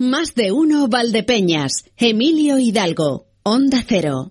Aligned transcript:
Más 0.00 0.36
de 0.36 0.52
uno 0.52 0.86
Valdepeñas. 0.86 1.72
Emilio 1.96 2.56
Hidalgo. 2.60 3.26
Onda 3.42 3.84
Cero. 3.84 4.30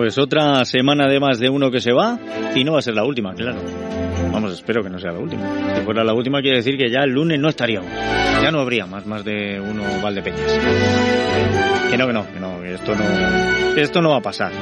Pues 0.00 0.16
otra 0.16 0.64
semana 0.64 1.06
de 1.08 1.20
más 1.20 1.38
de 1.38 1.50
uno 1.50 1.70
que 1.70 1.82
se 1.82 1.92
va 1.92 2.18
y 2.54 2.64
no 2.64 2.72
va 2.72 2.78
a 2.78 2.82
ser 2.82 2.94
la 2.94 3.04
última, 3.04 3.34
claro. 3.34 3.58
Vamos, 4.32 4.54
espero 4.54 4.82
que 4.82 4.88
no 4.88 4.98
sea 4.98 5.12
la 5.12 5.18
última. 5.18 5.42
Si 5.76 5.82
fuera 5.82 6.02
la 6.02 6.14
última 6.14 6.40
quiere 6.40 6.56
decir 6.56 6.78
que 6.78 6.90
ya 6.90 7.00
el 7.00 7.10
lunes 7.10 7.38
no 7.38 7.50
estaríamos. 7.50 7.90
Ya 8.42 8.50
no 8.50 8.60
habría 8.60 8.86
más, 8.86 9.04
más 9.04 9.22
de 9.26 9.60
uno 9.60 9.82
Valdepeñas. 10.02 10.58
Que 11.90 11.98
no, 11.98 12.06
que 12.06 12.12
no, 12.14 12.32
que 12.32 12.40
no, 12.40 12.62
que 12.62 12.72
esto 12.72 12.94
no, 12.94 13.76
esto 13.76 14.00
no 14.00 14.10
va 14.12 14.16
a 14.16 14.22
pasar. 14.22 14.52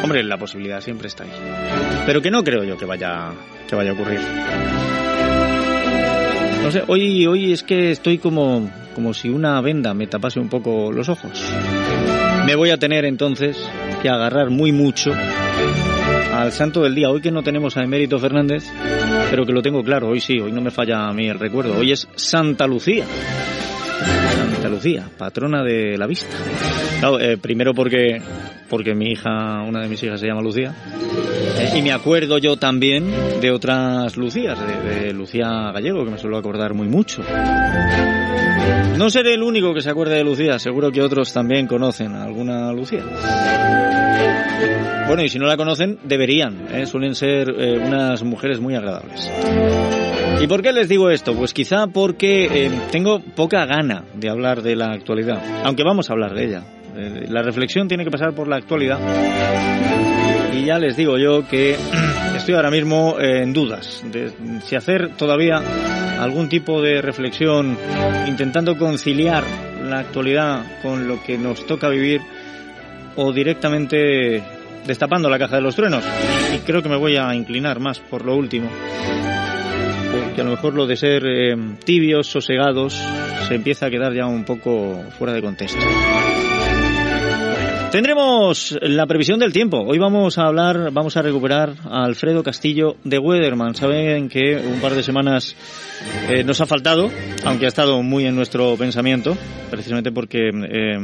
Hombre, 0.00 0.22
la 0.22 0.36
posibilidad 0.36 0.80
siempre 0.80 1.08
está 1.08 1.24
ahí. 1.24 1.30
Pero 2.06 2.22
que 2.22 2.30
no 2.30 2.44
creo 2.44 2.62
yo 2.62 2.76
que 2.76 2.84
vaya, 2.84 3.32
que 3.68 3.74
vaya 3.74 3.90
a 3.90 3.94
ocurrir. 3.94 4.20
No 6.62 6.70
sé, 6.70 6.84
hoy, 6.86 7.26
hoy 7.26 7.52
es 7.52 7.64
que 7.64 7.90
estoy 7.90 8.18
como, 8.18 8.70
como 8.94 9.12
si 9.12 9.28
una 9.28 9.60
venda 9.60 9.92
me 9.92 10.06
tapase 10.06 10.38
un 10.38 10.48
poco 10.48 10.92
los 10.92 11.08
ojos. 11.08 11.32
Me 12.46 12.54
voy 12.54 12.70
a 12.70 12.76
tener 12.76 13.04
entonces 13.04 13.56
que 14.02 14.08
agarrar 14.08 14.50
muy 14.50 14.72
mucho 14.72 15.12
al 16.34 16.50
santo 16.50 16.82
del 16.82 16.94
día. 16.94 17.08
Hoy 17.08 17.20
que 17.20 17.30
no 17.30 17.42
tenemos 17.42 17.76
a 17.76 17.84
Emérito 17.84 18.18
Fernández, 18.18 18.64
pero 19.30 19.46
que 19.46 19.52
lo 19.52 19.62
tengo 19.62 19.84
claro, 19.84 20.08
hoy 20.08 20.20
sí, 20.20 20.40
hoy 20.40 20.50
no 20.50 20.60
me 20.60 20.72
falla 20.72 21.06
a 21.06 21.12
mí 21.12 21.28
el 21.28 21.38
recuerdo. 21.38 21.78
Hoy 21.78 21.92
es 21.92 22.08
Santa 22.16 22.66
Lucía. 22.66 23.04
Santa 24.34 24.68
Lucía, 24.68 25.08
patrona 25.16 25.62
de 25.62 25.96
la 25.96 26.08
vista. 26.08 26.36
Claro, 27.02 27.18
eh, 27.18 27.36
primero 27.36 27.74
porque, 27.74 28.22
porque 28.70 28.94
mi 28.94 29.10
hija, 29.10 29.64
una 29.66 29.80
de 29.80 29.88
mis 29.88 30.00
hijas 30.04 30.20
se 30.20 30.28
llama 30.28 30.40
Lucía. 30.40 30.72
Eh, 31.58 31.72
y 31.74 31.82
me 31.82 31.90
acuerdo 31.90 32.38
yo 32.38 32.56
también 32.56 33.10
de 33.40 33.50
otras 33.50 34.16
Lucías, 34.16 34.56
de, 34.84 35.12
Lucía 35.12 35.72
Gallego, 35.74 36.04
que 36.04 36.12
me 36.12 36.18
suelo 36.18 36.38
acordar 36.38 36.74
muy 36.74 36.86
mucho. 36.86 37.24
No 38.96 39.10
seré 39.10 39.34
el 39.34 39.42
único 39.42 39.74
que 39.74 39.80
se 39.80 39.90
acuerde 39.90 40.14
de 40.14 40.22
Lucía, 40.22 40.60
seguro 40.60 40.92
que 40.92 41.02
otros 41.02 41.32
también 41.32 41.66
conocen 41.66 42.14
alguna 42.14 42.72
Lucía. 42.72 43.02
Bueno, 45.08 45.24
y 45.24 45.28
si 45.28 45.40
no 45.40 45.46
la 45.46 45.56
conocen, 45.56 45.98
deberían, 46.04 46.68
¿eh? 46.72 46.86
suelen 46.86 47.16
ser 47.16 47.50
eh, 47.50 47.80
unas 47.84 48.22
mujeres 48.22 48.60
muy 48.60 48.76
agradables. 48.76 49.28
¿Y 50.40 50.46
por 50.46 50.62
qué 50.62 50.72
les 50.72 50.88
digo 50.88 51.10
esto? 51.10 51.34
Pues 51.34 51.52
quizá 51.52 51.88
porque 51.88 52.66
eh, 52.66 52.70
tengo 52.92 53.18
poca 53.18 53.66
gana 53.66 54.04
de 54.14 54.28
hablar 54.28 54.62
de 54.62 54.76
la 54.76 54.92
actualidad, 54.92 55.42
aunque 55.64 55.82
vamos 55.82 56.08
a 56.08 56.12
hablar 56.12 56.32
de 56.34 56.44
ella. 56.44 56.62
Eh, 56.96 57.26
la 57.28 57.42
reflexión 57.42 57.88
tiene 57.88 58.04
que 58.04 58.10
pasar 58.10 58.32
por 58.34 58.48
la 58.48 58.56
actualidad. 58.56 58.98
Y 60.52 60.66
ya 60.66 60.78
les 60.78 60.96
digo 60.96 61.18
yo 61.18 61.48
que 61.48 61.76
estoy 62.36 62.54
ahora 62.54 62.70
mismo 62.70 63.16
en 63.18 63.52
dudas 63.52 64.02
de 64.10 64.32
si 64.64 64.76
hacer 64.76 65.16
todavía 65.16 65.62
algún 66.20 66.48
tipo 66.48 66.80
de 66.82 67.02
reflexión 67.02 67.76
intentando 68.28 68.76
conciliar 68.76 69.44
la 69.82 70.00
actualidad 70.00 70.80
con 70.82 71.08
lo 71.08 71.22
que 71.22 71.36
nos 71.38 71.66
toca 71.66 71.88
vivir 71.88 72.20
o 73.16 73.32
directamente 73.32 74.42
destapando 74.86 75.28
la 75.28 75.38
caja 75.38 75.56
de 75.56 75.62
los 75.62 75.74
truenos. 75.74 76.04
Y 76.54 76.58
creo 76.58 76.82
que 76.82 76.88
me 76.88 76.96
voy 76.96 77.16
a 77.16 77.34
inclinar 77.34 77.80
más 77.80 77.98
por 77.98 78.24
lo 78.24 78.36
último. 78.36 78.68
Porque 80.12 80.40
a 80.40 80.44
lo 80.44 80.50
mejor 80.50 80.74
lo 80.74 80.86
de 80.86 80.96
ser 80.96 81.24
eh, 81.26 81.56
tibios, 81.84 82.26
sosegados, 82.26 82.94
se 83.48 83.54
empieza 83.54 83.86
a 83.86 83.90
quedar 83.90 84.14
ya 84.14 84.26
un 84.26 84.44
poco 84.44 85.02
fuera 85.18 85.32
de 85.32 85.42
contexto. 85.42 85.80
Tendremos 87.92 88.78
la 88.80 89.04
previsión 89.04 89.38
del 89.38 89.52
tiempo. 89.52 89.76
Hoy 89.86 89.98
vamos 89.98 90.38
a 90.38 90.46
hablar, 90.46 90.90
vamos 90.92 91.18
a 91.18 91.20
recuperar 91.20 91.74
a 91.84 92.04
Alfredo 92.04 92.42
Castillo 92.42 92.96
de 93.04 93.18
Weatherman. 93.18 93.74
Saben 93.74 94.30
que 94.30 94.56
un 94.56 94.80
par 94.80 94.94
de 94.94 95.02
semanas 95.02 95.54
eh, 96.30 96.42
nos 96.42 96.62
ha 96.62 96.66
faltado, 96.66 97.10
aunque 97.44 97.66
ha 97.66 97.68
estado 97.68 98.02
muy 98.02 98.24
en 98.24 98.34
nuestro 98.34 98.78
pensamiento, 98.78 99.36
precisamente 99.70 100.10
porque, 100.10 100.48
eh, 100.48 100.98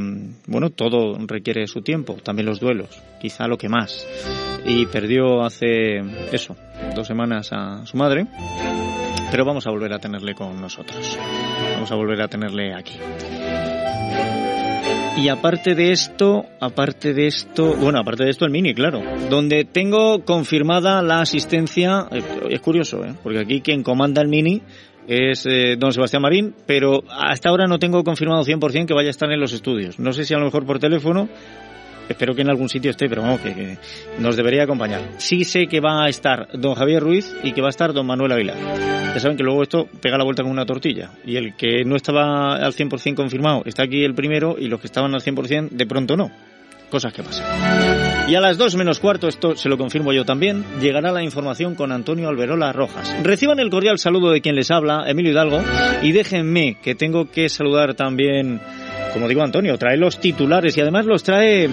bueno, 0.47 0.71
todo 0.71 1.19
requiere 1.27 1.67
su 1.67 1.83
tiempo, 1.83 2.15
también 2.23 2.47
los 2.47 2.59
duelos, 2.59 2.89
quizá 3.21 3.47
lo 3.47 3.59
que 3.59 3.69
más. 3.69 4.07
Y 4.65 4.87
perdió 4.87 5.45
hace 5.45 5.99
eso, 6.33 6.57
dos 6.97 7.07
semanas 7.07 7.51
a 7.53 7.85
su 7.85 7.99
madre, 7.99 8.27
pero 9.31 9.45
vamos 9.45 9.67
a 9.67 9.71
volver 9.71 9.93
a 9.93 9.99
tenerle 9.99 10.35
con 10.35 10.59
nosotros. 10.59 11.19
Vamos 11.75 11.93
a 11.93 11.97
volver 11.97 12.23
a 12.23 12.29
tenerle 12.29 12.73
aquí. 12.75 12.95
Y 15.21 15.29
aparte 15.31 15.75
de 15.75 15.91
esto, 15.91 16.47
aparte 16.61 17.13
de 17.13 17.27
esto, 17.27 17.75
bueno, 17.75 17.99
aparte 17.99 18.23
de 18.23 18.31
esto 18.31 18.45
el 18.45 18.53
mini, 18.53 18.73
claro, 18.73 19.03
donde 19.29 19.65
tengo 19.65 20.25
confirmada 20.25 21.03
la 21.03 21.21
asistencia, 21.21 22.07
eh, 22.13 22.23
es 22.51 22.61
curioso, 22.61 23.05
¿eh? 23.05 23.15
porque 23.21 23.41
aquí 23.41 23.61
quien 23.61 23.83
comanda 23.83 24.23
el 24.23 24.29
mini 24.29 24.63
es 25.09 25.45
eh, 25.47 25.75
don 25.77 25.93
Sebastián 25.93 26.23
Marín, 26.23 26.55
pero 26.67 27.03
hasta 27.11 27.49
ahora 27.49 27.67
no 27.67 27.81
tengo 27.81 28.05
confirmado 28.05 28.45
100% 28.45 28.87
que 28.87 28.95
vaya 28.95 29.09
a 29.09 29.11
estar 29.11 29.29
en 29.33 29.41
los 29.41 29.53
estudios. 29.53 29.99
No 29.99 30.13
sé 30.13 30.25
si 30.25 30.35
a 30.35 30.39
lo 30.39 30.45
mejor 30.45 30.65
por 30.65 30.79
teléfono, 30.79 31.29
espero 32.09 32.35
que 32.35 32.43
en 32.43 32.51
algún 32.51 32.69
sitio 32.69 32.91
esté, 32.91 33.09
pero 33.09 33.23
vamos, 33.23 33.41
que, 33.41 33.79
nos 34.19 34.37
debería 34.37 34.65
acompañar. 34.65 35.03
Sí 35.19 35.45
sé 35.45 35.67
que 35.67 35.81
va 35.81 36.05
a 36.05 36.09
estar 36.09 36.49
don 36.55 36.75
Javier 36.75 37.03
Ruiz 37.03 37.35
y 37.43 37.53
que 37.53 37.61
va 37.61 37.69
a 37.69 37.71
estar 37.71 37.93
don 37.93 38.07
Manuel 38.07 38.33
Aguilar. 38.33 38.57
Ya 39.15 39.21
saben 39.21 39.37
que 39.37 39.43
luego 39.43 39.63
esto 39.63 39.89
pega 40.01 40.19
la 40.19 40.25
vuelta 40.25 40.43
con 40.43 40.53
una 40.53 40.67
tortilla. 40.67 41.11
Y 41.25 41.37
el 41.37 41.55
que 41.57 41.85
no 41.85 41.97
estaba 41.97 42.55
al 42.55 42.73
100% 42.73 43.15
confirmado 43.15 43.63
está 43.65 43.85
aquí 43.85 44.05
el 44.05 44.15
primero 44.15 44.57
y 44.59 44.69
los 44.69 44.81
que 44.81 44.87
estaban 44.87 45.15
al 45.15 45.23
100% 45.23 45.71
de 45.71 45.87
pronto 45.87 46.17
no. 46.17 46.31
Cosas 46.91 47.13
que 47.13 47.23
pasan. 47.23 47.45
Y 48.29 48.35
a 48.35 48.41
las 48.41 48.59
2 48.59 48.77
menos 48.77 49.01
cuarto, 49.01 49.27
esto 49.27 49.57
se 49.57 49.71
lo 49.71 49.79
confirmo 49.79 50.13
yo 50.13 50.25
también, 50.25 50.63
llegará 50.81 51.13
la 51.13 51.23
información 51.23 51.75
con 51.75 51.93
Antonio 51.93 52.29
Alberola 52.29 52.73
Rojas. 52.73 53.15
Reciban 53.23 53.59
el 53.59 53.71
cordial 53.71 53.99
saludo 53.99 54.31
de 54.31 54.43
quien 54.43 54.55
les 54.55 54.71
habla, 54.71 55.05
Emilio 55.07 55.33
Hidalgo, 55.33 55.63
y 56.03 56.13
déjenme 56.13 56.77
que 56.83 56.95
tengo 56.95 57.31
que 57.31 57.49
saludar 57.49 57.95
también, 57.95 58.61
como 59.13 59.29
digo 59.29 59.43
Antonio, 59.43 59.77
trae 59.79 59.97
los 59.97 60.21
titulares 60.21 60.77
y 60.77 60.81
además 60.81 61.07
los 61.07 61.23
trae 61.23 61.69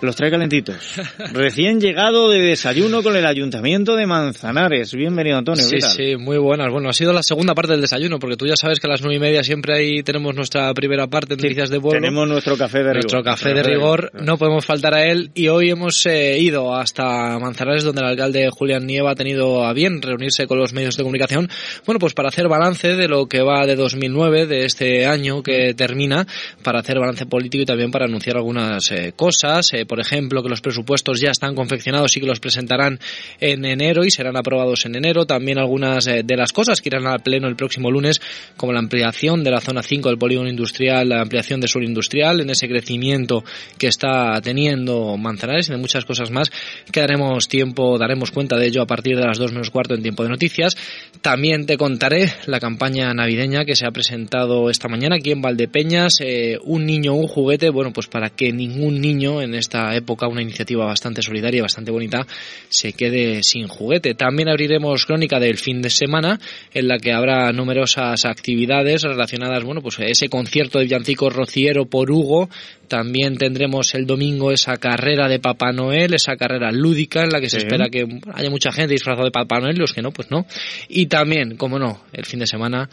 los 0.00 0.16
trae 0.16 0.30
calentitos. 0.30 0.76
Recién 1.32 1.80
llegado 1.80 2.30
de 2.30 2.40
desayuno 2.40 3.02
con 3.02 3.16
el 3.16 3.26
Ayuntamiento 3.26 3.96
de 3.96 4.06
Manzanares. 4.06 4.94
Bienvenido, 4.94 5.38
Antonio. 5.38 5.64
Sí, 5.64 5.80
sí, 5.80 6.16
muy 6.16 6.38
buenas. 6.38 6.70
Bueno, 6.70 6.88
ha 6.88 6.92
sido 6.92 7.12
la 7.12 7.22
segunda 7.22 7.54
parte 7.54 7.72
del 7.72 7.80
desayuno, 7.80 8.18
porque 8.18 8.36
tú 8.36 8.46
ya 8.46 8.56
sabes 8.56 8.80
que 8.80 8.86
a 8.86 8.90
las 8.90 9.00
nueve 9.00 9.16
y 9.16 9.20
media 9.20 9.42
siempre 9.42 9.74
ahí 9.74 10.02
tenemos 10.02 10.34
nuestra 10.34 10.72
primera 10.74 11.06
parte 11.06 11.36
de 11.36 11.42
Noticias 11.42 11.70
de 11.70 11.80
Pueblo. 11.80 12.00
Tenemos 12.00 12.28
nuestro 12.28 12.56
café 12.56 12.78
de 12.78 12.92
rigor. 12.92 13.02
Nuestro 13.02 13.22
café 13.22 13.54
de 13.54 13.62
rigor, 13.62 14.10
no 14.14 14.36
podemos 14.36 14.64
faltar 14.64 14.94
a 14.94 15.04
él. 15.04 15.30
Y 15.34 15.48
hoy 15.48 15.70
hemos 15.70 16.04
eh, 16.06 16.38
ido 16.38 16.74
hasta 16.74 17.38
Manzanares, 17.38 17.84
donde 17.84 18.02
el 18.02 18.08
alcalde 18.08 18.48
Julián 18.50 18.86
Nieva 18.86 19.12
ha 19.12 19.14
tenido 19.14 19.64
a 19.64 19.72
bien 19.72 20.02
reunirse 20.02 20.46
con 20.46 20.58
los 20.58 20.72
medios 20.72 20.96
de 20.96 21.02
comunicación, 21.02 21.48
bueno, 21.86 21.98
pues 21.98 22.14
para 22.14 22.28
hacer 22.28 22.48
balance 22.48 22.88
de 22.88 23.08
lo 23.08 23.26
que 23.26 23.42
va 23.42 23.66
de 23.66 23.76
2009, 23.76 24.46
de 24.46 24.64
este 24.64 25.06
año 25.06 25.42
que 25.42 25.74
termina, 25.74 26.26
para 26.62 26.80
hacer 26.80 26.98
balance 26.98 27.26
político 27.26 27.62
y 27.62 27.66
también 27.66 27.90
para 27.90 28.06
anunciar 28.06 28.36
algunas 28.36 28.90
eh, 28.90 29.12
cosas. 29.16 29.72
Eh, 29.72 29.83
por 29.86 30.00
ejemplo, 30.00 30.42
que 30.42 30.48
los 30.48 30.60
presupuestos 30.60 31.20
ya 31.20 31.30
están 31.30 31.54
confeccionados 31.54 32.16
y 32.16 32.20
que 32.20 32.26
los 32.26 32.40
presentarán 32.40 32.98
en 33.40 33.64
enero 33.64 34.04
y 34.04 34.10
serán 34.10 34.36
aprobados 34.36 34.86
en 34.86 34.96
enero. 34.96 35.26
También 35.26 35.58
algunas 35.58 36.06
eh, 36.06 36.22
de 36.24 36.36
las 36.36 36.52
cosas 36.52 36.80
que 36.80 36.88
irán 36.88 37.06
al 37.06 37.20
Pleno 37.20 37.48
el 37.48 37.56
próximo 37.56 37.90
lunes, 37.90 38.20
como 38.56 38.72
la 38.72 38.80
ampliación 38.80 39.44
de 39.44 39.50
la 39.50 39.60
zona 39.60 39.82
5 39.82 40.08
del 40.08 40.18
polígono 40.18 40.48
industrial, 40.48 41.08
la 41.08 41.20
ampliación 41.20 41.60
de 41.60 41.68
sur 41.68 41.82
industrial, 41.82 42.40
en 42.40 42.50
ese 42.50 42.68
crecimiento 42.68 43.44
que 43.78 43.88
está 43.88 44.40
teniendo 44.42 45.16
Manzanares 45.16 45.68
y 45.68 45.72
de 45.72 45.78
muchas 45.78 46.04
cosas 46.04 46.30
más, 46.30 46.50
que 46.90 47.00
daremos 47.00 47.48
tiempo, 47.48 47.98
daremos 47.98 48.30
cuenta 48.30 48.56
de 48.56 48.66
ello 48.66 48.82
a 48.82 48.86
partir 48.86 49.16
de 49.16 49.24
las 49.24 49.38
2 49.38 49.52
menos 49.52 49.70
cuarto 49.70 49.94
en 49.94 50.02
tiempo 50.02 50.22
de 50.22 50.28
noticias. 50.28 50.76
También 51.20 51.66
te 51.66 51.76
contaré 51.76 52.32
la 52.46 52.60
campaña 52.60 53.12
navideña 53.14 53.64
que 53.64 53.76
se 53.76 53.86
ha 53.86 53.90
presentado 53.90 54.70
esta 54.70 54.88
mañana 54.88 55.16
aquí 55.16 55.30
en 55.30 55.42
Valdepeñas, 55.42 56.18
eh, 56.20 56.58
un 56.62 56.86
niño, 56.86 57.14
un 57.14 57.26
juguete, 57.26 57.70
bueno, 57.70 57.92
pues 57.92 58.06
para 58.06 58.30
que 58.30 58.52
ningún 58.52 59.00
niño 59.00 59.40
en 59.40 59.54
esta 59.54 59.73
época, 59.94 60.28
una 60.28 60.42
iniciativa 60.42 60.84
bastante 60.84 61.22
solidaria 61.22 61.58
y 61.58 61.62
bastante 61.62 61.90
bonita, 61.90 62.26
se 62.68 62.92
quede 62.92 63.42
sin 63.42 63.68
juguete. 63.68 64.14
También 64.14 64.48
abriremos 64.48 65.06
crónica 65.06 65.40
del 65.40 65.58
fin 65.58 65.82
de 65.82 65.90
semana, 65.90 66.40
en 66.72 66.88
la 66.88 66.98
que 66.98 67.12
habrá 67.12 67.52
numerosas 67.52 68.24
actividades 68.24 69.02
relacionadas, 69.02 69.64
bueno, 69.64 69.80
pues 69.80 69.98
ese 70.00 70.28
concierto 70.28 70.78
de 70.78 70.84
villancicos 70.84 71.32
rociero 71.32 71.86
por 71.86 72.10
Hugo. 72.10 72.48
También 72.88 73.36
tendremos 73.38 73.94
el 73.94 74.06
domingo 74.06 74.52
esa 74.52 74.76
carrera 74.76 75.28
de 75.28 75.40
Papá 75.40 75.72
Noel, 75.72 76.14
esa 76.14 76.36
carrera 76.36 76.70
lúdica 76.70 77.24
en 77.24 77.30
la 77.30 77.40
que 77.40 77.48
se 77.48 77.58
espera 77.58 77.88
que 77.88 78.06
haya 78.34 78.50
mucha 78.50 78.72
gente 78.72 78.92
disfrazada 78.92 79.24
de 79.24 79.30
Papá 79.30 79.58
Noel, 79.58 79.78
los 79.78 79.92
que 79.92 80.02
no, 80.02 80.10
pues 80.10 80.30
no. 80.30 80.46
Y 80.88 81.06
también, 81.06 81.56
como 81.56 81.78
no, 81.78 82.04
el 82.12 82.24
fin 82.24 82.40
de 82.40 82.46
semana 82.46 82.88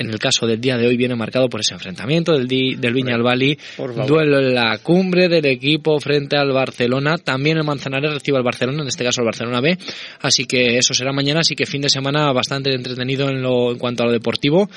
en 0.00 0.08
el 0.08 0.18
caso 0.18 0.46
del 0.46 0.60
día 0.60 0.78
de 0.78 0.86
hoy 0.86 0.96
viene 0.96 1.14
marcado 1.14 1.50
por 1.50 1.60
ese 1.60 1.74
enfrentamiento 1.74 2.32
del, 2.32 2.48
del 2.48 2.94
Viña 2.94 3.14
al 3.14 3.22
Bali, 3.22 3.58
duelo 4.06 4.38
en 4.38 4.54
la 4.54 4.78
cumbre 4.78 5.28
del 5.28 5.44
equipo 5.44 6.00
frente 6.00 6.38
al 6.38 6.52
Barcelona, 6.52 7.18
también 7.18 7.58
el 7.58 7.64
Manzanares 7.64 8.14
recibe 8.14 8.38
al 8.38 8.42
Barcelona, 8.42 8.80
en 8.80 8.88
este 8.88 9.04
caso 9.04 9.20
el 9.20 9.26
Barcelona 9.26 9.60
B, 9.60 9.76
así 10.22 10.46
que 10.46 10.78
eso 10.78 10.94
será 10.94 11.12
mañana, 11.12 11.40
así 11.40 11.54
que 11.54 11.66
fin 11.66 11.82
de 11.82 11.90
semana 11.90 12.32
bastante 12.32 12.74
entretenido 12.74 13.28
en, 13.28 13.42
lo, 13.42 13.72
en 13.72 13.78
cuanto 13.78 14.02
a 14.02 14.06
lo 14.06 14.12
deportivo 14.12 14.70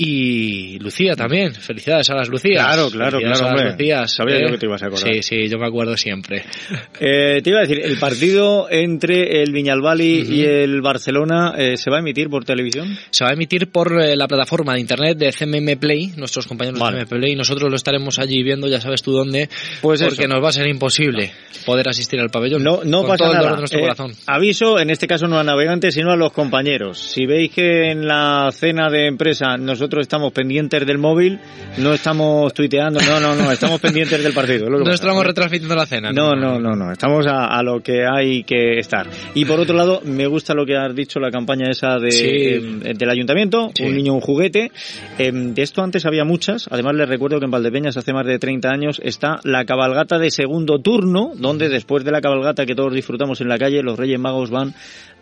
y 0.00 0.78
Lucía 0.78 1.16
también. 1.16 1.52
Felicidades 1.52 2.08
a 2.10 2.14
las 2.14 2.28
Lucías. 2.28 2.64
Claro, 2.64 2.88
claro, 2.88 3.18
claro. 3.18 3.70
Lucías, 3.70 4.14
Sabía 4.14 4.40
yo 4.40 4.52
que 4.52 4.58
te 4.58 4.66
ibas 4.66 4.82
a 4.82 4.86
acordar. 4.86 5.12
Sí, 5.12 5.22
sí, 5.22 5.48
yo 5.48 5.58
me 5.58 5.66
acuerdo 5.66 5.96
siempre. 5.96 6.44
Eh, 7.00 7.42
te 7.42 7.50
iba 7.50 7.60
a 7.60 7.62
decir, 7.62 7.80
el 7.84 7.96
partido 7.98 8.68
entre 8.70 9.42
el 9.42 9.52
Viñalbali 9.52 10.26
y 10.28 10.42
el 10.42 10.80
Barcelona 10.80 11.54
eh, 11.56 11.76
se 11.76 11.90
va 11.90 11.98
a 11.98 12.00
emitir 12.00 12.28
por 12.28 12.44
televisión. 12.44 12.98
Se 13.10 13.24
va 13.24 13.30
a 13.30 13.34
emitir 13.34 13.70
por 13.70 14.02
eh, 14.02 14.16
la 14.16 14.26
plataforma 14.26 14.74
de 14.74 14.80
internet 14.80 15.16
de 15.16 15.32
CMM 15.32 15.78
Play, 15.78 16.12
nuestros 16.16 16.46
compañeros 16.46 16.80
de 16.80 17.04
CMM 17.04 17.08
Play, 17.08 17.32
y 17.32 17.36
nosotros 17.36 17.70
lo 17.70 17.76
estaremos 17.76 18.18
allí 18.18 18.42
viendo, 18.42 18.66
ya 18.66 18.80
sabes 18.80 19.02
tú 19.02 19.12
dónde, 19.12 19.48
pues 19.80 20.02
porque 20.02 20.26
nos 20.26 20.42
va 20.42 20.48
a 20.48 20.52
ser 20.52 20.66
imposible 20.66 21.30
poder 21.64 21.88
asistir 21.88 22.18
al 22.20 22.30
pabellón. 22.30 22.64
No, 22.64 22.80
no 22.84 23.06
pasa 23.06 23.32
nada. 23.32 23.56
nuestro 23.56 23.80
corazón. 23.80 24.12
Aviso, 24.26 24.78
en 24.80 24.90
este 24.90 25.06
caso 25.06 25.28
no 25.28 25.38
a 25.38 25.44
navegantes, 25.44 25.94
sino 25.94 26.10
a 26.10 26.16
los 26.16 26.32
compañeros. 26.32 26.98
Si 26.98 27.26
veis 27.26 27.52
que 27.52 27.90
en 27.90 28.06
la 28.06 28.50
cena 28.52 28.88
de 28.90 29.06
empresa 29.06 29.56
nosotros 29.56 29.87
nosotros 29.88 30.02
estamos 30.02 30.32
pendientes 30.34 30.86
del 30.86 30.98
móvil, 30.98 31.40
no 31.78 31.94
estamos 31.94 32.52
tuiteando, 32.52 33.00
no, 33.00 33.20
no, 33.20 33.34
no, 33.34 33.50
estamos 33.50 33.80
pendientes 33.80 34.22
del 34.22 34.34
partido. 34.34 34.68
no 34.68 34.92
estamos 34.92 35.24
retransmitiendo 35.24 35.74
la 35.74 35.86
cena. 35.86 36.12
No, 36.12 36.34
no, 36.34 36.60
no, 36.60 36.76
no, 36.76 36.92
estamos 36.92 37.24
a, 37.26 37.62
lo 37.62 37.80
que 37.80 38.04
hay 38.06 38.42
que 38.44 38.78
estar. 38.78 39.06
Y 39.34 39.46
por 39.46 39.58
otro 39.58 39.74
lado, 39.74 40.02
me 40.04 40.26
gusta 40.26 40.52
lo 40.52 40.66
que 40.66 40.76
has 40.76 40.94
dicho, 40.94 41.20
la 41.20 41.30
campaña 41.30 41.70
esa 41.70 41.98
de, 41.98 42.56
em, 42.56 42.80
del 42.80 43.08
ayuntamiento, 43.08 43.70
un 43.80 43.94
niño, 43.94 44.12
un 44.12 44.20
juguete. 44.20 44.72
Em, 45.18 45.54
de 45.54 45.62
esto 45.62 45.82
antes 45.82 46.04
había 46.04 46.24
muchas, 46.24 46.68
además 46.70 46.94
les 46.94 47.08
recuerdo 47.08 47.38
que 47.38 47.46
en 47.46 47.50
Valdepeñas 47.50 47.96
hace 47.96 48.12
más 48.12 48.26
de 48.26 48.38
30 48.38 48.68
años 48.68 49.00
está 49.02 49.40
la 49.44 49.64
cabalgata 49.64 50.18
de 50.18 50.30
segundo 50.30 50.80
turno, 50.80 51.32
donde 51.34 51.70
después 51.70 52.04
de 52.04 52.12
la 52.12 52.20
cabalgata 52.20 52.66
que 52.66 52.74
todos 52.74 52.92
disfrutamos 52.92 53.40
en 53.40 53.48
la 53.48 53.56
calle, 53.56 53.82
los 53.82 53.98
Reyes 53.98 54.20
Magos 54.20 54.50
van 54.50 54.74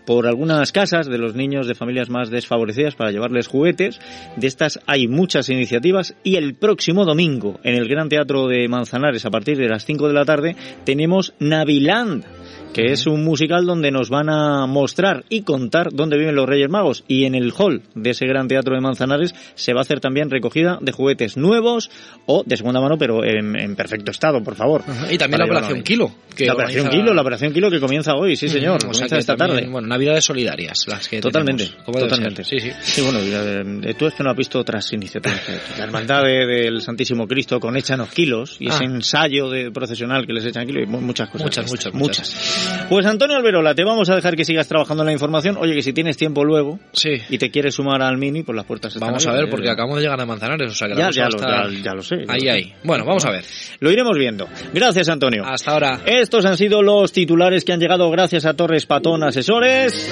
por 0.07 0.27
algunas 0.27 0.73
casas 0.73 1.07
de 1.07 1.19
los 1.19 1.35
niños 1.35 1.67
de 1.67 1.75
familias 1.75 2.09
más 2.09 2.31
desfavorecidas 2.31 2.95
para 2.95 3.11
llevarles 3.11 3.49
juguetes. 3.49 4.01
De 4.37 4.47
estas 4.47 4.81
hay 4.87 5.09
muchas 5.09 5.49
iniciativas 5.49 6.15
y 6.23 6.37
el 6.37 6.55
próximo 6.55 7.05
domingo 7.05 7.61
en 7.63 7.75
el 7.75 7.89
Gran 7.89 8.09
Teatro 8.09 8.47
de 8.47 8.69
Manzanares 8.69 9.27
a 9.27 9.31
partir 9.31 9.59
de 9.59 9.69
las 9.69 9.85
5 9.85 10.09
de 10.09 10.15
la 10.15 10.25
tarde 10.25 10.57
tenemos 10.85 11.35
Naviland 11.41 12.25
que 12.77 12.93
es 12.93 13.07
un 13.07 13.25
musical 13.25 13.65
donde 13.65 13.91
nos 13.91 14.11
van 14.11 14.29
a 14.29 14.67
mostrar 14.67 15.25
y 15.31 15.45
contar 15.45 15.95
dónde 15.95 16.19
viven 16.19 16.35
los 16.35 16.47
Reyes 16.47 16.69
Magos. 16.69 17.05
Y 17.09 17.25
en 17.25 17.35
el 17.35 17.55
hall 17.57 17.81
de 17.95 18.11
ese 18.11 18.27
gran 18.27 18.49
teatro 18.49 18.75
de 18.75 18.83
Manzanares 18.83 19.35
se 19.55 19.73
va 19.73 19.81
a 19.81 19.83
hacer 19.83 20.01
también 20.01 20.29
recogida 20.29 20.79
de 20.83 20.93
juguetes 20.93 21.39
nuevos 21.39 21.91
o 22.27 22.43
de 22.45 22.55
segunda 22.59 22.83
mano, 22.83 22.99
pero 22.99 23.25
en, 23.25 23.77
perfecto 23.77 24.11
estado, 24.11 24.43
por 24.45 24.57
favor. 24.57 24.83
Y 25.11 25.17
también 25.17 25.39
la 25.39 25.47
Operación 25.47 25.83
Kilo. 25.83 26.13
la 26.39 26.53
Operación 26.53 26.91
Kilo, 26.91 27.15
la 27.15 27.23
Operación 27.23 27.55
Kilo 27.55 27.71
que 27.71 27.81
comienza 27.81 28.15
hoy, 28.15 28.37
sí 28.37 28.51
señor, 28.51 28.85
comienza 28.85 29.17
esta 29.17 29.37
tarde. 29.37 29.67
Bueno, 29.71 29.89
Navidades 29.89 30.27
solidarias 30.27 30.85
las 30.87 31.09
que 31.09 31.23
Totalmente, 31.23 31.71
totalmente. 31.83 32.45
Sí, 32.45 32.61
sí. 32.61 32.73
Sí, 32.83 33.01
bueno, 33.01 33.21
eh, 33.23 33.95
tú 33.99 34.07
es 34.07 34.13
que 34.13 34.23
no 34.23 34.31
has 34.31 34.37
visto 34.37 34.59
otras 34.59 34.93
iniciativas. 34.93 35.41
La 35.79 35.85
hermandad 35.85 36.25
del 36.25 36.83
Santísimo 36.83 37.27
Cristo 37.27 37.59
con 37.59 37.75
Échanos 37.75 38.11
Kilos 38.11 38.59
y 38.61 38.69
ese 38.69 38.85
ah. 38.85 38.87
ensayo 38.87 39.49
de 39.49 39.71
procesional 39.71 40.27
que 40.27 40.35
les 40.35 40.45
echan 40.45 40.67
kilos 40.67 40.83
y 40.85 40.87
muchas 40.87 41.31
cosas. 41.31 41.47
Muchas, 41.47 41.71
muchas, 41.71 41.95
muchas. 41.95 42.66
Pues 42.89 43.05
Antonio 43.05 43.37
Alberola, 43.37 43.75
te 43.75 43.83
vamos 43.83 44.09
a 44.11 44.15
dejar 44.15 44.37
que 44.37 44.45
sigas 44.45 44.69
trabajando 44.69 45.03
en 45.03 45.07
la 45.07 45.13
información. 45.13 45.57
Oye, 45.59 45.75
que 45.75 45.83
si 45.83 45.93
tienes 45.93 46.17
tiempo 46.17 46.45
luego 46.45 46.79
sí. 46.93 47.15
y 47.29 47.37
te 47.39 47.51
quieres 47.51 47.75
sumar 47.75 48.01
al 48.01 48.17
mini, 48.17 48.45
pues 48.45 48.55
las 48.55 48.65
puertas 48.65 48.95
están 48.95 49.09
Vamos 49.09 49.27
a 49.27 49.33
ver, 49.33 49.51
porque 49.51 49.69
acabamos 49.69 49.97
de 49.97 50.03
llegar 50.03 50.21
a 50.21 50.25
Manzanares, 50.25 50.71
o 50.71 50.75
sea 50.75 50.89
que 50.89 50.95
ya, 50.95 51.11
ya, 51.11 51.29
lo, 51.29 51.71
ya, 51.71 51.95
lo, 51.95 52.03
sé. 52.03 52.25
ahí, 52.29 52.49
ahí. 52.49 52.73
Bueno, 52.85 53.05
vamos 53.05 53.25
a 53.25 53.31
ver. 53.31 53.45
Lo 53.81 53.91
iremos 53.91 54.17
viendo. 54.17 54.49
Gracias, 54.73 55.09
Antonio. 55.09 55.43
Hasta 55.45 55.73
ahora. 55.73 56.01
Estos 56.07 56.45
han 56.45 56.57
sido 56.57 56.81
los 56.81 57.11
titulares 57.11 57.65
que 57.65 57.73
han 57.73 57.81
llegado 57.81 58.09
gracias 58.11 58.47
a 58.47 58.55
Torres 58.55 58.87
Patón 58.87 59.25
Asesores 59.25 60.09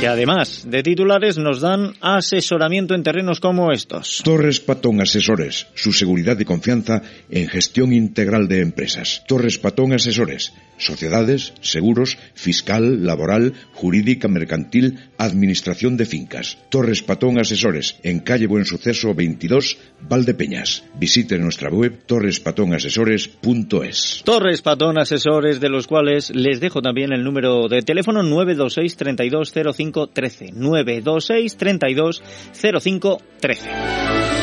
que 0.00 0.06
además 0.06 0.64
de 0.68 0.82
titulares 0.84 1.38
nos 1.38 1.60
dan 1.60 1.94
asesoramiento 2.00 2.94
en 2.94 3.02
terrenos 3.02 3.40
como 3.40 3.72
estos. 3.72 4.22
Torres 4.24 4.60
Patón 4.60 5.00
Asesores, 5.00 5.66
su 5.74 5.92
seguridad 5.92 6.38
y 6.38 6.44
confianza 6.44 7.02
en 7.28 7.48
gestión 7.48 7.92
integral 7.92 8.46
de 8.46 8.60
empresas. 8.60 9.24
Torres 9.26 9.58
Patón 9.58 9.92
Asesores, 9.92 10.52
sociedades, 10.78 11.52
seguros, 11.60 12.16
fiscal, 12.34 13.04
laboral, 13.04 13.54
jurídica, 13.74 14.28
mercantil, 14.28 15.00
administración 15.18 15.96
de 15.96 16.06
fincas. 16.06 16.58
Torres 16.70 17.02
Patón 17.02 17.38
Asesores, 17.38 17.96
en 18.02 18.20
calle 18.20 18.46
Buen 18.46 18.64
Suceso 18.64 19.12
22, 19.14 19.76
Valdepeñas. 20.08 20.84
Visite 20.94 21.36
nuestra 21.38 21.68
web 21.70 21.98
torrespatonasesores.es. 22.06 24.22
Torres 24.24 24.62
Patón 24.62 24.98
Asesores, 24.98 25.60
de 25.60 25.68
los 25.68 25.86
cuales 25.86 26.34
les 26.34 26.60
dejo 26.60 26.80
también 26.80 27.12
el 27.12 27.22
número 27.24 27.68
de 27.68 27.82
teléfono 27.82 28.22
926 28.22 28.96
3205 28.96 30.06
13 30.08 30.52
926 30.52 31.56
32 31.56 32.22
05 32.52 33.22
13. 33.40 34.37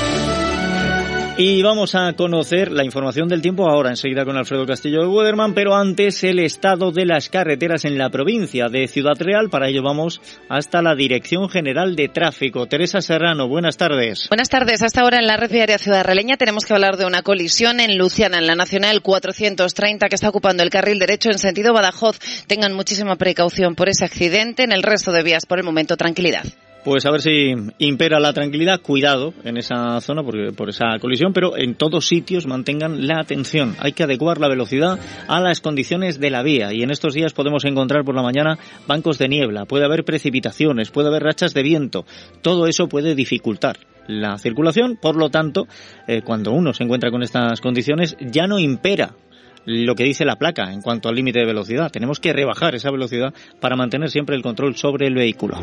Y 1.37 1.61
vamos 1.61 1.95
a 1.95 2.13
conocer 2.13 2.71
la 2.71 2.85
información 2.85 3.27
del 3.27 3.41
tiempo 3.41 3.69
ahora, 3.69 3.89
enseguida 3.89 4.23
con 4.23 4.37
Alfredo 4.37 4.65
Castillo 4.65 5.01
de 5.01 5.07
Wederman, 5.07 5.53
pero 5.53 5.75
antes 5.75 6.23
el 6.23 6.39
estado 6.39 6.93
de 6.93 7.05
las 7.05 7.27
carreteras 7.27 7.83
en 7.83 7.97
la 7.97 8.09
provincia 8.09 8.69
de 8.69 8.87
Ciudad 8.87 9.17
Real. 9.19 9.49
Para 9.49 9.67
ello 9.67 9.83
vamos 9.83 10.21
hasta 10.47 10.81
la 10.81 10.95
Dirección 10.95 11.49
General 11.49 11.97
de 11.97 12.07
Tráfico. 12.07 12.67
Teresa 12.67 13.01
Serrano, 13.01 13.49
buenas 13.49 13.75
tardes. 13.75 14.29
Buenas 14.29 14.47
tardes. 14.47 14.81
Hasta 14.81 15.01
ahora 15.01 15.19
en 15.19 15.27
la 15.27 15.35
red 15.35 15.51
viaria 15.51 15.77
Ciudad 15.77 16.05
Realeña 16.05 16.37
tenemos 16.37 16.63
que 16.63 16.73
hablar 16.73 16.95
de 16.95 17.05
una 17.05 17.21
colisión 17.21 17.81
en 17.81 17.97
Luciana, 17.97 18.37
en 18.37 18.47
la 18.47 18.55
Nacional 18.55 19.01
430, 19.01 20.07
que 20.07 20.15
está 20.15 20.29
ocupando 20.29 20.63
el 20.63 20.69
carril 20.69 20.99
derecho 20.99 21.31
en 21.31 21.37
sentido 21.37 21.73
Badajoz. 21.73 22.17
Tengan 22.47 22.71
muchísima 22.71 23.17
precaución 23.17 23.75
por 23.75 23.89
ese 23.89 24.05
accidente. 24.05 24.63
En 24.63 24.71
el 24.71 24.83
resto 24.83 25.11
de 25.11 25.23
vías, 25.23 25.45
por 25.45 25.59
el 25.59 25.65
momento, 25.65 25.97
tranquilidad 25.97 26.45
pues 26.85 27.03
a 27.07 27.11
ver 27.11 27.21
si 27.21 27.51
impera 27.79 28.19
la 28.19 28.31
tranquilidad, 28.31 28.79
cuidado 28.79 29.33
en 29.43 29.57
esa 29.57 29.99
zona 30.01 30.21
porque, 30.21 30.51
por 30.55 30.69
esa 30.69 30.99
colisión, 31.01 31.33
pero 31.33 31.57
en 31.57 31.73
todos 31.73 32.07
sitios 32.07 32.45
mantengan 32.45 33.07
la 33.07 33.19
atención. 33.19 33.75
Hay 33.79 33.93
que 33.93 34.03
adecuar 34.03 34.39
la 34.39 34.47
velocidad 34.47 34.99
a 35.27 35.41
las 35.41 35.61
condiciones 35.61 36.19
de 36.19 36.29
la 36.29 36.43
vía 36.43 36.71
y 36.73 36.83
en 36.83 36.91
estos 36.91 37.15
días 37.15 37.33
podemos 37.33 37.65
encontrar 37.65 38.05
por 38.05 38.13
la 38.13 38.21
mañana 38.21 38.59
bancos 38.87 39.17
de 39.17 39.27
niebla, 39.27 39.65
puede 39.65 39.83
haber 39.83 40.05
precipitaciones, 40.05 40.91
puede 40.91 41.07
haber 41.07 41.23
rachas 41.23 41.55
de 41.55 41.63
viento. 41.63 42.05
Todo 42.43 42.67
eso 42.67 42.87
puede 42.87 43.15
dificultar 43.15 43.77
la 44.07 44.37
circulación, 44.37 44.99
por 45.01 45.15
lo 45.15 45.31
tanto, 45.31 45.67
eh, 46.07 46.21
cuando 46.21 46.51
uno 46.51 46.71
se 46.71 46.83
encuentra 46.83 47.09
con 47.09 47.23
estas 47.23 47.61
condiciones 47.61 48.15
ya 48.19 48.45
no 48.45 48.59
impera 48.59 49.15
lo 49.65 49.95
que 49.95 50.03
dice 50.03 50.25
la 50.25 50.37
placa 50.37 50.71
en 50.71 50.81
cuanto 50.81 51.09
al 51.09 51.15
límite 51.15 51.39
de 51.39 51.45
velocidad. 51.45 51.91
Tenemos 51.91 52.19
que 52.19 52.33
rebajar 52.33 52.75
esa 52.75 52.91
velocidad 52.91 53.33
para 53.59 53.75
mantener 53.75 54.09
siempre 54.09 54.35
el 54.35 54.41
control 54.41 54.75
sobre 54.75 55.07
el 55.07 55.15
vehículo. 55.15 55.57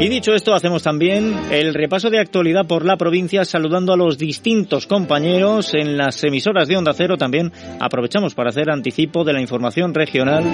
Y 0.00 0.08
dicho 0.08 0.34
esto, 0.34 0.54
hacemos 0.54 0.82
también 0.82 1.34
el 1.50 1.74
repaso 1.74 2.08
de 2.10 2.20
actualidad 2.20 2.66
por 2.66 2.84
la 2.84 2.96
provincia, 2.96 3.44
saludando 3.44 3.92
a 3.92 3.96
los 3.96 4.16
distintos 4.16 4.86
compañeros 4.86 5.74
en 5.74 5.96
las 5.96 6.22
emisoras 6.22 6.68
de 6.68 6.76
Onda 6.76 6.92
Cero. 6.94 7.16
También 7.16 7.52
aprovechamos 7.80 8.34
para 8.34 8.50
hacer 8.50 8.70
anticipo 8.70 9.24
de 9.24 9.32
la 9.32 9.40
información 9.40 9.94
regional 9.94 10.44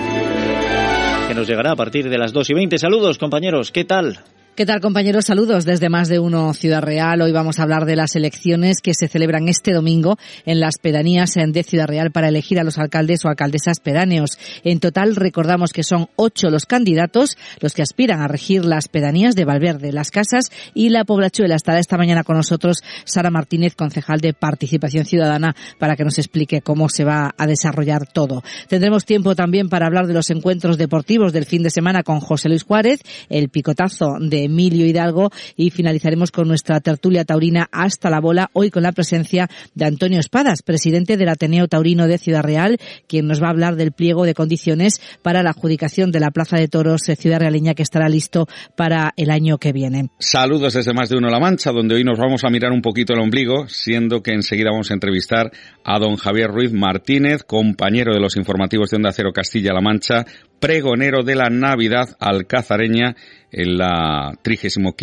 que 1.28 1.34
nos 1.34 1.46
llegará 1.46 1.72
a 1.72 1.76
partir 1.76 2.08
de 2.08 2.18
las 2.18 2.32
2 2.32 2.50
y 2.50 2.54
20. 2.54 2.78
Saludos, 2.78 3.18
compañeros, 3.18 3.70
¿qué 3.70 3.84
tal? 3.84 4.20
¿Qué 4.56 4.66
tal 4.66 4.80
compañeros? 4.80 5.24
Saludos 5.24 5.64
desde 5.64 5.88
más 5.88 6.08
de 6.08 6.20
uno 6.20 6.54
Ciudad 6.54 6.80
Real. 6.80 7.20
Hoy 7.20 7.32
vamos 7.32 7.58
a 7.58 7.64
hablar 7.64 7.86
de 7.86 7.96
las 7.96 8.14
elecciones 8.14 8.80
que 8.80 8.94
se 8.94 9.08
celebran 9.08 9.48
este 9.48 9.72
domingo 9.72 10.16
en 10.46 10.60
las 10.60 10.78
pedanías 10.78 11.32
de 11.34 11.64
Ciudad 11.64 11.88
Real 11.88 12.12
para 12.12 12.28
elegir 12.28 12.60
a 12.60 12.62
los 12.62 12.78
alcaldes 12.78 13.24
o 13.24 13.28
alcaldesas 13.28 13.80
pedáneos. 13.80 14.38
En 14.62 14.78
total 14.78 15.16
recordamos 15.16 15.72
que 15.72 15.82
son 15.82 16.08
ocho 16.14 16.50
los 16.50 16.66
candidatos, 16.66 17.36
los 17.58 17.74
que 17.74 17.82
aspiran 17.82 18.20
a 18.20 18.28
regir 18.28 18.64
las 18.64 18.86
pedanías 18.86 19.34
de 19.34 19.44
Valverde, 19.44 19.90
Las 19.90 20.12
Casas 20.12 20.52
y 20.72 20.90
La 20.90 21.04
Poblachuela. 21.04 21.56
Estará 21.56 21.80
esta 21.80 21.98
mañana 21.98 22.22
con 22.22 22.36
nosotros 22.36 22.84
Sara 23.04 23.32
Martínez, 23.32 23.74
concejal 23.74 24.20
de 24.20 24.34
Participación 24.34 25.04
Ciudadana, 25.04 25.56
para 25.80 25.96
que 25.96 26.04
nos 26.04 26.18
explique 26.18 26.60
cómo 26.60 26.88
se 26.88 27.02
va 27.02 27.34
a 27.36 27.48
desarrollar 27.48 28.06
todo. 28.06 28.44
Tendremos 28.68 29.04
tiempo 29.04 29.34
también 29.34 29.68
para 29.68 29.86
hablar 29.86 30.06
de 30.06 30.14
los 30.14 30.30
encuentros 30.30 30.78
deportivos 30.78 31.32
del 31.32 31.44
fin 31.44 31.64
de 31.64 31.70
semana 31.70 32.04
con 32.04 32.20
José 32.20 32.48
Luis 32.48 32.62
Juárez, 32.62 33.00
el 33.28 33.48
picotazo 33.48 34.14
de 34.20 34.43
Emilio 34.44 34.86
Hidalgo 34.86 35.30
y 35.56 35.70
finalizaremos 35.70 36.30
con 36.30 36.48
nuestra 36.48 36.80
tertulia 36.80 37.24
taurina 37.24 37.68
hasta 37.72 38.10
la 38.10 38.20
bola, 38.20 38.50
hoy 38.52 38.70
con 38.70 38.82
la 38.82 38.92
presencia 38.92 39.48
de 39.74 39.84
Antonio 39.84 40.20
Espadas, 40.20 40.62
presidente 40.62 41.16
del 41.16 41.28
Ateneo 41.28 41.68
Taurino 41.68 42.06
de 42.06 42.18
Ciudad 42.18 42.42
Real, 42.42 42.78
quien 43.08 43.26
nos 43.26 43.42
va 43.42 43.46
a 43.48 43.50
hablar 43.50 43.76
del 43.76 43.92
pliego 43.92 44.24
de 44.24 44.34
condiciones 44.34 45.00
para 45.22 45.42
la 45.42 45.50
adjudicación 45.50 46.12
de 46.12 46.20
la 46.20 46.30
Plaza 46.30 46.56
de 46.56 46.68
Toros 46.68 47.02
Ciudad 47.16 47.40
Realeña 47.40 47.74
que 47.74 47.82
estará 47.82 48.08
listo 48.08 48.46
para 48.76 49.12
el 49.16 49.30
año 49.30 49.58
que 49.58 49.72
viene. 49.72 50.10
Saludos 50.18 50.74
desde 50.74 50.92
Más 50.92 51.08
de 51.08 51.16
Uno 51.16 51.28
La 51.28 51.40
Mancha, 51.40 51.72
donde 51.72 51.94
hoy 51.94 52.04
nos 52.04 52.18
vamos 52.18 52.44
a 52.44 52.50
mirar 52.50 52.72
un 52.72 52.82
poquito 52.82 53.14
el 53.14 53.20
ombligo, 53.20 53.68
siendo 53.68 54.22
que 54.22 54.32
enseguida 54.32 54.70
vamos 54.70 54.90
a 54.90 54.94
entrevistar 54.94 55.50
a 55.84 55.98
don 55.98 56.16
Javier 56.16 56.50
Ruiz 56.50 56.72
Martínez, 56.72 57.42
compañero 57.44 58.12
de 58.14 58.20
los 58.20 58.36
informativos 58.36 58.90
de 58.90 58.96
Onda 58.96 59.12
Cero 59.12 59.32
Castilla-La 59.32 59.80
Mancha, 59.80 60.24
pregonero 60.64 61.22
de 61.22 61.34
la 61.34 61.50
Navidad 61.50 62.16
alcazareña 62.18 63.14
en 63.52 63.76
la 63.76 64.32
35 64.40 64.94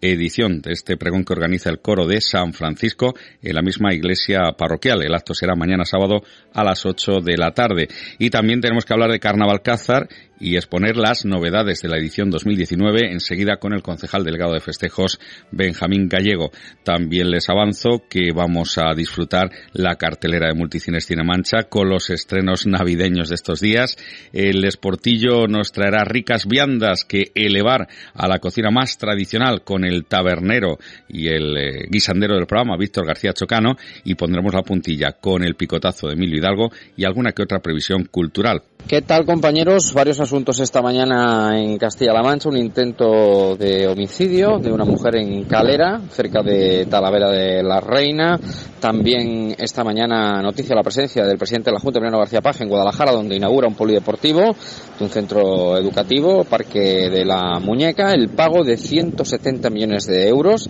edición 0.00 0.60
de 0.62 0.72
este 0.72 0.96
pregón 0.96 1.24
que 1.24 1.32
organiza 1.32 1.70
el 1.70 1.78
coro 1.78 2.08
de 2.08 2.20
San 2.20 2.52
Francisco 2.52 3.14
en 3.40 3.54
la 3.54 3.62
misma 3.62 3.94
iglesia 3.94 4.40
parroquial. 4.58 5.04
El 5.04 5.14
acto 5.14 5.32
será 5.32 5.54
mañana 5.54 5.84
sábado 5.84 6.24
a 6.52 6.64
las 6.64 6.84
8 6.84 7.20
de 7.24 7.36
la 7.36 7.52
tarde. 7.52 7.86
Y 8.18 8.30
también 8.30 8.60
tenemos 8.60 8.84
que 8.84 8.92
hablar 8.92 9.12
de 9.12 9.20
Carnaval 9.20 9.62
Cázar 9.62 10.08
y 10.40 10.56
exponer 10.56 10.96
las 10.96 11.24
novedades 11.24 11.82
de 11.82 11.88
la 11.88 11.98
edición 11.98 12.30
2019 12.30 13.12
enseguida 13.12 13.58
con 13.58 13.74
el 13.74 13.82
concejal 13.82 14.24
delegado 14.24 14.54
de 14.54 14.60
festejos 14.60 15.20
Benjamín 15.52 16.08
Gallego. 16.08 16.50
También 16.82 17.30
les 17.30 17.48
avanzo 17.50 18.04
que 18.08 18.32
vamos 18.34 18.78
a 18.78 18.94
disfrutar 18.94 19.50
la 19.72 19.96
cartelera 19.96 20.48
de 20.48 20.54
Multicines 20.54 21.06
Cinemancha 21.06 21.64
con 21.68 21.90
los 21.90 22.08
estrenos 22.10 22.66
navideños 22.66 23.28
de 23.28 23.34
estos 23.34 23.60
días. 23.60 23.96
El 24.32 24.64
Esportillo 24.64 25.46
nos 25.46 25.72
traerá 25.72 26.04
ricas 26.04 26.46
viandas 26.46 27.04
que 27.04 27.30
elevar 27.34 27.88
a 28.14 28.26
la 28.26 28.38
cocina 28.38 28.70
más 28.70 28.96
tradicional 28.96 29.62
con 29.62 29.84
el 29.84 30.06
tabernero 30.06 30.78
y 31.08 31.28
el 31.28 31.56
eh, 31.56 31.86
guisandero 31.90 32.34
del 32.34 32.46
programa, 32.46 32.78
Víctor 32.78 33.06
García 33.06 33.34
Chocano, 33.34 33.76
y 34.04 34.14
pondremos 34.14 34.54
la 34.54 34.62
puntilla 34.62 35.12
con 35.12 35.44
el 35.44 35.54
picotazo 35.54 36.08
de 36.08 36.14
Emilio 36.14 36.38
Hidalgo 36.38 36.70
y 36.96 37.04
alguna 37.04 37.32
que 37.32 37.42
otra 37.42 37.60
previsión 37.60 38.04
cultural. 38.04 38.62
¿Qué 38.88 39.02
tal 39.02 39.26
compañeros? 39.26 39.92
Varios 39.92 40.20
asuntos 40.30 40.60
esta 40.60 40.80
mañana 40.80 41.60
en 41.60 41.76
Castilla-La 41.76 42.22
Mancha. 42.22 42.48
Un 42.48 42.56
intento 42.56 43.56
de 43.56 43.88
homicidio 43.88 44.58
de 44.58 44.70
una 44.70 44.84
mujer 44.84 45.16
en 45.16 45.42
Calera, 45.42 46.00
cerca 46.08 46.40
de 46.40 46.86
Talavera 46.86 47.30
de 47.30 47.64
la 47.64 47.80
Reina. 47.80 48.38
También 48.78 49.56
esta 49.58 49.82
mañana 49.82 50.40
noticia 50.40 50.76
la 50.76 50.84
presencia 50.84 51.24
del 51.26 51.36
presidente 51.36 51.70
de 51.70 51.74
la 51.74 51.80
Junta, 51.80 51.98
Emiliano 51.98 52.18
García 52.18 52.40
Paz, 52.40 52.60
en 52.60 52.68
Guadalajara, 52.68 53.10
donde 53.10 53.34
inaugura 53.34 53.66
un 53.66 53.74
polideportivo 53.74 54.40
de 54.40 55.04
un 55.04 55.10
centro 55.10 55.76
educativo, 55.76 56.44
Parque 56.44 57.10
de 57.10 57.24
la 57.24 57.58
Muñeca. 57.58 58.14
El 58.14 58.28
pago 58.28 58.62
de 58.62 58.76
170 58.76 59.68
millones 59.68 60.06
de 60.06 60.28
euros 60.28 60.68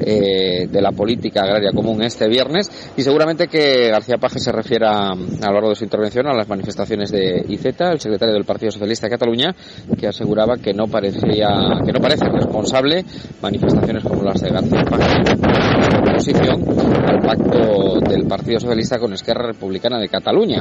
eh, 0.00 0.68
de 0.70 0.80
la 0.80 0.92
política 0.92 1.42
agraria 1.42 1.72
común 1.74 2.00
este 2.02 2.28
viernes. 2.28 2.70
Y 2.96 3.02
seguramente 3.02 3.48
que 3.48 3.88
García 3.88 4.18
Paje 4.18 4.38
se 4.38 4.52
refiera 4.52 5.08
a 5.08 5.46
lo 5.48 5.52
largo 5.52 5.70
de 5.70 5.74
su 5.74 5.82
intervención 5.82 6.28
a 6.28 6.34
las 6.34 6.48
manifestaciones 6.48 7.10
de 7.10 7.44
IZ, 7.48 7.64
el 7.80 8.00
secretario 8.00 8.34
del 8.34 8.44
Partido 8.44 8.70
Socialista 8.70 8.99
de 9.06 9.10
Cataluña, 9.10 9.54
que 9.98 10.08
aseguraba 10.08 10.56
que 10.56 10.72
no 10.72 10.86
parecía, 10.86 11.48
que 11.84 11.92
no 11.92 12.00
parece 12.00 12.26
responsable 12.28 13.04
manifestaciones 13.40 14.04
como 14.04 14.22
las 14.22 14.40
de 14.40 14.50
García 14.50 14.80
en 14.80 16.10
oposición 16.10 16.64
al 17.06 17.20
pacto 17.20 18.00
del 18.00 18.26
Partido 18.26 18.60
Socialista 18.60 18.98
con 18.98 19.12
Esquerra 19.12 19.46
Republicana 19.46 19.98
de 19.98 20.08
Cataluña. 20.08 20.60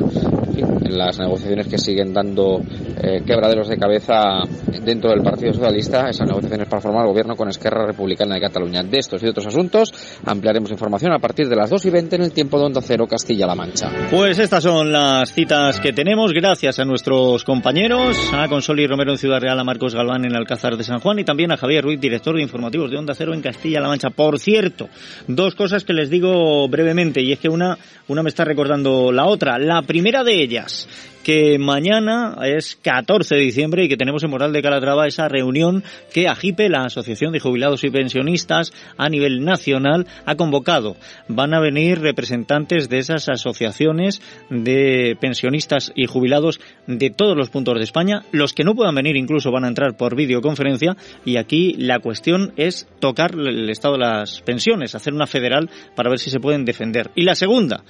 En, 0.56 0.80
las 0.90 1.20
negociaciones 1.20 1.68
que 1.68 1.78
siguen 1.78 2.12
dando 2.12 2.60
eh, 3.02 3.22
quebraderos 3.26 3.68
de 3.68 3.78
cabeza 3.78 4.42
dentro 4.84 5.12
del 5.12 5.22
Partido 5.22 5.54
Socialista, 5.54 6.10
esas 6.10 6.28
negociaciones 6.28 6.68
para 6.68 6.82
formar 6.82 7.06
gobierno 7.06 7.36
con 7.36 7.48
Esquerra 7.48 7.86
Republicana 7.86 8.36
de 8.36 8.42
Cataluña. 8.42 8.82
De 8.82 8.98
estos 8.98 9.22
y 9.22 9.28
otros 9.28 9.46
asuntos 9.46 9.94
ampliaremos 10.26 10.72
información 10.72 11.14
a 11.14 11.20
partir 11.20 11.48
de 11.48 11.56
las 11.56 11.70
2 11.70 11.86
y 11.86 11.90
20 11.92 12.16
en 12.16 12.22
el 12.24 12.32
tiempo 12.32 12.58
de 12.58 12.66
Onda 12.66 12.82
Cero 12.82 13.06
Castilla-La 13.08 13.56
Mancha. 13.56 13.90
Pues 14.10 14.40
estas 14.40 14.64
son 14.64 14.92
las 14.92 15.32
citas 15.32 15.80
que 15.80 15.94
tenemos. 15.94 16.34
Gracias 16.34 16.80
a 16.80 16.86
nuestros 16.86 17.44
compañeros, 17.44 18.29
a 18.32 18.48
Consoli 18.48 18.86
Romero 18.86 19.12
en 19.12 19.18
Ciudad 19.18 19.42
Real, 19.42 19.60
a 19.60 19.64
Marcos 19.64 19.96
Galván 19.96 20.24
en 20.24 20.36
Alcázar 20.36 20.78
de 20.78 20.84
San 20.84 21.00
Juan 21.00 21.20
y 21.20 21.24
también 21.24 21.52
a 21.52 21.58
Javier 21.58 21.84
Ruiz, 21.84 22.00
director 22.00 22.36
de 22.36 22.42
informativos 22.42 22.92
de 22.92 22.98
Onda 22.98 23.16
Cero 23.16 23.34
en 23.34 23.42
Castilla-La 23.42 23.88
Mancha. 23.88 24.12
Por 24.12 24.40
cierto, 24.40 24.88
dos 25.28 25.56
cosas 25.56 25.84
que 25.84 25.94
les 25.94 26.10
digo 26.10 26.68
brevemente 26.70 27.22
y 27.22 27.32
es 27.32 27.40
que 27.40 27.50
una, 27.50 27.78
una 28.08 28.22
me 28.22 28.30
está 28.30 28.46
recordando 28.46 29.12
la 29.12 29.26
otra. 29.26 29.58
La 29.58 29.82
primera 29.82 30.24
de 30.24 30.42
ellas, 30.42 30.88
que 31.24 31.58
mañana 31.60 32.38
es 32.44 32.78
14 32.82 33.36
de 33.36 33.42
diciembre 33.42 33.84
y 33.84 33.90
que 33.90 33.98
tenemos 33.98 34.24
en 34.24 34.30
Moral 34.30 34.54
de 34.54 34.62
Calatrava 34.62 35.08
esa 35.08 35.28
reunión 35.28 35.84
que 36.14 36.28
AGIPE, 36.28 36.70
la 36.70 36.86
Asociación 36.86 37.32
de 37.32 37.40
Jubilados 37.40 37.84
y 37.84 37.90
Pensionistas 37.90 38.72
a 38.98 39.10
nivel 39.10 39.44
nacional, 39.44 40.08
ha 40.26 40.36
convocado. 40.36 40.96
Van 41.28 41.54
a 41.54 41.60
venir 41.60 42.00
representantes 42.00 42.90
de 42.90 43.00
esas 43.00 43.30
asociaciones 43.30 44.22
de 44.50 45.18
pensionistas 45.20 45.92
y 45.96 46.06
jubilados 46.06 46.60
de 46.88 47.10
todos 47.10 47.36
los 47.36 47.50
puntos 47.50 47.76
de 47.78 47.84
España. 47.84 48.24
Los 48.32 48.54
que 48.54 48.64
no 48.64 48.76
puedan 48.76 48.96
venir 48.96 49.16
incluso 49.16 49.52
van 49.52 49.66
a 49.66 49.70
entrar 49.70 49.98
por 49.98 50.16
videoconferencia 50.16 50.96
y 51.26 51.38
aquí 51.38 51.74
la 51.78 52.00
cuestión 52.00 52.54
es 52.58 52.88
tocar 53.00 53.36
el 53.36 53.70
estado 53.70 53.96
de 53.96 54.00
las 54.00 54.42
pensiones, 54.42 54.96
hacer 54.96 55.14
una 55.14 55.28
federal 55.28 55.70
para 55.96 56.10
ver 56.10 56.20
si 56.20 56.30
se 56.30 56.40
pueden 56.40 56.66
defender. 56.66 57.12
Y 57.16 57.24
la 57.24 57.36
segunda, 57.36 57.84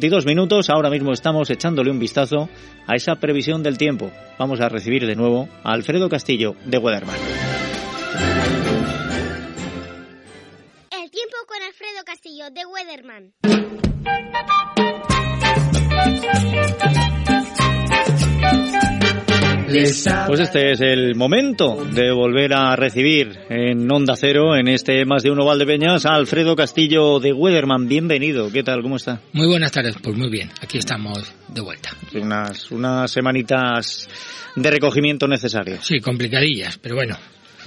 12.42 0.09 0.27
minutos, 0.27 0.71
ahora 0.71 0.91
mismo 0.91 1.13
estamos 1.13 1.51
echándole 1.51 1.91
un 1.91 1.99
vistazo 1.99 2.49
a 2.87 2.95
esa 2.97 3.17
previsión 3.17 3.63
del 3.63 3.77
tiempo. 3.77 4.11
Vamos 4.39 4.61
a 4.61 4.69
recibir 4.69 5.07
de 5.07 5.15
nuevo 5.15 5.49
a 5.63 5.73
Alfredo 5.73 6.09
Castillo 6.09 6.55
de 6.65 6.79
Weatherman. 6.79 7.17
El 10.91 11.11
tiempo 11.11 11.37
con 11.47 11.63
Alfredo 11.63 12.05
Castillo 12.05 12.51
de 12.51 12.65
Weatherman. 12.67 13.35
Pues 19.71 20.41
este 20.41 20.73
es 20.73 20.81
el 20.81 21.15
momento 21.15 21.85
de 21.85 22.11
volver 22.11 22.55
a 22.55 22.75
recibir 22.75 23.39
en 23.51 23.91
Onda 23.91 24.15
Cero, 24.17 24.57
en 24.57 24.67
este 24.67 25.05
Más 25.05 25.23
de 25.23 25.31
Uno 25.31 25.45
Valdepeñas, 25.45 26.07
a 26.07 26.15
Alfredo 26.15 26.57
Castillo 26.57 27.21
de 27.21 27.35
Weatherman. 27.35 27.87
Bienvenido, 27.87 28.51
¿qué 28.51 28.63
tal? 28.63 28.81
¿Cómo 28.81 28.97
está? 28.97 29.21
Muy 29.35 29.47
buenas 29.47 29.71
tardes, 29.71 29.97
pues 30.03 30.17
muy 30.17 30.31
bien, 30.31 30.51
aquí 30.63 30.79
estamos 30.79 31.31
de 31.49 31.61
vuelta. 31.61 31.91
Unas, 32.15 32.71
unas 32.71 33.11
semanitas 33.11 34.09
de 34.57 34.71
recogimiento 34.71 35.29
necesarias. 35.29 35.85
Sí, 35.87 36.01
complicadillas, 36.01 36.79
pero 36.79 36.95
bueno, 36.95 37.19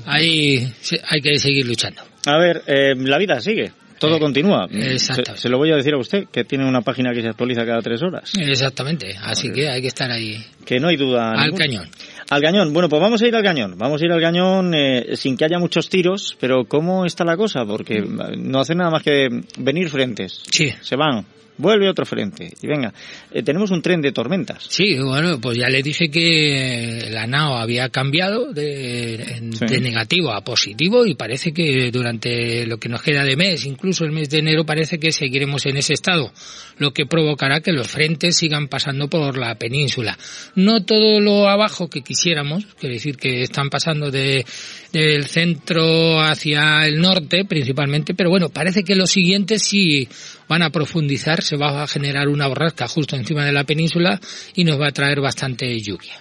ahí 0.05 0.73
hay 1.07 1.21
que 1.21 1.37
seguir 1.37 1.67
luchando. 1.67 2.01
A 2.25 2.37
ver, 2.39 2.63
eh, 2.65 2.95
la 2.95 3.19
vida 3.19 3.39
sigue. 3.41 3.73
Todo 4.01 4.17
Eh, 4.17 4.19
continúa. 4.19 4.67
exacto. 4.71 5.35
Se, 5.35 5.43
se 5.43 5.49
lo 5.49 5.57
voy 5.59 5.71
a 5.71 5.75
decir 5.75 5.93
a 5.93 5.97
usted, 5.97 6.25
que 6.31 6.43
tiene 6.43 6.67
una 6.67 6.81
página 6.81 7.13
que 7.13 7.21
se 7.21 7.27
actualiza 7.29 7.63
cada 7.65 7.81
tres 7.81 8.01
horas. 8.01 8.31
Exactamente, 8.37 9.15
así 9.21 9.51
que 9.53 9.69
hay 9.69 9.79
que 9.81 9.87
estar 9.87 10.09
ahí 10.09 10.43
Que 10.65 10.79
no 10.79 10.87
hay 10.87 10.97
duda. 10.97 11.31
al 11.33 11.51
ninguna. 11.51 11.57
cañón. 11.65 11.89
Al 12.31 12.41
cañón. 12.41 12.73
Bueno, 12.73 12.89
pues 12.89 13.01
vamos 13.01 13.21
a 13.21 13.27
ir 13.27 13.35
al 13.35 13.43
cañón. 13.43 13.75
Vamos 13.77 14.01
a 14.01 14.05
ir 14.05 14.11
al 14.11 14.19
cañón 14.21 14.73
eh, 14.73 15.15
sin 15.15 15.37
que 15.37 15.45
haya 15.45 15.59
muchos 15.59 15.87
tiros, 15.89 16.35
pero 16.39 16.65
¿cómo 16.65 17.05
está 17.05 17.23
la 17.23 17.37
cosa? 17.37 17.63
Porque 17.65 18.01
no 18.01 18.59
hace 18.59 18.73
nada 18.73 18.89
más 18.89 19.03
que 19.03 19.27
venir 19.59 19.89
frentes. 19.89 20.41
Sí. 20.51 20.69
Se 20.81 20.95
van. 20.95 21.23
Vuelve 21.57 21.87
otro 21.89 22.05
frente. 22.05 22.51
Y 22.61 22.67
venga, 22.67 22.91
eh, 23.31 23.43
tenemos 23.43 23.69
un 23.69 23.81
tren 23.83 24.01
de 24.01 24.11
tormentas. 24.11 24.65
Sí, 24.67 24.97
bueno, 24.97 25.39
pues 25.39 25.57
ya 25.57 25.69
le 25.69 25.83
dije 25.83 26.09
que 26.09 27.07
la 27.11 27.27
NAO 27.27 27.57
había 27.57 27.89
cambiado 27.89 28.51
de, 28.51 29.15
en- 29.15 29.53
Sí. 29.53 29.65
de 29.65 29.79
negativo 29.79 30.31
a 30.31 30.41
positivo 30.43 31.05
y 31.05 31.13
parece 31.13 31.53
que 31.53 31.91
durante 31.91 32.65
lo 32.65 32.77
que 32.77 32.89
nos 32.89 33.03
queda 33.03 33.23
de 33.23 33.35
mes, 33.35 33.65
incluso 33.65 34.05
el 34.05 34.11
mes 34.11 34.29
de 34.29 34.39
enero, 34.39 34.65
parece 34.65 34.97
que 34.97 35.11
seguiremos 35.11 35.65
en 35.67 35.77
ese 35.77 35.93
estado, 35.93 36.31
lo 36.79 36.91
que 36.93 37.05
provocará 37.05 37.59
que 37.61 37.73
los 37.73 37.87
frentes 37.87 38.37
sigan 38.37 38.67
pasando 38.67 39.07
por 39.07 39.37
la 39.37 39.53
península. 39.55 40.17
No 40.55 40.83
todo 40.83 41.19
lo 41.19 41.47
abajo 41.47 41.89
que 41.89 42.01
quisiéramos, 42.01 42.65
quiere 42.79 42.95
decir 42.95 43.17
que 43.17 43.43
están 43.43 43.69
pasando 43.69 44.09
de, 44.09 44.45
del 44.93 45.25
centro 45.25 46.19
hacia 46.21 46.87
el 46.87 46.99
norte 46.99 47.45
principalmente, 47.45 48.13
pero 48.15 48.29
bueno, 48.29 48.49
parece 48.49 48.83
que 48.83 48.95
los 48.95 49.11
siguientes 49.11 49.61
sí 49.61 50.07
van 50.51 50.63
a 50.63 50.69
profundizar, 50.69 51.41
se 51.41 51.55
va 51.55 51.81
a 51.81 51.87
generar 51.87 52.27
una 52.27 52.45
borrasca 52.45 52.85
justo 52.85 53.15
encima 53.15 53.45
de 53.45 53.53
la 53.53 53.63
península 53.63 54.19
y 54.53 54.65
nos 54.65 54.77
va 54.77 54.89
a 54.89 54.91
traer 54.91 55.21
bastante 55.21 55.79
lluvia. 55.79 56.19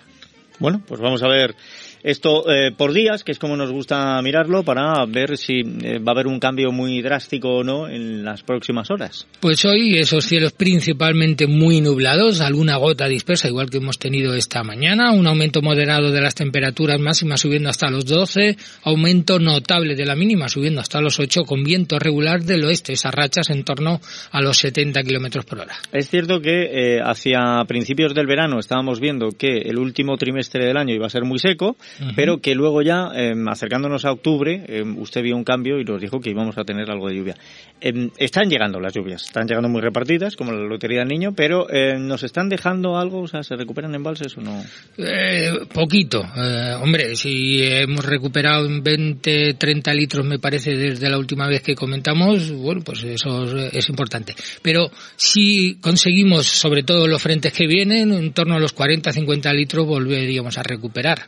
Bueno, 0.60 0.80
pues 0.86 1.00
vamos 1.00 1.20
a 1.24 1.26
ver 1.26 1.56
esto 2.02 2.50
eh, 2.50 2.72
por 2.76 2.92
días, 2.92 3.24
que 3.24 3.32
es 3.32 3.38
como 3.38 3.56
nos 3.56 3.70
gusta 3.70 4.20
mirarlo, 4.22 4.62
para 4.62 5.04
ver 5.06 5.36
si 5.36 5.60
eh, 5.60 5.98
va 5.98 6.12
a 6.12 6.14
haber 6.14 6.26
un 6.26 6.40
cambio 6.40 6.72
muy 6.72 7.02
drástico 7.02 7.56
o 7.56 7.64
no 7.64 7.88
en 7.88 8.24
las 8.24 8.42
próximas 8.42 8.90
horas. 8.90 9.26
Pues 9.40 9.64
hoy 9.64 9.98
esos 9.98 10.24
cielos 10.24 10.52
principalmente 10.52 11.46
muy 11.46 11.80
nublados, 11.80 12.40
alguna 12.40 12.76
gota 12.76 13.06
dispersa, 13.06 13.48
igual 13.48 13.70
que 13.70 13.78
hemos 13.78 13.98
tenido 13.98 14.34
esta 14.34 14.62
mañana, 14.62 15.12
un 15.12 15.26
aumento 15.26 15.62
moderado 15.62 16.10
de 16.10 16.20
las 16.20 16.34
temperaturas 16.34 17.00
máximas 17.00 17.40
subiendo 17.40 17.68
hasta 17.68 17.90
los 17.90 18.04
12, 18.06 18.56
aumento 18.84 19.38
notable 19.38 19.94
de 19.94 20.06
la 20.06 20.16
mínima 20.16 20.48
subiendo 20.48 20.80
hasta 20.80 21.00
los 21.00 21.18
8 21.18 21.42
con 21.44 21.62
viento 21.62 21.98
regular 21.98 22.42
del 22.42 22.64
oeste, 22.64 22.92
esas 22.92 23.14
rachas 23.14 23.50
en 23.50 23.64
torno 23.64 24.00
a 24.30 24.40
los 24.40 24.58
70 24.58 25.02
kilómetros 25.02 25.44
por 25.44 25.60
hora. 25.60 25.74
Es 25.92 26.08
cierto 26.08 26.40
que 26.40 26.96
eh, 26.96 27.00
hacia 27.02 27.64
principios 27.66 28.14
del 28.14 28.26
verano 28.26 28.58
estábamos 28.58 29.00
viendo 29.00 29.30
que 29.30 29.58
el 29.58 29.78
último 29.78 30.16
trimestre 30.16 30.64
del 30.64 30.76
año 30.76 30.94
iba 30.94 31.06
a 31.06 31.10
ser 31.10 31.24
muy 31.24 31.38
seco 31.38 31.76
pero 32.16 32.40
que 32.40 32.54
luego 32.54 32.82
ya, 32.82 33.10
em, 33.14 33.48
acercándonos 33.48 34.04
a 34.04 34.12
octubre, 34.12 34.64
em, 34.66 34.98
usted 34.98 35.22
vio 35.22 35.36
un 35.36 35.44
cambio 35.44 35.78
y 35.78 35.84
nos 35.84 36.00
dijo 36.00 36.20
que 36.20 36.30
íbamos 36.30 36.58
a 36.58 36.64
tener 36.64 36.90
algo 36.90 37.08
de 37.08 37.16
lluvia. 37.16 37.36
Em, 37.80 38.10
están 38.18 38.48
llegando 38.48 38.80
las 38.80 38.94
lluvias, 38.94 39.24
están 39.24 39.46
llegando 39.46 39.68
muy 39.68 39.80
repartidas, 39.80 40.36
como 40.36 40.52
la 40.52 40.66
lotería 40.66 41.00
del 41.00 41.08
niño, 41.08 41.32
pero 41.34 41.66
¿nos 41.98 42.22
están 42.22 42.48
dejando 42.48 42.98
algo? 42.98 43.22
O 43.22 43.28
sea, 43.28 43.42
¿se 43.42 43.56
recuperan 43.56 43.94
embalses 43.94 44.36
o 44.36 44.40
no? 44.40 44.62
Eh, 44.98 45.66
poquito. 45.72 46.22
Eh, 46.36 46.74
hombre, 46.80 47.16
si 47.16 47.62
hemos 47.62 48.04
recuperado 48.04 48.68
20, 48.82 49.54
30 49.54 49.94
litros, 49.94 50.26
me 50.26 50.38
parece, 50.38 50.76
desde 50.76 51.08
la 51.08 51.18
última 51.18 51.48
vez 51.48 51.62
que 51.62 51.74
comentamos, 51.74 52.50
bueno, 52.50 52.82
pues 52.82 53.02
eso 53.04 53.44
es 53.68 53.88
importante. 53.88 54.34
Pero 54.62 54.90
si 55.16 55.76
conseguimos, 55.80 56.46
sobre 56.46 56.82
todo 56.82 57.06
los 57.06 57.22
frentes 57.22 57.52
que 57.52 57.66
vienen, 57.66 58.12
en 58.12 58.32
torno 58.32 58.54
a 58.54 58.60
los 58.60 58.72
40, 58.72 59.12
50 59.12 59.52
litros, 59.52 59.86
volveríamos 59.86 60.58
a 60.58 60.62
recuperar. 60.62 61.26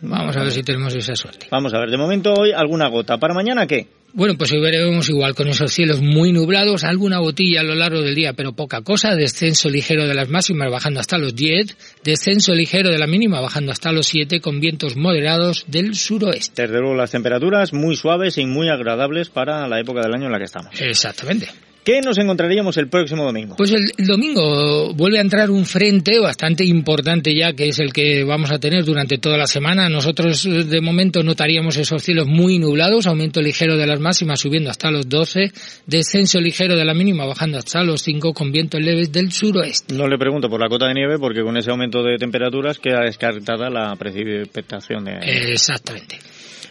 Vamos 0.00 0.36
a 0.36 0.42
ver 0.42 0.52
si 0.52 0.62
tenemos 0.62 0.94
esa 0.94 1.16
suerte. 1.16 1.46
Vamos 1.50 1.72
a 1.74 1.78
ver, 1.78 1.90
de 1.90 1.96
momento 1.96 2.34
hoy 2.34 2.52
alguna 2.52 2.88
gota. 2.88 3.18
¿Para 3.18 3.34
mañana 3.34 3.66
qué? 3.66 3.88
Bueno, 4.16 4.36
pues 4.38 4.52
hoy 4.52 4.60
veremos 4.60 5.08
igual 5.08 5.34
con 5.34 5.48
esos 5.48 5.72
cielos 5.72 6.00
muy 6.00 6.30
nublados, 6.30 6.84
alguna 6.84 7.18
botilla 7.18 7.62
a 7.62 7.64
lo 7.64 7.74
largo 7.74 8.00
del 8.00 8.14
día, 8.14 8.32
pero 8.32 8.52
poca 8.52 8.82
cosa, 8.82 9.16
descenso 9.16 9.68
ligero 9.68 10.06
de 10.06 10.14
las 10.14 10.28
máximas 10.28 10.70
bajando 10.70 11.00
hasta 11.00 11.18
los 11.18 11.34
10, 11.34 11.76
descenso 12.04 12.54
ligero 12.54 12.90
de 12.90 12.98
la 12.98 13.08
mínima 13.08 13.40
bajando 13.40 13.72
hasta 13.72 13.90
los 13.90 14.06
7 14.06 14.40
con 14.40 14.60
vientos 14.60 14.94
moderados 14.96 15.64
del 15.66 15.96
suroeste. 15.96 16.62
Desde 16.62 16.78
luego 16.78 16.94
las 16.94 17.10
temperaturas 17.10 17.72
muy 17.72 17.96
suaves 17.96 18.38
y 18.38 18.46
muy 18.46 18.68
agradables 18.68 19.30
para 19.30 19.66
la 19.66 19.80
época 19.80 20.00
del 20.02 20.14
año 20.14 20.26
en 20.26 20.32
la 20.32 20.38
que 20.38 20.44
estamos. 20.44 20.80
Exactamente. 20.80 21.48
¿Qué 21.84 22.00
nos 22.00 22.16
encontraríamos 22.16 22.78
el 22.78 22.88
próximo 22.88 23.24
domingo? 23.24 23.56
Pues 23.56 23.70
el, 23.72 24.06
domingo 24.06 24.94
vuelve 24.94 25.18
a 25.18 25.20
entrar 25.20 25.50
un 25.50 25.66
frente 25.66 26.18
bastante 26.18 26.64
importante 26.64 27.36
ya, 27.36 27.52
que 27.52 27.68
es 27.68 27.78
el 27.78 27.92
que 27.92 28.24
vamos 28.24 28.50
a 28.50 28.58
tener 28.58 28.86
durante 28.86 29.18
toda 29.18 29.36
la 29.36 29.46
semana. 29.46 29.90
Nosotros 29.90 30.44
de 30.44 30.80
momento 30.80 31.22
notaríamos 31.22 31.76
esos 31.76 32.02
cielos 32.02 32.26
muy 32.26 32.58
nublados, 32.58 33.06
aumento 33.06 33.42
ligero 33.42 33.76
de 33.76 33.86
las 33.86 34.00
máximas 34.00 34.40
subiendo 34.40 34.70
hasta 34.70 34.90
los 34.90 35.06
12, 35.10 35.52
descenso 35.86 36.40
ligero 36.40 36.74
de 36.74 36.86
la 36.86 36.94
mínima 36.94 37.26
bajando 37.26 37.58
hasta 37.58 37.84
los 37.84 38.00
5 38.00 38.32
con 38.32 38.50
vientos 38.50 38.80
leves 38.80 39.12
del 39.12 39.30
suroeste. 39.30 39.94
No 39.94 40.08
le 40.08 40.16
pregunto 40.16 40.48
por 40.48 40.60
la 40.60 40.70
cota 40.70 40.86
de 40.88 40.94
nieve 40.94 41.18
porque 41.18 41.42
con 41.42 41.54
ese 41.58 41.70
aumento 41.70 42.02
de 42.02 42.16
temperaturas 42.16 42.78
queda 42.78 43.02
descartada 43.02 43.68
la 43.68 43.94
precipitación 43.96 45.04
de... 45.04 45.18
Exactamente. 45.52 46.18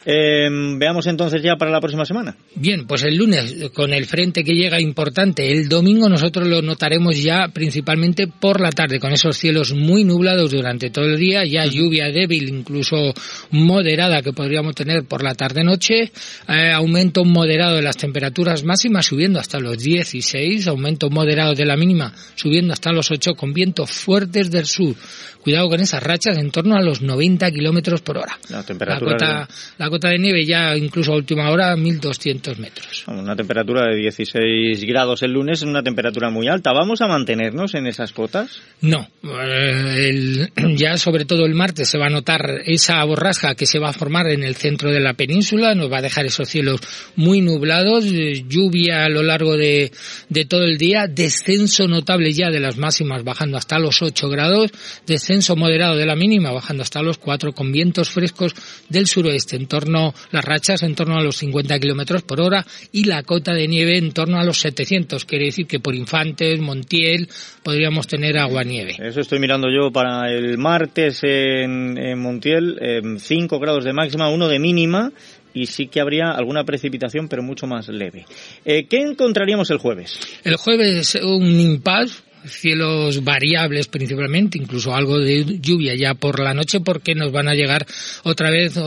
Eh, 0.05 0.50
veamos 0.77 1.07
entonces 1.07 1.41
ya 1.41 1.55
para 1.55 1.72
la 1.72 1.79
próxima 1.79 2.05
semana. 2.05 2.36
Bien, 2.55 2.86
pues 2.86 3.03
el 3.03 3.15
lunes 3.15 3.69
con 3.74 3.93
el 3.93 4.05
frente 4.05 4.43
que 4.43 4.53
llega 4.53 4.81
importante, 4.81 5.51
el 5.51 5.69
domingo 5.69 6.10
nosotros 6.10 6.48
lo 6.48 6.62
notaremos 6.62 7.22
ya 7.22 7.48
principalmente 7.53 8.27
por 8.27 8.60
la 8.60 8.72
tarde, 8.72 9.00
con 9.00 9.13
esos 9.13 9.38
cielos 9.38 9.74
muy 9.74 10.03
nublados 10.03 10.51
durante 10.51 10.89
todo 10.89 11.05
el 11.05 11.17
día, 11.17 11.45
ya 11.45 11.65
lluvia 11.65 12.12
débil, 12.12 12.50
incluso 12.50 13.13
moderada 13.51 14.22
que 14.22 14.33
podríamos 14.33 14.75
tener 14.75 15.05
por 15.05 15.24
la 15.24 15.36
tarde-noche, 15.36 16.12
eh, 16.50 16.72
aumento 16.74 17.24
moderado 17.24 17.77
de 17.77 17.81
las 17.81 17.98
temperaturas 17.98 18.63
máximas 18.63 19.05
subiendo 19.05 19.39
hasta 19.39 19.60
los 19.60 19.77
16, 19.77 20.67
aumento 20.67 21.10
moderado 21.10 21.53
de 21.53 21.65
la 21.65 21.77
mínima 21.77 22.13
subiendo 22.36 22.74
hasta 22.74 22.91
los 22.91 23.12
8 23.12 23.36
con 23.36 23.53
vientos 23.53 23.91
fuertes 23.91 24.51
del 24.51 24.65
sur. 24.65 24.95
Cuidado 25.41 25.67
con 25.67 25.81
esas 25.81 26.01
rachas 26.01 26.38
en 26.38 26.51
torno 26.51 26.75
a 26.75 26.81
los 26.81 27.01
90 27.01 27.51
kilómetros 27.51 28.01
por 28.01 28.17
hora. 28.17 28.39
La 28.50 28.63
temperatura 28.63 29.48
la 29.77 29.89
cota 29.89 29.92
de 30.01 30.19
nieve 30.19 30.45
ya 30.45 30.75
incluso 30.75 31.13
a 31.13 31.15
última 31.15 31.50
hora 31.50 31.75
1200 31.75 32.59
metros. 32.59 33.05
Una 33.07 33.35
temperatura 33.35 33.88
de 33.88 33.95
16 33.97 34.83
grados 34.85 35.23
el 35.23 35.31
lunes 35.31 35.62
es 35.62 35.67
una 35.67 35.83
temperatura 35.83 36.29
muy 36.29 36.47
alta. 36.47 36.71
¿Vamos 36.73 37.01
a 37.01 37.07
mantenernos 37.07 37.73
en 37.75 37.88
esas 37.88 38.12
cotas? 38.12 38.59
No. 38.81 39.07
Eh, 39.23 40.50
ya 40.75 40.97
sobre 40.97 41.25
todo 41.25 41.45
el 41.45 41.55
martes 41.55 41.89
se 41.89 41.97
va 41.97 42.07
a 42.07 42.09
notar 42.09 42.62
esa 42.65 43.03
borrasca 43.03 43.55
que 43.55 43.65
se 43.65 43.79
va 43.79 43.89
a 43.89 43.93
formar 43.93 44.27
en 44.27 44.43
el 44.43 44.55
centro 44.55 44.91
de 44.91 45.00
la 45.00 45.13
península. 45.13 45.75
Nos 45.75 45.91
va 45.91 46.00
a 46.00 46.01
dejar 46.01 46.25
esos 46.25 46.50
cielos 46.50 46.81
muy 47.15 47.41
nublados, 47.41 48.05
eh, 48.05 48.43
lluvia 48.47 49.05
a 49.05 49.09
lo 49.09 49.23
largo 49.23 49.57
de, 49.57 49.91
de 50.29 50.45
todo 50.45 50.63
el 50.63 50.77
día, 50.77 51.07
descenso 51.07 51.88
notable 51.88 52.31
ya 52.31 52.50
de 52.50 52.59
las 52.59 52.77
máximas 52.77 53.23
bajando 53.23 53.57
hasta 53.57 53.79
los 53.79 54.01
8 54.01 54.29
grados, 54.29 54.71
descenso 55.05 55.55
moderado 55.55 55.95
de 55.95 56.05
la 56.05 56.15
mínima 56.15 56.51
bajando 56.51 56.83
hasta 56.83 57.01
los 57.01 57.17
4 57.17 57.53
con 57.53 57.71
vientos 57.71 58.09
frescos 58.09 58.53
del 58.89 59.07
suroeste 59.07 59.55
en 59.55 59.67
torno 59.67 59.82
las 59.85 60.45
rachas 60.45 60.83
en 60.83 60.95
torno 60.95 61.17
a 61.17 61.23
los 61.23 61.37
50 61.37 61.79
kilómetros 61.79 62.23
por 62.23 62.41
hora 62.41 62.65
y 62.91 63.05
la 63.05 63.24
cota 63.24 63.53
de 63.53 63.67
nieve 63.67 63.98
en 63.98 64.11
torno 64.11 64.39
a 64.39 64.43
los 64.43 64.59
700. 64.59 65.25
Quiere 65.25 65.46
decir 65.46 65.67
que 65.67 65.79
por 65.79 65.96
Infantes, 65.96 66.59
Montiel, 66.59 67.29
podríamos 67.63 68.07
tener 68.07 68.37
agua 68.37 68.63
nieve. 68.63 68.96
Eso 69.00 69.22
estoy 69.22 69.39
mirando 69.39 69.67
yo 69.69 69.91
para 69.91 70.31
el 70.31 70.57
martes 70.57 71.19
en, 71.24 72.19
Montiel, 72.19 72.79
5 73.19 73.59
grados 73.59 73.83
de 73.83 73.93
máxima, 73.93 74.29
1 74.29 74.48
de 74.48 74.59
mínima 74.59 75.11
y 75.53 75.67
sí 75.67 75.87
que 75.87 76.01
habría 76.01 76.31
alguna 76.31 76.63
precipitación, 76.63 77.27
pero 77.27 77.43
mucho 77.43 77.67
más 77.67 77.87
leve. 77.87 78.25
Eh, 78.65 78.87
¿Qué 78.87 78.98
encontraríamos 78.98 79.69
el 79.69 79.77
jueves? 79.77 80.19
El 80.43 80.55
jueves 80.55 81.15
un 81.15 81.59
impasse 81.59 82.24
cielos 82.46 83.24
variables 83.24 83.88
principalmente, 83.88 84.58
incluso 84.58 84.96
algo 84.96 85.20
de 85.20 85.60
lluvia 85.60 85.96
ya 85.96 86.14
por 86.14 86.40
la 86.40 86.53
noche 86.53 86.79
porque 86.79 87.16
nos 87.16 87.32
van 87.32 87.48
a 87.48 87.53
llegar 87.53 87.86
otra 88.24 88.50
vez 88.50 88.79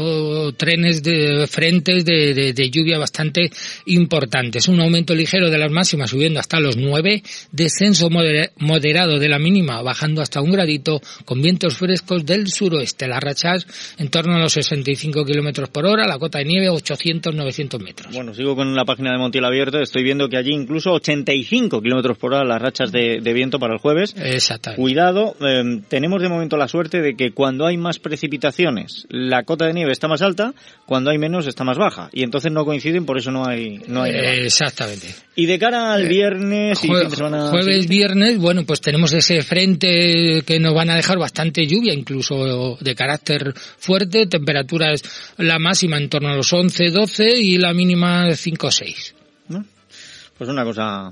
trenes 0.56 1.02
de 1.02 1.46
frentes 1.46 2.04
de, 2.04 2.52
de, 2.52 2.70
lluvia 2.70 2.98
bastante 2.98 3.50
importantes. 3.86 4.68
Un 4.68 4.80
aumento 4.80 5.14
ligero 5.14 5.50
de 5.50 5.58
las 5.58 5.70
máximas 5.70 6.10
subiendo 6.10 6.40
hasta 6.40 6.60
los 6.60 6.76
9, 6.76 7.22
descenso 7.52 8.10
moderado 8.10 9.18
de 9.18 9.28
la 9.28 9.38
mínima 9.38 9.82
bajando 9.82 10.22
hasta 10.22 10.40
un 10.40 10.52
gradito 10.52 11.00
con 11.24 11.40
vientos 11.40 11.76
frescos 11.76 12.26
del 12.26 12.48
suroeste. 12.48 13.08
Las 13.08 13.22
rachas 13.22 13.66
en 13.98 14.08
torno 14.08 14.36
a 14.36 14.40
los 14.40 14.52
65 14.52 15.24
kilómetros 15.24 15.68
por 15.68 15.86
hora, 15.86 16.06
la 16.06 16.18
cota 16.18 16.38
de 16.38 16.44
nieve 16.44 16.68
800-900 16.68 17.82
metros. 17.82 18.14
Bueno, 18.14 18.34
sigo 18.34 18.54
con 18.54 18.74
la 18.74 18.84
página 18.84 19.12
de 19.12 19.18
Montiel 19.18 19.44
abierto, 19.44 19.80
estoy 19.80 20.02
viendo 20.02 20.28
que 20.28 20.36
allí 20.36 20.52
incluso 20.52 20.92
85 20.92 21.80
kilómetros 21.80 22.18
por 22.18 22.34
hora 22.34 22.44
las 22.44 22.60
rachas 22.60 22.92
de, 22.92 23.20
de 23.20 23.32
viento 23.32 23.45
para 23.50 23.74
el 23.74 23.80
jueves. 23.80 24.14
Exactamente. 24.18 24.80
Cuidado, 24.80 25.36
em, 25.40 25.82
tenemos 25.82 26.20
de 26.22 26.28
momento 26.28 26.56
la 26.56 26.68
suerte 26.68 27.00
de 27.00 27.14
que 27.16 27.32
cuando 27.32 27.66
hay 27.66 27.76
más 27.76 27.98
precipitaciones, 27.98 29.06
la 29.08 29.44
cota 29.44 29.66
de 29.66 29.74
nieve 29.74 29.92
está 29.92 30.08
más 30.08 30.22
alta, 30.22 30.54
cuando 30.84 31.10
hay 31.10 31.18
menos 31.18 31.46
está 31.46 31.64
más 31.64 31.78
baja. 31.78 32.08
Y 32.12 32.22
entonces 32.22 32.52
no 32.52 32.64
coinciden, 32.64 33.06
por 33.06 33.18
eso 33.18 33.30
no 33.30 33.46
hay, 33.46 33.80
no 33.86 34.02
hay 34.02 34.12
Exactamente. 34.12 35.14
Y 35.34 35.46
de 35.46 35.58
cara 35.58 35.92
al 35.92 36.06
eh, 36.06 36.08
viernes 36.08 36.84
y 36.84 36.88
Jueves, 36.88 37.88
viernes, 37.88 38.38
bueno, 38.38 38.64
pues 38.64 38.80
tenemos 38.80 39.12
ese 39.12 39.42
frente 39.42 40.42
que 40.46 40.58
nos 40.58 40.74
van 40.74 40.90
a 40.90 40.96
dejar 40.96 41.18
bastante 41.18 41.66
lluvia, 41.66 41.94
incluso 41.94 42.76
de 42.80 42.94
carácter 42.94 43.52
fuerte, 43.54 44.26
temperaturas 44.26 45.02
la 45.38 45.58
máxima 45.58 45.98
en 45.98 46.08
torno 46.08 46.28
a 46.30 46.36
los 46.36 46.52
11, 46.52 46.90
12 46.90 47.38
y 47.38 47.58
la 47.58 47.72
mínima 47.72 48.34
5 48.34 48.66
o 48.66 48.70
6. 48.70 49.14
Pues 50.36 50.50
una 50.50 50.64
cosa 50.64 51.10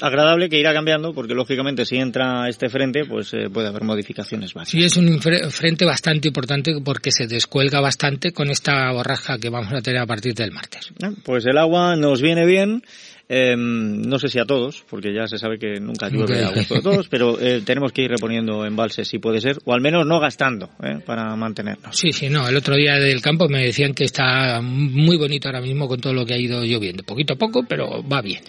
agradable 0.00 0.48
que 0.48 0.58
irá 0.58 0.72
cambiando 0.72 1.14
porque 1.14 1.34
lógicamente 1.34 1.84
si 1.84 1.96
entra 1.96 2.48
este 2.48 2.68
frente 2.68 3.04
pues 3.04 3.32
eh, 3.34 3.48
puede 3.52 3.68
haber 3.68 3.84
modificaciones 3.84 4.54
básicas. 4.54 4.70
Sí, 4.70 4.84
es 4.84 4.96
un 4.96 5.20
frente 5.20 5.84
bastante 5.84 6.28
importante 6.28 6.74
porque 6.84 7.10
se 7.10 7.26
descuelga 7.26 7.80
bastante 7.80 8.32
con 8.32 8.50
esta 8.50 8.90
borraja 8.92 9.38
que 9.38 9.48
vamos 9.48 9.72
a 9.72 9.80
tener 9.80 10.00
a 10.00 10.06
partir 10.06 10.34
del 10.34 10.52
martes. 10.52 10.90
Ah, 11.02 11.10
pues 11.24 11.46
el 11.46 11.58
agua 11.58 11.96
nos 11.96 12.20
viene 12.20 12.44
bien. 12.46 12.82
Em, 13.28 14.02
no 14.02 14.20
sé 14.20 14.28
si 14.28 14.38
a 14.38 14.44
todos, 14.44 14.84
porque 14.88 15.12
ya 15.12 15.26
se 15.26 15.36
sabe 15.36 15.58
que 15.58 15.80
nunca 15.80 16.08
llueve 16.08 16.44
a 16.44 16.50
gusto 16.52 16.76
de 16.76 16.80
todos, 16.80 17.08
pero 17.08 17.40
eh, 17.40 17.60
tenemos 17.64 17.90
que 17.90 18.02
ir 18.02 18.10
reponiendo 18.10 18.64
embalses 18.64 19.08
si 19.08 19.18
puede 19.18 19.40
ser, 19.40 19.58
o 19.64 19.74
al 19.74 19.80
menos 19.80 20.06
no 20.06 20.20
gastando, 20.20 20.70
eh, 20.80 21.00
para 21.04 21.34
mantenernos. 21.34 21.96
Sí, 21.96 22.12
sí, 22.12 22.28
no. 22.28 22.48
El 22.48 22.54
otro 22.54 22.76
día 22.76 22.94
del 23.00 23.20
campo 23.20 23.48
me 23.48 23.64
decían 23.64 23.94
que 23.94 24.04
está 24.04 24.60
muy 24.62 25.16
bonito 25.16 25.48
ahora 25.48 25.60
mismo 25.60 25.88
con 25.88 26.00
todo 26.00 26.12
lo 26.12 26.24
que 26.24 26.34
ha 26.34 26.38
ido 26.38 26.62
lloviendo. 26.64 27.02
Poquito 27.02 27.32
a 27.32 27.36
poco, 27.36 27.64
pero 27.68 28.00
va 28.06 28.22
bien. 28.22 28.42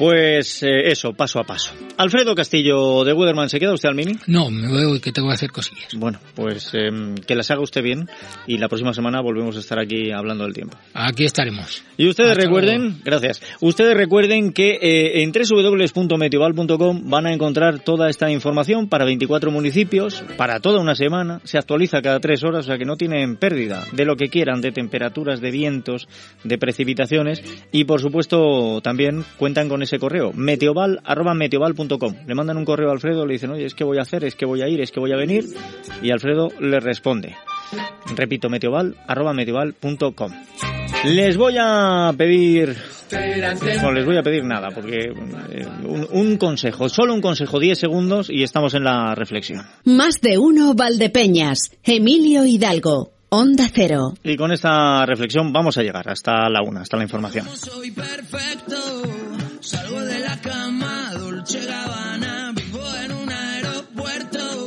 Pues 0.00 0.62
eh, 0.62 0.90
eso, 0.90 1.12
paso 1.12 1.40
a 1.40 1.44
paso. 1.44 1.74
Alfredo 1.98 2.34
Castillo 2.34 3.04
de 3.04 3.12
Weatherman, 3.12 3.50
¿se 3.50 3.60
queda 3.60 3.74
usted 3.74 3.90
al 3.90 3.94
mini? 3.94 4.14
No, 4.28 4.48
me 4.48 4.66
voy 4.66 4.98
que 4.98 5.12
tengo 5.12 5.28
que 5.28 5.34
hacer 5.34 5.50
cosillas. 5.52 5.94
Bueno, 5.94 6.18
pues 6.34 6.72
em, 6.72 7.16
que 7.16 7.34
las 7.34 7.50
haga 7.50 7.60
usted 7.60 7.82
bien 7.82 8.08
y 8.46 8.56
la 8.56 8.68
próxima 8.68 8.94
semana 8.94 9.20
volvemos 9.20 9.56
a 9.56 9.58
estar 9.58 9.78
aquí 9.78 10.10
hablando 10.10 10.44
del 10.44 10.54
tiempo. 10.54 10.78
Aquí 10.94 11.26
estaremos. 11.26 11.84
Y 11.98 12.08
ustedes 12.08 12.34
recuerden, 12.34 13.02
gracias, 13.04 13.42
ustedes 13.60 13.94
recuerden 13.94 14.54
que 14.54 14.78
eh, 14.80 15.22
en 15.22 15.32
www.metioval.com 15.32 17.10
van 17.10 17.26
a 17.26 17.34
encontrar 17.34 17.80
toda 17.80 18.08
esta 18.08 18.30
información 18.30 18.88
para 18.88 19.04
24 19.04 19.50
municipios, 19.50 20.24
para 20.38 20.60
toda 20.60 20.80
una 20.80 20.94
semana, 20.94 21.42
se 21.44 21.58
actualiza 21.58 22.00
cada 22.00 22.20
tres 22.20 22.42
horas, 22.42 22.64
o 22.64 22.68
sea 22.68 22.78
que 22.78 22.86
no 22.86 22.96
tienen 22.96 23.36
pérdida 23.36 23.84
de 23.92 24.06
lo 24.06 24.16
que 24.16 24.30
quieran, 24.30 24.62
de 24.62 24.72
temperaturas, 24.72 25.42
de 25.42 25.50
vientos, 25.50 26.08
de 26.42 26.56
precipitaciones 26.56 27.42
y 27.70 27.84
por 27.84 28.00
supuesto 28.00 28.80
también 28.80 29.26
cuentan 29.36 29.68
con 29.68 29.82
ese 29.82 29.89
correo, 29.98 30.32
meteoval, 30.32 31.00
arroba 31.04 31.34
meteoval.com. 31.34 32.14
Le 32.26 32.34
mandan 32.34 32.56
un 32.56 32.64
correo 32.64 32.90
a 32.90 32.92
Alfredo, 32.92 33.26
le 33.26 33.34
dicen, 33.34 33.50
oye, 33.50 33.66
es 33.66 33.74
que 33.74 33.84
voy 33.84 33.98
a 33.98 34.02
hacer, 34.02 34.24
es 34.24 34.34
que 34.34 34.46
voy 34.46 34.62
a 34.62 34.68
ir, 34.68 34.80
es 34.80 34.92
que 34.92 35.00
voy 35.00 35.12
a 35.12 35.16
venir, 35.16 35.44
y 36.02 36.10
Alfredo 36.10 36.48
le 36.60 36.80
responde. 36.80 37.36
Repito, 38.16 38.48
meteoval, 38.48 38.96
arroba 39.06 39.32
meteoval.com. 39.32 40.32
Les 41.04 41.36
voy 41.36 41.54
a 41.58 42.12
pedir... 42.16 42.76
No 43.82 43.90
les 43.90 44.06
voy 44.06 44.16
a 44.16 44.22
pedir 44.22 44.44
nada, 44.44 44.68
porque 44.72 45.06
eh, 45.06 45.66
un, 45.84 46.06
un, 46.12 46.36
consejo, 46.36 46.88
solo 46.88 47.12
un 47.12 47.20
consejo, 47.20 47.58
10 47.58 47.76
segundos 47.76 48.30
y 48.30 48.44
estamos 48.44 48.74
en 48.74 48.84
la 48.84 49.16
reflexión. 49.16 49.66
Más 49.84 50.20
de 50.20 50.38
uno 50.38 50.74
Valdepeñas, 50.74 51.72
Emilio 51.82 52.44
Hidalgo, 52.44 53.10
Onda 53.30 53.68
Cero. 53.72 54.14
Y 54.24 54.36
con 54.36 54.52
esta 54.52 55.06
reflexión 55.06 55.52
vamos 55.52 55.78
a 55.78 55.82
llegar 55.82 56.08
hasta 56.08 56.48
la 56.48 56.62
una, 56.62 56.82
hasta 56.82 56.96
la 56.96 57.04
información. 57.04 57.46
Soy 57.56 57.92
perfecto, 57.92 58.76
cama, 60.42 61.12
Dolce 61.14 61.64
Gabbana, 61.66 62.52
vivo 62.54 62.82
en 63.04 63.12
un 63.12 63.30
aeropuerto, 63.30 64.66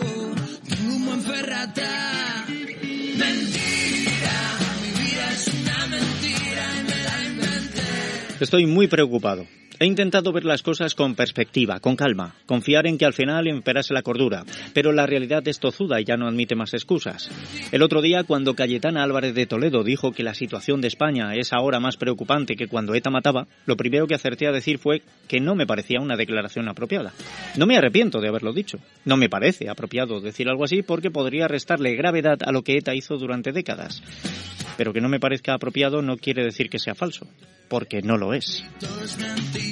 tengo 0.69 0.95
un 0.95 1.05
buen 1.05 1.21
ferrata. 1.21 2.45
Mentira, 3.17 4.37
mi 4.81 5.03
vida 5.03 5.31
es 5.31 5.47
una 5.47 5.87
mentira 5.87 6.65
y 6.79 6.83
me 6.83 7.03
la 7.03 7.23
inventé. 7.29 7.81
Estoy 8.39 8.65
muy 8.65 8.87
preocupado. 8.87 9.45
He 9.83 9.85
intentado 9.85 10.31
ver 10.31 10.45
las 10.45 10.63
cosas 10.63 10.95
con 10.95 11.13
perspectiva, 11.13 11.81
con 11.81 11.97
calma, 11.97 12.35
confiar 12.45 12.87
en 12.87 12.97
que 12.97 13.03
al 13.03 13.11
final 13.11 13.49
imperase 13.49 13.93
la 13.93 14.01
cordura, 14.01 14.45
pero 14.73 14.93
la 14.93 15.05
realidad 15.05 15.45
es 15.45 15.59
tozuda 15.59 15.99
y 15.99 16.05
ya 16.05 16.15
no 16.15 16.25
admite 16.25 16.55
más 16.55 16.73
excusas. 16.73 17.29
El 17.69 17.81
otro 17.81 18.01
día, 18.01 18.23
cuando 18.23 18.55
Cayetana 18.55 19.03
Álvarez 19.03 19.35
de 19.35 19.45
Toledo 19.45 19.83
dijo 19.83 20.13
que 20.13 20.23
la 20.23 20.35
situación 20.35 20.79
de 20.79 20.87
España 20.87 21.35
es 21.35 21.51
ahora 21.51 21.81
más 21.81 21.97
preocupante 21.97 22.55
que 22.55 22.69
cuando 22.69 22.95
ETA 22.95 23.09
mataba, 23.09 23.45
lo 23.65 23.75
primero 23.75 24.07
que 24.07 24.15
acerté 24.15 24.47
a 24.47 24.53
decir 24.53 24.77
fue 24.77 25.01
que 25.27 25.41
no 25.41 25.53
me 25.53 25.67
parecía 25.67 25.99
una 25.99 26.15
declaración 26.15 26.69
apropiada. 26.69 27.11
No 27.57 27.65
me 27.65 27.75
arrepiento 27.75 28.21
de 28.21 28.29
haberlo 28.29 28.53
dicho. 28.53 28.77
No 29.03 29.17
me 29.17 29.27
parece 29.27 29.69
apropiado 29.69 30.21
decir 30.21 30.47
algo 30.47 30.63
así 30.63 30.81
porque 30.81 31.11
podría 31.11 31.49
restarle 31.49 31.97
gravedad 31.97 32.37
a 32.45 32.53
lo 32.53 32.61
que 32.61 32.77
ETA 32.77 32.95
hizo 32.95 33.17
durante 33.17 33.51
décadas. 33.51 34.01
Pero 34.77 34.93
que 34.93 35.01
no 35.01 35.09
me 35.09 35.19
parezca 35.19 35.53
apropiado 35.53 36.01
no 36.01 36.17
quiere 36.17 36.43
decir 36.43 36.69
que 36.69 36.79
sea 36.79 36.95
falso, 36.95 37.27
porque 37.67 38.01
no 38.01 38.17
lo 38.17 38.33
es. 38.33 38.63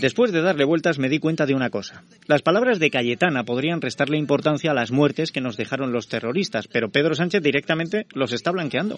Después 0.02 0.32
de 0.32 0.42
darle 0.42 0.66
vueltas 0.66 0.98
me 0.98 1.10
di 1.10 1.20
cuenta 1.20 1.46
de 1.46 1.54
una 1.54 1.70
cosa. 1.70 2.02
Las 2.26 2.42
palabras 2.42 2.80
de 2.80 2.90
Cayetana 2.90 3.44
podrían 3.44 3.82
restarle 3.82 4.18
importancia 4.18 4.72
a 4.72 4.74
las 4.74 4.90
muertes 4.90 5.32
que 5.32 5.42
nos 5.42 5.58
dejaron 5.58 5.92
los 5.92 6.08
terroristas, 6.08 6.68
pero 6.68 6.90
Pedro 6.90 7.14
Sánchez 7.14 7.44
directamente 7.44 8.08
los 8.16 8.34
está 8.34 8.50
blanqueando. 8.50 8.98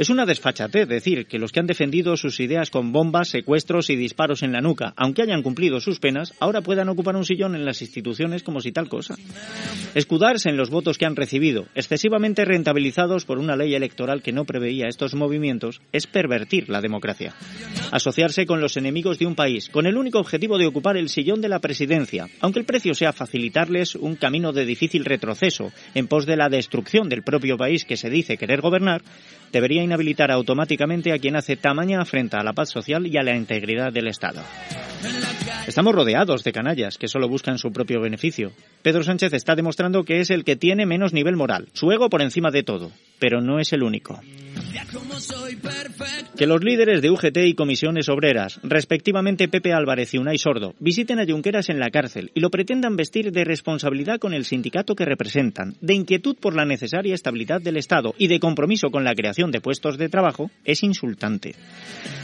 Es 0.00 0.10
una 0.10 0.26
desfachatez 0.26 0.88
decir 0.88 1.26
que 1.26 1.38
los 1.38 1.52
que 1.52 1.60
han 1.60 1.68
defendido 1.68 2.16
sus 2.16 2.40
ideas 2.40 2.70
con 2.70 2.90
bombas, 2.90 3.28
secuestros 3.28 3.88
y 3.88 3.94
disparos 3.94 4.42
en 4.42 4.50
la 4.50 4.60
nuca, 4.60 4.94
aunque 4.96 5.22
hayan 5.22 5.42
cumplido 5.42 5.80
sus 5.80 6.00
penas, 6.00 6.34
ahora 6.40 6.60
puedan 6.60 6.88
ocupar 6.88 7.14
un 7.14 7.24
sillón 7.24 7.54
en 7.54 7.64
las 7.64 7.80
instituciones 7.80 8.42
como 8.42 8.60
si 8.60 8.72
tal 8.72 8.88
cosa. 8.88 9.14
Escudarse 9.94 10.48
en 10.48 10.56
los 10.56 10.70
votos 10.70 10.98
que 10.98 11.06
han 11.06 11.14
recibido, 11.14 11.66
excesivamente 11.76 12.44
rentabilizados 12.44 13.26
por 13.26 13.38
una 13.38 13.54
ley 13.54 13.76
electoral 13.76 14.22
que 14.22 14.32
no 14.32 14.44
preveía 14.44 14.88
estos 14.88 15.14
movimientos, 15.14 15.80
es 15.92 16.08
pervertir 16.08 16.68
la 16.68 16.80
democracia. 16.80 17.32
Asociarse 17.92 18.44
con 18.44 18.60
los 18.60 18.76
enemigos 18.76 19.20
de 19.20 19.26
un 19.26 19.36
país, 19.36 19.68
con 19.68 19.86
el 19.86 19.96
único 19.96 20.18
objetivo 20.18 20.31
de 20.38 20.66
ocupar 20.66 20.96
el 20.96 21.08
sillón 21.08 21.40
de 21.40 21.48
la 21.48 21.58
presidencia, 21.58 22.28
aunque 22.40 22.58
el 22.58 22.64
precio 22.64 22.94
sea 22.94 23.12
facilitarles 23.12 23.94
un 23.94 24.16
camino 24.16 24.52
de 24.52 24.64
difícil 24.64 25.04
retroceso 25.04 25.72
en 25.94 26.08
pos 26.08 26.26
de 26.26 26.36
la 26.36 26.48
destrucción 26.48 27.08
del 27.08 27.22
propio 27.22 27.56
país 27.56 27.84
que 27.84 27.96
se 27.96 28.10
dice 28.10 28.36
querer 28.36 28.60
gobernar, 28.60 29.02
debería 29.52 29.82
inhabilitar 29.82 30.30
automáticamente 30.30 31.12
a 31.12 31.18
quien 31.18 31.36
hace 31.36 31.56
tamaña 31.56 32.00
afrenta 32.00 32.40
a 32.40 32.44
la 32.44 32.54
paz 32.54 32.70
social 32.70 33.06
y 33.06 33.16
a 33.18 33.22
la 33.22 33.36
integridad 33.36 33.92
del 33.92 34.08
Estado. 34.08 34.42
Estamos 35.66 35.94
rodeados 35.94 36.42
de 36.42 36.52
canallas 36.52 36.98
que 36.98 37.08
solo 37.08 37.28
buscan 37.28 37.58
su 37.58 37.72
propio 37.72 38.00
beneficio. 38.00 38.52
Pedro 38.82 39.04
Sánchez 39.04 39.32
está 39.32 39.54
demostrando 39.54 40.04
que 40.04 40.20
es 40.20 40.30
el 40.30 40.44
que 40.44 40.56
tiene 40.56 40.86
menos 40.86 41.12
nivel 41.12 41.36
moral, 41.36 41.68
su 41.72 41.92
ego 41.92 42.08
por 42.10 42.22
encima 42.22 42.50
de 42.50 42.62
todo, 42.62 42.90
pero 43.18 43.40
no 43.40 43.60
es 43.60 43.72
el 43.72 43.82
único. 43.82 44.20
Que 46.36 46.46
los 46.46 46.64
líderes 46.64 47.02
de 47.02 47.10
UGT 47.10 47.36
y 47.44 47.54
comisiones 47.54 48.08
obreras, 48.08 48.58
respectivamente 48.62 49.48
Pepe 49.48 49.72
Álvarez 49.72 50.11
y 50.14 50.38
Sordo, 50.38 50.74
visiten 50.78 51.20
a 51.20 51.26
Junqueras 51.26 51.70
en 51.70 51.78
la 51.78 51.90
cárcel 51.90 52.30
y 52.34 52.40
lo 52.40 52.50
pretendan 52.50 52.96
vestir 52.96 53.32
de 53.32 53.44
responsabilidad 53.44 54.18
con 54.18 54.34
el 54.34 54.44
sindicato 54.44 54.94
que 54.94 55.06
representan, 55.06 55.74
de 55.80 55.94
inquietud 55.94 56.36
por 56.36 56.54
la 56.54 56.66
necesaria 56.66 57.14
estabilidad 57.14 57.62
del 57.62 57.78
Estado 57.78 58.14
y 58.18 58.26
de 58.26 58.38
compromiso 58.38 58.90
con 58.90 59.04
la 59.04 59.14
creación 59.14 59.50
de 59.50 59.60
puestos 59.60 59.96
de 59.96 60.08
trabajo, 60.08 60.50
es 60.64 60.82
insultante. 60.82 61.54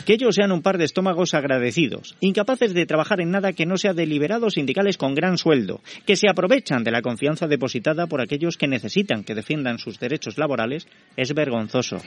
Que 0.05 0.15
ellos 0.15 0.35
sean 0.35 0.53
un 0.53 0.63
par 0.63 0.77
de 0.77 0.85
estómagos 0.85 1.35
agradecidos, 1.35 2.15
incapaces 2.21 2.75
de 2.75 2.87
trabajar 2.87 3.21
en 3.21 3.31
nada 3.31 3.53
que 3.53 3.67
no 3.67 3.79
sea 3.79 3.95
deliberados 3.95 4.55
sindicales 4.55 4.99
con 4.99 5.15
gran 5.15 5.39
sueldo, 5.39 5.81
que 6.07 6.17
se 6.17 6.29
aprovechan 6.29 6.85
de 6.85 6.91
la 6.91 7.03
confianza 7.03 7.47
depositada 7.47 8.07
por 8.07 8.21
aquellos 8.21 8.57
que 8.57 8.69
necesitan 8.69 9.25
que 9.25 9.35
defiendan 9.35 9.79
sus 9.79 9.99
derechos 9.99 10.37
laborales, 10.37 10.87
es 11.17 11.33
vergonzoso. 11.35 12.03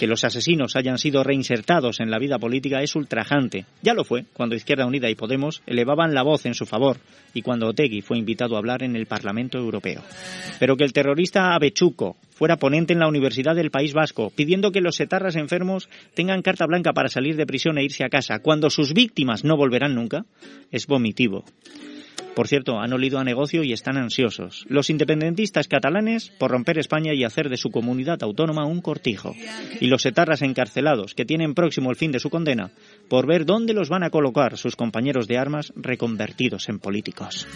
Que 0.00 0.06
los 0.06 0.24
asesinos 0.24 0.76
hayan 0.76 0.96
sido 0.96 1.22
reinsertados 1.22 2.00
en 2.00 2.10
la 2.10 2.18
vida 2.18 2.38
política 2.38 2.80
es 2.80 2.96
ultrajante. 2.96 3.66
Ya 3.82 3.92
lo 3.92 4.02
fue 4.02 4.24
cuando 4.32 4.54
Izquierda 4.54 4.86
Unida 4.86 5.10
y 5.10 5.14
Podemos 5.14 5.60
elevaban 5.66 6.14
la 6.14 6.22
voz 6.22 6.46
en 6.46 6.54
su 6.54 6.64
favor 6.64 6.96
y 7.34 7.42
cuando 7.42 7.68
Otegui 7.68 8.00
fue 8.00 8.16
invitado 8.16 8.54
a 8.54 8.60
hablar 8.60 8.82
en 8.82 8.96
el 8.96 9.04
Parlamento 9.04 9.58
Europeo. 9.58 10.00
Pero 10.58 10.78
que 10.78 10.84
el 10.84 10.94
terrorista 10.94 11.54
Avechuco 11.54 12.16
fuera 12.30 12.56
ponente 12.56 12.94
en 12.94 13.00
la 13.00 13.08
Universidad 13.08 13.54
del 13.54 13.70
País 13.70 13.92
Vasco, 13.92 14.32
pidiendo 14.34 14.72
que 14.72 14.80
los 14.80 14.98
etarras 15.00 15.36
enfermos 15.36 15.90
tengan 16.14 16.40
carta 16.40 16.64
blanca 16.64 16.94
para 16.94 17.10
salir 17.10 17.36
de 17.36 17.44
prisión 17.44 17.76
e 17.76 17.84
irse 17.84 18.02
a 18.02 18.08
casa, 18.08 18.38
cuando 18.38 18.70
sus 18.70 18.94
víctimas 18.94 19.44
no 19.44 19.58
volverán 19.58 19.94
nunca, 19.94 20.24
es 20.70 20.86
vomitivo. 20.86 21.44
Por 22.34 22.48
cierto, 22.48 22.78
han 22.78 22.92
olido 22.92 23.18
a 23.18 23.24
negocio 23.24 23.62
y 23.62 23.72
están 23.72 23.96
ansiosos. 23.96 24.64
Los 24.68 24.90
independentistas 24.90 25.68
catalanes 25.68 26.30
por 26.38 26.50
romper 26.50 26.78
España 26.78 27.12
y 27.14 27.24
hacer 27.24 27.48
de 27.48 27.56
su 27.56 27.70
comunidad 27.70 28.22
autónoma 28.22 28.66
un 28.66 28.80
cortijo. 28.80 29.34
Y 29.80 29.86
los 29.86 30.06
etarras 30.06 30.42
encarcelados, 30.42 31.14
que 31.14 31.24
tienen 31.24 31.54
próximo 31.54 31.90
el 31.90 31.96
fin 31.96 32.12
de 32.12 32.20
su 32.20 32.30
condena, 32.30 32.70
por 33.08 33.26
ver 33.26 33.44
dónde 33.44 33.74
los 33.74 33.88
van 33.88 34.04
a 34.04 34.10
colocar 34.10 34.56
sus 34.56 34.76
compañeros 34.76 35.26
de 35.26 35.38
armas 35.38 35.72
reconvertidos 35.76 36.68
en 36.68 36.78
políticos. 36.78 37.46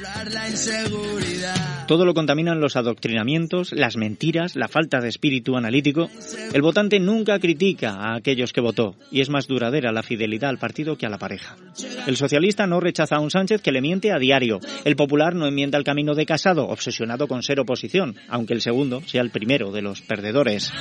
Todo 1.86 2.04
lo 2.04 2.14
contaminan 2.14 2.60
los 2.60 2.76
adoctrinamientos, 2.76 3.72
las 3.72 3.96
mentiras, 3.96 4.56
la 4.56 4.68
falta 4.68 5.00
de 5.00 5.08
espíritu 5.08 5.56
analítico. 5.56 6.08
El 6.52 6.62
votante 6.62 6.98
nunca 6.98 7.38
critica 7.38 7.94
a 7.94 8.16
aquellos 8.16 8.52
que 8.52 8.60
votó 8.60 8.96
y 9.10 9.20
es 9.20 9.30
más 9.30 9.46
duradera 9.46 9.92
la 9.92 10.02
fidelidad 10.02 10.50
al 10.50 10.58
partido 10.58 10.96
que 10.96 11.06
a 11.06 11.10
la 11.10 11.18
pareja. 11.18 11.56
El 12.06 12.16
socialista 12.16 12.66
no 12.66 12.80
rechaza 12.80 13.16
a 13.16 13.20
un 13.20 13.30
Sánchez 13.30 13.60
que 13.60 13.72
le 13.72 13.80
miente 13.80 14.12
a 14.12 14.18
diario. 14.18 14.60
El 14.84 14.96
popular 14.96 15.34
no 15.34 15.46
enmienda 15.46 15.78
el 15.78 15.84
camino 15.84 16.14
de 16.14 16.26
Casado, 16.26 16.68
obsesionado 16.68 17.26
con 17.26 17.42
ser 17.42 17.60
oposición, 17.60 18.16
aunque 18.28 18.54
el 18.54 18.60
segundo 18.60 19.02
sea 19.06 19.22
el 19.22 19.30
primero 19.30 19.72
de 19.72 19.82
los 19.82 20.02
perdedores. 20.02 20.72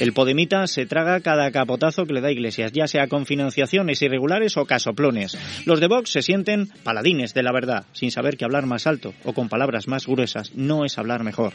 El 0.00 0.12
Podemita 0.12 0.66
se 0.66 0.86
traga 0.86 1.20
cada 1.20 1.50
capotazo 1.50 2.04
que 2.04 2.12
le 2.12 2.20
da 2.20 2.30
Iglesias, 2.30 2.72
ya 2.72 2.86
sea 2.86 3.08
con 3.08 3.26
financiaciones 3.26 4.02
irregulares 4.02 4.56
o 4.56 4.66
casoplones. 4.66 5.38
Los 5.64 5.80
de 5.80 5.88
Vox 5.88 6.10
se 6.10 6.22
sienten 6.22 6.68
paladines 6.82 7.34
de 7.34 7.42
la 7.42 7.52
verdad, 7.52 7.86
sin 7.92 8.10
saber 8.10 8.36
que 8.36 8.44
hablar 8.44 8.66
más 8.66 8.86
alto 8.86 9.14
o 9.24 9.32
con 9.32 9.48
palabras 9.48 9.88
más 9.88 10.06
gruesas 10.06 10.52
no 10.54 10.84
es 10.84 10.98
hablar 10.98 11.24
mejor. 11.24 11.52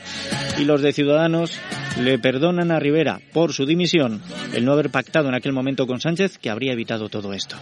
Y 0.59 0.65
los 0.65 0.81
de 0.81 0.93
Ciudadanos 0.93 1.59
le 1.99 2.19
perdonan 2.19 2.71
a 2.71 2.79
Rivera 2.79 3.19
por 3.33 3.53
su 3.53 3.65
dimisión 3.65 4.21
el 4.53 4.65
no 4.65 4.73
haber 4.73 4.89
pactado 4.89 5.29
en 5.29 5.35
aquel 5.35 5.53
momento 5.53 5.87
con 5.87 6.01
Sánchez 6.01 6.37
que 6.37 6.49
habría 6.49 6.73
evitado 6.73 7.09
todo 7.09 7.33
esto. 7.33 7.55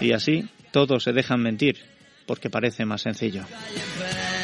Y 0.00 0.12
así 0.12 0.44
todos 0.72 1.04
se 1.04 1.12
dejan 1.12 1.40
mentir 1.40 1.91
porque 2.26 2.50
parece 2.50 2.84
más 2.84 3.02
sencillo. 3.02 3.44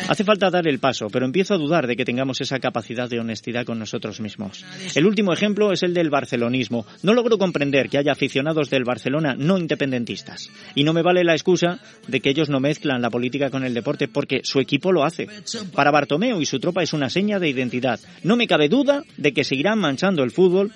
Hace 0.09 0.25
falta 0.25 0.49
dar 0.49 0.67
el 0.67 0.79
paso, 0.79 1.09
pero 1.11 1.27
empiezo 1.27 1.53
a 1.53 1.59
dudar 1.59 1.87
de 1.87 1.95
que 1.95 2.07
tengamos 2.07 2.41
esa 2.41 2.59
capacidad 2.61 3.11
de 3.11 3.21
honestidad 3.21 3.67
con 3.67 3.79
nosotros 3.79 4.21
mismos. 4.21 4.65
El 4.95 5.05
último 5.05 5.35
ejemplo 5.35 5.71
es 5.71 5.83
el 5.83 5.93
del 5.93 6.09
barcelonismo. 6.09 6.87
No 7.03 7.13
logro 7.13 7.37
comprender 7.37 7.91
que 7.91 7.99
haya 7.99 8.13
aficionados 8.13 8.71
del 8.71 8.85
Barcelona 8.85 9.35
no 9.37 9.59
independentistas. 9.59 10.51
Y 10.75 10.85
no 10.85 10.95
me 10.95 11.03
vale 11.03 11.25
la 11.25 11.35
excusa 11.35 11.79
de 12.07 12.21
que 12.21 12.31
ellos 12.31 12.49
no 12.49 12.59
mezclan 12.59 13.03
la 13.03 13.11
política 13.11 13.51
con 13.51 13.65
el 13.65 13.75
deporte 13.75 14.09
porque 14.09 14.41
su 14.45 14.61
equipo 14.61 14.93
lo 14.93 15.05
hace. 15.05 15.29
Para 15.75 15.91
Bartomeu 15.91 16.41
y 16.41 16.47
su 16.47 16.59
tropa 16.59 16.83
es 16.83 16.95
una 16.95 17.11
seña 17.11 17.39
de 17.39 17.51
identidad. 17.51 18.01
No 18.23 18.37
me 18.37 18.47
cabe 18.47 18.71
duda 18.71 19.03
de 19.19 19.35
que 19.35 19.45
seguirán 19.45 19.79
manchando 19.79 20.23
el 20.23 20.31
fútbol 20.31 20.73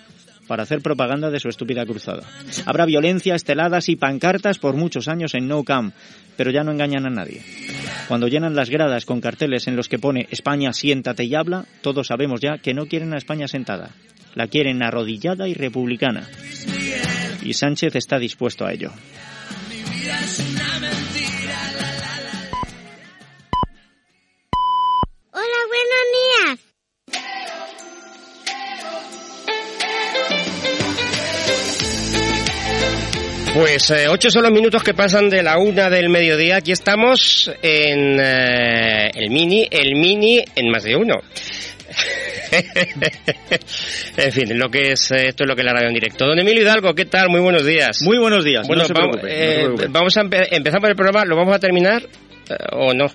para 0.47 0.65
hacer 0.65 0.81
propaganda 0.83 1.31
de 1.31 1.41
su 1.41 1.49
estúpida 1.49 1.87
cruzada. 1.87 2.23
Habrá 2.67 2.85
violencia, 2.85 3.35
esteladas 3.35 3.89
y 3.89 3.97
pancartas 3.97 4.59
por 4.59 4.75
muchos 4.75 5.09
años 5.09 5.35
en 5.35 5.49
No 5.49 5.65
Camp, 5.65 5.95
pero 6.37 6.51
ya 6.51 6.63
no 6.63 6.73
engañan 6.73 7.07
a 7.07 7.11
nadie. 7.11 7.43
Cuando 8.09 8.29
llenan 8.29 8.55
las 8.55 8.71
gradas 8.71 9.05
con 9.05 9.21
carteles 9.21 9.69
en 9.69 9.77
los 9.77 9.89
que 9.89 9.99
pone 9.99 10.27
España 10.31 10.73
siéntate 10.73 11.25
y 11.25 11.35
habla, 11.35 11.65
todos 11.81 12.09
sabemos 12.09 12.41
ya 12.41 12.59
que 12.59 12.75
no 12.75 12.87
quieren 12.87 13.15
a 13.15 13.19
España 13.19 13.49
sentada, 13.49 13.91
la 14.35 14.49
quieren 14.49 14.83
arrodillada 14.83 15.49
y 15.49 15.55
republicana. 15.55 16.29
Y 17.43 17.55
Sánchez 17.55 17.97
está 17.97 18.19
dispuesto 18.19 18.65
a 18.65 18.73
ello. 18.73 18.93
Hola, 25.33 25.59
buenos 25.69 26.59
días. 26.59 26.72
Pues 33.55 33.91
eh, 33.91 34.09
ocho 34.09 34.31
son 34.31 34.45
los 34.45 34.51
minutos 34.53 34.83
que 34.83 34.95
pasan 34.95 35.29
de 35.29 35.43
la 35.43 35.59
una 35.59 35.91
del 35.91 36.09
mediodía. 36.09 36.57
Aquí 36.57 36.73
estamos 36.73 37.51
en 37.63 38.19
eh, 38.19 39.11
el 39.15 39.29
mini, 39.31 39.67
el 39.71 39.95
mini 39.95 40.43
en 40.57 40.71
más 40.71 40.85
de 40.85 40.97
uno. 40.97 41.21
en 44.17 44.33
fin, 44.33 44.59
lo 44.59 44.71
que 44.71 44.93
es 44.93 45.11
eh, 45.11 45.29
esto 45.29 45.45
es 45.45 45.49
lo 45.49 45.55
que 45.55 45.61
es 45.61 45.67
la 45.67 45.75
radio 45.75 45.89
en 45.89 45.95
directo. 45.95 46.27
Don 46.27 46.39
Emilio 46.39 46.63
Hidalgo, 46.63 46.95
¿qué 46.95 47.05
tal? 47.05 47.29
Muy 47.29 47.41
buenos 47.41 47.67
días. 47.67 48.01
Muy 48.03 48.17
buenos 48.19 48.43
días. 48.43 48.67
Bueno, 48.67 48.83
no 48.83 48.89
se 48.89 48.95
preocupe, 48.95 49.27
eh, 49.29 49.55
se 49.55 49.61
preocupe. 49.65 49.87
vamos 49.91 50.17
a 50.17 50.23
empe- 50.23 50.49
empezar 50.51 50.81
por 50.81 50.89
el 50.91 50.97
programa. 50.97 51.25
¿Lo 51.27 51.37
vamos 51.37 51.55
a 51.55 51.59
terminar 51.59 52.03
eh, 52.03 52.55
o 52.73 52.95
no? 52.95 53.07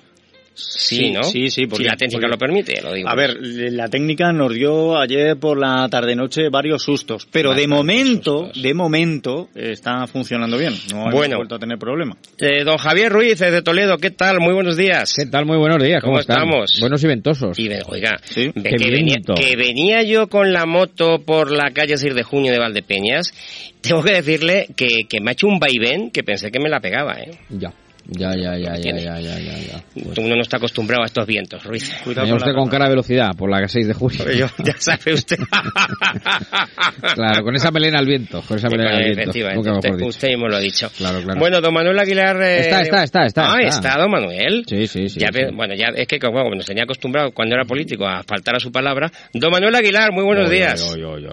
Sí, 0.58 1.12
¿no? 1.12 1.22
Sí, 1.22 1.50
sí, 1.50 1.66
porque, 1.66 1.84
si 1.84 1.88
la 1.88 1.96
técnica 1.96 2.20
porque, 2.20 2.32
lo 2.32 2.38
permite, 2.38 2.82
lo 2.82 2.92
digo. 2.92 3.08
A 3.08 3.14
ver, 3.14 3.36
la 3.40 3.88
técnica 3.88 4.32
nos 4.32 4.52
dio 4.52 4.98
ayer 4.98 5.36
por 5.38 5.58
la 5.58 5.88
tarde-noche 5.88 6.48
varios 6.50 6.82
sustos, 6.82 7.26
pero 7.30 7.50
Bastante 7.50 7.62
de 7.62 7.76
momento, 7.76 8.38
sustos. 8.46 8.62
de 8.62 8.74
momento, 8.74 9.48
está 9.54 10.06
funcionando 10.06 10.58
bien. 10.58 10.74
No 10.92 11.02
hemos 11.02 11.14
bueno, 11.14 11.36
vuelto 11.36 11.54
a 11.54 11.58
tener 11.58 11.78
problema. 11.78 12.16
Eh, 12.38 12.64
don 12.64 12.76
Javier 12.76 13.12
Ruiz, 13.12 13.38
de 13.38 13.62
Toledo, 13.62 13.98
¿qué 13.98 14.10
tal? 14.10 14.40
Muy 14.40 14.54
buenos 14.54 14.76
días. 14.76 15.14
¿Qué 15.16 15.26
tal? 15.26 15.46
Muy 15.46 15.58
buenos 15.58 15.82
días. 15.82 16.00
¿Cómo, 16.00 16.14
¿Cómo 16.14 16.20
estamos? 16.20 16.78
Buenos 16.80 17.02
y 17.04 17.06
ventosos. 17.06 17.58
Y, 17.58 17.68
oiga, 17.86 18.18
¿Sí? 18.24 18.52
que, 18.52 18.90
venía, 18.90 19.16
que 19.36 19.56
venía 19.56 20.02
yo 20.02 20.28
con 20.28 20.52
la 20.52 20.66
moto 20.66 21.20
por 21.24 21.50
la 21.50 21.70
calle 21.70 21.96
6 21.96 22.14
de 22.14 22.22
junio 22.22 22.52
de 22.52 22.58
Valdepeñas, 22.58 23.32
tengo 23.80 24.02
que 24.02 24.12
decirle 24.12 24.66
que, 24.76 25.04
que 25.08 25.20
me 25.20 25.30
ha 25.30 25.32
hecho 25.32 25.46
un 25.46 25.58
vaivén 25.58 26.10
que 26.10 26.22
pensé 26.22 26.50
que 26.50 26.58
me 26.58 26.68
la 26.68 26.80
pegaba, 26.80 27.14
¿eh? 27.14 27.30
Ya. 27.48 27.72
Ya, 28.10 28.32
ya, 28.34 28.56
ya, 28.56 28.74
ya, 28.78 28.96
ya, 28.96 29.20
ya, 29.20 29.38
ya, 29.38 29.58
ya. 29.58 29.84
Pues... 29.92 30.16
Uno 30.16 30.34
no 30.34 30.40
está 30.40 30.56
acostumbrado 30.56 31.02
a 31.02 31.06
estos 31.06 31.26
vientos, 31.26 31.62
Ruiz. 31.62 31.92
Cuidado 32.04 32.36
usted 32.36 32.54
con 32.54 32.66
cara 32.70 32.86
de 32.86 32.92
velocidad 32.92 33.32
por 33.36 33.50
la 33.50 33.68
6 33.68 33.86
de 33.86 33.92
julio. 33.92 34.24
Yo, 34.32 34.46
ya 34.64 34.74
sabe 34.78 35.12
usted. 35.12 35.36
claro, 37.14 37.44
con 37.44 37.54
esa 37.54 37.70
melena 37.70 37.98
al 37.98 38.06
viento. 38.06 38.40
Con 38.48 38.56
esa 38.56 38.70
melena 38.70 38.96
al 38.96 39.04
viento. 39.04 39.20
Efectivamente, 39.20 39.70
usted, 39.70 40.06
usted, 40.06 40.28
mismo 40.28 40.48
lo 40.48 40.56
ha 40.56 40.60
dicho. 40.60 40.90
Claro, 40.96 41.20
claro. 41.22 41.38
Bueno, 41.38 41.60
don 41.60 41.74
Manuel 41.74 41.98
Aguilar... 41.98 42.40
Eh... 42.40 42.60
Está, 42.60 42.80
está, 42.80 43.02
está, 43.02 43.26
está. 43.26 43.52
Ah, 43.52 43.60
está. 43.60 43.88
está, 43.88 44.00
don 44.00 44.10
Manuel. 44.10 44.64
Sí, 44.66 44.86
sí, 44.86 45.10
sí. 45.10 45.20
Ya, 45.20 45.28
sí. 45.30 45.40
Bueno, 45.54 45.74
ya 45.74 45.88
es 45.94 46.08
que 46.08 46.18
como 46.18 46.48
nos 46.54 46.64
tenía 46.64 46.84
acostumbrado 46.84 47.32
cuando 47.32 47.56
era 47.56 47.66
político 47.66 48.06
a 48.06 48.22
faltar 48.22 48.56
a 48.56 48.58
su 48.58 48.72
palabra. 48.72 49.10
Don 49.34 49.52
Manuel 49.52 49.74
Aguilar, 49.74 50.12
muy 50.12 50.24
buenos 50.24 50.48
oy, 50.48 50.56
días. 50.56 50.94
Oy, 50.94 51.02
oy, 51.02 51.28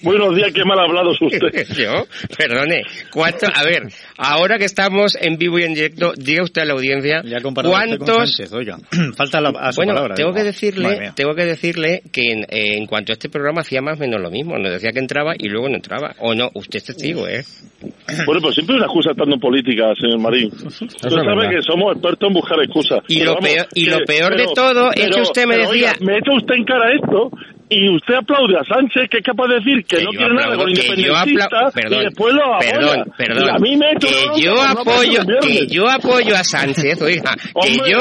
buenos 0.00 0.34
días, 0.34 0.50
qué 0.54 0.64
mal 0.64 0.78
hablado 0.78 1.12
es 1.12 1.20
usted. 1.20 1.66
Yo, 1.76 2.06
perdone. 2.38 2.84
¿Cuánto? 3.12 3.46
A 3.54 3.64
ver, 3.64 3.82
ahora 4.16 4.56
que 4.56 4.64
estamos 4.64 5.14
en 5.20 5.36
vivo 5.36 5.57
y 5.58 5.64
en 5.64 5.74
directo, 5.74 6.12
diga 6.16 6.42
usted 6.42 6.62
a 6.62 6.64
la 6.64 6.72
audiencia 6.74 7.22
cuántos 7.42 8.34
Sánchez, 8.36 8.52
oiga, 8.52 8.78
falta 9.16 9.40
la, 9.40 9.50
a 9.50 9.72
su 9.72 9.78
bueno 9.78 9.94
palabra, 9.94 10.14
tengo 10.14 10.30
digo. 10.30 10.38
que 10.38 10.44
decirle 10.44 11.12
tengo 11.14 11.34
que 11.34 11.44
decirle 11.44 12.02
que 12.12 12.32
en, 12.32 12.42
eh, 12.44 12.76
en, 12.76 12.86
cuanto 12.86 13.12
a 13.12 13.14
este 13.14 13.28
programa 13.28 13.60
hacía 13.60 13.80
más 13.80 13.98
o 13.98 14.00
menos 14.00 14.20
lo 14.20 14.30
mismo 14.30 14.58
nos 14.58 14.72
decía 14.72 14.90
que 14.92 14.98
entraba 14.98 15.34
y 15.38 15.48
luego 15.48 15.68
no 15.68 15.76
entraba. 15.76 16.14
O 16.18 16.34
no 16.34 16.50
usted 16.54 16.78
es 16.78 16.84
testigo 16.84 17.26
eh 17.28 17.42
bueno 18.26 18.40
pues 18.40 18.54
siempre 18.54 18.76
una 18.76 18.86
excusa 18.86 19.10
estando 19.10 19.34
en 19.34 19.40
política 19.40 19.92
señor 20.00 20.20
Marín. 20.20 20.48
Usted 20.48 21.08
sabe 21.08 21.48
que 21.54 21.62
somos 21.62 21.92
expertos 21.92 22.28
en 22.28 22.34
buscar 22.34 22.60
excusas 22.60 23.00
y 23.08 23.22
lo 23.22 23.34
vamos, 23.34 23.50
peor 23.50 23.66
y 23.74 23.84
que, 23.84 23.90
lo 23.90 23.98
peor 24.04 24.32
pero, 24.36 24.48
de 24.48 24.54
todo 24.54 24.90
pero, 24.94 25.08
es 25.08 25.14
que 25.14 25.22
usted 25.22 25.46
me 25.46 25.54
pero, 25.54 25.70
decía 25.70 25.92
oiga, 25.98 26.06
me 26.06 26.18
echa 26.18 26.32
usted 26.34 26.54
en 26.54 26.64
cara 26.64 26.94
esto 26.94 27.30
y 27.70 27.94
usted 27.94 28.14
aplaude 28.14 28.56
a 28.56 28.64
Sánchez, 28.64 29.08
que 29.10 29.18
es 29.18 29.24
capaz 29.24 29.46
de 29.48 29.54
decir 29.56 29.84
que, 29.84 29.96
que 29.96 30.04
no 30.04 30.10
quiere 30.10 30.34
nada 30.34 30.56
con 30.56 30.68
independentista 30.68 31.70
y 31.74 32.04
después 32.04 32.34
lo 32.34 32.54
apoya. 32.54 32.70
Perdón, 32.70 33.12
perdón. 33.16 33.44
Y 33.44 33.48
a 33.48 33.58
mí 33.58 33.76
me 33.76 33.94
que 34.00 34.42
yo 34.42 34.54
apoyo, 34.62 35.20
que 35.40 35.66
yo 35.66 35.88
apoyo 35.88 36.34
a 36.34 36.44
Sánchez, 36.44 37.02
oiga, 37.02 37.34
que 37.62 37.90
yo, 37.90 38.00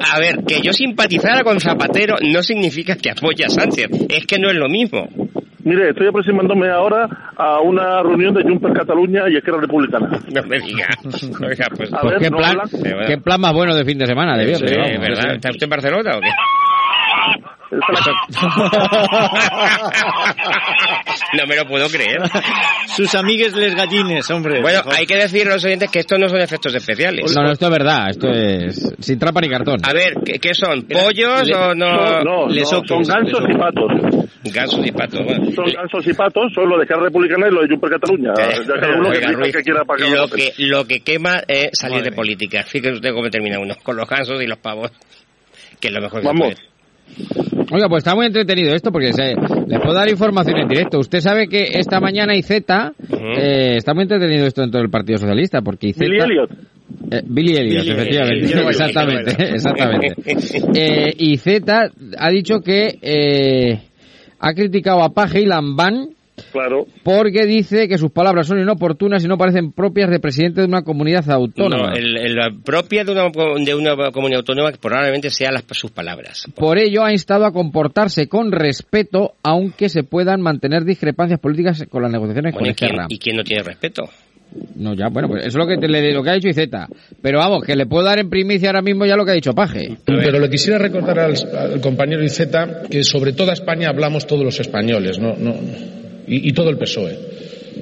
a 0.00 0.18
ver, 0.18 0.44
que 0.46 0.60
yo 0.62 0.72
simpatizara 0.72 1.42
con 1.42 1.60
Zapatero 1.60 2.16
no 2.22 2.42
significa 2.42 2.96
que 2.96 3.10
apoye 3.10 3.44
a 3.44 3.50
Sánchez, 3.50 3.88
es 4.08 4.26
que 4.26 4.38
no 4.38 4.48
es 4.48 4.56
lo 4.56 4.68
mismo. 4.68 5.08
Mire, 5.64 5.90
estoy 5.90 6.08
aproximándome 6.08 6.68
ahora 6.68 7.08
a 7.36 7.60
una 7.60 8.02
reunión 8.02 8.34
de 8.34 8.42
Junts 8.42 8.60
per 8.60 8.74
Cataluña 8.74 9.22
y 9.30 9.36
Esquerra 9.36 9.62
Republicana. 9.62 10.10
No 10.34 10.42
me 10.42 10.60
diga. 10.60 10.86
Oiga, 11.46 11.66
pues, 11.74 11.90
pues 11.90 12.02
ver, 12.02 12.20
¿qué, 12.20 12.30
no 12.30 12.36
plan, 12.36 12.58
¿qué 13.06 13.16
plan 13.16 13.40
más 13.40 13.54
bueno 13.54 13.74
de 13.74 13.84
fin 13.84 13.96
de 13.96 14.04
semana? 14.04 14.36
De 14.36 14.54
sí, 14.56 14.62
¿verdad? 14.62 15.36
¿Está 15.36 15.50
usted 15.50 15.64
en 15.64 15.70
Barcelona 15.70 16.16
o 16.16 16.20
qué? 16.20 16.28
no 21.34 21.46
me 21.46 21.56
lo 21.56 21.66
puedo 21.66 21.88
creer. 21.88 22.22
Sus 22.86 23.14
amigues 23.14 23.54
les 23.56 23.74
gallines, 23.74 24.30
hombre. 24.30 24.62
Bueno, 24.62 24.80
hay 24.96 25.06
que 25.06 25.16
decir 25.16 25.46
a 25.46 25.54
los 25.54 25.64
oyentes 25.64 25.90
que 25.90 26.00
estos 26.00 26.18
no 26.18 26.28
son 26.28 26.40
efectos 26.40 26.74
especiales. 26.74 27.34
No, 27.34 27.42
no, 27.42 27.52
esto 27.52 27.66
es 27.66 27.72
verdad. 27.72 28.10
Esto 28.10 28.28
es 28.28 28.94
sin 28.98 29.18
trampa 29.18 29.40
ni 29.40 29.48
cartón. 29.48 29.78
A 29.82 29.92
ver, 29.92 30.14
¿qué, 30.24 30.38
qué 30.38 30.54
son? 30.54 30.82
¿Pollos 30.82 31.46
le, 31.46 31.54
o 31.54 31.74
no? 31.74 32.22
No, 32.22 32.46
no, 32.46 32.64
son 32.64 33.02
gansos 33.02 33.42
y 33.48 33.58
patos. 33.58 33.90
Gansos 34.44 34.86
y 34.86 34.92
patos, 34.92 35.20
bueno. 35.24 35.50
Son 35.52 35.64
gansos 35.72 36.06
y 36.06 36.12
patos, 36.12 36.52
son 36.54 36.68
lo 36.68 36.76
de 36.76 36.84
Esquerra 36.84 37.04
Republicana 37.04 37.48
y 37.48 37.50
lo 37.50 37.62
de 37.62 37.68
Junts 37.68 37.80
per 37.80 37.90
Cataluña. 37.90 38.32
Eh, 38.38 38.60
ya 38.66 38.74
cada 38.74 38.98
uno 38.98 39.08
oiga, 39.08 39.28
que, 39.28 39.32
Ruiz, 39.32 39.56
que 39.56 39.62
quiera 39.62 39.84
pagar 39.84 40.10
lo 40.10 40.28
que, 40.28 40.52
lo 40.58 40.86
que 40.86 41.00
quema 41.00 41.42
es 41.48 41.70
salir 41.72 41.98
Madre 41.98 42.10
de 42.10 42.16
política. 42.16 42.62
Fíjese 42.62 42.94
usted 42.94 43.12
cómo 43.12 43.30
termina 43.30 43.58
uno, 43.58 43.74
con 43.82 43.96
los 43.96 44.08
gansos 44.08 44.42
y 44.42 44.46
los 44.46 44.58
pavos. 44.58 44.92
Que 45.80 45.88
es 45.88 45.94
lo 45.94 46.00
mejor 46.00 46.20
que 46.20 46.26
Vamos. 46.26 46.54
Oiga, 47.74 47.88
pues 47.88 48.04
está 48.04 48.14
muy 48.14 48.26
entretenido 48.26 48.72
esto 48.72 48.92
porque 48.92 49.12
se, 49.12 49.34
le 49.34 49.80
puedo 49.80 49.94
dar 49.94 50.08
información 50.08 50.58
en 50.58 50.68
directo. 50.68 51.00
Usted 51.00 51.18
sabe 51.18 51.48
que 51.48 51.70
esta 51.72 51.98
mañana 51.98 52.36
IZ, 52.36 52.50
uh 52.50 52.54
-huh. 52.54 53.36
eh, 53.36 53.76
está 53.78 53.94
muy 53.94 54.04
entretenido 54.04 54.46
esto 54.46 54.60
dentro 54.60 54.80
del 54.80 54.90
Partido 54.90 55.18
Socialista 55.18 55.60
porque 55.60 55.88
IZ... 55.88 55.98
Billy 55.98 56.20
Elliot. 56.20 56.50
Eh, 57.10 57.22
Billy 57.26 57.56
Elliot, 57.56 57.82
Billy 57.82 57.90
efectivamente. 57.90 58.44
Elliot. 58.46 58.68
exactamente, 58.68 59.54
exactamente. 59.54 60.14
eh, 60.76 61.14
IZ 61.18 61.46
ha 62.16 62.30
dicho 62.30 62.60
que 62.60 62.96
eh, 63.02 63.80
ha 64.38 64.54
criticado 64.54 65.02
a 65.02 65.08
Paje 65.12 65.40
y 65.40 65.46
Lambán 65.46 66.13
Claro. 66.52 66.86
Porque 67.02 67.46
dice 67.46 67.86
que 67.88 67.96
sus 67.96 68.10
palabras 68.10 68.46
son 68.48 68.58
inoportunas 68.58 69.24
y 69.24 69.28
no 69.28 69.38
parecen 69.38 69.72
propias 69.72 70.10
de 70.10 70.18
presidente 70.18 70.60
de 70.60 70.66
una 70.66 70.82
comunidad 70.82 71.28
autónoma. 71.30 71.90
No, 71.90 71.96
el, 71.96 72.16
el, 72.16 72.34
la 72.34 72.50
propia 72.64 73.04
de 73.04 73.12
una, 73.12 73.30
de 73.64 73.74
una 73.74 74.10
comunidad 74.10 74.40
autónoma 74.40 74.72
que 74.72 74.78
probablemente 74.78 75.30
sean 75.30 75.54
las, 75.54 75.64
sus 75.70 75.92
palabras. 75.92 76.46
Por 76.56 76.78
ello 76.78 77.04
ha 77.04 77.12
instado 77.12 77.44
a 77.44 77.52
comportarse 77.52 78.28
con 78.28 78.50
respeto, 78.50 79.34
aunque 79.42 79.88
se 79.88 80.02
puedan 80.02 80.40
mantener 80.40 80.84
discrepancias 80.84 81.38
políticas 81.38 81.84
con 81.88 82.02
las 82.02 82.10
negociaciones 82.10 82.52
bueno, 82.52 82.66
con 82.66 82.70
¿y 82.72 82.74
quién. 82.74 83.06
¿Y 83.08 83.18
quién 83.18 83.36
no 83.36 83.44
tiene 83.44 83.62
respeto? 83.62 84.02
No, 84.76 84.94
ya, 84.94 85.08
bueno, 85.08 85.28
pues 85.28 85.46
eso 85.46 85.58
es 85.58 85.64
lo 85.64 85.66
que, 85.66 85.78
te, 85.78 85.88
lo 86.12 86.22
que 86.22 86.30
ha 86.30 86.34
dicho 86.34 86.48
Izeta. 86.48 86.86
Pero 87.20 87.38
vamos, 87.38 87.64
que 87.64 87.74
le 87.74 87.86
puedo 87.86 88.04
dar 88.04 88.20
en 88.20 88.30
primicia 88.30 88.68
ahora 88.68 88.82
mismo 88.82 89.04
ya 89.04 89.16
lo 89.16 89.24
que 89.24 89.32
ha 89.32 89.34
dicho 89.34 89.52
Paje. 89.52 89.96
Pero 90.04 90.38
le 90.38 90.48
quisiera 90.48 90.78
recordar 90.78 91.18
al, 91.18 91.34
al 91.56 91.80
compañero 91.80 92.22
Izeta 92.22 92.82
que 92.88 93.02
sobre 93.02 93.32
toda 93.32 93.52
España 93.52 93.88
hablamos 93.88 94.26
todos 94.26 94.44
los 94.44 94.60
españoles, 94.60 95.18
no, 95.18 95.34
no, 95.36 95.54
y, 96.26 96.48
y, 96.48 96.52
todo 96.52 96.70
el 96.70 96.78
PSOE. 96.78 97.18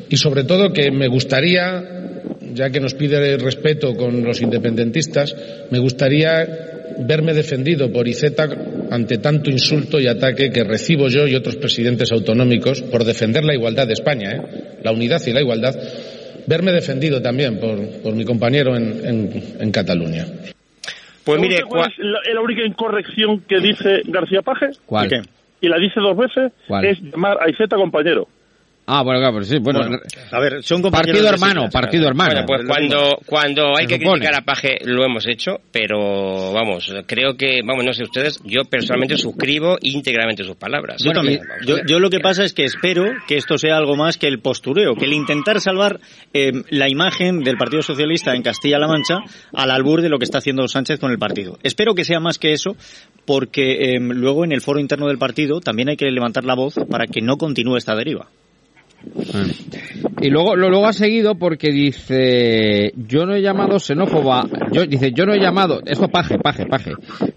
Y 0.08 0.16
sobre 0.16 0.44
todo 0.44 0.72
que 0.72 0.90
me 0.90 1.08
gustaría, 1.08 1.82
ya 2.54 2.70
que 2.70 2.80
nos 2.80 2.94
pide 2.94 3.36
respeto 3.38 3.94
con 3.94 4.22
los 4.22 4.40
independentistas, 4.40 5.34
me 5.70 5.78
gustaría 5.78 6.46
verme 6.98 7.34
defendido 7.34 7.90
por 7.90 8.06
Izeta 8.06 8.48
ante 8.90 9.18
tanto 9.18 9.50
insulto 9.50 9.98
y 10.00 10.06
ataque 10.06 10.50
que 10.50 10.64
recibo 10.64 11.08
yo 11.08 11.26
y 11.26 11.34
otros 11.34 11.56
presidentes 11.56 12.12
autonómicos 12.12 12.82
por 12.82 13.04
defender 13.04 13.44
la 13.44 13.54
igualdad 13.54 13.86
de 13.86 13.94
España, 13.94 14.32
¿eh? 14.32 14.40
la 14.82 14.92
unidad 14.92 15.20
y 15.26 15.32
la 15.32 15.40
igualdad, 15.40 15.74
verme 16.46 16.72
defendido 16.72 17.20
también 17.22 17.58
por, 17.58 18.02
por 18.02 18.14
mi 18.14 18.24
compañero 18.24 18.76
en, 18.76 19.06
en, 19.06 19.44
en 19.60 19.70
Cataluña. 19.70 20.26
Pues 21.24 21.40
mire, 21.40 21.62
¿cuál 21.68 21.90
es 21.90 21.98
la, 21.98 22.34
la, 22.34 22.40
única 22.40 22.66
incorrección 22.66 23.42
que 23.48 23.60
dice 23.60 24.02
García 24.06 24.42
Paje? 24.42 24.70
¿Cuál? 24.86 25.08
¿Qué? 25.08 25.20
Y 25.62 25.68
la 25.68 25.78
dice 25.78 26.00
dos 26.00 26.16
veces, 26.16 26.52
¿Cuál? 26.66 26.84
es 26.84 27.00
llamar 27.00 27.38
a 27.40 27.48
Izeta 27.48 27.76
compañero. 27.76 28.26
Ah, 28.84 29.02
bueno, 29.02 29.20
claro, 29.20 29.34
pero 29.34 29.44
sí, 29.44 29.58
bueno, 29.60 29.78
bueno, 29.78 29.98
a 30.32 30.40
ver, 30.40 30.62
son 30.64 30.82
compañeros 30.82 31.20
partido 31.20 31.32
hermano, 31.32 31.70
partido 31.70 32.08
hermano. 32.08 32.44
Bueno, 32.44 32.46
pues 32.46 32.66
cuando 32.66 33.18
cuando 33.24 33.78
hay 33.78 33.86
que 33.86 33.98
criticar 33.98 34.34
a 34.34 34.40
Paje 34.40 34.78
lo 34.84 35.04
hemos 35.04 35.26
hecho, 35.28 35.60
pero 35.70 36.52
vamos, 36.52 36.92
creo 37.06 37.36
que, 37.36 37.60
vamos, 37.64 37.84
no 37.84 37.92
sé 37.92 38.02
ustedes, 38.02 38.40
yo 38.44 38.64
personalmente 38.64 39.16
suscribo 39.16 39.78
íntegramente 39.82 40.42
sus 40.42 40.56
palabras. 40.56 41.00
Yo 41.04 41.12
también. 41.12 41.40
Yo, 41.64 41.76
yo, 41.86 42.00
lo 42.00 42.10
que 42.10 42.18
pasa 42.18 42.42
es 42.42 42.52
que 42.52 42.64
espero 42.64 43.04
que 43.28 43.36
esto 43.36 43.56
sea 43.56 43.76
algo 43.76 43.94
más 43.94 44.16
que 44.16 44.26
el 44.26 44.40
postureo, 44.40 44.96
que 44.96 45.04
el 45.04 45.12
intentar 45.12 45.60
salvar 45.60 46.00
eh, 46.34 46.50
la 46.70 46.88
imagen 46.88 47.44
del 47.44 47.56
Partido 47.56 47.82
Socialista 47.82 48.34
en 48.34 48.42
Castilla-La 48.42 48.88
Mancha 48.88 49.18
al 49.52 49.70
albur 49.70 50.02
de 50.02 50.08
lo 50.08 50.18
que 50.18 50.24
está 50.24 50.38
haciendo 50.38 50.66
Sánchez 50.66 50.98
con 50.98 51.12
el 51.12 51.18
partido. 51.18 51.56
Espero 51.62 51.94
que 51.94 52.04
sea 52.04 52.18
más 52.18 52.38
que 52.38 52.52
eso, 52.52 52.76
porque 53.26 53.94
eh, 53.94 54.00
luego 54.00 54.44
en 54.44 54.50
el 54.50 54.60
foro 54.60 54.80
interno 54.80 55.06
del 55.06 55.18
partido 55.18 55.60
también 55.60 55.88
hay 55.88 55.96
que 55.96 56.10
levantar 56.10 56.44
la 56.44 56.56
voz 56.56 56.74
para 56.90 57.06
que 57.06 57.20
no 57.20 57.36
continúe 57.36 57.76
esta 57.76 57.94
deriva. 57.94 58.28
Y 60.20 60.30
luego, 60.30 60.54
lo, 60.54 60.68
luego 60.68 60.86
ha 60.86 60.92
seguido 60.92 61.34
porque 61.34 61.72
dice, 61.72 62.92
yo 62.96 63.26
no 63.26 63.34
he 63.34 63.42
llamado 63.42 63.78
xenófoba, 63.80 64.48
yo, 64.70 64.86
dice, 64.86 65.12
yo 65.12 65.26
no 65.26 65.34
he 65.34 65.40
llamado, 65.40 65.80
esto 65.84 66.08
paje, 66.08 66.38
paje, 66.38 66.66
paje, 66.66 66.92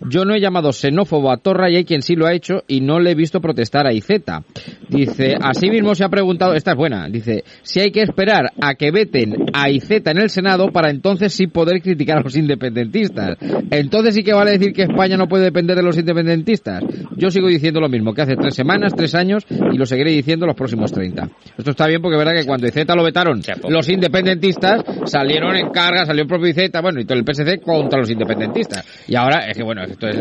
yo 0.08 0.24
no 0.24 0.36
he 0.36 0.40
llamado 0.40 0.72
xenófobo 0.72 1.32
a 1.32 1.38
Torra 1.38 1.70
y 1.70 1.78
hay 1.78 1.86
quien 1.86 2.02
sí 2.02 2.16
lo 2.16 2.28
ha 2.28 2.34
hecho 2.34 2.64
y 2.68 2.82
no 2.82 3.00
le 3.00 3.12
he 3.12 3.16
visto 3.16 3.42
protestar 3.42 3.88
a 3.88 3.94
Izeta. 3.94 4.44
Dice, 4.90 5.36
así 5.42 5.70
mismo 5.70 5.96
se 5.96 6.04
ha 6.04 6.10
preguntado, 6.10 6.54
esta 6.54 6.72
es 6.72 6.78
buena, 6.78 7.08
dice, 7.10 7.44
si 7.64 7.80
hay 7.80 7.92
que 7.92 8.02
esperar 8.02 8.52
a 8.62 8.76
que 8.76 8.92
veten 8.92 9.36
a 9.54 9.70
Izeta 9.70 10.12
en 10.12 10.20
el 10.20 10.30
Senado 10.30 10.72
para 10.72 10.90
entonces 10.90 11.34
sí 11.34 11.48
poder 11.48 11.82
criticar 11.82 12.20
a 12.20 12.22
los 12.22 12.36
independentistas. 12.38 13.38
Entonces 13.72 14.14
sí 14.14 14.24
que 14.24 14.34
vale 14.34 14.52
decir 14.52 14.74
que 14.74 14.84
España 14.84 15.18
no 15.18 15.28
puede 15.28 15.46
depender 15.46 15.76
de 15.76 15.84
los 15.84 15.98
independentistas. 15.98 16.84
Yo 17.16 17.32
sigo 17.32 17.48
diciendo 17.48 17.80
lo 17.80 17.90
mismo, 17.90 18.14
que 18.14 18.22
hace 18.22 18.36
tres 18.36 18.54
semanas, 18.54 18.94
tres 18.96 19.16
años 19.16 19.46
y 19.50 19.78
lo 19.78 19.86
seguiré 19.86 20.12
diciendo 20.12 20.46
los 20.46 20.56
próximos 20.56 20.92
30. 20.92 21.30
Esto 21.58 21.72
está 21.72 21.88
bien 21.88 22.02
porque 22.02 22.18
es 22.18 22.26
verdad 22.26 22.40
que 22.40 22.46
cuando 22.46 22.68
Iceta 22.68 22.96
lo 22.96 23.04
vetaron 23.04 23.42
los 23.70 23.90
independentistas, 23.90 24.84
salieron 25.06 25.56
en 25.56 25.70
carga, 25.70 26.06
salió 26.06 26.24
el 26.24 26.28
propio 26.28 26.50
Iceta, 26.50 26.82
bueno, 26.82 27.00
y 27.00 27.06
todo 27.06 27.18
el 27.18 27.24
PSC 27.26 27.62
contra 27.62 28.00
los 28.00 28.10
independentistas. 28.10 28.86
Y 29.08 29.16
ahora, 29.16 29.48
es 29.50 29.58
que 29.58 29.64
bueno, 29.64 29.84
esto 29.84 30.08
es... 30.08 30.18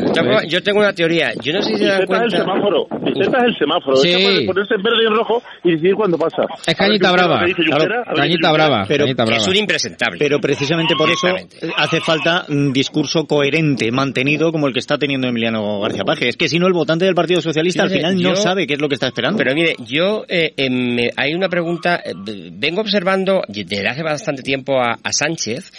Yo, 0.48 0.62
tengo 0.62 0.80
una 0.80 0.92
teoría, 0.92 1.32
yo 1.42 1.52
no 1.52 1.62
sé 1.62 1.72
si 1.72 1.78
se 1.78 1.86
dan 1.86 2.06
cuenta... 2.06 2.26
es 2.26 2.34
el 2.34 2.40
semáforo, 2.40 2.86
Iceta 3.14 3.38
es 3.38 3.44
el 3.44 3.56
semáforo, 3.58 3.96
Sí. 3.96 4.08
es 4.10 4.16
capaz 4.18 4.38
de 4.38 4.46
ponerse 4.46 4.74
en 4.74 4.82
verde 4.82 4.96
y 5.02 5.06
en 5.06 5.14
rojo 5.14 5.42
y 5.64 5.70
decidir 5.72 5.94
cuándo 5.94 6.18
pasa. 6.18 6.42
Es 6.66 6.74
cañita 6.74 7.12
brava, 7.12 7.40
¿qué 7.40 7.46
dice 7.46 7.62
claro, 7.64 8.04
cañita 8.14 8.52
brava, 8.52 8.84
Pero 8.88 9.04
cañita 9.04 9.24
brava. 9.24 9.40
Es 9.40 9.48
un 9.48 9.56
impresentable. 9.56 10.18
Pero 10.18 10.40
precisamente 10.40 10.94
por 10.96 11.08
eso 11.10 11.28
hace 11.76 12.00
falta 12.00 12.44
un 12.48 12.72
discurso 12.72 13.24
coherente, 13.26 13.90
mantenido 13.90 14.52
como 14.52 14.66
el 14.66 14.72
que 14.72 14.78
está 14.80 14.98
teniendo 14.98 15.26
Emiliano 15.28 15.80
García 15.80 16.04
Paje. 16.04 16.28
Es 16.28 16.36
que 16.36 16.48
si 16.48 16.58
no, 16.58 16.66
el 16.66 16.72
votante 16.72 17.04
del 17.04 17.14
Partido 17.14 17.40
Socialista 17.40 17.82
al 17.84 17.90
final 17.90 18.20
no 18.20 18.36
sabe 18.36 18.66
qué 18.66 18.74
es 18.74 18.80
lo 18.80 18.88
que 18.88 18.94
está 18.94 19.06
esperando. 19.08 19.38
Pero 19.38 19.54
mire, 19.54 19.74
yo 19.86 20.24
eh, 20.28 20.52
eh, 20.56 20.70
me- 20.70 21.10
hay 21.24 21.34
una 21.34 21.48
pregunta, 21.48 22.00
eh, 22.04 22.12
vengo 22.52 22.82
observando 22.82 23.42
desde 23.48 23.88
hace 23.88 24.02
bastante 24.02 24.42
tiempo 24.42 24.78
a, 24.78 24.98
a 25.02 25.12
Sánchez 25.12 25.72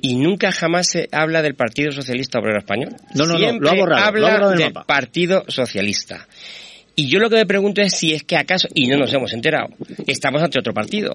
y 0.00 0.16
nunca 0.16 0.50
jamás 0.50 0.88
se 0.88 1.08
habla 1.12 1.42
del 1.42 1.54
Partido 1.54 1.92
Socialista 1.92 2.40
Obrero 2.40 2.58
Español. 2.58 2.96
No, 3.14 3.24
no, 3.24 3.34
no, 3.34 3.38
Siempre 3.38 3.60
lo 3.60 3.70
ha 3.70 3.74
borrado, 3.74 4.00
lo 4.00 4.04
ha 4.04 4.08
habla 4.08 4.32
borrado 4.32 4.50
del. 4.52 4.72
Partido 4.86 5.44
Socialista. 5.46 6.26
Y 6.96 7.08
yo 7.08 7.20
lo 7.20 7.30
que 7.30 7.36
me 7.36 7.46
pregunto 7.46 7.80
es 7.80 7.96
si 7.96 8.12
es 8.12 8.24
que 8.24 8.36
acaso, 8.36 8.68
y 8.74 8.88
no 8.88 8.96
nos 8.96 9.12
hemos 9.14 9.32
enterado, 9.32 9.68
estamos 10.06 10.42
ante 10.42 10.58
otro 10.58 10.74
partido. 10.74 11.14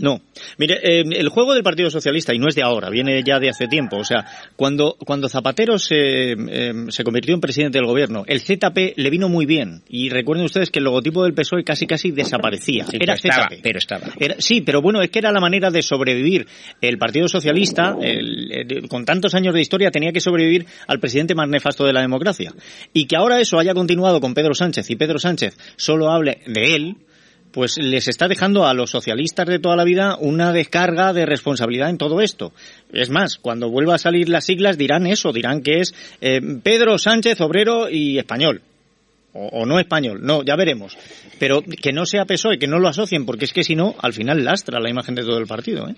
No. 0.00 0.20
Mire, 0.58 0.78
eh, 0.82 1.04
el 1.16 1.28
juego 1.28 1.54
del 1.54 1.62
Partido 1.62 1.90
Socialista, 1.90 2.34
y 2.34 2.38
no 2.38 2.48
es 2.48 2.54
de 2.54 2.62
ahora, 2.62 2.90
viene 2.90 3.22
ya 3.24 3.38
de 3.38 3.48
hace 3.50 3.66
tiempo. 3.68 3.96
O 3.98 4.04
sea, 4.04 4.24
cuando, 4.56 4.96
cuando 5.04 5.28
Zapatero 5.28 5.78
se, 5.78 6.32
eh, 6.32 6.72
se 6.88 7.04
convirtió 7.04 7.34
en 7.34 7.40
presidente 7.40 7.78
del 7.78 7.86
gobierno, 7.86 8.24
el 8.26 8.40
ZP 8.40 8.94
le 8.96 9.10
vino 9.10 9.28
muy 9.28 9.46
bien. 9.46 9.82
Y 9.88 10.08
recuerden 10.10 10.44
ustedes 10.44 10.70
que 10.70 10.78
el 10.78 10.84
logotipo 10.84 11.24
del 11.24 11.34
PSOE 11.34 11.64
casi 11.64 11.86
casi 11.86 12.10
desaparecía. 12.10 12.84
Sí, 12.86 12.96
era 12.96 13.14
pero 13.14 13.14
estaba, 13.14 13.48
ZP. 13.48 13.60
pero 13.62 13.78
estaba. 13.78 14.06
Era- 14.18 14.36
sí, 14.38 14.60
pero 14.60 14.80
bueno, 14.82 15.02
es 15.02 15.10
que 15.10 15.18
era 15.18 15.32
la 15.32 15.40
manera 15.40 15.70
de 15.70 15.82
sobrevivir. 15.82 16.46
El 16.80 16.98
Partido 16.98 17.28
Socialista, 17.28 17.96
el- 18.00 18.52
el- 18.52 18.88
con 18.88 19.04
tantos 19.04 19.34
años 19.34 19.54
de 19.54 19.60
historia, 19.60 19.90
tenía 19.90 20.12
que 20.12 20.20
sobrevivir 20.20 20.66
al 20.86 21.00
presidente 21.00 21.34
más 21.34 21.48
nefasto 21.48 21.84
de 21.84 21.92
la 21.92 22.00
democracia. 22.00 22.52
Y 22.92 23.06
que 23.06 23.16
ahora 23.16 23.40
eso 23.40 23.58
haya 23.58 23.74
continuado 23.74 24.20
con 24.20 24.34
Pedro 24.34 24.54
Sánchez 24.54 24.90
y 24.90 24.96
Pedro 24.96 25.18
Sánchez 25.18 25.56
solo 25.76 26.10
hable 26.10 26.38
de 26.46 26.74
él, 26.74 26.96
pues 27.52 27.78
les 27.78 28.08
está 28.08 28.28
dejando 28.28 28.66
a 28.66 28.74
los 28.74 28.90
socialistas 28.90 29.46
de 29.46 29.58
toda 29.58 29.76
la 29.76 29.84
vida 29.84 30.16
una 30.18 30.52
descarga 30.52 31.12
de 31.12 31.26
responsabilidad 31.26 31.90
en 31.90 31.98
todo 31.98 32.20
esto. 32.20 32.52
Es 32.92 33.10
más, 33.10 33.38
cuando 33.38 33.70
vuelva 33.70 33.94
a 33.94 33.98
salir 33.98 34.28
las 34.28 34.46
siglas 34.46 34.78
dirán 34.78 35.06
eso, 35.06 35.32
dirán 35.32 35.62
que 35.62 35.80
es 35.80 35.94
eh, 36.20 36.40
Pedro 36.62 36.98
Sánchez, 36.98 37.40
obrero 37.40 37.88
y 37.88 38.18
español. 38.18 38.62
O, 39.32 39.46
o 39.48 39.66
no 39.66 39.78
español, 39.78 40.20
no, 40.22 40.42
ya 40.42 40.56
veremos. 40.56 40.96
Pero 41.38 41.62
que 41.62 41.92
no 41.92 42.06
sea 42.06 42.24
PSOE, 42.24 42.58
que 42.58 42.66
no 42.66 42.78
lo 42.78 42.88
asocien, 42.88 43.26
porque 43.26 43.44
es 43.44 43.52
que 43.52 43.62
si 43.62 43.76
no, 43.76 43.94
al 44.00 44.12
final 44.12 44.44
lastra 44.44 44.80
la 44.80 44.90
imagen 44.90 45.14
de 45.14 45.22
todo 45.22 45.38
el 45.38 45.46
partido. 45.46 45.88
¿eh? 45.88 45.94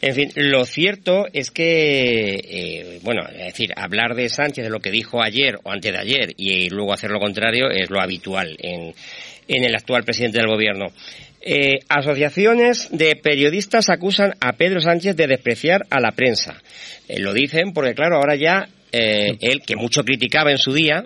En 0.00 0.14
fin, 0.14 0.30
lo 0.36 0.64
cierto 0.64 1.26
es 1.32 1.50
que, 1.50 2.34
eh, 2.36 3.00
bueno, 3.02 3.22
es 3.28 3.46
decir, 3.46 3.72
hablar 3.74 4.14
de 4.14 4.28
Sánchez 4.28 4.64
de 4.64 4.70
lo 4.70 4.78
que 4.78 4.92
dijo 4.92 5.20
ayer 5.20 5.58
o 5.64 5.72
antes 5.72 5.92
de 5.92 5.98
ayer 5.98 6.34
y 6.36 6.68
luego 6.68 6.92
hacer 6.92 7.10
lo 7.10 7.18
contrario 7.18 7.68
es 7.68 7.90
lo 7.90 8.00
habitual 8.00 8.56
en, 8.60 8.94
en 9.48 9.64
el 9.64 9.74
actual 9.74 10.04
presidente 10.04 10.38
del 10.38 10.48
gobierno. 10.48 10.86
Eh, 11.40 11.78
asociaciones 11.88 12.88
de 12.90 13.16
periodistas 13.16 13.88
acusan 13.90 14.34
a 14.40 14.52
Pedro 14.52 14.80
Sánchez 14.80 15.16
de 15.16 15.26
despreciar 15.26 15.86
a 15.90 16.00
la 16.00 16.12
prensa. 16.12 16.60
Eh, 17.08 17.20
lo 17.20 17.32
dicen 17.32 17.72
porque, 17.72 17.94
claro, 17.94 18.16
ahora 18.16 18.36
ya 18.36 18.68
eh, 18.92 19.36
él, 19.40 19.60
que 19.66 19.76
mucho 19.76 20.02
criticaba 20.02 20.50
en 20.50 20.58
su 20.58 20.72
día, 20.72 21.04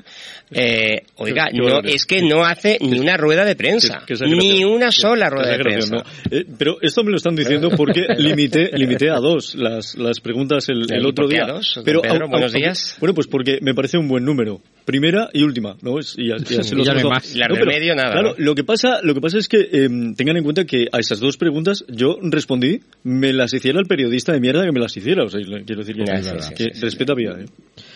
eh, 0.55 1.03
oiga, 1.17 1.49
no, 1.53 1.81
es 1.81 2.05
que 2.05 2.21
no 2.23 2.45
hace 2.45 2.77
ni 2.81 2.99
una 2.99 3.17
rueda 3.17 3.45
de 3.45 3.57
prensa, 3.57 4.03
ni 4.27 4.65
una 4.65 4.93
sola 4.93 5.31
rueda 5.31 5.53
de 5.57 5.59
prensa. 5.59 5.97
¿no? 5.97 6.03
Eh, 6.31 6.45
pero 6.59 6.77
esto 6.83 7.03
me 7.03 7.11
lo 7.11 7.17
están 7.17 7.35
diciendo 7.35 7.71
porque 7.71 8.03
limité, 8.19 8.71
limité 8.75 9.09
a 9.11 9.17
dos 9.17 9.55
las, 9.55 9.95
las 9.97 10.21
preguntas 10.21 10.69
el, 10.69 10.81
¿Y 10.91 10.95
el 10.95 11.01
por 11.03 11.11
otro 11.11 11.29
día. 11.29 11.45
a 11.45 11.53
dos, 11.53 11.81
pero 11.85 12.03
Pedro? 12.03 12.27
au- 12.27 12.31
Buenos 12.31 12.53
días. 12.53 12.97
Bueno, 13.01 13.15
pues 13.15 13.27
porque 13.29 13.59
me 13.63 13.75
parece 13.75 13.97
un 13.99 14.09
buen 14.09 14.25
número. 14.25 14.61
Primera 14.85 15.29
y 15.33 15.43
última, 15.43 15.77
¿no? 15.81 15.99
Es- 15.99 16.17
y, 16.19 16.33
así- 16.33 16.55
y 16.55 16.59
así 16.59 16.75
Y 16.75 16.79
lo 16.79 16.85
ya 16.85 16.95
no 16.95 17.09
más. 17.09 17.35
Las 17.37 17.49
No, 17.49 17.55
del 17.55 17.65
pero, 17.65 17.79
medio, 17.79 17.95
nada, 17.95 18.13
Claro, 18.13 18.35
lo 18.37 18.55
que 18.55 18.65
pasa, 18.65 19.01
lo 19.03 19.15
que 19.15 19.21
pasa 19.21 19.39
es 19.39 19.49
que 19.49 19.61
eh, 19.73 19.89
tengan 20.17 20.37
en 20.37 20.43
cuenta 20.45 20.65
que 20.65 20.87
a 20.93 20.99
esas 20.99 21.21
dos 21.21 21.37
preguntas 21.37 21.85
yo 21.89 22.19
respondí, 22.21 22.81
me 23.05 23.33
las 23.33 23.55
hiciera 23.55 23.79
el 23.79 23.87
periodista 23.87 24.33
de 24.33 24.41
mierda 24.41 24.65
que 24.65 24.73
me 24.73 24.81
las 24.81 24.95
hiciera. 24.97 25.25
O 25.25 25.29
sea, 25.29 25.41
quiero 25.65 25.83
decir 25.83 25.97
que, 25.97 26.05
Ya, 26.05 26.21
sí, 26.23 26.31
sí, 26.41 26.55
que 26.55 26.69
respeta 26.81 27.15
vida, 27.15 27.39
¿eh? 27.41 27.47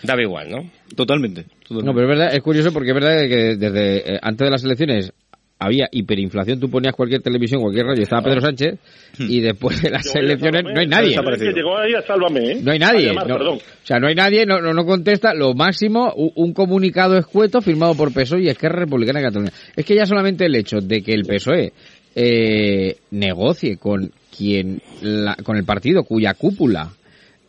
Daba 0.03 0.21
igual, 0.21 0.49
¿no? 0.49 0.57
Totalmente. 0.95 1.43
totalmente. 1.67 1.85
No, 1.85 1.93
pero 1.93 2.11
es 2.11 2.17
verdad, 2.17 2.35
es 2.35 2.41
curioso 2.41 2.71
porque 2.73 2.89
es 2.89 2.95
verdad 2.95 3.15
que 3.27 3.55
desde 3.57 4.15
eh, 4.15 4.19
antes 4.21 4.45
de 4.45 4.51
las 4.51 4.63
elecciones 4.63 5.13
había 5.59 5.87
hiperinflación, 5.91 6.59
tú 6.59 6.69
ponías 6.69 6.93
cualquier 6.93 7.21
televisión, 7.23 7.61
cualquier 7.61 7.87
radio, 7.87 8.03
estaba 8.03 8.21
Pedro 8.21 8.41
Sánchez, 8.41 8.77
y 9.17 9.41
después 9.41 9.81
de 9.81 9.89
las 9.89 10.15
elecciones 10.15 10.63
no 10.63 10.79
hay 10.79 10.85
nadie. 10.85 11.17
Llegó 11.51 11.77
ahí 11.79 11.93
a 11.95 12.01
Sálvame, 12.03 12.51
¿eh? 12.51 12.59
No 12.61 12.71
hay 12.71 12.77
nadie. 12.77 13.07
Llamar, 13.07 13.27
no. 13.27 13.37
perdón. 13.39 13.57
O 13.57 13.61
sea, 13.85 13.97
no 13.99 14.07
hay 14.07 14.13
nadie, 14.13 14.45
no, 14.45 14.61
no, 14.61 14.71
no 14.73 14.85
contesta. 14.85 15.33
Lo 15.33 15.55
máximo, 15.55 16.13
un 16.13 16.53
comunicado 16.53 17.17
escueto 17.17 17.59
firmado 17.61 17.95
por 17.95 18.13
PSOE 18.13 18.43
y 18.43 18.49
Esquerra 18.49 18.81
Republicana 18.81 19.19
de 19.19 19.25
Cataluña. 19.25 19.51
Es 19.75 19.83
que 19.83 19.95
ya 19.95 20.05
solamente 20.05 20.45
el 20.45 20.55
hecho 20.55 20.77
de 20.79 21.01
que 21.01 21.13
el 21.13 21.23
PSOE 21.25 21.73
eh, 22.15 22.97
negocie 23.11 23.77
con 23.77 24.11
quien 24.35 24.79
la- 25.01 25.37
con 25.43 25.57
el 25.57 25.63
partido 25.63 26.03
cuya 26.03 26.35
cúpula 26.35 26.91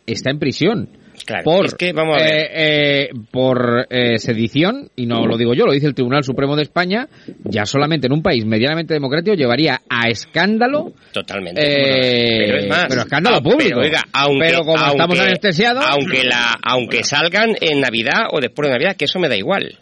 está 0.07 0.31
en 0.31 0.39
prisión 0.39 0.89
Claro, 1.29 1.43
por 1.43 1.65
es 1.67 1.75
que, 1.75 1.93
vamos 1.93 2.17
a 2.17 2.23
ver. 2.23 2.33
eh, 2.33 2.49
eh, 2.55 3.09
por 3.31 3.85
eh, 3.91 4.17
sedición 4.17 4.89
y 4.95 5.05
no 5.05 5.27
lo 5.27 5.37
digo 5.37 5.53
yo 5.53 5.65
lo 5.67 5.73
dice 5.73 5.85
el 5.85 5.93
Tribunal 5.93 6.23
Supremo 6.23 6.55
de 6.55 6.63
España 6.63 7.07
ya 7.43 7.67
solamente 7.67 8.07
en 8.07 8.13
un 8.13 8.23
país 8.23 8.43
medianamente 8.45 8.95
democrático 8.95 9.35
llevaría 9.35 9.79
a 9.87 10.07
escándalo 10.09 10.93
Totalmente. 11.13 11.61
eh, 11.61 12.45
pero 12.47 12.57
es 12.57 12.67
más. 12.67 12.85
pero 12.89 13.01
escándalo 13.01 13.37
ah, 13.37 13.41
público 13.41 13.75
Pero, 13.75 13.81
oiga, 13.81 14.01
aunque, 14.11 14.47
Pero 14.47 14.59
como 14.61 14.77
aunque- 14.79 14.91
estamos 14.95 15.19
anestesiados 15.19 15.85
Aunque, 15.87 16.23
la, 16.23 16.57
aunque 16.63 17.03
salgan 17.03 17.55
en 17.61 17.79
Navidad 17.79 18.23
o 18.31 18.39
después 18.39 18.67
de 18.67 18.73
Navidad, 18.73 18.95
que 18.97 19.05
eso 19.05 19.19
me 19.19 19.29
da 19.29 19.35
igual. 19.37 19.77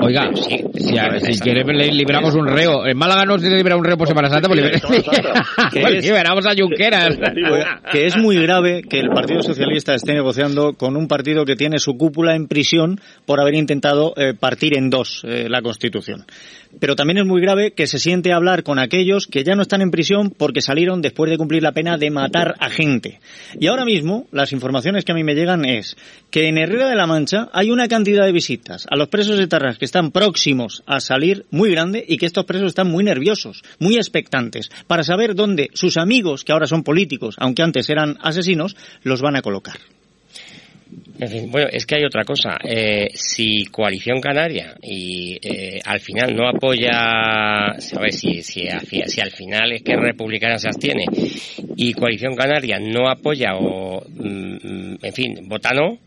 Oiga, 0.00 0.30
sí, 0.34 0.60
si, 0.88 0.98
a- 0.98 1.18
si 1.20 1.38
quiere 1.40 1.62
le 1.64 1.92
libramos 1.92 2.34
un 2.34 2.46
reo. 2.46 2.86
En 2.86 2.96
Málaga 2.96 3.24
no 3.24 3.38
se 3.38 3.48
libera 3.50 3.76
un 3.76 3.84
reo 3.84 3.96
por 3.96 4.08
Semana 4.08 4.28
Santa, 4.28 4.48
pues 4.48 4.60
pues 5.72 6.04
liberamos 6.04 6.46
a 6.46 6.54
Junqueras. 6.58 7.18
que 7.92 8.06
es 8.06 8.16
muy 8.16 8.36
grave 8.40 8.82
que 8.82 8.98
el 9.00 9.08
Partido 9.10 9.42
Socialista 9.42 9.94
esté 9.94 10.12
negociando 10.14 10.74
con 10.74 10.96
un 10.96 11.08
partido 11.08 11.44
que 11.44 11.56
tiene 11.56 11.78
su 11.78 11.96
cúpula 11.96 12.34
en 12.34 12.46
prisión 12.48 13.00
por 13.26 13.40
haber 13.40 13.54
intentado 13.54 14.12
eh, 14.16 14.34
partir 14.38 14.76
en 14.76 14.90
dos 14.90 15.22
eh, 15.24 15.46
la 15.48 15.62
Constitución. 15.62 16.24
Pero 16.80 16.96
también 16.96 17.18
es 17.18 17.26
muy 17.26 17.40
grave 17.40 17.72
que 17.72 17.86
se 17.86 17.98
siente 17.98 18.32
a 18.32 18.36
hablar 18.36 18.62
con 18.62 18.78
aquellos 18.78 19.26
que 19.26 19.44
ya 19.44 19.54
no 19.54 19.62
están 19.62 19.82
en 19.82 19.90
prisión 19.90 20.30
porque 20.30 20.60
salieron 20.60 21.02
después 21.02 21.30
de 21.30 21.38
cumplir 21.38 21.62
la 21.62 21.72
pena 21.72 21.98
de 21.98 22.10
matar 22.10 22.54
a 22.58 22.70
gente. 22.70 23.20
Y 23.58 23.66
ahora 23.66 23.84
mismo, 23.84 24.26
las 24.32 24.52
informaciones 24.52 25.04
que 25.04 25.12
a 25.12 25.14
mí 25.14 25.24
me 25.24 25.34
llegan 25.34 25.64
es 25.64 25.96
que 26.30 26.48
en 26.48 26.58
Herrera 26.58 26.88
de 26.88 26.96
la 26.96 27.06
Mancha 27.06 27.48
hay 27.52 27.70
una 27.70 27.88
cantidad 27.88 28.24
de 28.24 28.32
visitas 28.32 28.86
a 28.90 28.96
los 28.96 29.08
presos 29.08 29.38
de 29.38 29.46
Tarras 29.46 29.78
que 29.78 29.84
están 29.84 30.10
próximos 30.10 30.82
a 30.86 31.00
salir 31.00 31.46
muy 31.50 31.70
grande 31.70 32.04
y 32.06 32.16
que 32.16 32.26
estos 32.26 32.44
presos 32.44 32.68
están 32.68 32.90
muy 32.90 33.04
nerviosos, 33.04 33.62
muy 33.78 33.96
expectantes, 33.96 34.70
para 34.86 35.04
saber 35.04 35.34
dónde 35.34 35.70
sus 35.74 35.96
amigos, 35.96 36.44
que 36.44 36.52
ahora 36.52 36.66
son 36.66 36.82
políticos, 36.82 37.36
aunque 37.38 37.62
antes 37.62 37.88
eran 37.90 38.18
asesinos, 38.22 38.76
los 39.02 39.20
van 39.20 39.36
a 39.36 39.42
colocar. 39.42 39.76
En 41.22 41.28
fin, 41.28 41.50
bueno, 41.52 41.68
es 41.70 41.86
que 41.86 41.94
hay 41.96 42.04
otra 42.04 42.24
cosa. 42.24 42.58
Eh, 42.64 43.06
si 43.14 43.64
Coalición 43.66 44.20
Canaria 44.20 44.74
y 44.82 45.38
eh, 45.40 45.78
al 45.84 46.00
final 46.00 46.34
no 46.34 46.48
apoya, 46.48 47.74
¿sabes? 47.78 48.18
Si, 48.18 48.42
si, 48.42 48.66
si 49.06 49.20
al 49.20 49.30
final 49.30 49.70
es 49.72 49.82
que 49.82 49.94
Republicana 49.96 50.58
se 50.58 50.66
abstiene 50.66 51.04
y 51.76 51.92
Coalición 51.94 52.34
Canaria 52.34 52.78
no 52.80 53.08
apoya 53.08 53.54
o, 53.54 54.02
mm, 54.08 54.94
en 55.00 55.12
fin, 55.12 55.36
vota 55.48 55.70
no, 55.72 55.98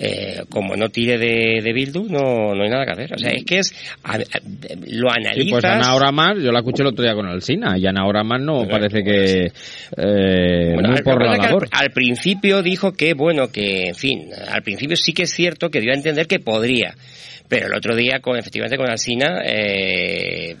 eh, 0.00 0.40
como 0.50 0.74
no 0.76 0.88
tire 0.88 1.18
de, 1.18 1.60
de 1.62 1.72
Bildu, 1.72 2.08
no, 2.08 2.54
no 2.54 2.62
hay 2.64 2.70
nada 2.70 2.84
que 2.86 2.92
hacer. 2.92 3.14
O 3.14 3.18
sea, 3.18 3.30
es 3.30 3.44
que 3.44 3.58
es, 3.58 3.72
a- 4.02 4.14
a- 4.16 4.20
lo 4.88 5.10
analizas... 5.10 5.44
Sí, 5.44 5.50
pues 5.50 5.64
Ana 5.64 5.94
Oramar, 5.94 6.38
yo 6.38 6.50
la 6.50 6.60
escuché 6.60 6.82
el 6.82 6.88
otro 6.88 7.04
día 7.04 7.14
con 7.14 7.26
Alsina, 7.26 7.78
y 7.78 7.86
Ana 7.86 8.06
Oramar 8.06 8.40
no 8.40 8.66
parece 8.66 9.04
que 9.04 9.52
eh, 9.96 10.72
Bueno, 10.74 10.88
muy 10.88 10.98
al- 10.98 11.04
por 11.04 11.24
la 11.24 11.38
que 11.38 11.54
al 11.70 11.90
principio 11.90 12.62
dijo 12.62 12.92
que, 12.92 13.14
bueno, 13.14 13.48
que, 13.52 13.88
en 13.88 13.94
fin, 13.94 14.28
al 14.50 14.62
principio 14.62 14.96
sí 14.96 15.12
que 15.12 15.24
es 15.24 15.30
cierto 15.30 15.70
que 15.70 15.80
dio 15.80 15.92
a 15.92 15.96
entender 15.96 16.26
que 16.26 16.38
podría. 16.38 16.94
Pero 17.48 17.66
el 17.66 17.74
otro 17.74 17.96
día, 17.96 18.20
con, 18.20 18.36
efectivamente, 18.36 18.76
con 18.76 18.90
Alsina, 18.90 19.40
eh, 19.44 20.54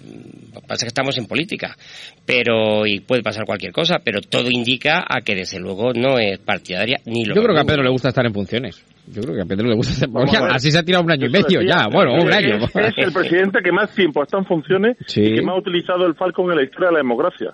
pasa 0.66 0.84
que 0.84 0.88
estamos 0.88 1.18
en 1.18 1.26
política. 1.26 1.76
Pero, 2.24 2.86
y 2.86 3.00
puede 3.00 3.22
pasar 3.22 3.44
cualquier 3.44 3.72
cosa, 3.72 3.96
pero 4.02 4.20
todo 4.20 4.50
indica 4.50 5.04
a 5.06 5.20
que 5.20 5.34
desde 5.34 5.58
luego 5.58 5.92
no 5.92 6.18
es 6.18 6.38
partidaria 6.38 7.00
ni 7.04 7.24
lo 7.24 7.34
Yo 7.34 7.42
creo 7.42 7.54
que 7.54 7.60
a. 7.60 7.64
Pedro 7.64 7.82
le 7.82 7.90
gusta 7.90 8.08
estar 8.08 8.24
en 8.24 8.32
funciones. 8.32 8.82
Yo 9.12 9.22
creo 9.22 9.34
que 9.34 9.42
a 9.42 9.44
Pedro 9.46 9.68
le 9.68 9.74
gusta 9.74 10.06
ver. 10.06 10.50
Así 10.52 10.70
se 10.70 10.78
ha 10.78 10.82
tirado 10.82 11.04
un 11.04 11.10
año 11.10 11.26
y 11.26 11.30
medio 11.30 11.60
decía, 11.60 11.62
ya. 11.82 11.88
Bueno, 11.92 12.12
un 12.14 12.28
es- 12.28 12.36
año. 12.36 12.56
Es, 12.74 12.98
el 12.98 13.12
presidente 13.12 13.60
que 13.62 13.72
más 13.72 13.94
tiempo 13.94 14.22
está 14.22 14.38
en 14.38 14.44
funciones 14.44 14.96
Sí. 15.06 15.22
y 15.22 15.34
que 15.36 15.42
más 15.42 15.56
ha 15.56 15.58
utilizado 15.58 16.06
el 16.06 16.14
Falcon 16.14 16.50
en 16.50 16.56
la 16.56 16.62
historia 16.64 16.88
de 16.88 16.92
la 16.94 16.98
democracia. 16.98 17.50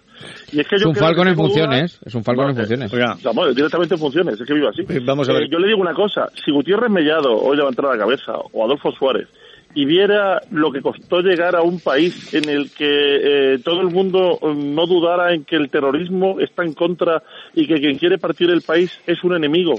Y 0.52 0.60
es 0.60 0.66
que 0.68 0.76
Es 0.76 0.82
yo 0.82 0.88
un 0.88 0.94
creo 0.94 1.06
Falcon 1.06 1.24
que 1.24 1.30
en 1.30 1.36
funciones. 1.36 2.00
Es 2.04 2.14
un 2.14 2.24
Falcon 2.24 2.44
No, 2.46 2.50
en 2.50 2.56
funciones. 2.56 2.92
Vamos, 3.22 3.54
directamente 3.54 3.94
en 3.94 4.00
funciones, 4.00 4.40
es 4.40 4.46
que 4.46 4.54
vive 4.54 4.68
así. 4.68 4.82
vamos 5.04 5.28
a 5.28 5.32
ver. 5.32 5.42
Eh, 5.44 5.48
yo 5.50 5.58
le 5.58 5.68
digo 5.68 5.80
una 5.80 5.94
cosa, 5.94 6.28
si 6.44 6.50
Gutiérrez 6.50 6.90
Mellado 6.90 7.34
hoy 7.36 7.56
levantara 7.56 7.90
la 7.92 7.98
cabeza, 7.98 8.32
o 8.52 8.64
Adolfo 8.64 8.90
Suárez, 8.92 9.28
y 9.76 9.86
viera 9.86 10.40
lo 10.52 10.70
que 10.70 10.80
costó 10.80 11.20
llegar 11.20 11.56
a 11.56 11.62
un 11.62 11.80
país 11.80 12.32
en 12.32 12.48
el 12.48 12.70
que 12.70 13.54
eh, 13.54 13.58
todo 13.64 13.80
el 13.80 13.88
mundo 13.88 14.38
mm, 14.40 14.72
no 14.74 14.86
dudara 14.86 15.34
en 15.34 15.44
que 15.44 15.56
el 15.56 15.68
terrorismo 15.68 16.38
está 16.38 16.62
en 16.64 16.74
contra 16.74 17.22
y 17.54 17.66
que 17.66 17.74
quien 17.80 17.98
quiere 17.98 18.18
partir 18.18 18.50
el 18.50 18.62
país 18.62 18.92
es 19.06 19.24
un 19.24 19.34
enemigo. 19.34 19.74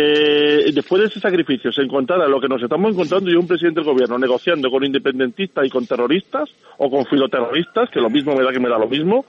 Eh, 0.00 0.70
después 0.72 1.02
de 1.02 1.08
ese 1.08 1.18
sacrificio 1.18 1.72
se 1.72 1.82
encontrara 1.82 2.28
lo 2.28 2.40
que 2.40 2.46
nos 2.46 2.62
estamos 2.62 2.92
encontrando 2.92 3.32
y 3.32 3.34
un 3.34 3.48
presidente 3.48 3.80
del 3.80 3.90
gobierno 3.90 4.16
negociando 4.16 4.70
con 4.70 4.84
independentistas 4.84 5.66
y 5.66 5.70
con 5.70 5.88
terroristas 5.88 6.48
o 6.76 6.88
con 6.88 7.04
filoterroristas, 7.06 7.90
que 7.90 8.00
lo 8.00 8.08
mismo 8.08 8.36
me 8.36 8.44
da 8.44 8.52
que 8.52 8.60
me 8.60 8.68
da 8.68 8.78
lo 8.78 8.86
mismo, 8.86 9.26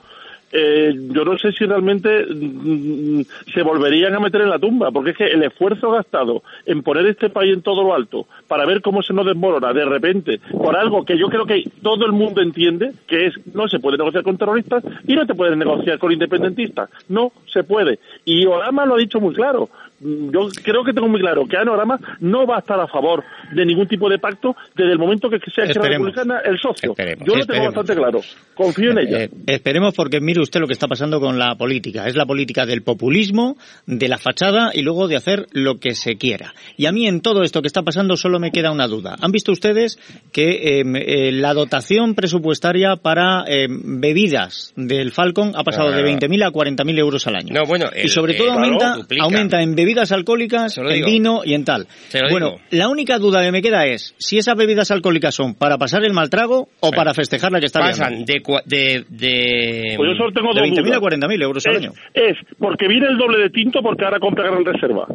eh, 0.52 0.94
yo 0.96 1.26
no 1.26 1.40
sé 1.40 1.52
si 1.54 1.66
realmente 1.66 2.24
mm, 2.24 3.22
se 3.52 3.64
volverían 3.64 4.14
a 4.14 4.20
meter 4.20 4.42
en 4.42 4.50
la 4.52 4.60
tumba, 4.60 4.92
porque 4.92 5.12
es 5.12 5.18
que 5.18 5.26
el 5.26 5.42
esfuerzo 5.42 5.90
gastado 5.90 6.44
en 6.68 6.84
poner 6.84 7.08
este 7.08 7.32
país 7.32 7.56
en 7.56 7.64
todo 7.64 7.82
lo 7.82 7.96
alto 7.96 8.28
para 8.48 8.68
ver 8.68 8.84
cómo 8.84 9.02
se 9.02 9.14
nos 9.14 9.26
desmorona 9.26 9.74
de 9.74 9.86
repente 9.86 10.40
por 10.52 10.78
algo 10.78 11.04
que 11.04 11.18
yo 11.18 11.30
creo 11.30 11.48
que 11.48 11.64
todo 11.82 12.06
el 12.06 12.12
mundo 12.12 12.42
entiende, 12.42 12.92
que 13.08 13.26
es 13.26 13.34
no 13.56 13.68
se 13.68 13.80
puede 13.80 13.98
negociar 13.98 14.24
con 14.24 14.38
terroristas 14.38 14.84
y 15.08 15.16
no 15.16 15.26
te 15.26 15.34
puedes 15.34 15.58
negociar 15.58 15.98
con 15.98 16.12
independentistas, 16.12 16.92
no 17.08 17.32
se 17.52 17.64
puede. 17.64 17.98
Y 18.24 18.46
Orama 18.46 18.86
lo 18.86 18.96
ha 18.96 19.00
dicho 19.00 19.20
muy 19.20 19.34
claro, 19.34 19.70
Mm, 19.70 19.89
yo 20.02 20.48
creo 20.64 20.84
que 20.84 20.94
tengo 20.94 21.08
muy 21.08 21.20
claro 21.20 21.46
que 21.46 21.58
Anorama 21.58 22.00
no 22.22 22.46
va 22.46 22.58
a 22.58 22.60
estar 22.60 22.80
a 22.80 22.88
favor 22.88 23.24
de 23.54 23.66
ningún 23.66 23.88
tipo 23.88 24.10
de 24.10 24.18
pacto 24.18 24.56
desde 24.76 24.94
el 24.94 25.00
momento 25.00 25.30
que 25.30 25.38
sea 25.54 25.66
Esquerra 25.66 25.90
Republicana 25.90 26.40
el 26.46 26.58
socio. 26.60 26.96
yo 27.26 27.36
lo 27.36 27.46
tengo 27.46 27.66
bastante 27.66 27.96
claro. 27.96 28.22
Confío 28.54 28.92
en 28.92 29.00
ella. 29.00 29.24
Eh, 29.24 29.30
esperemos 29.48 29.94
porque 29.94 30.22
mire 30.22 30.42
usted 30.42 30.60
lo 30.60 30.68
que 30.68 30.74
está 30.74 30.88
pasando 30.88 31.20
con 31.20 31.38
la 31.38 31.56
política. 31.56 32.08
Es 32.08 32.16
la 32.16 32.26
política 32.26 32.66
del 32.66 32.82
populismo, 32.82 33.58
de 33.86 34.08
la 34.08 34.18
fachada 34.18 34.72
y 34.74 34.82
luego 34.82 35.08
de 35.08 35.18
hacer 35.18 35.48
lo 35.52 35.80
que 35.80 35.96
se 35.96 36.16
quiera. 36.16 36.54
Y 36.78 36.86
a 36.86 36.92
mí 36.92 37.08
en 37.08 37.22
todo 37.22 37.44
esto 37.44 37.62
que 37.62 37.68
está 37.68 37.84
pasando 37.84 38.16
solo 38.16 38.40
me 38.40 38.52
queda 38.52 38.72
una 38.72 38.88
duda. 38.88 39.16
¿Han 39.22 39.32
visto 39.32 39.52
ustedes 39.52 40.00
que 40.32 40.80
em, 40.80 40.96
eh, 40.96 41.32
la 41.32 41.54
dotación 41.54 42.16
presupuestaria 42.16 42.96
para 42.96 43.44
em, 43.48 44.00
bebidas 44.00 44.74
del 44.76 45.12
Falcon 45.12 45.54
ha 45.56 45.64
pasado 45.64 45.92
de 45.92 46.04
20.000 46.04 46.46
a 46.46 46.52
40.000 46.52 47.00
euros 47.00 47.28
al 47.28 47.36
año? 47.36 47.54
No, 47.54 47.66
bueno, 47.66 47.88
y 48.02 48.08
sobre 48.08 48.36
todo 48.36 48.52
aumenta, 48.52 48.96
aumenta 49.20 49.62
en 49.62 49.76
bebidas 49.76 49.89
bebidas 49.90 50.12
alcohólicas, 50.12 50.78
en 50.78 51.06
vino 51.06 51.42
y 51.44 51.56
en 51.56 51.66
tal. 51.66 51.88
Bueno, 52.30 52.58
la 52.70 52.90
única 52.90 53.18
duda 53.18 53.44
que 53.44 53.52
me 53.52 53.62
queda 53.62 53.86
es 53.86 54.14
si 54.20 54.38
esas 54.38 54.56
bebidas 54.56 54.92
alcohólicas 54.92 55.34
son 55.34 55.56
para 55.56 55.78
pasar 55.78 56.04
el 56.04 56.14
mal 56.14 56.30
trago 56.30 56.68
o 56.80 56.92
para 56.92 57.14
festejar 57.14 57.52
la 57.52 57.60
que 57.60 57.66
está 57.66 57.80
Pasan 57.80 58.26
de, 58.26 58.42
de, 58.66 59.06
de... 59.10 59.94
Pues 59.98 60.10
yo 60.12 60.16
solo 60.16 60.32
tengo 60.32 60.54
de 60.54 60.62
20.000 60.62 60.96
a 60.96 61.00
40.000 61.00 61.44
euros 61.44 61.66
al 61.66 61.78
año. 61.78 61.92
Es 62.14 62.38
porque 62.60 62.88
viene 62.88 63.08
el 63.08 63.18
doble 63.18 63.40
de 63.40 63.50
tinto 63.50 63.82
porque 63.82 64.06
ahora 64.06 64.20
compra 64.20 64.44
gran 64.44 64.64
reserva. 64.64 65.08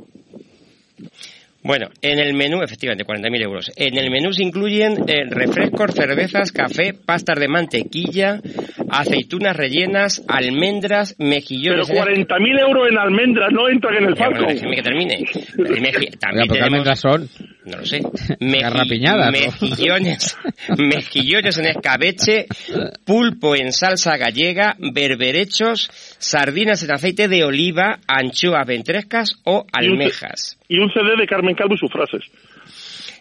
Bueno, 1.65 1.89
en 2.03 2.19
el 2.19 2.35
menú, 2.35 2.63
efectivamente, 2.63 3.07
40.000 3.07 3.43
euros. 3.43 3.73
En 3.77 3.97
el 3.97 4.11
menú 4.11 4.35
se 4.35 4.43
incluyen 4.43 4.99
eh, 5.09 5.25
refrescos, 5.31 5.95
cervezas, 5.95 6.53
café, 6.53 6.93
pastas 6.93 7.41
de 7.41 7.49
mantequilla, 7.49 8.39
aceitunas 8.91 9.57
rellenas, 9.57 10.23
almendras, 10.29 11.17
mejillones. 11.19 11.89
Pero 11.89 12.05
40.000 12.05 12.61
euros 12.61 12.89
en 12.91 12.99
almendras 12.99 13.51
no 13.51 13.71
entran 13.71 13.95
en 13.95 14.05
el 14.05 14.15
Falcon. 14.15 14.47
déjeme 14.47 14.77
que 14.77 14.83
termine. 14.83 15.25
también 16.21 16.49
tenemos... 16.49 16.61
almendras 16.61 17.01
son? 17.01 17.31
No 17.65 17.79
lo 17.79 17.87
sé. 17.87 18.01
Mejillones, 19.31 20.39
mejillones 20.79 21.59
en 21.59 21.67
escabeche, 21.67 22.47
pulpo 23.05 23.57
en 23.57 23.73
salsa 23.73 24.17
gallega, 24.17 24.77
berberechos, 24.79 25.91
sardinas 26.19 26.83
en 26.83 26.93
aceite 26.93 27.29
de 27.29 27.45
oliva, 27.45 28.01
anchoas 28.07 28.67
ventrescas 28.67 29.41
o 29.45 29.67
almejas. 29.73 30.59
Y 30.69 30.79
un 30.79 30.91
CD 30.93 31.17
de 31.19 31.27
Carmen 31.27 31.55
Calvo 31.55 31.75
y 31.75 31.79
sus 31.79 31.91
frases. 31.91 32.23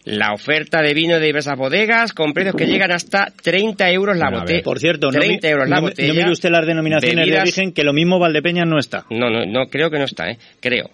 La 0.05 0.33
oferta 0.33 0.81
de 0.81 0.93
vino 0.93 1.17
de 1.17 1.25
diversas 1.25 1.57
bodegas 1.57 2.11
con 2.11 2.33
precios 2.33 2.55
que 2.55 2.65
llegan 2.65 2.91
hasta 2.91 3.31
30 3.41 3.89
euros 3.91 4.17
la 4.17 4.29
botella. 4.29 4.61
Por 4.61 4.79
cierto, 4.79 5.09
30 5.09 5.47
euros 5.47 5.69
la 5.69 5.79
botella. 5.79 6.09
No 6.09 6.13
mire 6.13 6.31
usted 6.31 6.49
las 6.49 6.67
denominaciones 6.67 7.25
de 7.25 7.39
origen, 7.39 7.71
que 7.71 7.83
lo 7.83 7.93
mismo 7.93 8.19
Valdepeña 8.19 8.65
no 8.65 8.79
está. 8.79 9.05
No, 9.09 9.29
no, 9.29 9.45
no, 9.45 9.67
creo 9.67 9.89
que 9.89 9.99
no 9.99 10.05
está, 10.05 10.29
¿eh? 10.29 10.37
Creo. 10.59 10.89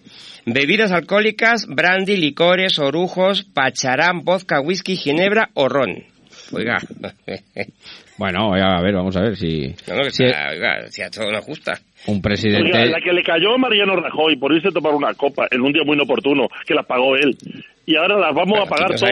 Bebidas 0.45 0.91
alcohólicas, 0.91 1.65
brandy, 1.67 2.17
licores, 2.17 2.77
orujos, 2.77 3.43
pacharán, 3.43 4.23
vodka, 4.23 4.61
whisky, 4.61 4.95
ginebra 4.95 5.49
o 5.55 5.67
ron. 5.69 6.03
Oiga. 6.51 6.77
bueno, 8.17 8.53
a 8.53 8.81
ver, 8.81 8.93
vamos 8.93 9.15
a 9.15 9.21
ver 9.21 9.35
si... 9.35 9.75
No, 9.87 10.03
que 10.03 10.11
si, 10.11 10.23
oiga, 10.23 10.87
si 10.89 11.01
a 11.01 11.09
todo 11.09 11.31
nos 11.31 11.45
gusta. 11.45 11.79
Un 12.07 12.21
presidente... 12.21 12.87
la 12.87 13.01
que 13.01 13.13
le 13.13 13.23
cayó 13.23 13.53
a 13.55 13.57
Mariano 13.57 13.95
Rajoy 13.95 14.37
por 14.37 14.53
irse 14.53 14.69
a 14.69 14.71
tomar 14.71 14.93
una 14.93 15.13
copa 15.13 15.47
en 15.51 15.61
un 15.61 15.71
día 15.71 15.83
muy 15.85 15.95
inoportuno, 15.95 16.47
que 16.65 16.73
la 16.73 16.83
pagó 16.83 17.15
él 17.15 17.35
y 17.89 17.95
ahora 17.95 18.19
las 18.19 18.35
vamos 18.35 18.59
a 18.59 18.65
pagar 18.69 18.89
todas. 18.95 19.11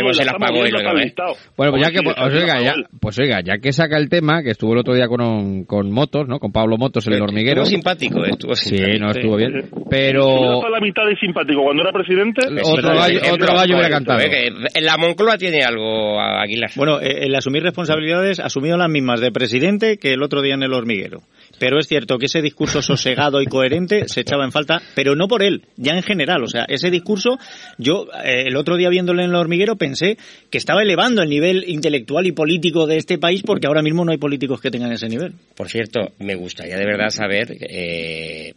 Bueno, 1.58 1.72
pues 1.72 1.84
ya 1.84 1.92
que, 1.92 2.04
pues, 2.04 2.16
oiga, 2.20 2.62
ya, 2.62 2.76
pues 3.02 3.18
oiga, 3.18 3.42
ya 3.44 3.58
que 3.58 3.74
saca 3.74 3.98
el 3.98 4.08
tema, 4.08 4.44
que 4.44 4.52
estuvo 4.52 4.74
el 4.74 4.80
otro 4.80 4.94
día 4.94 5.08
con, 5.08 5.64
con 5.64 5.92
Motos, 5.92 6.28
¿no? 6.28 6.38
Con 6.38 6.52
Pablo 6.52 6.78
Motos, 6.78 7.08
en 7.08 7.14
el 7.14 7.24
hormiguero. 7.24 7.64
Estuvo 7.64 7.78
simpático, 7.78 8.24
eh, 8.24 8.30
estuvo 8.30 8.54
simpático. 8.54 8.92
Sí, 8.94 9.00
no, 9.00 9.10
estuvo 9.10 9.36
bien. 9.36 9.68
Pero... 9.90 10.62
la 10.70 10.80
mitad 10.80 11.08
de 11.08 11.16
simpático. 11.16 11.64
Cuando 11.64 11.82
era 11.82 11.92
presidente... 11.92 12.42
Otro 12.64 12.94
gallo, 12.94 13.20
otro 13.34 13.56
gallo 13.56 13.74
hubiera 13.74 13.90
cantado. 13.90 14.20
En 14.22 14.86
la 14.86 14.98
Moncloa 14.98 15.38
tiene 15.38 15.64
algo, 15.64 16.20
Aguilar. 16.22 16.70
Bueno, 16.76 17.02
eh, 17.02 17.26
el 17.26 17.34
asumir 17.34 17.64
responsabilidades, 17.64 18.40
asumido 18.40 18.78
las 18.78 18.92
mismas 18.92 19.22
de 19.22 19.32
presidente 19.32 19.98
que 19.98 20.14
el 20.14 20.22
otro 20.22 20.44
día 20.44 20.54
en 20.54 20.62
el 20.62 20.74
hormiguero. 20.74 21.22
Pero 21.60 21.80
es 21.80 21.88
cierto 21.88 22.18
que 22.18 22.28
ese 22.28 22.42
discurso 22.42 22.82
sosegado 22.82 23.42
y 23.42 23.46
coherente 23.46 24.08
se 24.08 24.22
echaba 24.22 24.46
en 24.46 24.52
falta, 24.52 24.82
pero 24.96 25.16
no 25.16 25.28
por 25.28 25.44
él, 25.44 25.64
ya 25.76 25.94
en 25.94 26.04
general. 26.04 26.44
O 26.44 26.48
sea, 26.48 26.66
ese 26.68 26.90
discurso, 26.92 27.38
yo 27.78 28.08
eh, 28.24 28.44
el 28.48 28.56
otro 28.56 28.78
día 28.78 28.90
viéndole 28.90 29.24
en 29.24 29.30
el 29.30 29.36
hormiguero 29.36 29.76
pensé 29.76 30.18
que 30.50 30.58
estaba 30.58 30.82
elevando 30.82 31.22
el 31.22 31.30
nivel 31.30 31.64
intelectual 31.68 32.28
y 32.28 32.32
político 32.32 32.88
de 32.88 32.98
este 32.98 33.18
país 33.18 33.44
porque 33.44 33.68
ahora 33.68 33.82
mismo 33.82 34.06
no 34.06 34.12
hay 34.12 34.18
políticos 34.18 34.62
que 34.62 34.72
tengan 34.72 34.92
ese 34.92 35.10
nivel. 35.10 35.34
Por 35.56 35.70
cierto, 35.70 36.14
me 36.20 36.36
gustaría 36.36 36.78
de 36.78 36.86
verdad 36.86 37.10
saber, 37.10 37.58
eh, 37.60 38.54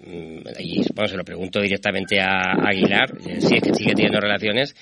y 0.59 0.82
bueno, 0.94 1.09
se 1.09 1.16
lo 1.16 1.24
pregunto 1.24 1.61
directamente 1.61 2.20
a 2.20 2.53
Aguilar, 2.66 3.11
eh, 3.26 3.40
si 3.40 3.55
es 3.55 3.62
que 3.62 3.74
sigue 3.74 3.94
teniendo 3.94 4.20
relaciones, 4.20 4.74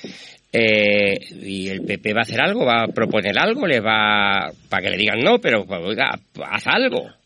eh, 0.52 1.18
y 1.42 1.68
el 1.68 1.82
PP 1.82 2.14
va 2.14 2.20
a 2.20 2.22
hacer 2.22 2.40
algo, 2.40 2.64
va 2.64 2.84
a 2.84 2.88
proponer 2.88 3.38
algo, 3.38 3.66
le 3.66 3.80
va 3.80 4.50
para 4.68 4.82
que 4.82 4.90
le 4.90 4.96
digan 4.96 5.20
no, 5.20 5.38
pero 5.38 5.62
oiga, 5.62 6.18
haz 6.42 6.66
algo 6.66 7.17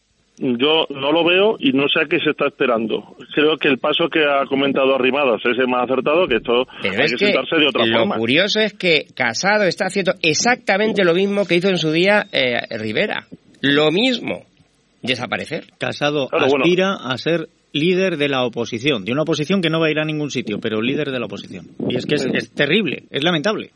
yo 0.43 0.87
no 0.91 1.13
lo 1.13 1.25
veo 1.25 1.57
y 1.59 1.73
no 1.73 1.89
sé 1.89 2.01
a 2.01 2.07
qué 2.07 2.19
se 2.19 2.31
está 2.31 2.49
esperando. 2.49 3.15
Creo 3.35 3.57
que 3.57 3.69
el 3.69 3.79
paso 3.79 4.09
que 4.09 4.25
ha 4.25 4.45
comentado 4.47 4.95
Arrimadas 4.95 5.41
es 5.45 5.57
el 5.59 5.69
más 5.69 5.85
acertado, 5.85 6.27
que 6.27 6.37
esto 6.37 6.67
hay 6.83 6.91
que, 6.91 7.19
sentarse 7.19 7.57
de 7.57 7.69
otra 7.69 7.85
forma. 7.87 8.17
Lo 8.17 8.21
curioso 8.21 8.61
es 8.61 8.75
que 8.75 9.07
Casado 9.15 9.65
está 9.65 9.87
haciendo 9.87 10.13
exactamente 10.23 11.05
lo 11.05 11.15
mismo 11.15 11.47
que 11.47 11.55
hizo 11.55 11.69
en 11.69 11.79
su 11.79 11.93
día 11.93 12.27
eh, 12.33 12.61
Rivera. 12.77 13.27
Lo 13.61 13.91
mismo. 13.93 14.45
Desaparecer. 15.01 15.65
Casado 15.79 16.29
aspira 16.33 16.95
a 16.95 17.17
ser 17.19 17.49
líder 17.73 18.17
de 18.17 18.29
la 18.29 18.45
oposición, 18.45 19.05
de 19.05 19.13
una 19.13 19.23
oposición 19.23 19.63
que 19.63 19.71
no 19.71 19.81
va 19.81 19.87
a 19.87 19.91
ir 19.91 19.99
a 19.99 20.05
ningún 20.05 20.31
sitio, 20.31 20.59
pero 20.61 20.83
líder 20.83 21.11
de 21.11 21.19
la 21.21 21.27
oposición. 21.27 21.69
Y 21.89 21.97
es 21.97 22.05
que 22.05 22.17
es 22.17 22.51
terrible, 22.53 23.05
es 23.11 23.23
lamentable 23.23 23.71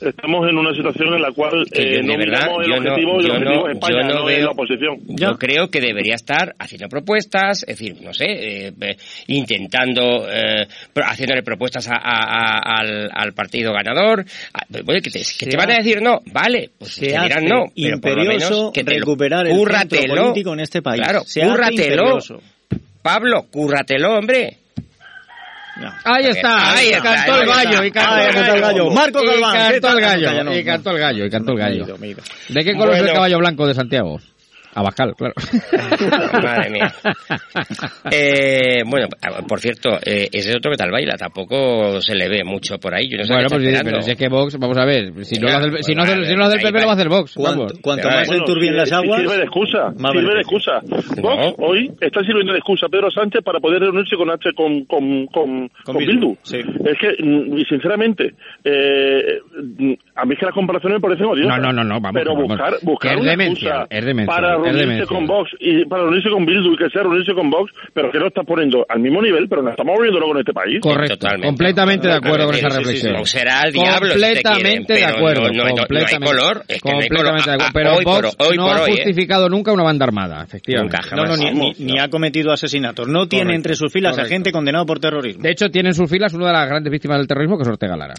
estamos 0.00 0.48
en 0.48 0.58
una 0.58 0.74
situación 0.74 1.14
en 1.14 1.22
la 1.22 1.32
cual 1.32 1.66
eh, 1.72 2.02
no 2.02 2.16
verdad, 2.16 2.48
el 2.62 2.72
objetivo 2.72 3.20
y 3.20 3.24
el 3.24 3.30
objetivo 3.30 3.68
es 3.68 3.74
España, 3.74 4.08
no, 4.08 4.24
veo, 4.24 4.44
la 4.44 4.50
oposición. 4.50 4.98
Yo 5.08 5.38
creo 5.38 5.68
que 5.68 5.80
debería 5.80 6.14
estar 6.14 6.54
haciendo 6.58 6.88
propuestas, 6.88 7.62
es 7.62 7.78
decir, 7.78 7.96
no 8.02 8.12
sé, 8.12 8.24
eh, 8.26 8.72
eh 8.80 8.96
intentando, 9.28 10.28
eh, 10.28 10.66
haciéndole 10.94 11.42
propuestas 11.42 11.88
a, 11.88 11.96
a, 11.96 12.80
al, 12.80 13.10
al, 13.12 13.32
partido 13.32 13.72
ganador. 13.72 14.24
Oye, 14.86 15.00
que 15.00 15.10
te, 15.10 15.22
que 15.38 15.46
te 15.46 15.56
van 15.56 15.70
a 15.70 15.76
decir 15.76 16.00
no, 16.02 16.20
vale, 16.32 16.70
pues 16.78 16.96
te 16.96 17.06
dirán 17.06 17.44
no, 17.44 17.66
pero 17.74 18.00
por 18.00 18.16
lo 18.16 18.24
menos 18.24 18.70
que 18.72 18.84
te 18.84 18.98
recuperar 18.98 19.46
el 19.46 19.56
centro 19.56 20.16
político 20.16 20.52
en 20.52 20.60
este 20.60 20.82
país. 20.82 21.02
Claro, 21.02 21.22
cúrratelo. 21.22 22.18
Pablo, 23.02 23.46
cúrratelo, 23.50 24.14
hombre. 24.14 24.63
Ahí 26.04 26.26
está, 26.26 26.74
ahí 26.74 26.92
cantó 27.02 27.40
el 27.40 27.48
gallo, 27.48 27.84
y 27.84 27.90
cantó 27.90 28.54
el 28.54 28.60
gallo. 28.60 28.90
Marco 28.90 29.20
Galván. 29.24 29.56
Y 29.56 29.80
cantó 29.80 29.88
el 29.90 30.00
gallo, 30.00 30.52
y 30.54 30.64
cantó 30.64 30.90
el 30.90 30.98
gallo, 30.98 31.24
y 31.24 31.30
cantó 31.30 31.52
el 31.52 31.58
gallo. 31.58 31.86
¿De 32.48 32.64
qué 32.64 32.72
color 32.74 32.94
es 32.94 33.02
el 33.02 33.12
caballo 33.12 33.38
blanco 33.38 33.66
de 33.66 33.74
Santiago? 33.74 34.18
Abascal, 34.74 35.14
claro. 35.14 35.34
Madre 36.42 36.70
mía. 36.70 36.92
Eh, 38.10 38.82
bueno, 38.86 39.08
por 39.46 39.60
cierto, 39.60 39.98
eh, 40.04 40.28
ese 40.32 40.56
otro 40.56 40.72
que 40.72 40.76
tal 40.76 40.90
baila, 40.90 41.16
tampoco 41.16 42.00
se 42.00 42.14
le 42.14 42.28
ve 42.28 42.44
mucho 42.44 42.78
por 42.78 42.94
ahí. 42.94 43.08
Yo 43.08 43.18
no 43.18 43.24
sé 43.24 43.32
bueno, 43.32 43.48
pues 43.48 43.82
pero 43.84 44.02
si 44.02 44.10
es 44.10 44.16
que 44.16 44.28
Vox, 44.28 44.58
vamos 44.58 44.76
a 44.76 44.84
ver, 44.84 45.12
si 45.24 45.38
no 45.38 45.48
lo 45.48 45.56
hace 45.56 45.68
el, 45.68 45.84
si 45.84 45.94
no 45.94 46.02
hace, 46.02 46.24
si 46.24 46.34
no 46.34 46.44
hace 46.44 46.56
el 46.56 46.62
PP, 46.62 46.80
lo 46.80 46.86
va 46.86 46.92
a 46.92 46.94
hacer 46.94 47.08
Vox. 47.08 47.34
Cuanto, 47.34 47.66
cuanto 47.80 48.08
más 48.08 48.26
bueno, 48.26 48.42
enturbien 48.42 48.76
las 48.76 48.92
aguas... 48.92 49.20
Sirve 49.20 49.36
de 49.36 49.42
excusa, 49.44 49.92
sirve 49.92 50.34
de 50.34 50.40
excusa. 50.40 50.72
Vox 51.20 51.54
hoy 51.58 51.90
está 52.00 52.20
sirviendo 52.22 52.52
de 52.52 52.58
excusa 52.58 52.86
a 52.86 52.88
Pedro 52.88 53.10
Sánchez 53.10 53.42
para 53.44 53.60
poder 53.60 53.80
reunirse 53.80 54.16
con 54.16 54.30
H 54.30 54.50
con, 54.54 54.84
con, 54.84 55.26
con, 55.26 55.70
con 55.84 55.96
Bildu. 55.96 56.36
Sí. 56.42 56.58
Es 56.58 56.98
que, 56.98 57.22
mm, 57.22 57.62
sinceramente, 57.68 58.34
eh, 58.64 59.38
a 60.14 60.24
mí 60.24 60.34
es 60.34 60.38
que 60.38 60.46
las 60.46 60.54
comparaciones 60.54 60.98
me 60.98 61.00
parecen 61.00 61.26
odiosas. 61.26 61.60
No, 61.60 61.62
no, 61.62 61.72
no, 61.72 61.84
no 61.84 62.00
vamos. 62.00 62.12
Pero 62.14 62.34
vamos. 62.34 62.48
buscar, 62.48 62.74
buscar 62.82 63.14
es 63.14 63.20
una 63.20 63.30
demencia, 63.30 63.70
excusa 63.70 63.86
es 63.90 64.04
demencia. 64.04 64.34
para 64.34 64.56
reunirse 64.72 65.06
con 65.06 65.26
Vox 65.26 65.50
y 65.60 65.84
para 65.86 66.02
reunirse 66.04 66.30
con 66.30 66.44
Bildu 66.46 66.72
y 66.72 66.76
que 66.76 66.90
sea 66.90 67.02
reunirse 67.02 67.32
con 67.34 67.50
Vox, 67.50 67.72
pero 67.92 68.10
que 68.10 68.18
no 68.18 68.26
está 68.28 68.42
poniendo 68.42 68.84
al 68.88 69.00
mismo 69.00 69.20
nivel, 69.22 69.48
pero 69.48 69.62
no 69.62 69.70
estamos 69.70 69.94
volviéndolo 69.96 70.26
con 70.28 70.38
este 70.38 70.52
país. 70.52 70.80
Correcto, 70.80 71.26
completamente 71.42 72.08
de 72.08 72.14
acuerdo 72.14 72.46
con 72.46 72.54
esa 72.54 72.70
Sí, 72.70 72.76
sí, 72.76 72.84
sí, 72.84 73.06
reflexión. 73.08 73.26
será 73.26 73.62
el 73.66 73.72
diablo, 73.72 74.10
si 74.10 74.20
Completamente 74.20 74.92
de 74.94 75.04
acuerdo. 75.04 75.42
no- 75.42 75.48
no 75.50 75.64
hay- 75.64 75.74
color, 76.24 76.62
es 76.68 76.80
que 76.82 76.90
no 76.90 76.98
hay 77.00 77.08
color. 77.08 77.24
completamente 77.24 77.50
de 77.50 77.56
Ah, 77.62 77.66
acuerdo. 77.66 77.66
ah, 77.66 77.70
Pero 77.74 77.94
hoy 77.96 78.04
por 78.04 78.24
Vox 78.24 78.36
hoy, 78.38 78.56
no 78.56 78.66
por 78.66 78.76
ha 78.76 78.82
hoy, 78.82 78.90
¿eh? 78.90 78.94
justificado 78.96 79.48
nunca 79.48 79.72
una 79.72 79.82
banda 79.84 80.04
armada, 80.06 80.44
efectivamente. 80.44 80.96
No, 81.14 81.24
no, 81.24 81.36
ni, 81.36 81.50
ni- 81.50 81.72
ni 81.78 81.98
ha 81.98 82.08
cometido 82.08 82.52
asesinatos. 82.52 83.08
No 83.08 83.26
tiene 83.28 83.44
Correcto, 83.44 83.56
entre 83.56 83.74
sus 83.76 83.92
filas 83.92 84.18
a 84.18 84.24
gente 84.24 84.52
condenado 84.52 84.86
por 84.86 84.98
terrorismo. 85.00 85.42
De 85.42 85.50
hecho, 85.50 85.68
tiene 85.70 85.90
en 85.90 85.94
sus 85.94 86.10
filas 86.10 86.32
una 86.34 86.46
de 86.46 86.52
las 86.52 86.68
grandes 86.68 86.90
víctimas 86.90 87.18
del 87.18 87.26
terrorismo, 87.26 87.56
que 87.56 87.62
es 87.62 87.68
Ortega 87.68 87.96
Lara. 87.96 88.14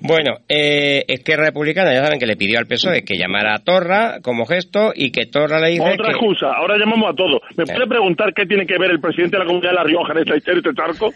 Bueno, 0.00 0.36
eh, 0.48 1.02
Esquerra 1.08 1.46
Republicana 1.46 1.94
ya 1.94 2.04
saben 2.04 2.18
que 2.18 2.26
le 2.26 2.36
pidió 2.36 2.58
al 2.58 2.66
PSOE 2.66 3.04
que 3.04 3.16
llamara 3.16 3.54
a 3.54 3.58
Torra 3.64 4.18
como 4.22 4.44
gesto 4.44 4.92
y 4.94 5.10
que 5.12 5.24
Torra 5.26 5.60
le 5.60 5.67
Otra 5.78 6.06
que... 6.06 6.10
excusa, 6.12 6.46
ahora 6.56 6.76
llamamos 6.78 7.10
a 7.10 7.14
todos. 7.14 7.40
¿Me 7.56 7.64
puede 7.64 7.86
preguntar 7.86 8.32
qué 8.32 8.46
tiene 8.46 8.64
que 8.66 8.78
ver 8.78 8.90
el 8.92 9.00
presidente 9.00 9.36
de 9.36 9.40
la 9.44 9.46
comunidad 9.46 9.70
de 9.70 9.76
La 9.76 9.84
Rioja 9.84 10.12
en 10.12 10.18
esta 10.20 10.36
historia 10.36 10.62
y 10.64 10.68
este 10.68 10.74
charco? 10.80 11.12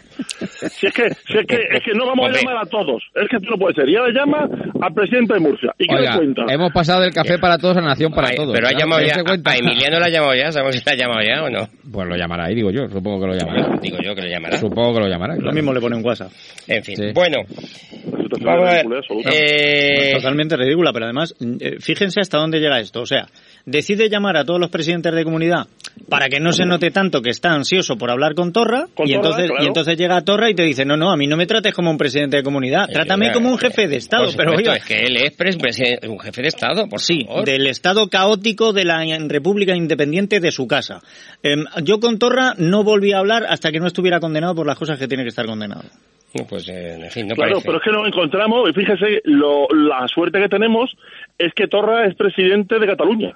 Si 0.69 0.87
es 0.87 0.93
que, 0.93 1.09
si 1.09 1.37
es 1.37 1.45
que, 1.47 1.55
es 1.71 1.83
que 1.83 1.93
no 1.93 2.05
vamos 2.05 2.25
Hombre. 2.27 2.39
a 2.39 2.43
llamar 2.43 2.63
a 2.65 2.69
todos. 2.69 3.01
Es 3.15 3.27
que 3.29 3.37
esto 3.37 3.49
no 3.49 3.57
puede 3.57 3.73
ser. 3.75 3.89
Y 3.89 3.95
ahora 3.95 4.11
llama 4.13 4.47
al 4.81 4.93
presidente 4.93 5.33
de 5.33 5.39
Murcia. 5.39 5.71
¿Y 5.79 5.87
qué 5.87 5.95
Oiga, 5.95 6.11
le 6.11 6.17
cuenta? 6.17 6.53
hemos 6.53 6.71
pasado 6.71 7.01
del 7.01 7.13
café 7.13 7.37
para 7.39 7.57
todos 7.57 7.77
a 7.77 7.81
la 7.81 7.87
nación 7.87 8.11
para 8.13 8.29
Ay, 8.29 8.35
todos. 8.35 8.53
pero 8.53 8.67
ha 8.67 8.71
¿no? 8.71 8.79
llamado 8.79 9.01
¿Se 9.01 9.07
ya, 9.07 9.15
a 9.15 9.55
Emiliano 9.57 9.99
la 9.99 10.05
ha 10.05 10.09
llamado 10.09 10.35
ya, 10.35 10.51
sabemos 10.51 10.75
si 10.75 10.81
la 10.85 10.91
ha 10.91 10.95
llamado 10.95 11.21
ya 11.25 11.43
o 11.43 11.49
no. 11.49 11.67
Pues 11.91 12.07
lo 12.07 12.15
llamará 12.15 12.45
ahí, 12.45 12.55
digo 12.55 12.71
yo. 12.71 12.87
Supongo 12.89 13.21
que 13.21 13.27
lo 13.27 13.33
llamará. 13.35 13.77
Digo 13.81 13.97
yo 14.03 14.13
que 14.15 14.21
lo 14.21 14.27
llamará. 14.27 14.57
Supongo 14.57 14.93
que 14.95 14.99
lo 15.01 15.07
llamará. 15.07 15.33
Lo 15.35 15.39
claro. 15.41 15.55
mismo 15.55 15.73
le 15.73 15.79
pone 15.81 15.95
un 15.95 16.05
WhatsApp. 16.05 16.31
En 16.67 16.83
fin, 16.83 16.95
Sí. 16.97 17.11
bueno, 17.13 17.37
vamos 18.41 18.69
a 18.69 18.73
ver. 18.73 18.85
Eh, 19.31 20.13
Totalmente 20.15 20.55
ridícula, 20.57 20.91
pero 20.93 21.05
además, 21.05 21.33
eh, 21.59 21.77
fíjense 21.79 22.19
hasta 22.19 22.37
dónde 22.37 22.59
llega 22.59 22.79
esto. 22.79 23.01
O 23.01 23.05
sea, 23.05 23.25
decide 23.65 24.09
llamar 24.09 24.35
a 24.37 24.43
todos 24.45 24.59
los 24.59 24.69
presidentes 24.69 25.13
de 25.13 25.23
comunidad 25.23 25.67
para 26.09 26.27
que 26.27 26.39
no 26.39 26.51
se 26.51 26.65
note 26.65 26.91
tanto 26.91 27.21
que 27.21 27.29
está 27.29 27.51
ansioso 27.53 27.97
por 27.97 28.09
hablar 28.11 28.33
con 28.35 28.51
Torra, 28.51 28.87
Con 28.93 29.07
y, 29.07 29.13
Torra, 29.13 29.15
entonces, 29.27 29.47
claro. 29.49 29.63
y 29.63 29.67
entonces 29.67 29.97
llega 29.97 30.21
Torra 30.21 30.49
y 30.49 30.55
te 30.55 30.63
dice, 30.63 30.83
no, 30.85 30.97
no, 30.97 31.11
a 31.11 31.15
mí 31.17 31.27
no 31.27 31.37
me 31.37 31.45
trates 31.45 31.73
como 31.73 31.89
un 31.91 31.97
presidente 31.97 32.37
de 32.37 32.43
comunidad, 32.43 32.87
trátame 32.91 33.31
como 33.31 33.49
un 33.49 33.57
jefe 33.57 33.87
de 33.87 33.97
Estado. 33.97 34.25
por 34.25 34.35
Pero 34.35 34.51
oiga, 34.57 34.75
es 34.75 34.85
que 34.85 35.03
él 35.03 35.15
es 35.17 35.35
un 36.07 36.19
jefe 36.19 36.41
de 36.41 36.47
Estado, 36.47 36.87
por 36.89 36.99
Sí, 36.99 37.23
favor. 37.25 37.45
del 37.45 37.67
Estado 37.67 38.09
caótico 38.09 38.73
de 38.73 38.85
la 38.85 39.03
República 39.27 39.75
Independiente 39.75 40.39
de 40.39 40.51
su 40.51 40.67
casa. 40.67 41.01
Em, 41.41 41.63
yo 41.83 41.99
con 41.99 42.17
Torra 42.19 42.53
no 42.57 42.83
volví 42.83 43.13
a 43.13 43.19
hablar 43.19 43.45
hasta 43.47 43.71
que 43.71 43.79
no 43.79 43.87
estuviera 43.87 44.19
condenado 44.19 44.55
por 44.55 44.65
las 44.67 44.77
cosas 44.77 44.97
que 44.99 45.07
tiene 45.07 45.23
que 45.23 45.29
estar 45.29 45.45
condenado. 45.45 45.83
Pues, 46.49 46.67
eh, 46.67 46.95
en 46.99 47.11
fin, 47.11 47.27
no 47.27 47.35
Claro, 47.35 47.51
parece. 47.61 47.65
pero 47.67 47.77
es 47.77 47.83
que 47.83 47.91
nos 47.91 48.07
encontramos, 48.07 48.67
y 48.69 48.73
fíjese, 48.73 49.21
lo- 49.25 49.67
la 49.69 50.07
suerte 50.07 50.39
que 50.39 50.49
tenemos 50.49 50.89
es 51.37 51.53
que 51.53 51.67
Torra 51.67 52.07
es 52.07 52.15
presidente 52.15 52.79
de 52.79 52.87
Cataluña. 52.87 53.33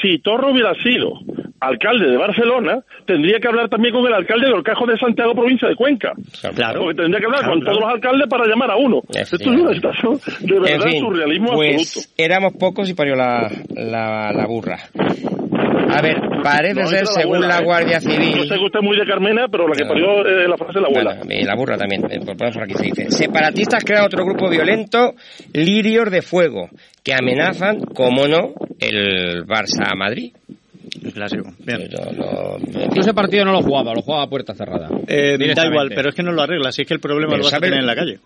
Si 0.00 0.18
Torra 0.18 0.50
hubiera 0.50 0.74
sido 0.82 1.12
alcalde 1.60 2.10
de 2.10 2.16
Barcelona, 2.16 2.80
tendría 3.06 3.38
que 3.38 3.48
hablar 3.48 3.68
también 3.68 3.94
con 3.94 4.06
el 4.06 4.14
alcalde 4.14 4.46
de 4.46 4.52
Orcajo 4.52 4.86
de 4.86 4.96
Santiago, 4.98 5.34
provincia 5.34 5.68
de 5.68 5.76
Cuenca. 5.76 6.12
Claro. 6.54 6.80
Porque 6.80 7.02
tendría 7.02 7.20
que 7.20 7.26
hablar 7.26 7.40
Claro, 7.40 7.54
con 7.54 7.64
todos 7.64 7.80
los 7.80 7.88
alcaldes 7.90 8.28
para 8.28 8.46
llamar 8.46 8.70
a 8.70 8.76
uno. 8.76 9.02
Esto 9.14 9.36
es 9.36 9.46
una 9.46 9.74
situación 9.74 10.18
de 10.40 10.60
verdad 10.60 10.86
en 10.86 10.90
fin, 10.90 11.00
surrealismo 11.00 11.52
pues 11.54 11.76
absoluto. 11.76 12.12
éramos 12.16 12.52
pocos 12.54 12.88
y 12.88 12.94
parió 12.94 13.14
la, 13.14 13.50
la, 13.74 14.32
la 14.32 14.46
burra. 14.46 14.78
A 15.92 16.02
ver, 16.02 16.16
parece 16.42 16.80
No, 16.80 16.86
ser, 16.86 17.00
la 17.02 17.06
según 17.06 17.34
abuela, 17.36 17.54
la 17.56 17.60
¿eh? 17.60 17.64
Guardia 17.64 18.00
Civil... 18.00 18.32
sé 18.48 18.54
que 18.54 18.64
usted 18.64 18.78
es 18.78 18.84
muy 18.84 18.96
de 18.96 19.04
Carmena, 19.06 19.46
pero 19.50 19.66
la 19.66 19.74
que 19.74 19.82
No. 19.84 19.88
parió 19.88 20.26
eh, 20.26 20.48
la 20.48 20.56
frase 20.56 20.74
de 20.74 20.80
la 20.82 20.86
abuela. 20.88 21.14
Bueno, 21.18 21.34
y 21.40 21.44
la 21.44 21.54
burra 21.56 21.76
también, 21.76 22.04
eh, 22.10 22.20
por 22.24 22.36
por 22.36 22.62
aquí 22.62 22.74
se 22.74 22.84
dice. 22.84 23.10
Separatistas 23.10 23.84
crean 23.84 24.04
otro 24.04 24.24
grupo 24.24 24.48
violento, 24.48 25.14
Lirios 25.52 26.10
de 26.10 26.22
Fuego, 26.22 26.68
que 27.02 27.12
amenazan, 27.14 27.80
como 27.80 28.26
no, 28.28 28.52
el 28.78 29.44
Barça 29.46 29.96
Madrid. 29.96 30.32
El 31.04 31.12
clásico. 31.12 31.50
Bien. 31.64 31.88
Yo 31.88 33.00
ese 33.00 33.14
partido 33.14 33.44
no 33.44 33.52
lo 33.52 33.62
jugaba, 33.62 33.94
lo 33.94 34.02
jugaba 34.02 34.24
a 34.24 34.28
puerta 34.28 34.54
cerrada. 34.54 34.88
Eh, 35.06 35.36
da 35.54 35.66
igual, 35.66 35.90
pero 35.94 36.08
es 36.10 36.14
que 36.14 36.22
no 36.22 36.32
lo 36.32 36.42
arregla. 36.42 36.72
Si 36.72 36.82
es 36.82 36.88
que 36.88 36.94
el 36.94 37.00
problema 37.00 37.30
Pero 37.32 37.38
lo 37.38 37.44
vas 37.44 37.52
a 37.52 37.56
¿sabe- 37.56 37.68
tener 37.68 37.80
en 37.80 37.86
la 37.86 37.94
calle. 37.94 38.18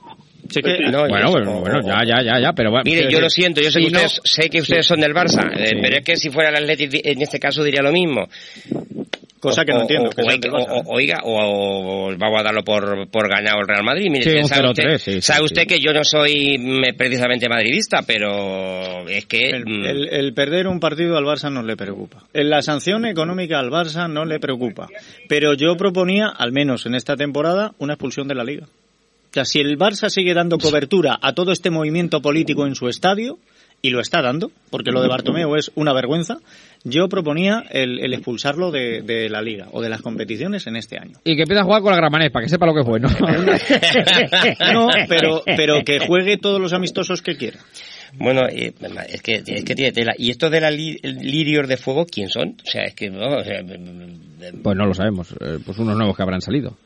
Que, 0.53 0.61
No, 0.91 1.09
bueno, 1.09 1.31
bueno, 1.31 1.61
bueno, 1.61 1.81
ya, 1.87 2.01
ya, 2.07 2.23
ya, 2.23 2.41
ya, 2.41 2.53
pero 2.53 2.71
bueno. 2.71 2.85
Mire, 2.85 3.11
yo 3.11 3.21
lo 3.21 3.29
siento, 3.31 3.61
yo 3.61 3.71
sé 3.71 3.81
que 3.81 3.87
ustedes, 3.87 4.21
sé 4.25 4.49
que 4.51 4.61
ustedes 4.61 4.87
son 4.87 5.01
del 5.01 5.13
Barça, 5.15 5.51
eh, 5.57 5.71
pero 5.81 5.97
es 5.97 6.05
que 6.05 6.17
si 6.17 6.31
fuera 6.31 6.51
el 6.51 6.57
Atlético, 6.57 6.97
en 7.03 7.23
este 7.23 7.39
caso 7.41 7.63
diría 7.65 7.83
lo 7.83 7.93
mismo. 7.93 8.29
cosa 9.41 9.65
que 9.67 9.73
no 9.75 9.83
entiendo. 9.83 10.09
o- 10.09 10.13
que 10.13 10.23
oiga, 10.87 11.19
o, 11.23 12.09
o 12.09 12.17
vamos 12.17 12.41
a 12.41 12.43
darlo 12.45 12.63
por, 12.65 13.09
por 13.11 13.29
ganado 13.29 13.61
el 13.61 13.69
Real 13.69 13.85
Madrid. 13.85 14.09
Mire, 14.11 14.25
Sí, 14.43 14.49
sabe, 14.49 14.69
0-3, 14.69 14.71
usted, 14.71 14.99
sí, 14.99 15.13
sí, 15.13 15.21
sabe 15.21 15.39
sí. 15.41 15.45
usted 15.45 15.67
que 15.67 15.79
yo 15.81 15.93
no 15.93 16.03
soy 16.03 16.57
mm, 16.59 16.97
precisamente 16.97 17.47
madridista, 17.49 18.01
pero 18.07 19.07
es 19.09 19.27
que... 19.27 19.51
El, 19.51 19.67
mm, 19.67 19.85
el- 19.85 20.09
el 20.09 20.33
perder 20.35 20.67
un 20.67 20.81
partido 20.81 21.19
al 21.19 21.25
Barça 21.25 21.51
no 21.53 21.63
le 21.63 21.77
preocupa. 21.77 22.23
En 22.33 22.49
la 22.49 22.63
sanción 22.63 23.05
económica 23.05 23.59
al 23.59 23.69
Barça 23.71 24.09
no 24.11 24.25
le 24.25 24.39
preocupa. 24.41 24.89
Pero 25.29 25.53
yo 25.55 25.77
proponía, 25.77 26.29
al 26.29 26.53
menos 26.53 26.87
en 26.87 26.95
esta 26.95 27.15
temporada, 27.17 27.73
una 27.79 27.95
expulsión 27.95 28.27
de 28.29 28.35
la 28.37 28.45
liga. 28.45 28.67
Sea, 29.35 29.45
si 29.45 29.59
el 29.59 29.77
Barça 29.77 30.11
sigue 30.11 30.33
dando 30.33 30.59
cobertura 30.59 31.19
a 31.21 31.33
todo 31.33 31.51
este 31.51 31.69
movimiento 31.69 32.23
político 32.23 32.69
en 32.69 32.77
su 32.77 32.89
estadio, 32.89 33.41
y 33.83 33.91
lo 33.91 34.01
está 34.01 34.23
dando, 34.23 34.53
porque 34.71 34.93
lo 34.93 35.03
de 35.03 35.09
Bartomeu 35.09 35.57
es 35.57 35.73
una 35.75 35.93
vergüenza, 35.93 36.39
yo 36.85 37.09
proponía 37.09 37.65
el, 37.69 37.99
el 37.99 38.15
expulsarlo 38.15 38.71
de, 38.71 39.03
de 39.03 39.29
la 39.29 39.43
liga 39.43 39.67
o 39.73 39.83
de 39.83 39.89
las 39.89 40.03
competiciones 40.03 40.69
en 40.69 40.77
este 40.77 41.01
año. 41.01 41.19
Y 41.25 41.35
que 41.35 41.43
empiece 41.43 41.63
a 41.63 41.65
jugar 41.65 41.83
con 41.83 41.91
la 41.91 41.97
Gramanés, 41.97 42.31
para 42.31 42.45
que 42.45 42.49
sepa 42.49 42.65
lo 42.65 42.75
que 42.75 42.85
fue, 42.85 43.01
¿no? 43.01 43.09
No, 44.73 44.89
pero, 45.09 45.43
pero 45.45 45.83
que 45.85 45.99
juegue 45.99 46.37
todos 46.37 46.61
los 46.61 46.73
amistosos 46.73 47.21
que 47.21 47.37
quiera. 47.37 47.59
Bueno, 48.19 48.43
eh, 48.49 48.73
es 49.09 49.23
que 49.23 49.43
es 49.47 49.65
que 49.65 49.75
tiene 49.75 49.93
tela. 49.93 50.15
¿Y 50.17 50.31
estos 50.31 50.51
de 50.51 50.61
la 50.61 50.71
li- 50.71 50.99
lirios 51.03 51.67
de 51.69 51.77
fuego 51.77 52.07
quién 52.07 52.29
son? 52.29 52.57
O 52.67 52.71
sea, 52.71 52.83
es 52.85 52.95
que 52.95 53.11
no, 53.11 53.21
o 53.39 53.43
sea, 53.45 53.61
Pues 54.63 54.77
no 54.77 54.87
lo 54.87 54.95
sabemos, 54.95 55.33
eh, 55.41 55.59
pues 55.65 55.79
unos 55.79 55.97
nuevos 55.97 56.17
que 56.17 56.23
habrán 56.23 56.41
salido. 56.41 56.77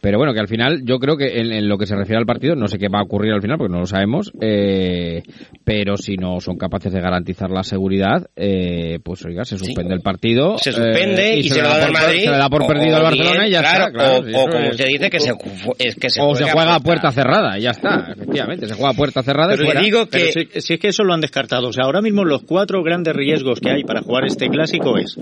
Pero 0.00 0.18
bueno, 0.18 0.34
que 0.34 0.40
al 0.40 0.48
final 0.48 0.82
yo 0.84 0.98
creo 0.98 1.16
que 1.16 1.38
en, 1.40 1.52
en 1.52 1.68
lo 1.68 1.78
que 1.78 1.86
se 1.86 1.94
refiere 1.94 2.18
al 2.18 2.26
partido, 2.26 2.56
no 2.56 2.66
sé 2.66 2.76
qué 2.78 2.88
va 2.88 2.98
a 2.98 3.02
ocurrir 3.04 3.32
al 3.32 3.40
final 3.40 3.56
porque 3.56 3.72
no 3.72 3.80
lo 3.80 3.86
sabemos, 3.86 4.32
eh, 4.40 5.22
pero 5.64 5.96
si 5.96 6.16
no 6.16 6.40
son 6.40 6.56
capaces 6.58 6.92
de 6.92 7.00
garantizar 7.00 7.50
la 7.50 7.62
seguridad, 7.62 8.26
eh, 8.34 8.98
pues 9.04 9.24
oiga, 9.24 9.44
se 9.44 9.58
suspende 9.58 9.94
el 9.94 10.00
partido. 10.00 10.58
se 10.58 10.72
suspende 10.72 11.34
eh, 11.34 11.38
y, 11.38 11.48
se, 11.48 11.62
lo 11.62 11.68
da 11.68 11.80
por, 11.86 11.92
Madrid. 11.92 12.20
se 12.24 12.30
le 12.30 12.36
da 12.36 12.48
por 12.50 12.62
o- 12.62 12.66
perdido 12.66 12.94
o 12.94 12.96
al 12.96 13.02
Barcelona 13.04 13.32
bien, 13.42 13.46
y 13.46 13.50
ya 13.52 13.60
claro, 13.60 13.86
está. 13.86 13.92
Claro, 13.92 14.18
o, 14.18 14.24
sí, 14.24 14.32
o 14.34 14.50
como 14.50 14.68
usted 14.70 14.86
dice, 14.86 15.10
que 15.10 15.20
se, 15.20 15.32
es 15.78 15.94
que 15.96 16.10
se 16.10 16.20
o 16.20 16.34
se 16.34 16.42
juega 16.44 16.52
juega 16.52 16.74
a 16.74 16.80
puerta 16.80 17.12
cerrada, 17.12 17.58
y 17.58 17.62
ya 17.62 17.70
está, 17.70 18.12
efectivamente, 18.12 18.66
se 18.66 18.74
juega 18.74 18.90
a 18.90 18.94
puerta 18.94 19.22
cerrada 19.22 19.54
y 19.54 19.56
Pero 19.56 19.66
fuera. 19.66 19.80
digo 19.82 20.06
que... 20.08 20.32
si, 20.32 20.48
si 20.60 20.74
es 20.74 20.80
que 20.80 20.88
eso 20.88 21.04
lo 21.04 21.14
han 21.14 21.20
descartado. 21.20 21.68
O 21.68 21.72
sea, 21.72 21.84
ahora 21.84 22.02
mismo 22.02 22.24
los 22.24 22.42
cuatro 22.42 22.82
grandes 22.82 23.14
riesgos 23.14 23.60
que 23.60 23.70
hay 23.70 23.84
para 23.84 24.02
jugar 24.02 24.24
este 24.26 24.48
clásico 24.48 24.98
es 24.98 25.16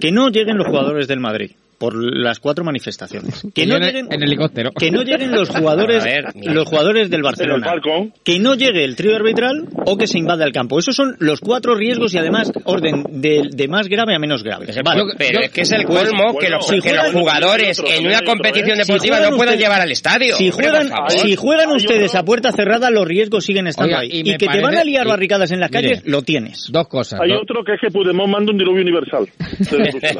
que 0.00 0.12
no 0.12 0.28
lleguen 0.28 0.58
los 0.58 0.66
jugadores 0.66 1.08
del 1.08 1.20
Madrid 1.20 1.52
por 1.78 1.94
las 1.94 2.40
cuatro 2.40 2.64
manifestaciones. 2.64 3.42
Que 3.54 3.62
Que 3.66 3.66
no 3.66 3.78
lleguen 3.78 4.06
en 4.10 4.22
helicóptero. 4.22 4.70
que 4.70 4.90
no 4.90 5.02
lleguen 5.02 5.32
los 5.32 5.48
jugadores, 5.48 6.04
ver, 6.04 6.24
los 6.34 6.68
jugadores 6.68 7.10
del 7.10 7.22
Barcelona. 7.22 7.72
Que 8.24 8.38
no 8.38 8.54
llegue 8.54 8.84
el 8.84 8.96
trío 8.96 9.16
arbitral 9.16 9.66
o 9.86 9.96
que 9.96 10.06
se 10.06 10.18
invada 10.18 10.44
el 10.44 10.52
campo. 10.52 10.78
Esos 10.78 10.94
son 10.94 11.16
los 11.18 11.40
cuatro 11.40 11.74
riesgos 11.74 12.14
y 12.14 12.18
además 12.18 12.52
orden 12.64 13.04
de, 13.10 13.48
de 13.50 13.68
más 13.68 13.88
grave 13.88 14.14
a 14.14 14.18
menos 14.18 14.42
grave. 14.42 14.66
Vale. 14.84 15.02
pero 15.18 15.40
es 15.40 15.50
que 15.50 15.62
es 15.62 15.72
el 15.72 15.84
Pues, 15.84 16.04
colmo 16.10 16.38
que, 16.38 16.48
los, 16.48 16.66
si 16.66 16.80
que 16.80 16.94
los 16.94 17.12
jugadores 17.12 17.82
en 17.86 18.06
una 18.06 18.22
competición 18.22 18.76
Si 18.76 18.82
deportiva 18.86 19.16
no 19.20 19.28
puedan 19.30 19.54
ustedes- 19.54 19.60
llevar 19.60 19.80
al 19.80 19.90
estadio. 19.90 20.34
Si 20.36 20.50
juegan, 20.50 20.90
si 21.08 21.36
juegan 21.36 21.70
ustedes 21.72 22.14
a 22.14 22.24
puerta 22.24 22.52
cerrada, 22.52 22.90
los 22.90 23.06
riesgos 23.06 23.44
siguen 23.44 23.66
estando 23.66 23.88
Oiga, 23.96 24.00
ahí. 24.00 24.20
y 24.24 24.36
que 24.36 24.46
te 24.46 24.60
van 24.60 24.76
a 24.76 24.84
liar 24.84 25.06
barricadas 25.06 25.50
en 25.52 25.60
las 25.60 25.70
mire, 25.70 25.88
calles, 25.88 26.02
lo 26.06 26.22
tienes. 26.22 26.68
Dos 26.70 26.88
cosas. 26.88 27.20
Hay 27.20 27.30
dos- 27.30 27.42
otro 27.42 27.62
que 27.64 27.74
es 27.74 27.80
que 27.80 27.90
Puigdemont 27.90 28.30
manda 28.32 28.52
un 28.52 28.58
diluvio 28.58 28.82
universal. 28.82 29.26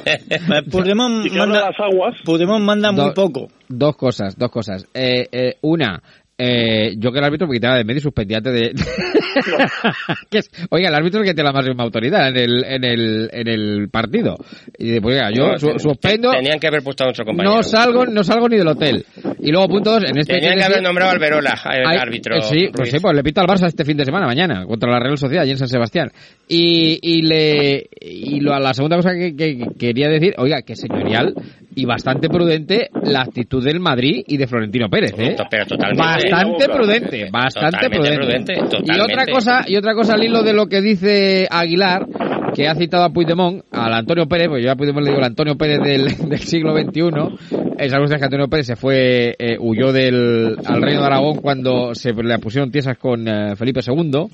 Eh, 0.07 0.63
Puigdemont 0.71 1.27
manda, 1.49 1.71
las 1.71 1.81
aguas 1.81 2.15
Puigdemont 2.25 2.65
manda 2.65 2.93
muy 2.93 3.07
Do- 3.07 3.15
poco. 3.15 3.49
Dos 3.69 3.97
cosas, 3.97 4.37
dos 4.39 4.51
cosas. 4.51 4.87
Eh, 4.95 5.27
eh, 5.33 5.55
una, 5.63 6.03
eh, 6.39 6.95
yo 6.99 7.13
que 7.13 7.19
el 7.19 7.25
árbitro 7.25 7.47
me 7.49 7.55
quitaba 7.55 7.77
de 7.77 7.85
medio 7.85 7.99
y 7.99 8.03
suspendía 8.03 8.39
antes 8.39 8.53
de... 8.53 8.73
Oiga, 10.71 10.89
el 10.89 10.95
árbitro 10.95 11.21
es 11.21 11.25
el 11.29 11.31
que 11.31 11.35
tiene 11.35 11.49
la 11.49 11.53
máxima 11.53 11.83
autoridad 11.85 12.29
en 12.29 12.37
el, 12.37 12.65
en 12.65 12.85
el, 12.85 13.31
en 13.33 13.49
el 13.49 13.89
partido. 13.91 14.37
Y 14.79 14.91
después, 14.91 15.17
oiga, 15.17 15.31
yo 15.35 15.57
su- 15.59 15.79
suspendo, 15.79 16.31
Tenían 16.31 16.59
que 16.59 16.67
haber 16.67 16.83
puesto 16.83 17.05
a 17.05 17.09
otro 17.11 17.25
compañero. 17.25 17.57
no 17.57 17.63
salgo, 17.63 18.07
no 18.07 18.23
salgo 18.25 18.49
ni 18.49 18.57
del 18.59 18.69
hotel. 18.69 19.05
Y 19.41 19.51
luego, 19.51 19.69
punto 19.69 19.93
dos, 19.93 20.05
en 20.05 20.19
este... 20.19 20.35
Tenían 20.35 20.57
que 20.59 20.65
haber 20.65 20.77
decir- 20.79 20.83
nombrado 20.85 21.13
al 21.13 21.19
Verola, 21.19 21.55
el 21.73 21.87
hay- 21.87 21.99
árbitro. 21.99 22.37
eh, 22.37 22.43
sí, 22.43 22.69
pues 22.73 22.91
sí, 22.91 22.99
pues 23.01 23.15
le 23.17 23.23
pita 23.23 23.41
al 23.43 23.47
Barça 23.47 23.67
este 23.67 23.85
fin 23.85 23.97
de 23.97 24.05
semana, 24.05 24.27
mañana, 24.27 24.65
contra 24.67 24.91
la 24.91 24.99
Real 25.01 25.19
Sociedad, 25.19 25.43
allí 25.43 25.53
en 25.53 25.59
San 25.59 25.69
Sebastián. 25.69 26.11
Y, 26.49 26.99
y 27.03 27.23
le, 27.23 27.87
y 28.01 28.41
lo, 28.41 28.59
la 28.59 28.75
segunda 28.75 28.97
cosa 28.97 29.13
que, 29.15 29.35
que 29.37 29.59
quería 29.79 30.09
decir, 30.09 30.35
oiga, 30.39 30.63
que 30.63 30.77
señorial 30.77 31.35
y 31.77 31.85
bastante 31.85 32.31
prudente 32.31 32.89
la 33.03 33.21
actitud 33.21 33.63
del 33.63 33.81
Madrid 33.81 34.25
y 34.27 34.39
de 34.39 34.47
Florentino 34.47 34.89
Pérez, 34.89 35.13
¿eh? 35.19 35.37
Pero 35.51 35.67
totalmente. 35.67 36.03
Bastante 36.03 36.69
prudente, 36.69 37.29
bastante 37.31 37.91
prudente. 37.91 38.55
prudente, 38.55 38.93
Y 38.95 38.99
otra 38.99 39.27
cosa, 39.27 39.65
y 39.67 39.77
otra 39.77 39.95
cosa 39.95 40.15
al 40.15 40.25
hilo 40.25 40.43
de 40.43 40.55
lo 40.55 40.69
que 40.69 40.81
dice 40.81 41.47
Aguilar, 41.51 42.07
que 42.55 42.67
ha 42.67 42.75
citado 42.75 43.05
a 43.05 43.11
Puigdemont, 43.11 43.63
al 43.71 43.93
Antonio 43.93 44.27
Pérez, 44.27 44.49
pues 44.49 44.65
yo 44.65 44.73
a 44.73 44.75
Puigdemont 44.77 45.05
le 45.05 45.11
digo 45.11 45.21
el 45.21 45.27
Antonio 45.27 45.57
Pérez 45.57 45.81
del, 45.85 46.29
del 46.31 46.39
siglo 46.39 46.75
XXI, 46.75 47.57
Esa 47.77 47.97
circunstancia 47.97 48.19
que 48.19 48.25
Antonio 48.25 48.49
Pérez 48.49 48.67
se 48.67 48.77
fue, 48.77 49.37
eh, 49.39 49.59
huyó 49.61 49.93
del 49.93 50.57
al 50.65 50.81
reino 50.81 51.01
de 51.01 51.07
Aragón 51.07 51.37
cuando 51.43 51.95
se 51.95 52.15
le 52.15 52.39
pusieron 52.39 52.71
tiesas 52.71 52.97
con 52.97 53.29
eh, 53.29 53.55
Felipe 53.57 53.81
II 53.87 54.29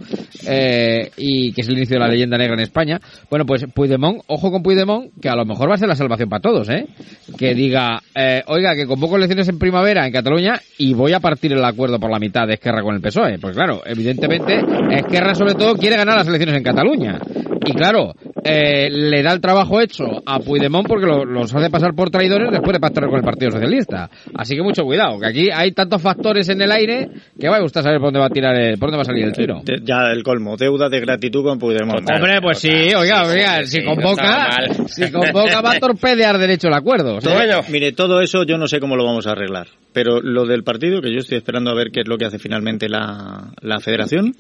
eh, 0.46 1.10
y 1.16 1.52
que 1.52 1.62
es 1.62 1.68
el 1.68 1.76
inicio 1.76 1.96
de 1.96 2.00
la 2.00 2.08
leyenda 2.08 2.38
negra 2.38 2.54
en 2.54 2.60
España. 2.60 3.00
Bueno, 3.28 3.44
pues 3.46 3.66
Puigdemont, 3.74 4.22
ojo 4.28 4.52
con 4.52 4.62
Puigdemont, 4.62 5.10
que 5.20 5.28
a 5.28 5.34
lo 5.34 5.44
mejor 5.44 5.68
va 5.68 5.74
a 5.74 5.78
ser 5.78 5.88
la 5.88 5.96
salvación 5.96 6.28
para 6.28 6.40
todos, 6.40 6.68
¿eh? 6.68 6.86
Que 7.36 7.54
diga, 7.54 8.00
eh, 8.14 8.42
oiga, 8.46 8.74
que 8.74 8.86
convoco 8.86 9.16
elecciones 9.16 9.48
en 9.48 9.58
primavera 9.58 10.06
en 10.06 10.12
Cataluña 10.12 10.60
y 10.78 10.94
voy 10.94 11.12
a 11.12 11.20
partir 11.20 11.52
el 11.52 11.64
acuerdo 11.64 11.98
por 11.98 12.10
la 12.10 12.18
mitad 12.18 12.46
de 12.46 12.54
Esquerra 12.54 12.82
con 12.82 12.94
el 12.94 13.00
PSOE. 13.00 13.38
Pues 13.38 13.54
claro, 13.54 13.82
evidentemente 13.84 14.60
Esquerra 14.90 15.34
sobre 15.34 15.54
todo 15.54 15.74
quiere 15.74 15.96
ganar 15.96 16.16
las 16.16 16.28
elecciones 16.28 16.56
en 16.56 16.62
Cataluña. 16.62 17.18
Y 17.64 17.72
claro, 17.72 18.14
eh, 18.44 18.88
le 18.90 19.22
da 19.22 19.32
el 19.32 19.40
trabajo 19.40 19.80
hecho 19.80 20.04
a 20.26 20.38
Puigdemont 20.40 20.86
porque 20.88 21.06
lo- 21.06 21.24
los 21.24 21.54
hace 21.54 21.70
pasar 21.70 21.94
por 21.94 22.10
traidores 22.10 22.50
después 22.50 22.72
de 22.72 22.80
pactar 22.80 23.06
con 23.06 23.16
el 23.16 23.22
Partido 23.24 23.50
Socialista. 23.52 24.10
Así 24.34 24.56
que 24.56 24.62
mucho 24.62 24.82
cuidado, 24.84 25.18
que 25.20 25.26
aquí 25.26 25.48
hay 25.52 25.72
tantos 25.72 26.02
factores 26.02 26.48
en 26.48 26.60
el 26.60 26.72
aire 26.72 27.08
que 27.38 27.48
usted 27.62 27.80
a 27.80 27.82
saber 27.84 27.98
por 27.98 28.06
dónde 28.08 28.20
va 28.20 28.26
a 28.26 28.30
tirar, 28.30 28.54
el- 28.56 28.78
por 28.78 28.88
dónde 28.90 28.96
va 28.98 29.02
a 29.02 29.06
salir 29.06 29.24
el 29.24 29.32
tiro. 29.32 29.60
De- 29.64 29.80
Ya 29.84 30.10
el 30.12 30.22
colmo, 30.22 30.56
deuda 30.56 30.88
de 30.88 31.00
gratitud 31.00 31.42
con 31.44 31.58
Puigdemont. 31.58 32.00
Hombre, 32.16 32.40
pues 32.42 32.58
sí, 32.58 32.68
oiga, 32.96 33.24
oiga, 33.26 33.64
si 33.64 33.84
convoca, 33.84 34.48
si 34.86 35.02
convoca 35.12 35.60
va 35.60 35.72
a 35.72 35.78
torpedear 35.80 36.38
derecho 36.38 36.68
el 36.68 36.74
acuerdo. 36.74 37.18
Todo- 37.18 37.34
Mire, 37.70 37.92
todo 37.92 38.20
eso 38.20 38.44
yo 38.44 38.58
no 38.58 38.66
sé 38.66 38.80
cómo 38.80 38.96
lo 38.96 39.04
vamos 39.04 39.26
a 39.26 39.32
arreglar. 39.32 39.66
Pero 39.92 40.20
lo 40.22 40.46
del 40.46 40.64
partido, 40.64 41.00
que 41.02 41.12
yo 41.12 41.18
estoy 41.18 41.38
esperando 41.38 41.70
a 41.70 41.74
ver 41.74 41.90
qué 41.92 42.00
es 42.00 42.08
lo 42.08 42.16
que 42.16 42.24
hace 42.24 42.38
finalmente 42.38 42.88
la, 42.88 43.52
la 43.60 43.78
federación, 43.80 44.34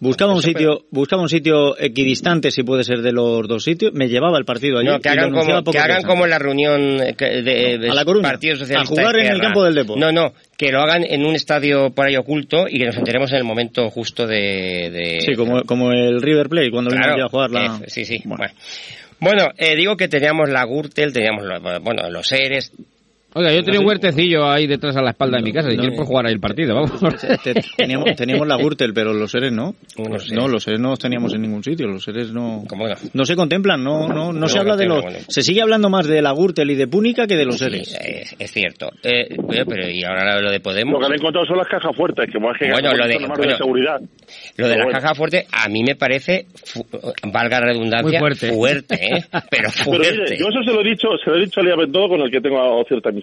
buscaba 0.00 0.34
un 0.34 0.42
sitio, 0.42 0.84
buscaba 0.90 1.22
un 1.22 1.28
sitio 1.28 1.78
equidistante, 1.78 2.50
si 2.50 2.62
puede 2.62 2.84
ser 2.84 3.00
de 3.02 3.12
los 3.12 3.48
dos 3.48 3.64
sitios, 3.64 3.92
me 3.94 4.08
llevaba 4.08 4.38
el 4.38 4.44
partido 4.44 4.78
allí. 4.78 4.88
No, 4.88 5.00
que 5.00 5.08
hagan, 5.08 5.30
como, 5.32 5.62
que 5.64 5.78
hagan 5.78 6.02
como 6.02 6.26
la 6.26 6.38
reunión 6.38 7.00
eh, 7.02 7.14
que- 7.16 7.42
de, 7.42 7.78
de 7.78 7.90
A 7.90 7.94
La 7.94 8.04
Coruña, 8.04 8.28
Partido 8.28 8.56
Socialista 8.56 8.92
a 8.92 8.96
jugar 9.02 9.18
en 9.18 9.32
el 9.32 9.40
campo 9.40 9.64
del 9.64 9.74
Depor. 9.74 9.98
No, 9.98 10.12
no, 10.12 10.32
que 10.58 10.70
lo 10.70 10.80
hagan 10.82 11.04
en 11.04 11.24
un 11.24 11.34
estadio 11.34 11.90
por 11.90 12.06
ahí 12.06 12.16
oculto 12.16 12.66
y 12.68 12.78
que 12.78 12.86
nos 12.86 12.96
enteremos 12.96 13.30
en 13.32 13.38
el 13.38 13.44
momento 13.44 13.88
justo 13.90 14.26
de... 14.26 14.90
de- 14.90 15.20
Sí, 15.22 15.34
como, 15.34 15.62
como 15.62 15.92
el 15.92 16.20
River 16.20 16.48
Plate, 16.48 16.70
cuando 16.70 16.90
vino 16.90 17.02
Claro, 17.02 17.14
aquí 17.14 17.22
a 17.22 17.28
jugar 17.28 17.50
la... 17.50 17.64
eh, 17.64 17.84
sí, 17.88 18.04
sí. 18.04 18.20
Bueno, 18.24 18.44
Bueno, 19.20 19.48
eh, 19.56 19.76
digo 19.76 19.96
que 19.96 20.08
teníamos 20.08 20.50
la 20.50 20.64
Gürtel, 20.66 21.12
teníamos 21.12 21.44
lo- 21.44 21.60
bueno, 21.80 22.10
los 22.10 22.26
seres, 22.26 22.72
Oiga, 23.34 23.52
yo 23.52 23.62
tenía 23.62 23.80
un 23.80 23.86
huertecillo 23.86 24.44
ahí 24.50 24.66
detrás 24.66 24.94
a 24.96 25.02
la 25.02 25.10
espalda 25.10 25.38
de 25.38 25.42
mi 25.42 25.52
casa 25.52 25.72
y 25.72 25.76
quiero 25.78 25.94
por 25.96 26.04
jugar 26.06 26.26
ahí 26.26 26.34
el 26.34 26.40
partido, 26.40 26.74
vamos. 26.74 27.00
Te- 27.42 27.54
teníamos, 27.76 28.14
teníamos 28.14 28.46
la 28.46 28.56
Gürtel, 28.56 28.92
pero 28.92 29.12
los 29.14 29.30
seres 29.30 29.52
no. 29.52 29.74
Los- 29.96 30.30
no, 30.32 30.48
los 30.48 30.62
seres 30.62 30.80
no 30.80 30.90
los 30.90 30.98
teníamos 30.98 31.32
en 31.34 31.42
ningún 31.42 31.64
sitio. 31.64 31.86
Los 31.86 32.04
seres 32.04 32.32
no. 32.32 32.64
no? 33.14 33.24
se 33.24 33.34
contemplan, 33.36 33.82
no, 33.82 34.06
no, 34.08 34.32
no, 34.32 34.48
se 34.48 34.58
habla 34.58 34.76
de 34.76 34.86
los. 34.86 35.02
Se 35.28 35.42
sigue 35.42 35.62
hablando 35.62 35.88
más 35.88 36.06
de 36.06 36.20
la 36.20 36.32
Gürtel 36.32 36.70
y 36.70 36.74
de 36.74 36.86
Púnica 36.88 37.26
que 37.26 37.36
de 37.36 37.44
los 37.46 37.56
seres. 37.58 37.96
es, 37.98 38.36
es 38.38 38.50
cierto. 38.50 38.90
Eh, 39.02 39.28
pero, 39.48 39.64
pero, 39.66 39.88
y 39.90 40.02
ahora 40.04 40.40
lo 40.40 40.50
de 40.50 40.60
Podemos. 40.60 40.92
Lo 40.94 41.00
que 41.00 41.06
han 41.06 41.14
encontrado 41.14 41.46
son 41.46 41.56
las 41.58 41.68
cajas 41.68 41.96
fuertes, 41.96 42.28
que 42.30 42.38
más 42.38 42.56
que 42.58 42.70
Bueno, 42.70 42.90
cajas 42.90 42.98
lo 42.98 43.06
de- 43.06 43.14
fuertes 43.18 43.36
bueno, 43.38 43.52
de 43.52 43.56
seguridad. 43.58 44.00
Lo 44.00 44.06
de 44.06 44.10
Pero 44.56 44.68
la 44.68 44.84
bueno. 44.84 45.00
caja 45.00 45.14
fuerte, 45.14 45.46
a 45.50 45.68
mí 45.68 45.82
me 45.82 45.96
parece, 45.96 46.46
valga 47.32 47.60
la 47.60 47.66
redundancia, 47.72 48.10
Muy 48.10 48.18
fuerte. 48.18 48.52
fuerte, 48.52 48.94
¿eh? 48.94 49.24
Pero 49.32 49.42
Pero 49.50 49.70
fuerte. 49.70 50.12
mire, 50.12 50.36
yo 50.38 50.46
eso 50.48 50.62
se 50.64 50.72
lo 50.72 50.80
he 50.82 50.90
dicho, 50.90 51.08
se 51.24 51.30
lo 51.30 51.36
he 51.36 51.40
dicho 51.40 51.60
a 51.60 51.62
Elías 51.62 51.78
Bendodo 51.78 52.08
con 52.10 52.20
el 52.20 52.30
que 52.30 52.40
tengo 52.40 52.84
cierta 52.86 53.08
amistad. 53.08 53.21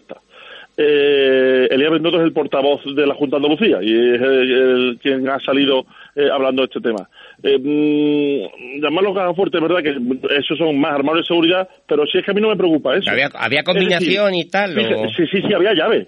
Eh, 0.81 1.67
Elías 1.71 1.91
Bendodo 1.91 2.19
es 2.19 2.23
el 2.23 2.31
portavoz 2.31 2.81
de 2.95 3.05
la 3.05 3.13
Junta 3.13 3.37
de 3.37 3.43
Andalucía 3.45 3.79
y 3.81 3.91
es 3.91 4.21
el, 4.21 4.51
el- 4.51 4.99
quien 5.01 5.27
ha 5.27 5.37
salido 5.39 5.85
eh, 6.15 6.29
hablando 6.31 6.61
de 6.61 6.67
este 6.67 6.79
tema. 6.79 7.09
Eh, 7.43 7.57
mm, 7.59 8.81
llamarlo 8.81 9.13
caja 9.13 9.33
fuerte, 9.33 9.57
es 9.57 9.63
verdad 9.63 9.83
que 9.83 9.89
esos 10.37 10.57
son 10.57 10.79
más 10.79 10.93
armados 10.93 11.19
de 11.21 11.25
seguridad, 11.25 11.67
pero 11.87 12.05
si 12.05 12.17
es 12.19 12.23
que 12.23 12.31
a 12.31 12.33
mí 12.33 12.39
no 12.41 12.47
me 12.49 12.55
preocupa 12.55 12.95
eso. 12.95 13.09
Había, 13.09 13.29
combinación 13.63 14.31
decir, 14.31 14.45
y 14.47 14.49
tal. 14.49 14.73
O- 14.95 15.09
sí, 15.09 15.23
sí, 15.31 15.41
sí, 15.45 15.53
había 15.53 15.73
llave. 15.73 16.07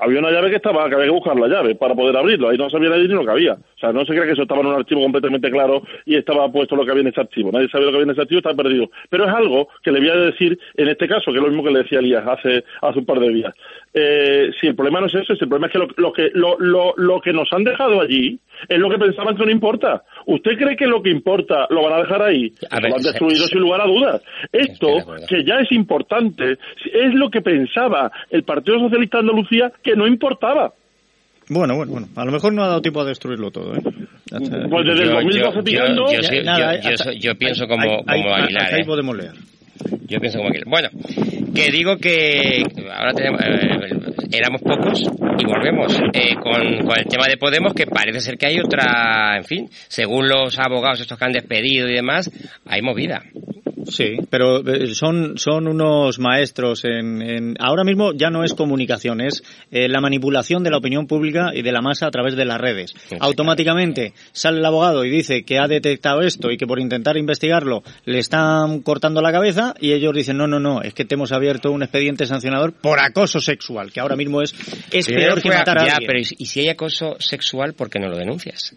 Había 0.00 0.20
una 0.20 0.30
llave 0.30 0.50
que 0.50 0.56
estaba, 0.56 0.88
que 0.88 0.94
había 0.94 1.06
que 1.06 1.12
buscar 1.12 1.36
la 1.36 1.48
llave 1.48 1.74
para 1.74 1.94
poder 1.94 2.16
abrirlo. 2.16 2.48
Ahí 2.48 2.58
no 2.58 2.70
sabía 2.70 2.90
nadie 2.90 3.08
ni 3.08 3.14
lo 3.14 3.24
que 3.24 3.30
había. 3.30 3.54
O 3.54 3.78
sea, 3.78 3.92
no 3.92 4.04
se 4.04 4.12
crea 4.12 4.24
que 4.24 4.32
eso 4.32 4.42
estaba 4.42 4.60
en 4.60 4.68
un 4.68 4.74
archivo 4.74 5.02
completamente 5.02 5.50
claro 5.50 5.82
y 6.04 6.16
estaba 6.16 6.50
puesto 6.50 6.76
lo 6.76 6.84
que 6.84 6.90
había 6.90 7.02
en 7.02 7.08
ese 7.08 7.20
archivo. 7.20 7.50
Nadie 7.52 7.68
sabía 7.68 7.86
lo 7.86 7.92
que 7.92 7.96
había 7.98 8.04
en 8.04 8.10
ese 8.10 8.22
archivo, 8.22 8.38
está 8.38 8.54
perdido. 8.54 8.90
Pero 9.10 9.24
es 9.24 9.30
algo 9.30 9.68
que 9.82 9.92
le 9.92 10.00
voy 10.00 10.10
a 10.10 10.16
decir 10.16 10.58
en 10.76 10.88
este 10.88 11.08
caso, 11.08 11.32
que 11.32 11.38
es 11.38 11.42
lo 11.42 11.48
mismo 11.48 11.64
que 11.64 11.70
le 11.70 11.82
decía 11.82 11.98
Elías 11.98 12.24
hace, 12.26 12.64
hace 12.82 12.98
un 12.98 13.06
par 13.06 13.20
de 13.20 13.28
días. 13.30 13.54
Eh, 14.00 14.50
si 14.60 14.66
el 14.68 14.74
problema 14.76 15.00
no 15.00 15.06
es 15.06 15.14
eso, 15.14 15.34
si 15.34 15.42
el 15.44 15.48
problema 15.48 15.66
es 15.66 15.72
que 15.72 15.78
lo, 15.78 15.88
lo 15.96 16.12
que 16.12 16.30
lo, 16.34 16.56
lo, 16.58 16.94
lo 16.96 17.20
que 17.20 17.32
nos 17.32 17.52
han 17.52 17.64
dejado 17.64 18.00
allí 18.00 18.38
es 18.68 18.78
lo 18.78 18.88
que 18.90 18.98
pensaban 18.98 19.36
que 19.36 19.44
no 19.44 19.50
importa. 19.50 20.02
¿Usted 20.26 20.52
cree 20.56 20.76
que 20.76 20.86
lo 20.86 21.02
que 21.02 21.10
importa 21.10 21.66
lo 21.70 21.82
van 21.82 21.94
a 21.94 22.02
dejar 22.02 22.22
ahí? 22.22 22.52
A 22.70 22.76
Eso 22.76 22.82
ver, 22.82 22.90
lo 22.90 22.96
han 22.96 23.02
destruido 23.02 23.46
sin 23.46 23.60
lugar 23.60 23.80
a 23.80 23.86
dudas. 23.86 24.22
Esto, 24.52 24.88
que 25.28 25.44
ya 25.44 25.56
es 25.60 25.72
importante, 25.72 26.52
es 26.52 27.14
lo 27.14 27.30
que 27.30 27.40
pensaba 27.40 28.10
el 28.30 28.42
Partido 28.44 28.78
Socialista 28.78 29.18
de 29.18 29.20
Andalucía 29.22 29.72
que 29.82 29.96
no 29.96 30.06
importaba. 30.06 30.72
Bueno, 31.50 31.76
bueno, 31.76 31.92
bueno. 31.92 32.08
A 32.14 32.24
lo 32.26 32.32
mejor 32.32 32.52
no 32.52 32.62
ha 32.62 32.68
dado 32.68 32.82
tiempo 32.82 33.00
a 33.00 33.04
destruirlo 33.06 33.50
todo, 33.50 33.74
¿eh? 33.74 33.80
Pues 33.80 34.86
desde 34.86 35.04
el 35.04 35.10
2012 35.12 35.62
pillando- 35.62 36.12
yo, 36.12 36.20
yo- 36.20 36.30
yo- 36.30 37.12
yo 37.18 37.34
pienso 37.36 37.66
como, 37.66 37.98
como 38.04 38.10
Aguilar. 38.34 38.42
hasta 38.62 38.76
ahí 38.76 38.82
¿eh? 38.82 38.86
podemos 38.86 39.16
leer. 39.16 39.32
Yo 40.06 40.20
pienso 40.20 40.38
como 40.38 40.50
Aguilar. 40.50 40.68
Bueno, 40.68 40.88
que 41.54 41.70
digo 41.70 41.96
que 41.96 42.62
ahora 42.92 43.12
tenemos, 43.12 43.40
eh, 43.42 44.08
éramos 44.32 44.62
pocos 44.62 45.02
y 45.38 45.44
volvemos 45.44 46.00
eh, 46.12 46.34
con, 46.34 46.86
con 46.86 46.98
el 46.98 47.06
tema 47.06 47.26
de 47.28 47.36
Podemos, 47.36 47.74
que 47.74 47.86
parece 47.86 48.20
ser 48.20 48.38
que 48.38 48.46
hay 48.46 48.58
otra, 48.58 49.36
en 49.36 49.44
fin, 49.44 49.68
según 49.88 50.28
los 50.28 50.58
abogados 50.58 51.00
estos 51.00 51.18
que 51.18 51.24
han 51.24 51.32
despedido 51.32 51.88
y 51.88 51.94
demás, 51.94 52.30
hay 52.66 52.82
movida. 52.82 53.22
Sí, 53.88 54.16
pero 54.30 54.58
eh, 54.66 54.94
son, 54.94 55.38
son 55.38 55.66
unos 55.66 56.18
maestros 56.18 56.84
en, 56.84 57.22
en- 57.22 57.56
Ahora 57.58 57.84
mismo 57.84 58.12
ya 58.12 58.30
no 58.30 58.44
es 58.44 58.54
comunicación, 58.54 59.20
es 59.20 59.42
eh, 59.70 59.88
la 59.88 60.00
manipulación 60.00 60.62
de 60.62 60.70
la 60.70 60.76
opinión 60.78 61.06
pública 61.06 61.50
y 61.54 61.62
de 61.62 61.72
la 61.72 61.80
masa 61.80 62.06
a 62.06 62.10
través 62.10 62.36
de 62.36 62.44
las 62.44 62.58
redes. 62.60 62.94
Automáticamente 63.20 64.12
sale 64.32 64.58
el 64.58 64.64
abogado 64.64 65.04
y 65.04 65.10
dice 65.10 65.44
que 65.44 65.58
ha 65.58 65.66
detectado 65.68 66.20
esto 66.22 66.50
y 66.50 66.56
que 66.56 66.66
por 66.66 66.80
intentar 66.80 67.16
investigarlo 67.16 67.82
le 68.04 68.18
están 68.18 68.80
cortando 68.82 69.22
la 69.22 69.32
cabeza 69.32 69.74
y 69.80 69.92
ellos 69.92 70.14
dicen, 70.14 70.36
no, 70.36 70.46
no, 70.46 70.60
no, 70.60 70.82
es 70.82 70.92
que 70.94 71.04
te 71.04 71.14
hemos 71.14 71.32
abierto 71.32 71.70
un 71.70 71.82
expediente 71.82 72.26
sancionador 72.26 72.72
por 72.72 73.00
acoso 73.00 73.40
sexual, 73.40 73.92
que 73.92 74.00
ahora 74.00 74.16
mismo 74.16 74.42
es, 74.42 74.52
peor 75.06 75.40
que 75.42 75.48
matar 75.48 75.78
a 75.78 75.86
ya, 75.86 75.92
alguien. 75.94 76.06
pero 76.06 76.18
¿y 76.18 76.24
si- 76.24 76.36
y 76.38 76.46
si 76.46 76.60
hay 76.60 76.68
acoso 76.68 77.16
sexual, 77.20 77.74
¿por 77.74 77.88
qué 77.90 77.98
no 77.98 78.08
lo 78.08 78.16
denuncias? 78.18 78.74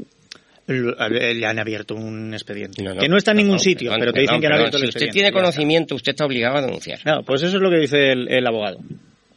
Le 0.72 1.46
han 1.46 1.60
abierto 1.60 1.96
un 1.96 2.34
expediente. 2.34 2.82
No, 2.84 2.94
no, 2.94 3.02
que 3.02 3.08
no 3.10 3.18
está 3.18 3.32
en 3.32 3.38
ningún 3.38 3.60
sitio, 3.60 3.90
perdón, 3.92 4.00
pero 4.00 4.12
te 4.14 4.20
perdón, 4.22 4.24
dicen 4.36 4.42
que 4.42 4.48
han 4.48 4.52
perdón. 4.52 4.60
abierto 4.60 4.78
el 4.78 4.82
Si 4.84 4.88
usted 4.88 5.00
expediente. 5.02 5.14
tiene 5.14 5.32
conocimiento, 5.32 5.96
usted 5.96 6.12
está 6.12 6.26
obligado 6.26 6.58
a 6.58 6.62
denunciar. 6.62 7.00
Claro, 7.00 7.24
pues 7.24 7.44
eso 7.44 7.58
es 7.58 7.62
lo 7.62 7.70
que 7.70 7.78
dice 7.78 8.12
el, 8.12 8.28
el 8.32 8.48
abogado. 8.48 8.80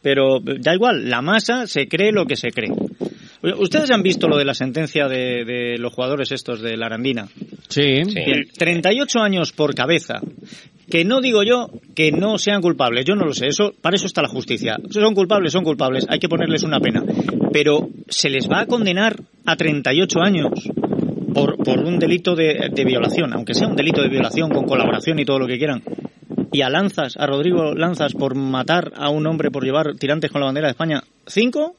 Pero 0.01 0.39
da 0.39 0.73
igual, 0.73 1.09
la 1.09 1.21
masa 1.21 1.65
se 1.67 1.87
cree 1.87 2.11
lo 2.11 2.25
que 2.25 2.35
se 2.35 2.49
cree. 2.51 2.71
¿Ustedes 3.57 3.91
han 3.91 4.01
visto 4.01 4.27
lo 4.27 4.37
de 4.37 4.45
la 4.45 4.53
sentencia 4.55 5.07
de, 5.07 5.45
de 5.45 5.77
los 5.77 5.93
jugadores 5.93 6.31
estos 6.31 6.61
de 6.61 6.77
la 6.77 6.87
Arandina? 6.87 7.27
Sí. 7.67 8.01
Bien, 8.03 8.47
38 8.57 9.19
años 9.19 9.51
por 9.51 9.75
cabeza. 9.75 10.19
Que 10.89 11.03
no 11.03 11.19
digo 11.19 11.41
yo 11.43 11.71
que 11.95 12.11
no 12.11 12.37
sean 12.37 12.61
culpables, 12.61 13.05
yo 13.05 13.15
no 13.15 13.25
lo 13.25 13.33
sé, 13.33 13.47
eso 13.47 13.73
para 13.81 13.95
eso 13.95 14.05
está 14.05 14.21
la 14.21 14.27
justicia. 14.27 14.77
Si 14.91 14.99
son 14.99 15.15
culpables, 15.15 15.51
son 15.51 15.63
culpables, 15.63 16.05
hay 16.07 16.19
que 16.19 16.29
ponerles 16.29 16.61
una 16.63 16.79
pena. 16.79 17.03
Pero 17.51 17.89
se 18.07 18.29
les 18.29 18.47
va 18.47 18.61
a 18.61 18.65
condenar 18.67 19.15
a 19.45 19.55
38 19.55 20.19
años 20.21 20.49
por, 21.35 21.57
por 21.57 21.79
un 21.79 21.99
delito 21.99 22.33
de, 22.35 22.69
de 22.71 22.83
violación, 22.85 23.31
aunque 23.33 23.53
sea 23.53 23.67
un 23.67 23.75
delito 23.75 24.01
de 24.01 24.09
violación 24.09 24.49
con 24.49 24.65
colaboración 24.65 25.19
y 25.19 25.25
todo 25.25 25.37
lo 25.37 25.45
que 25.47 25.57
quieran. 25.59 25.83
Y 26.51 26.61
a 26.61 26.69
Lanzas, 26.69 27.15
a 27.17 27.27
Rodrigo 27.27 27.75
Lanzas, 27.75 28.13
por 28.13 28.33
matar 28.35 28.93
a 28.95 29.09
un 29.09 29.27
hombre 29.27 29.51
por 29.51 29.63
llevar 29.63 29.95
tirantes 29.99 30.31
con 30.31 30.39
la 30.41 30.45
bandera 30.47 30.67
de 30.67 30.71
España, 30.71 31.03
¿cinco? 31.27 31.75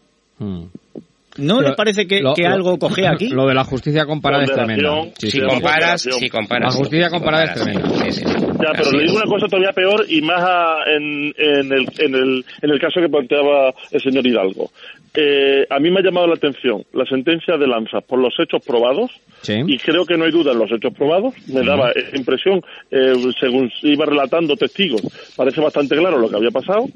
¿No 1.38 1.60
Lo- 1.60 1.68
les 1.68 1.76
parece 1.76 2.06
que, 2.06 2.20
lo- 2.22 2.32
que 2.34 2.42
lo- 2.44 2.54
algo 2.54 2.78
coge 2.78 3.06
aquí? 3.06 3.28
Lo 3.28 3.46
de 3.46 3.54
la 3.54 3.64
justicia 3.64 4.06
comparada 4.06 4.44
es 4.44 4.52
tremenda. 4.52 4.90
Ponderación. 4.90 5.30
Si 5.30 5.40
comparas, 5.40 6.02
si 6.02 6.28
comparas. 6.30 6.74
La 6.74 6.78
justicia 6.78 7.06
si 7.08 7.12
comparada 7.14 7.44
es 7.44 7.54
tremenda. 7.54 7.88
sí, 7.90 8.12
sí, 8.12 8.24
sí. 8.24 8.24
Ya, 8.24 8.72
pero 8.72 8.88
Así 8.88 8.96
le 8.96 9.02
digo 9.04 9.18
es. 9.18 9.22
una 9.22 9.30
cosa 9.30 9.46
todavía 9.48 9.72
peor 9.72 10.06
y 10.08 10.22
más 10.22 10.42
a- 10.42 10.78
en, 10.96 11.34
en, 11.36 11.72
el, 11.72 11.86
en, 11.98 12.14
el, 12.14 12.44
en 12.62 12.70
el 12.70 12.80
caso 12.80 13.00
que 13.02 13.08
planteaba 13.08 13.70
el 13.90 14.00
señor 14.00 14.26
Hidalgo. 14.26 14.70
Eh, 15.16 15.66
a 15.70 15.78
mí 15.78 15.90
me 15.90 16.00
ha 16.00 16.02
llamado 16.02 16.26
la 16.26 16.34
atención 16.34 16.84
la 16.92 17.06
sentencia 17.06 17.56
de 17.56 17.66
Lanzas 17.66 18.04
por 18.04 18.18
los 18.18 18.38
hechos 18.38 18.62
probados 18.64 19.10
y 19.48 19.78
creo 19.78 20.04
que 20.04 20.16
no 20.16 20.24
hay 20.24 20.30
duda 20.30 20.52
en 20.52 20.58
los 20.58 20.70
hechos 20.70 20.92
probados. 20.92 21.34
Me 21.48 21.64
daba 21.64 21.90
esa 21.92 22.16
impresión, 22.16 22.62
eh, 22.90 23.14
según 23.38 23.70
iba 23.82 24.04
relatando 24.04 24.56
testigos, 24.56 25.02
parece 25.36 25.60
bastante 25.60 25.96
claro 25.96 26.18
lo 26.18 26.28
que 26.28 26.36
había 26.36 26.50
pasado. 26.50 26.86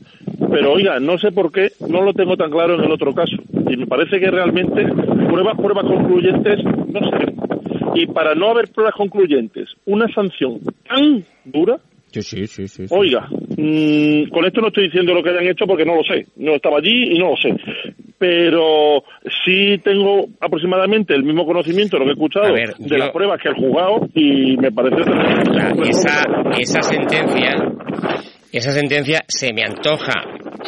Pero 0.51 0.73
oiga, 0.73 0.99
no 1.01 1.19
sé 1.19 1.33
por 1.33 1.53
qué 1.53 1.73
no 1.89 2.03
lo 2.03 2.13
tengo 2.13 2.37
tan 2.37 2.51
claro 2.51 2.75
en 2.75 2.85
el 2.85 2.91
otro 2.91 3.15
caso. 3.15 3.37
Y 3.69 3.77
me 3.77 3.87
parece 3.87 4.19
que 4.19 4.31
realmente 4.31 4.85
pruebas, 5.29 5.57
pruebas 5.57 5.85
concluyentes, 5.85 6.65
no 6.65 7.01
sé. 7.11 7.33
Y 7.95 8.07
para 8.07 8.35
no 8.35 8.51
haber 8.51 8.69
pruebas 8.69 8.95
concluyentes, 8.95 9.71
una 9.87 10.09
sanción 10.13 10.61
tan 10.89 11.25
dura, 11.45 11.79
Sí, 12.13 12.23
sí, 12.23 12.47
sí, 12.47 12.67
sí. 12.69 12.89
sí. 12.89 12.95
Oiga, 12.95 13.29
mm, 13.31 14.31
con 14.31 14.45
esto 14.45 14.61
no 14.61 14.69
estoy 14.69 14.85
diciendo 14.85 15.15
lo 15.15 15.23
que 15.23 15.31
hayan 15.31 15.47
hecho 15.49 15.67
porque 15.67 15.85
no 15.85 15.95
lo 15.97 16.03
sé, 16.05 16.27
no 16.37 16.55
estaba 16.55 16.79
allí 16.79 17.15
y 17.15 17.19
no 17.19 17.31
lo 17.31 17.37
sé. 17.37 17.55
Pero 18.19 19.03
sí 19.45 19.79
tengo 19.83 20.27
aproximadamente 20.41 21.15
el 21.15 21.23
mismo 21.23 21.47
conocimiento 21.47 21.97
de 21.97 22.01
lo 22.01 22.05
que 22.07 22.11
he 22.11 22.15
escuchado 22.15 22.53
ver, 22.53 22.75
de 22.77 22.89
yo- 22.89 22.97
las 22.99 23.11
pruebas 23.11 23.41
que 23.43 23.49
he 23.49 23.55
jugado 23.55 24.07
y 24.15 24.57
me 24.57 24.71
parece... 24.73 25.03
esa, 25.89 26.27
esa 26.59 26.83
sentencia 26.83 27.55
esa 28.53 28.73
sentencia 28.73 29.21
se 29.29 29.53
me 29.53 29.63
antoja 29.63 30.13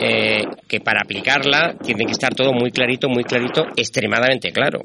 eh, 0.01 0.45
que 0.69 0.79
para 0.81 1.01
aplicarla 1.03 1.75
tiene 1.83 2.05
que 2.07 2.13
estar 2.13 2.33
todo 2.33 2.53
muy 2.53 2.71
clarito, 2.71 3.09
muy 3.09 3.25
clarito, 3.25 3.67
extremadamente 3.77 4.53
claro. 4.53 4.81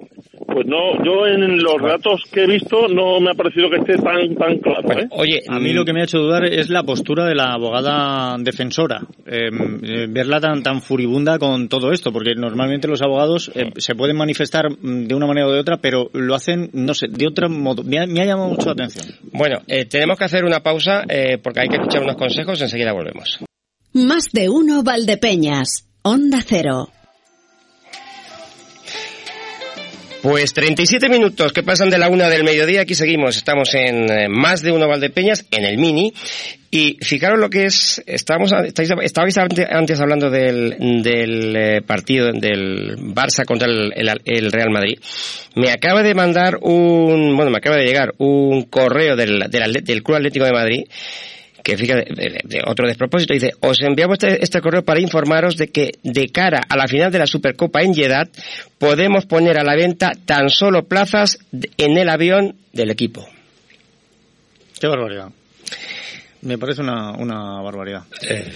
Pues 0.47 0.65
no, 0.65 1.03
yo 1.03 1.27
en 1.27 1.61
los 1.61 1.81
datos 1.81 2.21
que 2.31 2.43
he 2.43 2.47
visto 2.47 2.87
no 2.87 3.19
me 3.19 3.31
ha 3.31 3.33
parecido 3.33 3.69
que 3.69 3.77
esté 3.77 3.97
tan 3.97 4.33
tan 4.35 4.57
claro. 4.59 4.99
¿eh? 4.99 5.07
Oye, 5.11 5.41
A 5.47 5.59
mí 5.59 5.73
lo 5.73 5.85
que 5.85 5.93
me 5.93 6.01
ha 6.01 6.05
hecho 6.05 6.19
dudar 6.19 6.45
es 6.45 6.69
la 6.69 6.83
postura 6.83 7.25
de 7.25 7.35
la 7.35 7.53
abogada 7.53 8.37
defensora. 8.39 9.01
Eh, 9.25 9.49
eh, 9.83 10.07
verla 10.09 10.39
tan, 10.39 10.63
tan 10.63 10.81
furibunda 10.81 11.37
con 11.37 11.67
todo 11.67 11.91
esto, 11.91 12.11
porque 12.11 12.33
normalmente 12.35 12.87
los 12.87 13.01
abogados 13.01 13.51
eh, 13.55 13.71
se 13.77 13.95
pueden 13.95 14.17
manifestar 14.17 14.69
mm, 14.69 15.05
de 15.07 15.15
una 15.15 15.27
manera 15.27 15.47
o 15.47 15.51
de 15.51 15.59
otra, 15.59 15.77
pero 15.77 16.09
lo 16.13 16.33
hacen, 16.33 16.69
no 16.73 16.93
sé, 16.93 17.07
de 17.09 17.27
otro 17.27 17.49
modo. 17.49 17.83
Me 17.83 17.99
ha, 17.99 18.07
me 18.07 18.21
ha 18.21 18.25
llamado 18.25 18.49
mucho 18.49 18.67
la 18.67 18.71
atención. 18.73 19.05
Bueno, 19.31 19.59
eh, 19.67 19.85
tenemos 19.85 20.17
que 20.17 20.25
hacer 20.25 20.45
una 20.45 20.61
pausa 20.61 21.03
eh, 21.09 21.37
porque 21.41 21.61
hay 21.61 21.67
que 21.69 21.75
escuchar 21.75 22.03
unos 22.03 22.15
consejos, 22.15 22.61
enseguida 22.61 22.93
volvemos. 22.93 23.39
Más 23.93 24.31
de 24.31 24.49
uno 24.49 24.83
Valdepeñas. 24.83 25.87
Onda 26.03 26.39
Cero. 26.45 26.89
Pues 30.23 30.53
37 30.53 31.09
minutos 31.09 31.53
que 31.53 31.63
pasan 31.63 31.89
de 31.89 31.97
la 31.97 32.09
una 32.09 32.27
del 32.27 32.43
mediodía, 32.43 32.81
aquí 32.81 32.95
seguimos, 32.95 33.37
estamos 33.37 33.73
en 33.75 34.09
eh, 34.09 34.27
más 34.27 34.61
de 34.61 34.71
uno 34.71 34.87
Valdepeñas, 34.87 35.45
en 35.51 35.63
el 35.63 35.77
Mini, 35.77 36.11
y 36.71 36.97
fijaros 37.01 37.39
lo 37.39 37.49
que 37.49 37.65
es, 37.65 38.03
estábamos, 38.07 38.51
estáis, 38.51 38.89
estabais 39.03 39.37
ante- 39.37 39.67
antes 39.69 39.99
hablando 40.01 40.29
del, 40.29 40.75
del 41.03 41.55
eh, 41.55 41.81
partido 41.85 42.31
del 42.33 42.97
Barça 42.97 43.45
contra 43.45 43.67
el, 43.69 43.93
el- 44.25 44.51
Real 44.51 44.71
Madrid. 44.71 44.99
Me 45.55 45.71
acaba 45.71 46.01
de 46.03 46.13
mandar 46.15 46.57
un, 46.61 47.35
bueno, 47.37 47.51
me 47.51 47.57
acaba 47.59 47.77
de 47.77 47.85
llegar 47.85 48.13
un 48.17 48.63
correo 48.63 49.15
del, 49.15 49.39
del, 49.49 49.71
del 49.83 50.03
Club 50.03 50.17
Atlético 50.17 50.45
de 50.45 50.51
Madrid 50.51 50.83
que 51.67 51.75
fíjate, 51.77 52.13
de, 52.15 52.39
de 52.45 52.61
otro 52.65 52.87
despropósito, 52.87 53.33
dice, 53.33 53.51
os 53.59 53.81
enviamos 53.81 54.13
este, 54.21 54.41
este 54.41 54.61
correo 54.61 54.85
para 54.85 55.01
informaros 55.01 55.57
de 55.57 55.67
que 55.67 55.91
de 56.01 56.29
cara 56.29 56.61
a 56.69 56.77
la 56.77 56.87
final 56.87 57.11
de 57.11 57.19
la 57.19 57.27
Supercopa 57.27 57.81
en 57.81 57.93
Jeddah 57.93 58.29
podemos 58.79 59.25
poner 59.25 59.57
a 59.57 59.65
la 59.65 59.75
venta 59.75 60.13
tan 60.25 60.49
solo 60.49 60.87
plazas 60.87 61.39
en 61.77 61.97
el 61.97 62.07
avión 62.07 62.55
del 62.71 62.89
equipo. 62.89 63.27
Qué 64.79 64.87
barbaridad. 64.87 65.27
Me 66.43 66.57
parece 66.57 66.81
una, 66.81 67.11
una 67.17 67.61
barbaridad. 67.61 68.03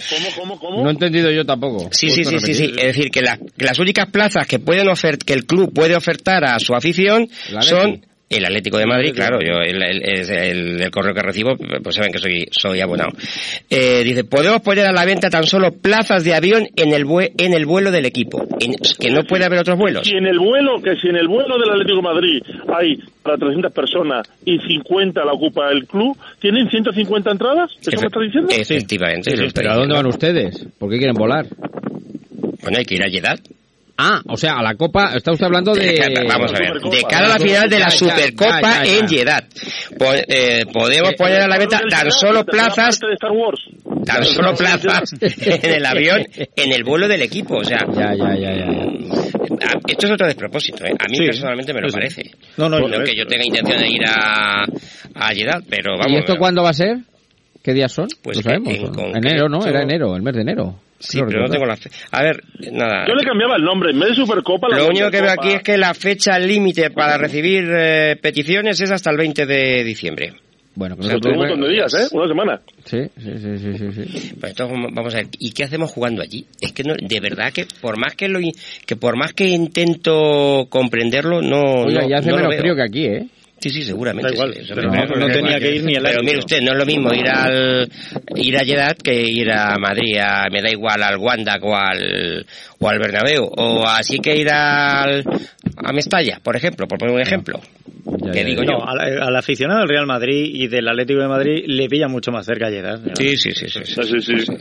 ¿Cómo, 0.09 0.27
cómo, 0.37 0.59
cómo? 0.59 0.83
No 0.83 0.89
he 0.89 0.93
entendido 0.93 1.31
yo 1.31 1.43
tampoco. 1.45 1.89
Sí, 1.91 2.09
sí, 2.11 2.23
¿Puedes 2.23 2.43
sí, 2.43 2.53
sí? 2.53 2.65
Es 2.77 2.95
decir, 2.95 3.11
que, 3.11 3.21
la- 3.21 3.37
que 3.37 3.65
las 3.65 3.77
únicas 3.79 4.07
plazas 4.09 4.47
que 4.47 4.59
pueden 4.59 4.87
ofert 4.87 5.21
que 5.23 5.33
el 5.33 5.45
club 5.45 5.73
puede 5.73 5.97
ofertar 5.97 6.45
a 6.45 6.59
su 6.59 6.73
afición 6.75 7.27
son 7.59 8.05
el 8.31 8.45
Atlético 8.45 8.77
de 8.77 8.85
Madrid, 8.85 9.13
claro, 9.13 9.39
yo 9.41 9.61
el, 9.61 9.81
el- 9.81 10.01
es 10.03 10.29
el- 10.29 10.81
el 10.81 10.91
correo 10.91 11.13
que 11.13 11.21
recibo, 11.21 11.55
pues 11.83 11.95
saben 11.95 12.11
que 12.11 12.19
soy, 12.19 12.47
soy 12.51 12.79
abonado. 12.81 13.11
Eh, 13.69 14.03
dice, 14.03 14.23
podemos 14.23 14.61
poner 14.61 14.85
a 14.85 14.91
la 14.91 15.05
venta 15.05 15.29
tan 15.29 15.43
solo 15.45 15.71
plazas 15.71 16.23
de 16.23 16.33
avión 16.33 16.67
en 16.75 16.93
el, 16.93 17.05
vue- 17.05 17.31
en 17.37 17.53
el 17.53 17.65
vuelo 17.65 17.91
del 17.91 18.05
equipo, 18.05 18.45
En- 18.59 18.75
que 18.99 19.09
no 19.11 19.23
puede 19.23 19.45
haber 19.45 19.59
otros 19.59 19.77
vuelos. 19.77 20.07
Si 20.07 20.15
en 20.15 20.25
el 20.27 20.39
vuelo, 20.39 20.81
que 20.81 20.95
si 20.97 21.07
en 21.09 21.15
el 21.17 21.27
vuelo 21.27 21.57
del 21.57 21.69
Atlético 21.71 21.97
de 21.97 22.01
Madrid 22.03 22.41
hay 22.75 22.97
para 23.23 23.37
300 23.37 23.71
personas 23.71 24.27
y 24.45 24.57
50 24.59 25.23
la 25.25 25.33
ocupa 25.33 25.69
el 25.71 25.85
club, 25.85 26.17
¿tienen 26.39 26.69
150 26.69 27.31
entradas? 27.31 27.71
¿Eso 27.81 27.91
me 28.01 28.07
estás 28.07 28.23
diciendo? 28.23 28.49
Efectivamente. 28.51 29.31
¿Pero 29.53 29.71
a 29.71 29.75
dónde 29.75 29.93
van 29.95 30.05
ustedes? 30.07 30.65
¿Por 30.79 30.89
qué 30.89 30.97
quieren 30.97 31.15
volar? 31.15 31.45
Bueno, 32.61 32.77
hay 32.77 32.85
que 32.85 32.95
ir 32.95 33.03
a 33.03 33.09
Jeddah. 33.09 33.35
Ah, 34.03 34.19
o 34.27 34.35
sea, 34.35 34.53
a 34.53 34.63
la 34.63 34.73
Copa, 34.73 35.11
está 35.15 35.31
usted 35.31 35.45
hablando 35.45 35.73
de... 35.75 35.93
Vamos 36.27 36.51
a 36.53 36.57
ver, 36.59 36.73
de 36.81 37.03
cara 37.03 37.25
a 37.27 37.29
la 37.29 37.39
final 37.39 37.69
de 37.69 37.77
la 37.79 37.89
Ya, 37.89 37.91
Supercopa 37.91 38.61
ya, 38.61 38.83
ya, 38.83 38.85
ya. 38.85 38.97
en 38.97 39.07
Jeddah, 39.07 39.47
po- 39.99 40.13
eh, 40.27 40.63
podemos 40.73 41.13
poner 41.13 41.41
a 41.41 41.47
la 41.47 41.57
venta 41.59 41.79
tan 41.87 42.11
solo 42.11 42.43
plazas, 42.43 42.99
de 42.99 43.13
Star 43.13 43.31
Wars. 43.31 43.59
tan 44.05 44.25
solo 44.25 44.55
plazas 44.57 45.11
en 45.21 45.71
el 45.73 45.85
avión, 45.85 46.23
en 46.55 46.71
el 46.73 46.83
vuelo 46.83 47.07
del 47.07 47.21
equipo, 47.21 47.57
o 47.57 47.63
sea, 47.63 47.77
Ya, 47.93 48.15
ya, 48.15 48.35
ya, 48.35 48.55
ya. 48.55 48.65
a- 48.65 49.79
esto 49.87 50.07
es 50.07 50.11
otro 50.13 50.25
despropósito, 50.25 50.83
¿eh? 50.85 50.93
a 50.97 51.07
mí 51.07 51.17
Sí, 51.17 51.25
personalmente 51.25 51.71
me 51.73 51.81
lo 51.81 51.89
parece. 51.89 52.23
No, 52.57 52.67
no, 52.69 52.79
no 52.79 53.03
que 53.03 53.15
yo 53.15 53.25
tenga 53.27 53.45
intención 53.45 53.77
de 53.79 53.87
ir 53.87 54.01
a, 54.07 54.63
a 54.63 55.27
Jeddah, 55.35 55.61
pero 55.69 55.91
vamos. 55.97 56.11
¿Y 56.11 56.15
esto 56.17 56.37
cuándo 56.37 56.63
va 56.63 56.69
a 56.71 56.73
ser? 56.73 56.97
¿Qué 57.63 57.73
días 57.73 57.91
son? 57.91 58.07
Pues 58.23 58.37
Lo 58.37 58.43
sabemos. 58.43 58.73
en 58.73 58.87
concreto- 58.87 59.17
Enero, 59.17 59.47
¿no? 59.47 59.63
Era 59.63 59.83
enero, 59.83 60.15
el 60.15 60.23
mes 60.23 60.33
de 60.33 60.41
enero. 60.41 60.79
Sí, 61.01 61.17
Creo 61.17 61.27
pero 61.27 61.41
no 61.41 61.49
tengo 61.49 61.65
la 61.65 61.75
fe. 61.75 61.89
A 62.11 62.23
ver, 62.23 62.43
nada. 62.71 63.05
Yo 63.07 63.15
le 63.15 63.23
cambiaba 63.23 63.55
el 63.55 63.63
nombre, 63.63 63.91
en 63.91 63.99
vez 63.99 64.09
de 64.09 64.15
Supercopa... 64.15 64.69
la 64.69 64.77
Lo 64.77 64.87
único 64.87 65.09
que 65.09 65.21
veo 65.21 65.31
aquí 65.31 65.49
es 65.49 65.63
que 65.63 65.77
la 65.77 65.93
fecha 65.93 66.37
límite 66.39 66.91
para 66.91 67.17
recibir 67.17 67.63
eh, 67.69 68.15
peticiones 68.21 68.79
es 68.79 68.91
hasta 68.91 69.11
el 69.11 69.17
20 69.17 69.45
de 69.45 69.83
diciembre. 69.83 70.33
Bueno, 70.73 70.95
que 70.95 71.01
O 71.01 71.05
sea, 71.05 71.17
se 71.21 71.29
un 71.29 71.37
montón 71.37 71.61
de 71.61 71.69
días, 71.69 71.93
¿eh? 71.93 72.07
Una 72.11 72.27
semana. 72.27 72.61
Sí, 72.85 72.99
sí, 73.17 73.31
sí, 73.37 73.57
sí, 73.57 73.77
sí, 73.77 73.91
sí. 73.91 74.35
Pues 74.39 74.51
entonces 74.51 74.77
vamos 74.93 75.13
a 75.13 75.17
ver, 75.17 75.27
¿y 75.37 75.51
qué 75.51 75.65
hacemos 75.65 75.91
jugando 75.91 76.21
allí? 76.21 76.45
Es 76.61 76.71
que 76.71 76.83
no, 76.83 76.93
de 76.95 77.19
verdad 77.19 77.51
que 77.51 77.65
por 77.81 77.97
más 77.99 78.15
que 78.15 78.29
lo 78.29 78.39
que 78.85 78.95
por 78.95 79.17
más 79.17 79.33
que 79.33 79.49
intento 79.49 80.67
comprenderlo, 80.69 81.41
no 81.41 81.83
Oiga, 81.83 82.01
no, 82.01 82.09
ya 82.09 82.17
hace 82.19 82.29
no 82.29 82.37
menos 82.37 82.55
frío 82.55 82.75
que 82.75 82.83
aquí, 82.83 83.05
¿eh? 83.05 83.27
Sí, 83.61 83.69
sí, 83.69 83.83
seguramente. 83.83 84.29
Da 84.29 84.33
igual, 84.33 84.53
sí, 84.55 84.71
pero 84.73 84.89
no- 84.91 85.05
no 85.05 85.27
tenía 85.27 85.59
que 85.59 85.75
ir 85.75 85.83
ni 85.83 85.95
al 85.95 86.03
Pero 86.03 86.23
mire 86.23 86.39
usted, 86.39 86.61
no 86.61 86.71
es 86.71 86.77
lo 86.79 86.85
mismo 86.85 87.13
ir 87.13 87.27
al 87.29 87.87
ir 88.35 88.57
a 88.57 88.65
Jeddah 88.65 88.95
que 88.95 89.21
ir 89.21 89.51
a 89.51 89.77
Madrid, 89.77 90.17
a- 90.17 90.47
me 90.51 90.61
da 90.63 90.69
igual 90.71 91.03
al 91.03 91.17
Wanda 91.17 91.57
o 91.61 91.75
al 91.75 92.45
o 92.79 92.89
al 92.89 92.97
Bernabéu 92.99 93.43
o 93.45 93.85
así 93.87 94.17
que 94.19 94.35
ir 94.35 94.49
al 94.49 95.23
a 95.77 95.93
Mestalla, 95.93 96.39
por 96.43 96.55
ejemplo, 96.55 96.87
por 96.87 96.97
poner 96.97 97.13
un 97.15 97.21
ejemplo. 97.21 97.59
Ya, 98.25 98.31
¿Qué 98.31 98.39
ya, 98.39 98.45
digo 98.45 98.63
ya. 98.63 98.71
yo? 98.71 98.77
No, 98.79 98.85
al, 98.87 99.21
al 99.21 99.35
aficionado 99.35 99.81
del 99.81 99.89
Real 99.89 100.07
Madrid 100.07 100.49
y 100.55 100.67
del 100.67 100.87
Atlético 100.87 101.21
de 101.21 101.27
Madrid 101.27 101.63
le 101.67 101.87
pilla 101.87 102.07
mucho 102.07 102.31
más 102.31 102.45
cerca 102.47 102.67
Jeddah. 102.69 102.99
Sí, 103.15 103.37
sí, 103.37 103.51
sí, 103.51 103.67
sí, 103.69 103.79
sí, 103.85 103.93
Sí, 104.03 104.21
sí, 104.21 104.39
sí. 104.39 104.53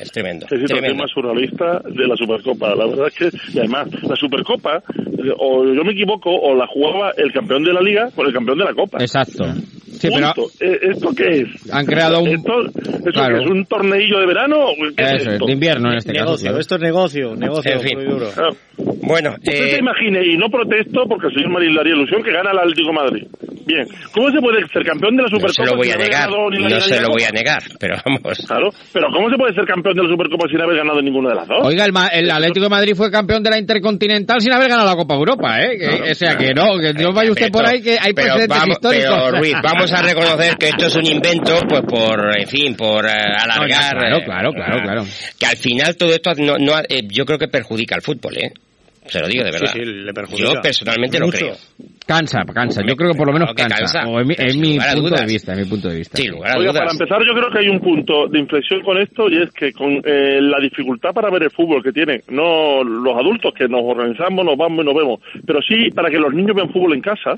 Es 0.00 0.10
tremendo. 0.10 0.46
Situación 0.48 0.78
tremendo. 0.78 1.02
más 1.02 1.10
surrealista 1.10 1.80
de 1.84 2.06
la 2.06 2.16
Supercopa. 2.16 2.74
La 2.74 2.86
verdad 2.86 3.08
es 3.08 3.14
que, 3.14 3.38
y 3.54 3.58
además, 3.58 3.88
la 4.02 4.16
Supercopa, 4.16 4.76
eh, 4.78 5.32
o 5.38 5.64
yo 5.64 5.84
me 5.84 5.92
equivoco, 5.92 6.30
o 6.30 6.54
la 6.54 6.66
jugaba 6.66 7.12
el 7.16 7.32
campeón 7.32 7.62
de 7.64 7.72
la 7.72 7.80
Liga 7.80 8.10
con 8.14 8.26
el 8.26 8.32
campeón 8.32 8.58
de 8.58 8.64
la 8.64 8.74
Copa. 8.74 8.98
Exacto. 9.00 9.44
Sí, 10.02 10.08
pero 10.14 10.32
Punto. 10.34 10.50
Eh, 10.60 10.78
¿Esto 10.90 11.08
qué 11.16 11.28
es? 11.42 11.72
han 11.72 11.86
creado 11.86 12.20
un... 12.22 12.28
¿Esto, 12.28 12.52
esto 12.76 13.10
Claro. 13.12 13.40
es 13.42 13.46
un 13.48 13.64
torneillo 13.66 14.18
de 14.18 14.26
verano? 14.26 14.56
o 14.66 14.74
¿Qué 14.96 15.02
es 15.04 15.12
Eso 15.12 15.28
es, 15.30 15.32
esto? 15.34 15.46
de 15.46 15.52
invierno 15.52 15.90
en 15.92 15.98
este 15.98 16.12
caso. 16.12 16.24
negocio, 16.24 16.44
claro. 16.48 16.60
esto 16.60 16.74
es 16.76 16.80
negocio, 16.80 17.36
negocio 17.36 17.72
En 17.72 17.80
fin. 17.80 17.98
duro. 18.08 18.28
Ah, 18.36 18.48
Bueno, 19.04 19.30
Usted 19.38 19.52
eh, 19.52 19.70
se 19.72 19.78
imagine, 19.78 20.20
y 20.26 20.36
no 20.36 20.48
protesto 20.48 21.04
porque 21.08 21.26
el 21.28 21.34
señor 21.34 21.50
Marín 21.52 21.78
haría 21.78 21.94
ilusión 21.94 22.22
que 22.22 22.32
gana 22.32 22.50
el 22.52 22.58
Atlético 22.58 22.92
Madrid. 22.92 23.26
Bien, 23.64 23.86
¿cómo 24.12 24.28
se 24.30 24.40
puede 24.40 24.66
ser 24.72 24.82
campeón 24.84 25.14
de 25.16 25.22
la 25.22 25.28
no 25.28 25.36
Supercopa 25.38 25.64
se 25.64 25.70
lo 25.70 25.76
voy 25.78 25.90
a 25.90 25.96
negar, 25.96 26.28
la 26.30 26.68
no 26.68 26.80
se 26.80 26.96
la 26.96 27.02
lo 27.02 27.08
voy 27.10 27.22
a 27.22 27.30
negar, 27.30 27.62
pero 27.78 27.94
vamos. 28.04 28.38
Claro, 28.44 28.70
pero 28.92 29.06
¿cómo 29.14 29.30
se 29.30 29.36
puede 29.36 29.54
ser 29.54 29.64
campeón 29.66 29.94
de 29.94 30.02
la 30.02 30.08
Supercopa 30.10 30.48
sin 30.48 30.60
haber 30.60 30.76
ganado 30.78 31.00
ninguna 31.00 31.28
de 31.30 31.34
las 31.36 31.46
dos? 31.46 31.58
Oiga, 31.62 31.84
el, 31.84 31.92
Ma- 31.92 32.08
el 32.08 32.28
Atlético 32.28 32.64
de 32.64 32.70
Madrid 32.70 32.94
fue 32.96 33.10
campeón 33.12 33.42
de 33.44 33.50
la 33.50 33.58
Intercontinental 33.58 34.40
sin 34.40 34.52
haber 34.52 34.68
ganado 34.68 34.88
la 34.88 34.96
Copa 34.96 35.14
Europa, 35.14 35.60
¿eh? 35.62 35.78
Que- 35.78 36.10
o 36.10 36.14
sea, 36.14 36.36
que 36.36 36.52
no, 36.54 36.76
que 36.80 36.92
no 36.92 37.12
vaya 37.12 37.30
usted 37.30 37.50
por 37.52 37.64
ahí 37.64 37.80
que 37.82 37.92
hay 38.00 38.12
pero 38.14 38.34
precedentes 38.34 38.58
vamos, 38.58 38.76
históricos. 38.76 39.14
Pero 39.30 39.38
Ruiz, 39.38 39.54
vamos 39.62 39.91
a 39.92 40.02
reconocer 40.02 40.56
que 40.56 40.66
esto 40.68 40.86
es 40.86 40.96
un 40.96 41.06
invento, 41.06 41.58
pues 41.68 41.82
por, 41.82 42.38
en 42.38 42.46
fin, 42.48 42.74
por 42.76 43.06
eh, 43.06 43.10
alargar. 43.10 43.68
claro, 43.68 44.16
eh, 44.18 44.24
claro, 44.24 44.52
claro, 44.52 44.76
ah, 44.78 44.82
claro. 44.82 45.04
Que 45.38 45.46
al 45.46 45.56
final 45.56 45.96
todo 45.96 46.10
esto 46.12 46.32
no, 46.38 46.58
no, 46.58 46.78
eh, 46.88 47.02
yo 47.08 47.24
creo 47.24 47.38
que 47.38 47.48
perjudica 47.48 47.94
al 47.94 48.02
fútbol, 48.02 48.36
¿eh? 48.38 48.52
Se 49.06 49.18
lo 49.18 49.26
digo 49.26 49.42
de 49.42 49.50
verdad. 49.50 49.72
Sí, 49.72 49.80
sí, 49.80 49.84
le 49.84 50.12
perjudica. 50.12 50.54
Yo 50.54 50.60
personalmente 50.62 51.18
lo 51.18 51.26
Mucho. 51.26 51.38
creo. 51.38 51.54
Cansa, 52.06 52.44
cansa. 52.54 52.82
Yo 52.86 52.94
creo 52.94 53.10
que 53.10 53.18
por 53.18 53.26
lo 53.26 53.32
menos 53.32 53.52
cansa. 53.52 53.76
cansa. 53.76 54.00
O 54.06 54.20
en 54.20 54.28
mi, 54.28 54.34
en 54.38 54.60
punto 54.78 55.00
dudas. 55.00 55.20
de 55.20 55.26
vista, 55.26 55.52
en 55.54 55.58
mi 55.58 55.64
punto 55.64 55.88
de 55.88 55.96
vista. 55.96 56.16
Sí, 56.18 56.28
lugar 56.28 56.52
a 56.52 56.58
Oiga, 56.58 56.70
dudas. 56.70 56.80
para 56.82 56.92
empezar, 56.92 57.18
yo 57.26 57.34
creo 57.34 57.50
que 57.50 57.58
hay 57.58 57.68
un 57.68 57.80
punto 57.80 58.28
de 58.28 58.38
inflexión 58.38 58.80
con 58.82 58.98
esto 58.98 59.28
y 59.28 59.42
es 59.42 59.50
que 59.52 59.72
con 59.72 59.90
eh, 60.04 60.40
la 60.40 60.58
dificultad 60.60 61.10
para 61.12 61.30
ver 61.30 61.42
el 61.42 61.50
fútbol 61.50 61.82
que 61.82 61.90
tienen, 61.90 62.22
no 62.28 62.84
los 62.84 63.16
adultos 63.16 63.52
que 63.54 63.66
nos 63.66 63.80
organizamos, 63.82 64.44
nos 64.44 64.56
vamos 64.56 64.84
y 64.84 64.86
nos 64.86 64.94
vemos, 64.94 65.20
pero 65.44 65.60
sí 65.62 65.90
para 65.90 66.08
que 66.08 66.18
los 66.18 66.32
niños 66.32 66.54
vean 66.54 66.70
fútbol 66.72 66.94
en 66.94 67.00
casa, 67.00 67.34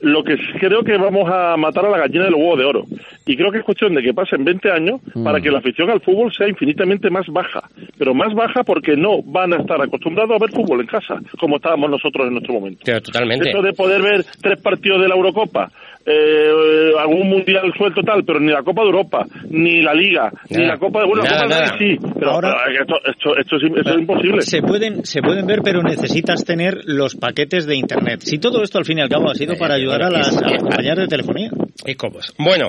lo 0.00 0.22
que 0.24 0.36
creo 0.58 0.82
que 0.82 0.96
vamos 0.96 1.30
a 1.32 1.56
matar 1.56 1.86
a 1.86 1.90
la 1.90 1.98
gallina 1.98 2.24
del 2.24 2.34
huevo 2.34 2.56
de 2.56 2.64
oro. 2.64 2.84
Y 3.26 3.36
creo 3.36 3.50
que 3.50 3.58
es 3.58 3.64
cuestión 3.64 3.94
de 3.94 4.02
que 4.02 4.12
pasen 4.12 4.44
20 4.44 4.70
años 4.70 5.00
Mm. 5.14 5.24
para 5.24 5.40
que 5.40 5.50
la 5.50 5.58
afición 5.58 5.90
al 5.90 6.00
fútbol 6.00 6.32
sea 6.32 6.48
infinitamente 6.48 7.10
más 7.10 7.26
baja. 7.28 7.68
Pero 7.98 8.14
más 8.14 8.34
baja 8.34 8.64
porque 8.64 8.96
no 8.96 9.22
van 9.22 9.52
a 9.52 9.56
estar 9.56 9.80
acostumbrados 9.80 10.36
a 10.36 10.38
ver 10.38 10.50
fútbol 10.50 10.80
en 10.80 10.86
casa, 10.86 11.20
como 11.38 11.56
estábamos 11.56 11.90
nosotros 11.90 12.26
en 12.26 12.32
nuestro 12.34 12.54
momento. 12.54 12.80
Pero 12.84 13.00
totalmente. 13.00 13.48
Eso 13.50 13.62
de 13.62 13.72
poder 13.72 14.02
ver 14.02 14.24
tres 14.42 14.60
partidos 14.60 15.00
de 15.02 15.08
la 15.08 15.14
Eurocopa, 15.14 15.70
eh, 16.06 16.92
algún 16.98 17.28
mundial 17.28 17.72
suelto 17.76 18.02
tal, 18.02 18.24
pero 18.24 18.40
ni 18.40 18.52
la 18.52 18.62
Copa 18.62 18.82
de 18.82 18.88
Europa, 18.88 19.26
ni 19.48 19.80
la 19.82 19.94
Liga, 19.94 20.30
ni 20.50 20.64
la 20.66 20.76
Copa 20.78 21.00
de... 21.00 21.06
Bueno, 21.06 21.22
la 21.24 21.30
Nada, 21.30 21.42
Copa 21.44 21.54
de 21.54 21.60
nada. 21.62 21.78
sí, 21.78 21.96
pero 22.18 22.30
Ahora- 22.30 22.54
pero 22.66 22.82
esto, 22.82 22.94
esto, 23.10 23.36
esto, 23.38 23.56
es, 23.56 23.78
esto 23.78 23.90
es 23.94 24.00
imposible. 24.00 24.42
Se 24.42 24.62
pueden, 24.62 25.04
se 25.04 25.22
pueden 25.22 25.46
ver, 25.46 25.60
pero 25.62 25.82
necesitas 25.82 26.44
tener 26.44 26.80
los 26.84 27.14
paquetes 27.16 27.66
de 27.66 27.76
internet. 27.76 28.20
Si 28.22 28.38
todo 28.38 28.62
esto 28.62 28.78
al 28.78 28.84
fin 28.84 28.98
y 28.98 29.02
al 29.02 29.08
cabo 29.08 29.30
ha 29.30 29.34
sido 29.34 29.56
para 29.56 29.74
ayudar 29.74 30.02
a 30.02 30.10
las, 30.10 30.36
a 30.36 30.40
las 30.48 30.58
compañías 30.62 30.96
de 30.98 31.08
telefonía. 31.08 31.50
Y 31.86 31.94
cobos. 31.96 32.32
Bueno, 32.38 32.68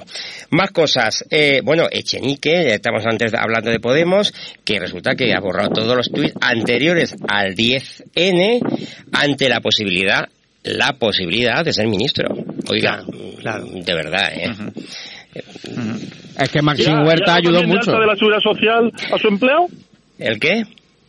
más 0.52 0.72
cosas. 0.72 1.24
Eh, 1.30 1.62
bueno, 1.64 1.84
Echenique, 1.92 2.74
estamos 2.74 3.06
antes 3.06 3.34
hablando 3.34 3.70
de 3.70 3.80
Podemos, 3.80 4.34
que 4.66 4.80
resulta 4.80 5.16
que 5.16 5.34
ha 5.34 5.40
borrado 5.40 5.70
todos 5.70 5.96
los 5.96 6.12
tuits 6.12 6.34
anteriores 6.42 7.16
al 7.28 7.54
10N 7.56 8.60
ante 9.14 9.48
la 9.50 9.60
posibilidad, 9.62 10.28
la 10.66 10.94
posibilidad 10.94 11.64
de 11.64 11.74
ser 11.74 11.88
ministro. 11.88 12.28
Oiga, 12.70 13.04
claro. 13.40 13.66
de 13.66 13.94
verdad, 13.94 14.34
¿eh? 14.34 14.52
Es 16.40 16.50
que 16.50 16.62
Maxim 16.62 17.06
Huerta 17.06 17.26
ya 17.28 17.36
ayudó 17.36 17.64
mucho. 17.64 17.92
de 17.92 18.08
la 18.08 18.16
seguridad 18.16 18.40
social 18.42 18.92
a 19.14 19.18
su 19.18 19.28
empleado? 19.28 19.68
¿El 20.18 20.40
qué? 20.40 20.64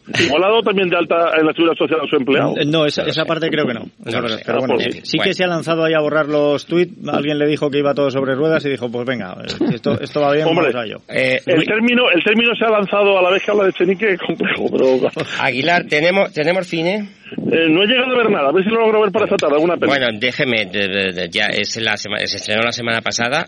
Dado 0.07 0.63
también 0.63 0.89
de 0.89 0.97
alta 0.97 1.33
en 1.39 1.47
la 1.47 1.53
seguridad 1.53 1.77
social 1.77 2.01
a 2.03 2.09
su 2.09 2.17
empleado. 2.17 2.55
No, 2.67 2.87
esa, 2.87 3.03
esa 3.03 3.25
parte 3.25 3.49
creo 3.49 3.67
que 3.67 3.75
no. 3.75 3.87
Esa 4.05 4.21
No 4.21 4.27
parte- 4.29 4.43
pero 4.47 4.59
Ah, 4.59 4.61
bueno, 4.61 4.75
pues 4.77 5.01
sí, 5.09 5.19
que 5.19 5.35
se 5.35 5.45
ha 5.45 5.49
lanzado 5.49 5.85
ahí 5.85 5.95
a 5.95 6.01
borrar 6.01 6.27
los 6.29 6.65
tweets. 6.67 6.93
Alguien 7.09 7.39
le 7.39 7.47
dijo 7.47 7.71
que 7.71 7.79
iba 7.79 7.95
todo 7.95 8.11
sobre 8.11 8.35
ruedas 8.35 8.65
y 8.65 8.71
dijo, 8.71 8.91
pues 8.91 9.05
venga, 9.07 9.37
eh, 9.43 9.65
esto, 9.75 9.93
esto 10.01 10.21
va 10.21 10.33
bien, 10.33 10.47
Hombre, 10.47 10.71
vamos 10.73 10.81
a 10.83 10.85
ello. 10.87 10.99
Eh, 11.09 11.41
el 11.47 11.65
término, 11.65 12.05
el 12.15 12.23
término 12.23 12.55
se 12.59 12.65
ha 12.65 12.71
lanzado 12.71 13.19
a 13.19 13.23
la 13.23 13.31
vez 13.31 13.43
que 13.45 13.51
habla 13.51 13.65
de 13.65 13.73
Chenique 13.73 14.13
es 14.13 14.19
complejo, 14.27 14.67
pero 14.71 15.11
Aguilar, 15.41 15.85
¿tenemos, 15.89 16.33
¿tenemos 16.33 16.67
cine? 16.67 17.09
eh, 17.51 17.69
no 17.69 17.83
he 17.83 17.87
llegado 17.87 18.15
a 18.15 18.19
ver 18.19 18.31
nada. 18.31 18.49
A 18.49 18.53
ver 18.53 18.63
si 18.65 18.71
lo 18.71 18.81
logro 18.81 19.03
ver 19.03 19.11
para 19.11 19.25
esta 19.25 19.37
tarde, 19.37 19.55
alguna 19.57 19.77
peli. 19.77 19.89
Bueno, 19.89 20.07
déjeme, 20.19 20.67
de- 20.67 20.89
de- 20.89 21.13
de- 21.13 21.29
ya 21.29 21.47
es 21.47 21.77
la 21.83 21.97
sema- 21.97 22.19
se 22.19 22.37
estrenó 22.37 22.63
la 22.63 22.71
semana 22.73 23.01
pasada, 23.01 23.47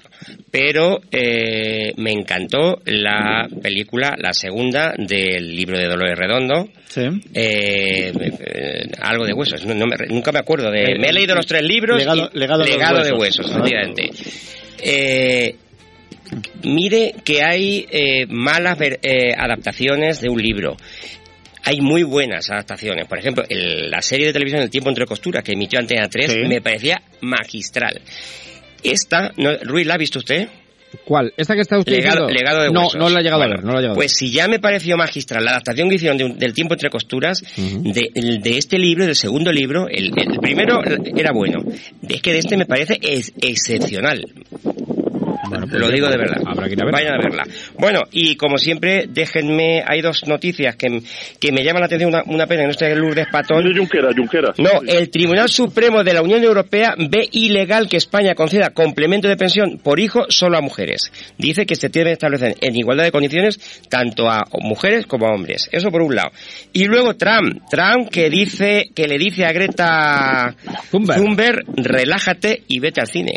pero 0.50 0.98
eh, 1.12 1.92
me 1.96 2.10
encantó 2.12 2.80
la 2.86 3.46
película, 3.62 4.14
la 4.18 4.32
segunda 4.32 4.94
del 4.96 5.54
libro 5.54 5.78
de 5.78 5.86
Dolores 5.88 6.18
Redondo, 6.18 6.47
Sí. 6.88 7.02
eh, 7.34 8.12
eh, 8.14 8.88
algo 9.00 9.24
de 9.26 9.32
huesos, 9.32 9.64
no- 9.66 9.74
no 9.74 9.86
me- 9.86 9.96
nunca 10.08 10.32
me 10.32 10.38
acuerdo 10.38 10.70
de... 10.70 10.82
Eh, 10.92 10.98
me 10.98 11.08
he 11.08 11.12
leído 11.12 11.34
los 11.34 11.46
tres 11.46 11.62
libros 11.62 11.98
Legado- 11.98 12.30
y- 12.32 12.38
Legado 12.38 13.02
de 13.04 13.12
huesos. 13.12 13.50
efectivamente. 13.50 14.10
Eh, 14.82 15.54
mire 16.64 17.14
que 17.24 17.42
hay 17.42 17.86
malas 18.28 18.78
ver- 18.78 19.00
adaptaciones 19.36 20.20
de 20.20 20.28
un 20.28 20.40
libro. 20.42 20.76
Hay 21.64 21.80
muy 21.80 22.02
buenas 22.02 22.48
adaptaciones. 22.50 23.06
Por 23.06 23.18
ejemplo, 23.18 23.44
el- 23.48 23.90
la 23.90 24.00
serie 24.00 24.26
de 24.26 24.32
televisión 24.32 24.62
El 24.62 24.70
tiempo 24.70 24.88
entre 24.88 25.04
costuras 25.06 25.42
que 25.44 25.52
emitió 25.52 25.78
Antena 25.78 26.08
3 26.08 26.32
Sí. 26.32 26.38
me 26.48 26.60
parecía 26.62 27.02
magistral. 27.20 28.00
Esta, 28.82 29.32
no, 29.36 29.56
Ruiz, 29.64 29.86
¿la 29.86 29.94
ha 29.94 29.98
visto 29.98 30.20
usted? 30.20 30.48
¿Cuál? 31.04 31.32
¿Esta 31.36 31.54
que 31.54 31.60
está 31.60 31.78
usted 31.78 31.92
Legado, 31.92 32.26
diciendo? 32.26 32.32
legado 32.40 32.62
de 32.62 32.70
no, 32.70 32.80
huesos. 32.84 32.96
no 32.98 33.08
la 33.10 33.20
he 33.20 33.22
llegado 33.22 33.40
Bueno, 33.40 33.52
a 33.54 33.56
ver, 33.56 33.64
no 33.64 33.72
la 33.72 33.78
he 33.78 33.82
llegado 33.82 33.94
a 33.94 33.96
Pues 33.96 34.12
si 34.16 34.30
ya 34.32 34.48
me 34.48 34.58
pareció 34.58 34.96
magistral 34.96 35.44
la 35.44 35.50
adaptación 35.52 35.88
que 35.88 35.96
hicieron 35.96 36.16
de 36.16 36.24
un- 36.24 36.38
del 36.38 36.52
tiempo 36.54 36.74
entre 36.74 36.88
costuras, 36.90 37.42
de, 37.56 38.10
este 38.58 38.78
libro, 38.78 39.04
del 39.04 39.14
segundo 39.16 39.52
libro, 39.52 39.86
el, 39.88 40.12
el 40.16 40.38
primero 40.40 40.80
era 40.84 41.32
bueno. 41.32 41.60
Es 42.08 42.22
que 42.22 42.32
de 42.32 42.38
este 42.38 42.56
me 42.56 42.64
parece 42.66 42.98
ex- 43.02 43.32
excepcional. 43.40 44.24
Pues 45.48 45.70
Lo 45.72 45.90
digo 45.90 46.08
de 46.08 46.16
verdad. 46.16 46.42
habrá 46.46 46.66
que 46.66 46.72
ir 46.72 46.82
a 46.82 46.84
verla. 46.84 46.98
Vayan 46.98 47.14
a 47.14 47.18
verla. 47.18 47.44
Bueno, 47.78 48.00
y 48.10 48.36
como 48.36 48.58
siempre, 48.58 49.06
déjenme, 49.08 49.82
hay 49.86 50.00
dos 50.00 50.26
noticias 50.26 50.76
que, 50.76 51.02
que 51.40 51.52
me 51.52 51.62
llaman 51.64 51.80
la 51.80 51.86
atención, 51.86 52.08
una, 52.08 52.22
una 52.26 52.46
pena 52.46 52.62
que 52.62 52.66
no 52.66 52.72
esté 52.72 52.94
Lourdes 52.94 53.26
Patón. 53.30 53.64
Junquera, 53.76 54.10
Junquera. 54.16 54.52
No, 54.58 54.80
el 54.86 55.10
Tribunal 55.10 55.48
Supremo 55.48 56.02
de 56.02 56.12
la 56.14 56.22
Unión 56.22 56.42
Europea 56.42 56.94
ve 56.98 57.28
ilegal 57.32 57.88
que 57.88 57.96
España 57.96 58.34
conceda 58.34 58.70
complemento 58.70 59.28
de 59.28 59.36
pensión 59.36 59.78
por 59.82 60.00
hijo 60.00 60.24
solo 60.28 60.58
a 60.58 60.60
mujeres. 60.60 61.12
Dice 61.38 61.66
que 61.66 61.74
se 61.74 61.88
debe 61.88 62.12
establecer 62.12 62.54
en 62.60 62.76
igualdad 62.76 63.04
de 63.04 63.12
condiciones 63.12 63.58
tanto 63.88 64.28
a 64.28 64.44
mujeres 64.60 65.06
como 65.06 65.26
a 65.26 65.34
hombres. 65.34 65.68
Eso 65.72 65.90
por 65.90 66.02
un 66.02 66.14
lado. 66.14 66.30
Y 66.72 66.84
luego 66.84 67.14
Trump, 67.14 67.62
Trump 67.70 68.08
que 68.10 68.28
dice, 68.30 68.90
que 68.94 69.06
le 69.06 69.18
dice 69.18 69.44
a 69.44 69.52
Greta 69.52 70.54
Thunberg, 70.90 71.64
relájate 71.76 72.62
y 72.68 72.80
vete 72.80 73.00
al 73.00 73.08
cine. 73.08 73.32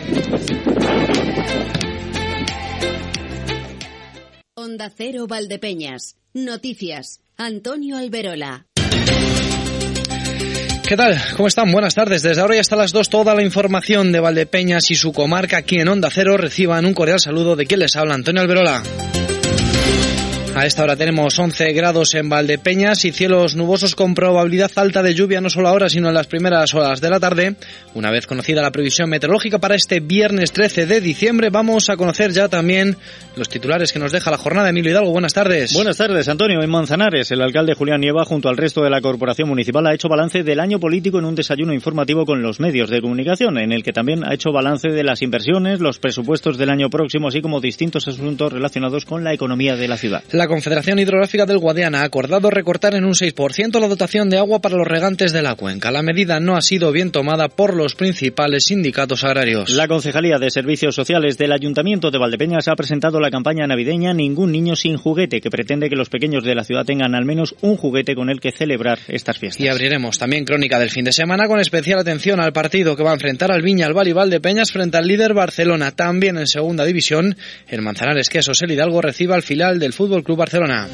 Onda 4.76 4.92
Cero 4.94 5.26
Valdepeñas. 5.26 6.18
Noticias. 6.34 7.22
Antonio 7.38 7.96
Alberola. 7.96 8.66
¿Qué 10.86 10.98
tal? 10.98 11.18
¿Cómo 11.38 11.48
están? 11.48 11.72
Buenas 11.72 11.96
tardes. 11.96 12.24
Desde 12.24 12.42
ahora 12.42 12.58
y 12.58 12.60
hasta 12.60 12.76
las 12.76 12.92
2 12.92 13.10
toda 13.10 13.34
la 13.36 13.42
información 13.42 14.12
de 14.12 14.20
Valdepeñas 14.20 14.92
y 14.92 14.96
su 14.96 15.14
comarca 15.14 15.56
aquí 15.56 15.80
en 15.80 15.88
Onda 15.88 16.10
Cero 16.12 16.36
reciban 16.36 16.86
un 16.86 16.94
cordial 16.94 17.22
saludo 17.22 17.56
de 17.56 17.66
quien 17.66 17.80
les 17.80 17.96
habla, 17.96 18.16
Antonio 18.16 18.42
Alberola. 18.42 18.84
A 20.56 20.66
esta 20.66 20.84
hora 20.84 20.96
tenemos 20.96 21.38
11 21.38 21.74
grados 21.74 22.14
en 22.14 22.30
Valdepeñas 22.30 23.04
y 23.04 23.12
cielos 23.12 23.58
nubosos 23.58 23.94
con 23.94 24.16
probabilidad 24.16 24.72
alta 24.78 25.04
de 25.04 25.14
lluvia 25.14 25.42
no 25.42 25.50
solo 25.50 25.68
ahora 25.68 25.90
sino 25.90 26.08
en 26.08 26.14
las 26.14 26.28
primeras 26.28 26.74
horas 26.74 27.02
de 27.02 27.10
la 27.10 27.20
tarde. 27.20 27.58
Una 27.94 28.10
vez 28.10 28.26
conocida 28.26 28.62
la 28.62 28.72
previsión 28.72 29.10
meteorológica 29.10 29.60
para 29.60 29.76
este 29.76 30.00
viernes 30.00 30.54
13 30.54 30.86
de 30.86 31.02
diciembre, 31.02 31.50
vamos 31.50 31.90
a 31.90 31.98
conocer 31.98 32.32
ya 32.32 32.48
también 32.48 32.96
los 33.36 33.50
titulares 33.50 33.92
que 33.92 34.00
nos 34.00 34.14
deja 34.14 34.32
la 34.32 34.38
jornada. 34.38 34.70
Emilio 34.70 34.92
Hidalgo, 34.92 35.12
buenas 35.12 35.34
tardes. 35.34 35.74
Buenas 35.74 35.98
tardes, 35.98 36.30
Antonio. 36.30 36.62
En 36.62 36.70
Manzanares, 36.70 37.30
el 37.32 37.42
alcalde 37.42 37.74
Julián 37.74 38.00
Nieva, 38.00 38.24
junto 38.24 38.48
al 38.48 38.56
resto 38.56 38.82
de 38.82 38.90
la 38.90 39.02
corporación 39.02 39.50
municipal, 39.50 39.86
ha 39.88 39.94
hecho 39.94 40.08
balance 40.08 40.44
del 40.44 40.62
año 40.62 40.80
político 40.80 41.20
en 41.20 41.26
un 41.26 41.36
desayuno 41.36 41.74
informativo 41.74 42.26
con 42.26 42.42
los 42.42 42.62
medios 42.62 42.90
de 42.90 43.02
comunicación, 43.02 43.58
en 43.58 43.74
el 43.74 43.84
que 43.84 43.92
también 43.92 44.24
ha 44.24 44.34
hecho 44.34 44.54
balance 44.54 44.88
de 44.88 45.04
las 45.04 45.22
inversiones, 45.22 45.82
los 45.82 46.00
presupuestos 46.00 46.58
del 46.58 46.70
año 46.70 46.90
próximo, 46.90 47.28
así 47.28 47.42
como 47.42 47.60
distintos 47.60 48.08
asuntos 48.08 48.54
relacionados 48.54 49.04
con 49.04 49.26
la 49.26 49.34
economía 49.34 49.76
de 49.76 49.90
la 49.90 49.98
ciudad. 49.98 50.24
La 50.32 50.45
Confederación 50.48 51.00
Hidrográfica 51.00 51.46
del 51.46 51.60
Guadiana 51.60 52.02
ha 52.02 52.06
acordado 52.06 52.50
recortar 52.50 52.96
en 52.96 53.06
un 53.06 53.14
6% 53.14 53.80
la 53.80 53.88
dotación 53.88 54.30
de 54.30 54.38
agua 54.38 54.60
para 54.60 54.78
los 54.78 54.88
regantes 54.88 55.34
de 55.34 55.42
la 55.42 55.56
cuenca. 55.56 55.92
La 55.92 56.02
medida 56.02 56.40
no 56.40 56.56
ha 56.56 56.62
sido 56.62 56.92
bien 56.92 57.12
tomada 57.12 57.48
por 57.48 57.76
los 57.76 57.96
principales 57.96 58.66
sindicatos 58.66 59.24
agrarios. 59.24 59.70
La 59.70 59.88
Concejalía 59.88 60.38
de 60.38 60.50
Servicios 60.50 60.96
Sociales 60.96 61.38
del 61.38 61.52
Ayuntamiento 61.52 62.12
de 62.12 62.18
Valdepeñas 62.18 62.68
ha 62.68 62.76
presentado 62.76 63.20
la 63.20 63.32
campaña 63.32 63.68
navideña 63.68 64.14
Ningún 64.14 64.52
niño 64.52 64.76
sin 64.76 64.98
juguete, 64.98 65.42
que 65.42 65.50
pretende 65.50 65.90
que 65.90 65.96
los 65.96 66.10
pequeños 66.10 66.44
de 66.44 66.56
la 66.56 66.64
ciudad 66.64 66.86
tengan 66.86 67.16
al 67.16 67.26
menos 67.26 67.56
un 67.62 67.78
juguete 67.78 68.16
con 68.16 68.30
el 68.30 68.40
que 68.40 68.52
celebrar 68.52 69.00
estas 69.08 69.38
fiestas. 69.38 69.64
Y 69.64 69.68
abriremos 69.68 70.18
también 70.18 70.46
crónica 70.46 70.80
del 70.80 70.90
fin 70.90 71.06
de 71.06 71.12
semana 71.12 71.48
con 71.48 71.60
especial 71.60 72.00
atención 72.00 72.40
al 72.40 72.54
partido 72.54 72.96
que 72.96 73.04
va 73.04 73.12
a 73.12 73.16
enfrentar 73.16 73.52
al 73.52 73.62
Viña, 73.62 73.88
al 73.88 74.08
y 74.08 74.14
Valdepeñas 74.14 74.72
frente 74.72 74.98
al 74.98 75.08
líder 75.08 75.34
Barcelona. 75.34 75.92
También 75.92 76.38
en 76.38 76.48
segunda 76.48 76.86
división, 76.86 77.36
el 77.68 77.82
Manzanares 77.82 78.30
Quesos 78.30 78.62
el 78.62 78.72
Hidalgo 78.72 79.02
recibe 79.02 79.34
al 79.34 79.44
final 79.44 79.80
del 79.80 79.94
Fútbol 79.94 80.24
Club 80.24 80.35
Barcelona. 80.36 80.88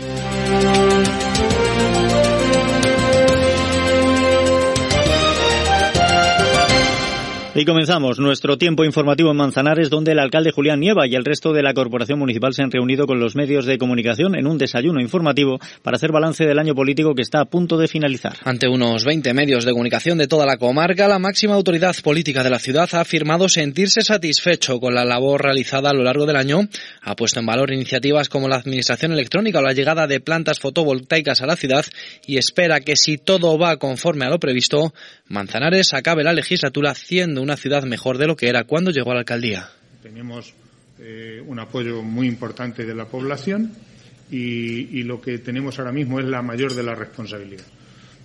Y 7.54 7.66
comenzamos 7.66 8.18
nuestro 8.18 8.58
tiempo 8.58 8.86
informativo 8.86 9.30
en 9.30 9.36
Manzanares, 9.36 9.90
donde 9.90 10.14
el 10.14 10.20
alcalde 10.20 10.54
Julián 10.54 10.80
Nieva 10.80 11.06
y 11.06 11.16
el 11.16 11.26
resto 11.26 11.52
de 11.52 11.62
la 11.62 11.74
corporación 11.74 12.18
municipal 12.18 12.54
se 12.54 12.64
han 12.64 12.72
reunido 12.72 13.06
con 13.06 13.20
los 13.20 13.36
medios 13.36 13.66
de 13.66 13.78
comunicación 13.78 14.36
en 14.36 14.48
un 14.48 14.58
desayuno 14.58 15.02
informativo 15.02 15.60
para 15.82 15.98
hacer 15.98 16.14
balance 16.14 16.46
del 16.46 16.60
año 16.60 16.74
político 16.74 17.14
que 17.14 17.24
está 17.24 17.42
a 17.42 17.46
punto 17.46 17.78
de 17.78 17.90
finalizar. 17.90 18.38
Ante 18.46 18.70
unos 18.70 19.04
20 19.04 19.34
medios 19.34 19.66
de 19.66 19.74
comunicación 19.74 20.18
de 20.18 20.30
toda 20.30 20.46
la 20.46 20.56
comarca, 20.56 21.10
la 21.10 21.20
máxima 21.20 21.56
autoridad 21.56 21.94
política 22.02 22.42
de 22.42 22.52
la 22.52 22.58
ciudad 22.58 22.88
ha 22.94 23.02
afirmado 23.02 23.50
sentirse 23.50 24.02
satisfecho 24.02 24.80
con 24.80 24.96
la 24.96 25.04
labor 25.04 25.44
realizada 25.44 25.90
a 25.90 25.94
lo 25.94 26.04
largo 26.04 26.26
del 26.26 26.38
año. 26.38 26.70
Ha 27.02 27.18
puesto 27.18 27.42
en 27.42 27.48
valor 27.48 27.74
iniciativas 27.74 28.30
como 28.30 28.48
la 28.48 28.56
administración 28.56 29.12
electrónica 29.12 29.60
o 29.60 29.62
la 29.62 29.74
llegada 29.74 30.08
de 30.08 30.22
plantas 30.22 30.60
fotovoltaicas 30.60 31.42
a 31.42 31.48
la 31.48 31.58
ciudad 31.58 31.84
y 32.26 32.38
espera 32.38 32.80
que 32.80 32.96
si 32.96 33.18
todo 33.18 33.58
va 33.58 33.76
conforme 33.76 34.24
a 34.24 34.30
lo 34.30 34.40
previsto, 34.40 34.94
Manzanares 35.28 35.94
acabe 35.94 36.24
la 36.24 36.34
legislatura 36.34 36.96
siendo 36.96 37.41
una 37.42 37.58
ciudad 37.58 37.84
mejor 37.84 38.18
de 38.18 38.28
lo 38.28 38.36
que 38.36 38.48
era 38.48 38.64
cuando 38.64 38.92
llegó 38.92 39.12
a 39.12 39.16
la 39.16 39.20
alcaldía. 39.22 39.70
Tenemos 40.02 40.54
eh, 41.00 41.42
un 41.46 41.60
apoyo 41.60 42.02
muy 42.02 42.28
importante 42.28 42.86
de 42.86 42.96
la 42.96 43.06
población 43.06 43.74
y, 44.30 45.00
y, 45.00 45.04
lo 45.04 45.20
que 45.20 45.40
tenemos 45.40 45.78
ahora 45.80 45.92
mismo 45.92 46.20
es 46.20 46.26
la 46.26 46.42
mayor 46.42 46.74
de 46.74 46.84
la 46.84 46.96
responsabilidad. 46.96 47.66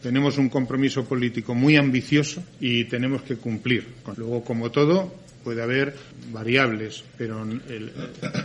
Tenemos 0.02 0.38
un 0.38 0.48
compromiso 0.48 1.04
político 1.04 1.54
muy 1.54 1.76
ambicioso 1.76 2.42
y 2.60 2.84
tenemos 2.84 3.22
que 3.22 3.36
cumplir. 3.36 3.86
Luego, 4.16 4.44
como 4.44 4.70
todo, 4.70 5.12
puede 5.42 5.62
haber 5.62 5.94
variables, 6.32 7.04
pero 7.16 7.42
el 7.42 7.92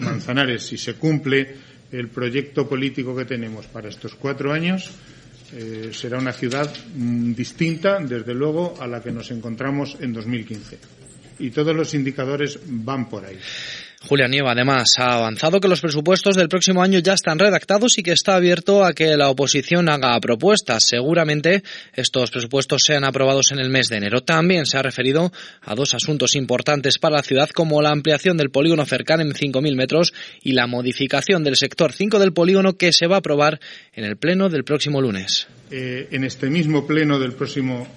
Manzanares, 0.01 0.63
si 0.63 0.77
se 0.77 0.93
cumple 0.93 1.55
el 1.91 2.07
proyecto 2.09 2.69
político 2.69 3.15
que 3.15 3.25
tenemos 3.25 3.65
para 3.65 3.89
estos 3.89 4.15
cuatro 4.15 4.53
años, 4.53 4.91
eh, 5.53 5.91
será 5.93 6.17
una 6.17 6.33
ciudad 6.33 6.73
mm, 6.95 7.33
distinta, 7.33 7.99
desde 7.99 8.33
luego, 8.33 8.75
a 8.79 8.87
la 8.87 9.01
que 9.01 9.11
nos 9.11 9.31
encontramos 9.31 9.97
en 9.99 10.13
2015. 10.13 10.77
Y 11.39 11.49
todos 11.51 11.75
los 11.75 11.93
indicadores 11.93 12.59
van 12.65 13.09
por 13.09 13.25
ahí. 13.25 13.37
Julia 14.03 14.27
Nieva, 14.27 14.53
además, 14.53 14.95
ha 14.97 15.13
avanzado 15.13 15.59
que 15.59 15.67
los 15.67 15.79
presupuestos 15.79 16.35
del 16.35 16.49
próximo 16.49 16.81
año 16.81 16.97
ya 16.99 17.13
están 17.13 17.37
redactados 17.37 17.99
y 17.99 18.03
que 18.03 18.13
está 18.13 18.35
abierto 18.35 18.83
a 18.83 18.93
que 18.93 19.15
la 19.15 19.29
oposición 19.29 19.89
haga 19.89 20.19
propuestas. 20.19 20.85
Seguramente 20.87 21.61
estos 21.93 22.31
presupuestos 22.31 22.81
sean 22.83 23.03
aprobados 23.03 23.51
en 23.51 23.59
el 23.59 23.69
mes 23.69 23.89
de 23.89 23.97
enero. 23.97 24.21
También 24.21 24.65
se 24.65 24.79
ha 24.79 24.81
referido 24.81 25.31
a 25.61 25.75
dos 25.75 25.93
asuntos 25.93 26.35
importantes 26.35 26.97
para 26.97 27.17
la 27.17 27.23
ciudad, 27.23 27.49
como 27.51 27.79
la 27.83 27.91
ampliación 27.91 28.37
del 28.37 28.49
polígono 28.49 28.85
cercano 28.85 29.21
en 29.21 29.33
5.000 29.33 29.75
metros 29.75 30.13
y 30.41 30.53
la 30.53 30.65
modificación 30.65 31.43
del 31.43 31.55
sector 31.55 31.93
5 31.93 32.17
del 32.17 32.33
polígono 32.33 32.73
que 32.73 32.93
se 32.93 33.05
va 33.05 33.17
a 33.17 33.19
aprobar 33.19 33.59
en 33.93 34.05
el 34.05 34.17
pleno 34.17 34.49
del 34.49 34.63
próximo 34.63 34.99
lunes. 34.99 35.47
Eh, 35.69 36.07
en 36.11 36.23
este 36.23 36.49
mismo 36.49 36.87
pleno 36.87 37.19
del 37.19 37.33
próximo 37.33 37.87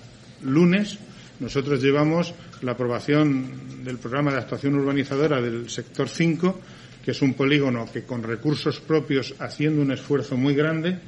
lunes 0.43 0.99
nosotros 1.41 1.83
llevamos 1.83 2.35
la 2.65 2.73
aprobación 2.73 3.85
del 3.85 3.99
programa 3.99 4.33
de 4.33 4.39
actuación 4.39 4.75
urbanizadora 4.75 5.41
del 5.41 5.69
sector 5.69 6.09
5, 6.09 6.61
que 7.05 7.11
es 7.11 7.23
un 7.23 7.35
polígono 7.35 7.87
que 7.93 8.05
con 8.05 8.23
recursos 8.23 8.81
propios, 8.81 9.35
haciendo 9.39 9.83
un 9.83 9.93
esfuerzo 9.93 10.37
muy 10.37 10.55
grande, 10.55 10.99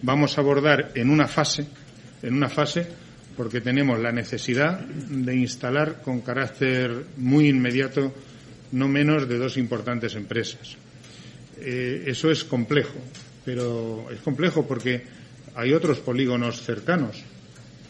vamos 0.00 0.36
a 0.36 0.40
abordar 0.40 0.92
en 0.94 1.10
una 1.10 1.28
fase, 1.28 1.66
en 2.22 2.34
una 2.34 2.48
fase, 2.48 2.86
porque 3.36 3.60
tenemos 3.60 4.00
la 4.00 4.12
necesidad 4.12 4.80
de 4.80 5.36
instalar 5.36 6.02
con 6.02 6.22
carácter 6.22 7.04
muy 7.18 7.48
inmediato 7.48 8.12
no 8.72 8.88
menos 8.88 9.28
de 9.28 9.36
dos 9.36 9.58
importantes 9.58 10.14
empresas. 10.14 10.76
Eh, 11.60 12.04
eso 12.06 12.30
es 12.30 12.44
complejo, 12.44 12.98
pero 13.44 14.10
es 14.10 14.20
complejo 14.20 14.66
porque 14.66 15.02
hay 15.54 15.74
otros 15.74 16.00
polígonos 16.00 16.62
cercanos 16.62 17.22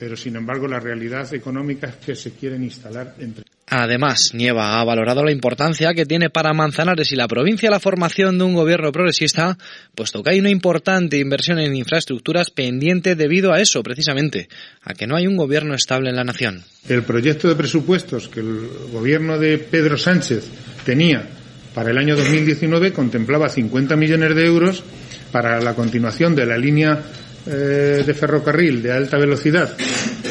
pero 0.03 0.16
sin 0.16 0.34
embargo 0.34 0.66
la 0.66 0.80
realidad 0.80 1.32
económica 1.32 1.86
es 1.86 1.94
que 2.05 2.16
se 2.16 2.32
quieren 2.32 2.64
instalar 2.64 3.14
entre. 3.20 3.44
Además, 3.68 4.32
Nieva 4.34 4.80
ha 4.80 4.84
valorado 4.84 5.22
la 5.22 5.30
importancia 5.30 5.94
que 5.94 6.07
tiene 6.07 6.28
para 6.28 6.53
Manzanares 6.53 7.12
y 7.12 7.14
la 7.14 7.28
provincia 7.28 7.70
la 7.70 7.78
formación 7.78 8.36
de 8.36 8.42
un 8.42 8.53
gobierno 8.53 8.90
progresista, 8.90 9.57
puesto 9.94 10.24
que 10.24 10.32
hay 10.32 10.40
una 10.40 10.50
importante 10.50 11.18
inversión 11.18 11.61
en 11.61 11.76
infraestructuras 11.76 12.50
pendiente 12.50 13.14
debido 13.14 13.53
a 13.53 13.61
eso, 13.61 13.80
precisamente, 13.84 14.48
a 14.82 14.92
que 14.94 15.07
no 15.07 15.14
hay 15.14 15.28
un 15.28 15.36
gobierno 15.36 15.72
estable 15.72 16.11
en 16.11 16.16
la 16.16 16.24
nación. 16.24 16.64
El 16.88 17.05
proyecto 17.05 17.46
de 17.46 17.55
presupuestos 17.55 18.28
que 18.28 18.40
el 18.40 18.70
gobierno 18.90 19.38
de 19.38 19.57
Pedro 19.59 19.96
Sánchez 19.96 20.50
tenía 20.84 21.28
para 21.76 21.92
el 21.92 21.98
año 21.98 22.16
2019 22.16 22.92
contemplaba 22.92 23.48
50 23.48 23.94
millones 23.94 24.34
de 24.34 24.46
euros 24.46 24.82
para 25.30 25.61
la 25.61 25.74
continuación 25.74 26.34
de 26.34 26.46
la 26.46 26.59
línea 26.59 27.05
eh, 27.47 28.05
de 28.07 28.14
ferrocarril 28.14 28.82
de 28.82 28.93
alta 28.93 29.18
velocidad 29.18 29.76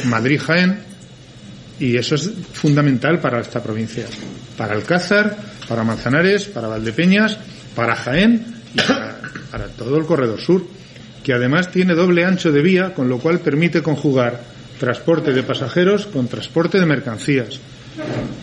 Madrid-Jaén 0.06 0.80
y 1.80 1.98
eso 1.98 2.16
es 2.16 2.32
fundamental 2.54 3.20
para 3.20 3.42
esta 3.42 3.62
provincia, 3.62 4.06
para 4.56 4.76
Alcázar, 4.76 5.36
para 5.68 5.84
Manzanares, 5.84 6.46
para 6.46 6.68
Valdepeñas, 6.68 7.40
para 7.76 7.96
Jaén 7.96 8.46
y 8.74 8.78
para, 8.78 9.20
para 9.50 9.68
todo 9.68 9.98
el 9.98 10.06
corredor 10.06 10.40
sur, 10.40 10.64
que 11.24 11.34
además 11.34 11.72
tiene 11.72 11.96
doble 11.96 12.24
ancho 12.24 12.52
de 12.52 12.62
vía, 12.62 12.94
con 12.94 13.10
lo 13.10 13.18
cual 13.18 13.40
permite 13.40 13.82
conjugar 13.82 14.42
transporte 14.80 15.34
de 15.34 15.44
pasajeros 15.44 16.06
con 16.06 16.28
transporte 16.28 16.80
de 16.80 16.86
mercancías, 16.86 17.60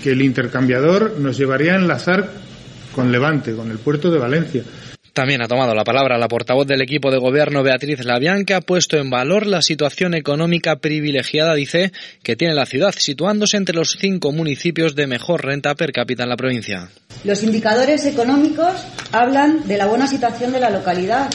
que 0.03 0.13
el 0.13 0.23
intercambiador 0.23 1.19
nos 1.19 1.39
llevaría 1.39 1.75
a 1.75 1.77
enlazar 1.77 2.31
con 2.95 3.13
Levante, 3.13 3.55
con 3.55 3.71
el 3.71 3.79
puerto 3.79 4.11
de 4.11 4.19
Valencia. 4.19 4.63
También 5.19 5.43
ha 5.43 5.49
tomado 5.49 5.75
la 5.75 5.83
palabra 5.83 6.17
la 6.17 6.29
portavoz 6.29 6.65
del 6.65 6.81
equipo 6.81 7.11
de 7.11 7.19
gobierno 7.19 7.65
Beatriz 7.65 8.05
Labián, 8.05 8.45
que 8.45 8.55
ha 8.55 8.61
puesto 8.61 8.99
en 8.99 9.11
valor 9.11 9.49
la 9.49 9.63
situación 9.63 10.15
económica 10.15 10.77
privilegiada, 10.77 11.57
dice, 11.57 11.91
que 12.23 12.37
tiene 12.37 12.55
la 12.55 12.67
ciudad, 12.67 12.95
situándose 12.97 13.57
entre 13.57 13.75
los 13.75 13.97
cinco 13.99 14.31
municipios 14.31 14.95
de 14.95 15.09
mejor 15.09 15.45
renta 15.45 15.75
per 15.75 15.91
cápita 15.91 16.23
en 16.23 16.29
la 16.29 16.37
provincia. 16.37 16.89
Los 17.25 17.43
indicadores 17.43 18.07
económicos 18.07 18.73
hablan 19.11 19.67
de 19.67 19.77
la 19.77 19.87
buena 19.87 20.07
situación 20.07 20.53
de 20.53 20.61
la 20.61 20.71
localidad, 20.71 21.29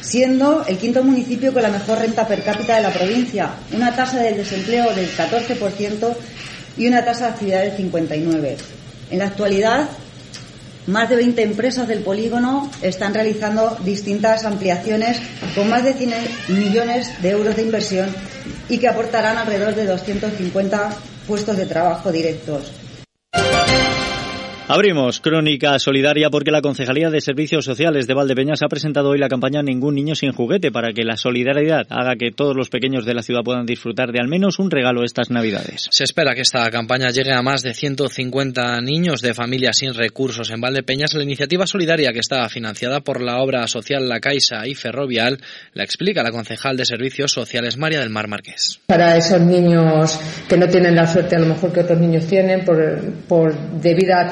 siendo 0.00 0.66
el 0.66 0.76
quinto 0.76 1.04
municipio 1.04 1.52
con 1.52 1.62
la 1.62 1.70
mejor 1.70 2.00
renta 2.00 2.26
per 2.26 2.42
cápita 2.42 2.74
de 2.74 2.82
la 2.82 2.90
provincia, 2.90 3.50
una 3.70 3.94
tasa 3.94 4.18
del 4.18 4.38
desempleo 4.38 4.92
del 4.96 5.08
14% 5.10 6.16
y 6.76 6.88
una 6.88 7.04
tasa 7.04 7.26
de 7.26 7.30
actividad 7.34 7.62
del 7.62 7.76
59%. 7.76 8.56
En 9.12 9.18
la 9.20 9.26
actualidad, 9.26 9.88
más 10.88 11.08
de 11.10 11.16
20 11.16 11.42
empresas 11.42 11.86
del 11.86 12.00
polígono 12.00 12.70
están 12.82 13.14
realizando 13.14 13.76
distintas 13.84 14.44
ampliaciones 14.44 15.20
con 15.54 15.68
más 15.68 15.84
de 15.84 15.92
100 15.92 16.14
millones 16.48 17.22
de 17.22 17.30
euros 17.30 17.54
de 17.56 17.62
inversión 17.62 18.08
y 18.68 18.78
que 18.78 18.88
aportarán 18.88 19.36
alrededor 19.36 19.74
de 19.74 19.86
250 19.86 20.90
puestos 21.26 21.56
de 21.56 21.66
trabajo 21.66 22.10
directos. 22.10 22.72
Abrimos 24.70 25.20
Crónica 25.20 25.78
Solidaria 25.78 26.28
porque 26.28 26.50
la 26.50 26.60
Concejalía 26.60 27.08
de 27.08 27.22
Servicios 27.22 27.64
Sociales 27.64 28.06
de 28.06 28.12
Valdepeñas 28.12 28.60
ha 28.62 28.68
presentado 28.68 29.08
hoy 29.08 29.18
la 29.18 29.30
campaña 29.30 29.62
Ningún 29.62 29.94
niño 29.94 30.14
sin 30.14 30.32
juguete 30.32 30.70
para 30.70 30.92
que 30.92 31.04
la 31.04 31.16
solidaridad 31.16 31.86
haga 31.88 32.16
que 32.16 32.32
todos 32.32 32.54
los 32.54 32.68
pequeños 32.68 33.06
de 33.06 33.14
la 33.14 33.22
ciudad 33.22 33.40
puedan 33.42 33.64
disfrutar 33.64 34.12
de 34.12 34.20
al 34.20 34.28
menos 34.28 34.58
un 34.58 34.70
regalo 34.70 35.04
estas 35.04 35.30
Navidades. 35.30 35.88
Se 35.90 36.04
espera 36.04 36.34
que 36.34 36.42
esta 36.42 36.70
campaña 36.70 37.08
llegue 37.08 37.32
a 37.32 37.40
más 37.40 37.62
de 37.62 37.72
150 37.72 38.78
niños 38.82 39.22
de 39.22 39.32
familias 39.32 39.78
sin 39.78 39.94
recursos 39.94 40.50
en 40.50 40.60
Valdepeñas. 40.60 41.14
La 41.14 41.22
iniciativa 41.22 41.66
solidaria 41.66 42.12
que 42.12 42.20
está 42.20 42.46
financiada 42.50 43.00
por 43.00 43.22
la 43.22 43.38
obra 43.38 43.66
social 43.68 44.06
La 44.06 44.20
Caixa 44.20 44.66
y 44.66 44.74
Ferrovial 44.74 45.38
la 45.72 45.84
explica 45.84 46.22
la 46.22 46.30
concejal 46.30 46.76
de 46.76 46.84
Servicios 46.84 47.32
Sociales 47.32 47.78
María 47.78 48.00
del 48.00 48.10
Mar 48.10 48.28
Márquez. 48.28 48.80
Para 48.86 49.16
esos 49.16 49.40
niños 49.40 50.20
que 50.46 50.58
no 50.58 50.68
tienen 50.68 50.94
la 50.94 51.06
suerte 51.06 51.36
a 51.36 51.38
lo 51.38 51.46
mejor 51.46 51.72
que 51.72 51.80
otros 51.80 51.98
niños 51.98 52.26
tienen 52.26 52.66
por, 52.66 53.00
por 53.26 53.58
debido 53.80 54.14
a 54.14 54.28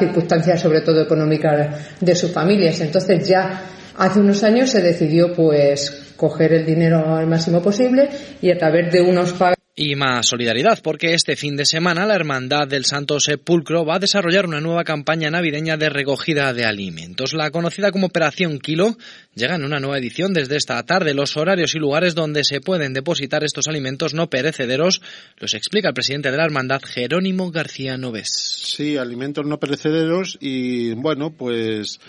sobre 0.60 0.80
todo 0.80 1.02
económicas 1.02 1.96
de 2.00 2.14
sus 2.14 2.32
familias. 2.32 2.80
Entonces 2.80 3.26
ya 3.26 3.62
hace 3.96 4.20
unos 4.20 4.42
años 4.44 4.70
se 4.70 4.82
decidió 4.82 5.32
pues 5.32 6.12
coger 6.16 6.52
el 6.52 6.66
dinero 6.66 7.14
al 7.14 7.26
máximo 7.26 7.62
posible 7.62 8.08
y 8.40 8.50
a 8.50 8.58
través 8.58 8.92
de 8.92 9.00
unos 9.00 9.32
pagos 9.32 9.55
y 9.78 9.94
más 9.94 10.28
solidaridad, 10.28 10.80
porque 10.82 11.12
este 11.12 11.36
fin 11.36 11.54
de 11.54 11.66
semana 11.66 12.06
la 12.06 12.14
Hermandad 12.14 12.66
del 12.66 12.86
Santo 12.86 13.20
Sepulcro 13.20 13.84
va 13.84 13.96
a 13.96 13.98
desarrollar 13.98 14.46
una 14.46 14.62
nueva 14.62 14.84
campaña 14.84 15.30
navideña 15.30 15.76
de 15.76 15.90
recogida 15.90 16.54
de 16.54 16.64
alimentos. 16.64 17.34
La 17.34 17.50
conocida 17.50 17.92
como 17.92 18.06
Operación 18.06 18.58
Kilo 18.58 18.96
llega 19.34 19.56
en 19.56 19.64
una 19.64 19.78
nueva 19.78 19.98
edición 19.98 20.32
desde 20.32 20.56
esta 20.56 20.82
tarde. 20.84 21.12
Los 21.12 21.36
horarios 21.36 21.74
y 21.74 21.78
lugares 21.78 22.14
donde 22.14 22.42
se 22.42 22.62
pueden 22.62 22.94
depositar 22.94 23.44
estos 23.44 23.68
alimentos 23.68 24.14
no 24.14 24.30
perecederos 24.30 25.02
los 25.36 25.52
explica 25.52 25.88
el 25.88 25.94
presidente 25.94 26.30
de 26.30 26.38
la 26.38 26.46
Hermandad, 26.46 26.80
Jerónimo 26.82 27.50
García 27.50 27.98
Noves. 27.98 28.30
Sí, 28.30 28.96
alimentos 28.96 29.44
no 29.44 29.58
perecederos 29.58 30.38
y 30.40 30.94
bueno, 30.94 31.32
pues 31.32 32.00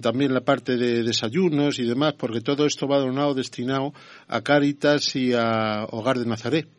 también 0.00 0.34
la 0.34 0.42
parte 0.42 0.76
de 0.76 1.02
desayunos 1.02 1.80
y 1.80 1.84
demás, 1.84 2.14
porque 2.16 2.42
todo 2.42 2.64
esto 2.64 2.86
va 2.86 2.98
donado, 2.98 3.34
destinado 3.34 3.92
a 4.28 4.40
Cáritas 4.42 5.16
y 5.16 5.32
a 5.32 5.84
Hogar 5.90 6.18
de 6.20 6.26
Nazaret. 6.26 6.77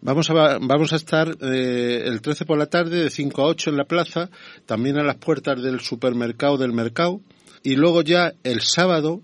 Vamos 0.00 0.30
a, 0.30 0.58
vamos 0.60 0.92
a 0.92 0.96
estar 0.96 1.36
eh, 1.40 2.04
el 2.06 2.20
13 2.20 2.44
por 2.44 2.56
la 2.56 2.66
tarde 2.66 3.02
de 3.02 3.10
5 3.10 3.42
a 3.42 3.46
8 3.46 3.70
en 3.70 3.76
la 3.76 3.84
plaza, 3.84 4.30
también 4.64 4.96
a 4.96 5.02
las 5.02 5.16
puertas 5.16 5.60
del 5.60 5.80
supermercado 5.80 6.56
del 6.56 6.72
mercado 6.72 7.20
y 7.64 7.74
luego 7.74 8.02
ya 8.02 8.32
el 8.44 8.60
sábado 8.60 9.22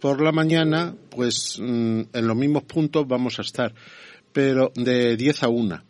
por 0.00 0.22
la 0.22 0.32
mañana, 0.32 0.94
pues 1.10 1.58
mm, 1.60 2.00
en 2.12 2.26
los 2.26 2.36
mismos 2.36 2.62
puntos 2.64 3.06
vamos 3.06 3.38
a 3.38 3.42
estar, 3.42 3.74
pero 4.32 4.72
de 4.74 5.16
10 5.16 5.42
a 5.42 5.48
1. 5.48 5.82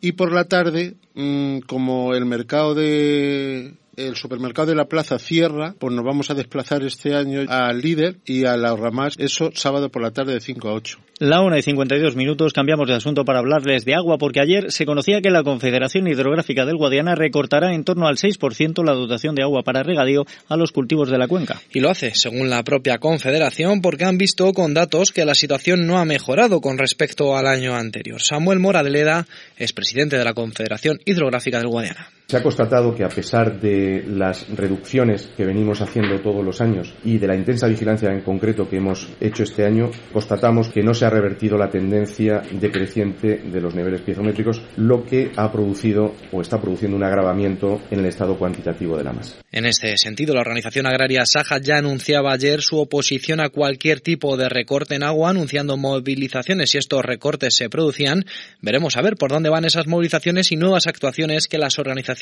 y 0.00 0.12
por 0.12 0.32
la 0.32 0.44
tarde, 0.44 0.96
mm, 1.14 1.60
como 1.60 2.14
el 2.14 2.24
mercado 2.24 2.74
de 2.74 3.74
el 3.98 4.16
supermercado 4.16 4.68
de 4.68 4.76
la 4.76 4.86
plaza 4.86 5.18
cierra, 5.18 5.74
pues 5.78 5.92
nos 5.92 6.04
vamos 6.04 6.30
a 6.30 6.34
desplazar 6.34 6.82
este 6.84 7.14
año 7.14 7.40
al 7.48 7.80
líder 7.80 8.16
y 8.24 8.44
a 8.44 8.56
la 8.56 8.74
Ramás, 8.76 9.14
eso 9.18 9.50
sábado 9.54 9.90
por 9.90 10.02
la 10.02 10.12
tarde 10.12 10.34
de 10.34 10.40
5 10.40 10.68
a 10.68 10.72
8. 10.72 10.98
La 11.20 11.40
una 11.40 11.58
y 11.58 11.62
52 11.62 12.14
minutos 12.14 12.52
cambiamos 12.52 12.86
de 12.86 12.94
asunto 12.94 13.24
para 13.24 13.40
hablarles 13.40 13.84
de 13.84 13.96
agua 13.96 14.18
porque 14.18 14.40
ayer 14.40 14.70
se 14.70 14.86
conocía 14.86 15.20
que 15.20 15.30
la 15.30 15.42
Confederación 15.42 16.06
Hidrográfica 16.06 16.64
del 16.64 16.76
Guadiana 16.76 17.16
recortará 17.16 17.74
en 17.74 17.82
torno 17.82 18.06
al 18.06 18.16
6% 18.16 18.84
la 18.84 18.92
dotación 18.92 19.34
de 19.34 19.42
agua 19.42 19.62
para 19.64 19.82
regadío 19.82 20.26
a 20.48 20.56
los 20.56 20.70
cultivos 20.70 21.10
de 21.10 21.18
la 21.18 21.26
cuenca. 21.26 21.60
Y 21.72 21.80
lo 21.80 21.90
hace, 21.90 22.14
según 22.14 22.50
la 22.50 22.62
propia 22.62 22.98
Confederación, 22.98 23.80
porque 23.80 24.04
han 24.04 24.16
visto 24.16 24.52
con 24.52 24.74
datos 24.74 25.10
que 25.10 25.24
la 25.24 25.34
situación 25.34 25.88
no 25.88 25.98
ha 25.98 26.04
mejorado 26.04 26.60
con 26.60 26.78
respecto 26.78 27.36
al 27.36 27.48
año 27.48 27.74
anterior. 27.74 28.22
Samuel 28.22 28.60
Mora 28.60 28.84
de 28.84 28.90
Leda 28.90 29.26
es 29.56 29.72
presidente 29.72 30.16
de 30.16 30.24
la 30.24 30.34
Confederación 30.34 31.00
Hidrográfica 31.04 31.58
del 31.58 31.68
Guadiana. 31.68 32.17
Se 32.30 32.36
ha 32.36 32.42
constatado 32.42 32.94
que 32.94 33.04
a 33.04 33.08
pesar 33.08 33.58
de 33.58 34.04
las 34.06 34.46
reducciones 34.54 35.30
que 35.34 35.46
venimos 35.46 35.80
haciendo 35.80 36.20
todos 36.20 36.44
los 36.44 36.60
años 36.60 36.92
y 37.02 37.16
de 37.16 37.26
la 37.26 37.34
intensa 37.34 37.68
vigilancia 37.68 38.10
en 38.10 38.20
concreto 38.20 38.68
que 38.68 38.76
hemos 38.76 39.08
hecho 39.18 39.44
este 39.44 39.64
año, 39.64 39.90
constatamos 40.12 40.68
que 40.68 40.82
no 40.82 40.92
se 40.92 41.06
ha 41.06 41.08
revertido 41.08 41.56
la 41.56 41.70
tendencia 41.70 42.42
decreciente 42.52 43.38
de 43.38 43.60
los 43.62 43.74
niveles 43.74 44.02
piezométricos, 44.02 44.60
lo 44.76 45.06
que 45.06 45.32
ha 45.36 45.50
producido 45.50 46.14
o 46.30 46.42
está 46.42 46.60
produciendo 46.60 46.98
un 46.98 47.02
agravamiento 47.02 47.80
en 47.90 48.00
el 48.00 48.04
estado 48.04 48.36
cuantitativo 48.36 48.98
de 48.98 49.04
la 49.04 49.14
masa. 49.14 49.36
En 49.50 49.64
este 49.64 49.96
sentido, 49.96 50.34
la 50.34 50.42
organización 50.42 50.86
agraria 50.86 51.24
Saja 51.24 51.58
ya 51.62 51.78
anunciaba 51.78 52.34
ayer 52.34 52.60
su 52.60 52.76
oposición 52.76 53.40
a 53.40 53.48
cualquier 53.48 54.02
tipo 54.02 54.36
de 54.36 54.50
recorte 54.50 54.96
en 54.96 55.02
agua, 55.02 55.30
anunciando 55.30 55.78
movilizaciones 55.78 56.72
si 56.72 56.76
estos 56.76 57.02
recortes 57.02 57.56
se 57.56 57.70
producían. 57.70 58.26
Veremos 58.60 58.98
a 58.98 59.00
ver 59.00 59.16
por 59.16 59.30
dónde 59.30 59.48
van 59.48 59.64
esas 59.64 59.86
movilizaciones 59.86 60.52
y 60.52 60.56
nuevas 60.56 60.86
actuaciones 60.86 61.48
que 61.48 61.56
las 61.56 61.78
organizaciones 61.78 62.17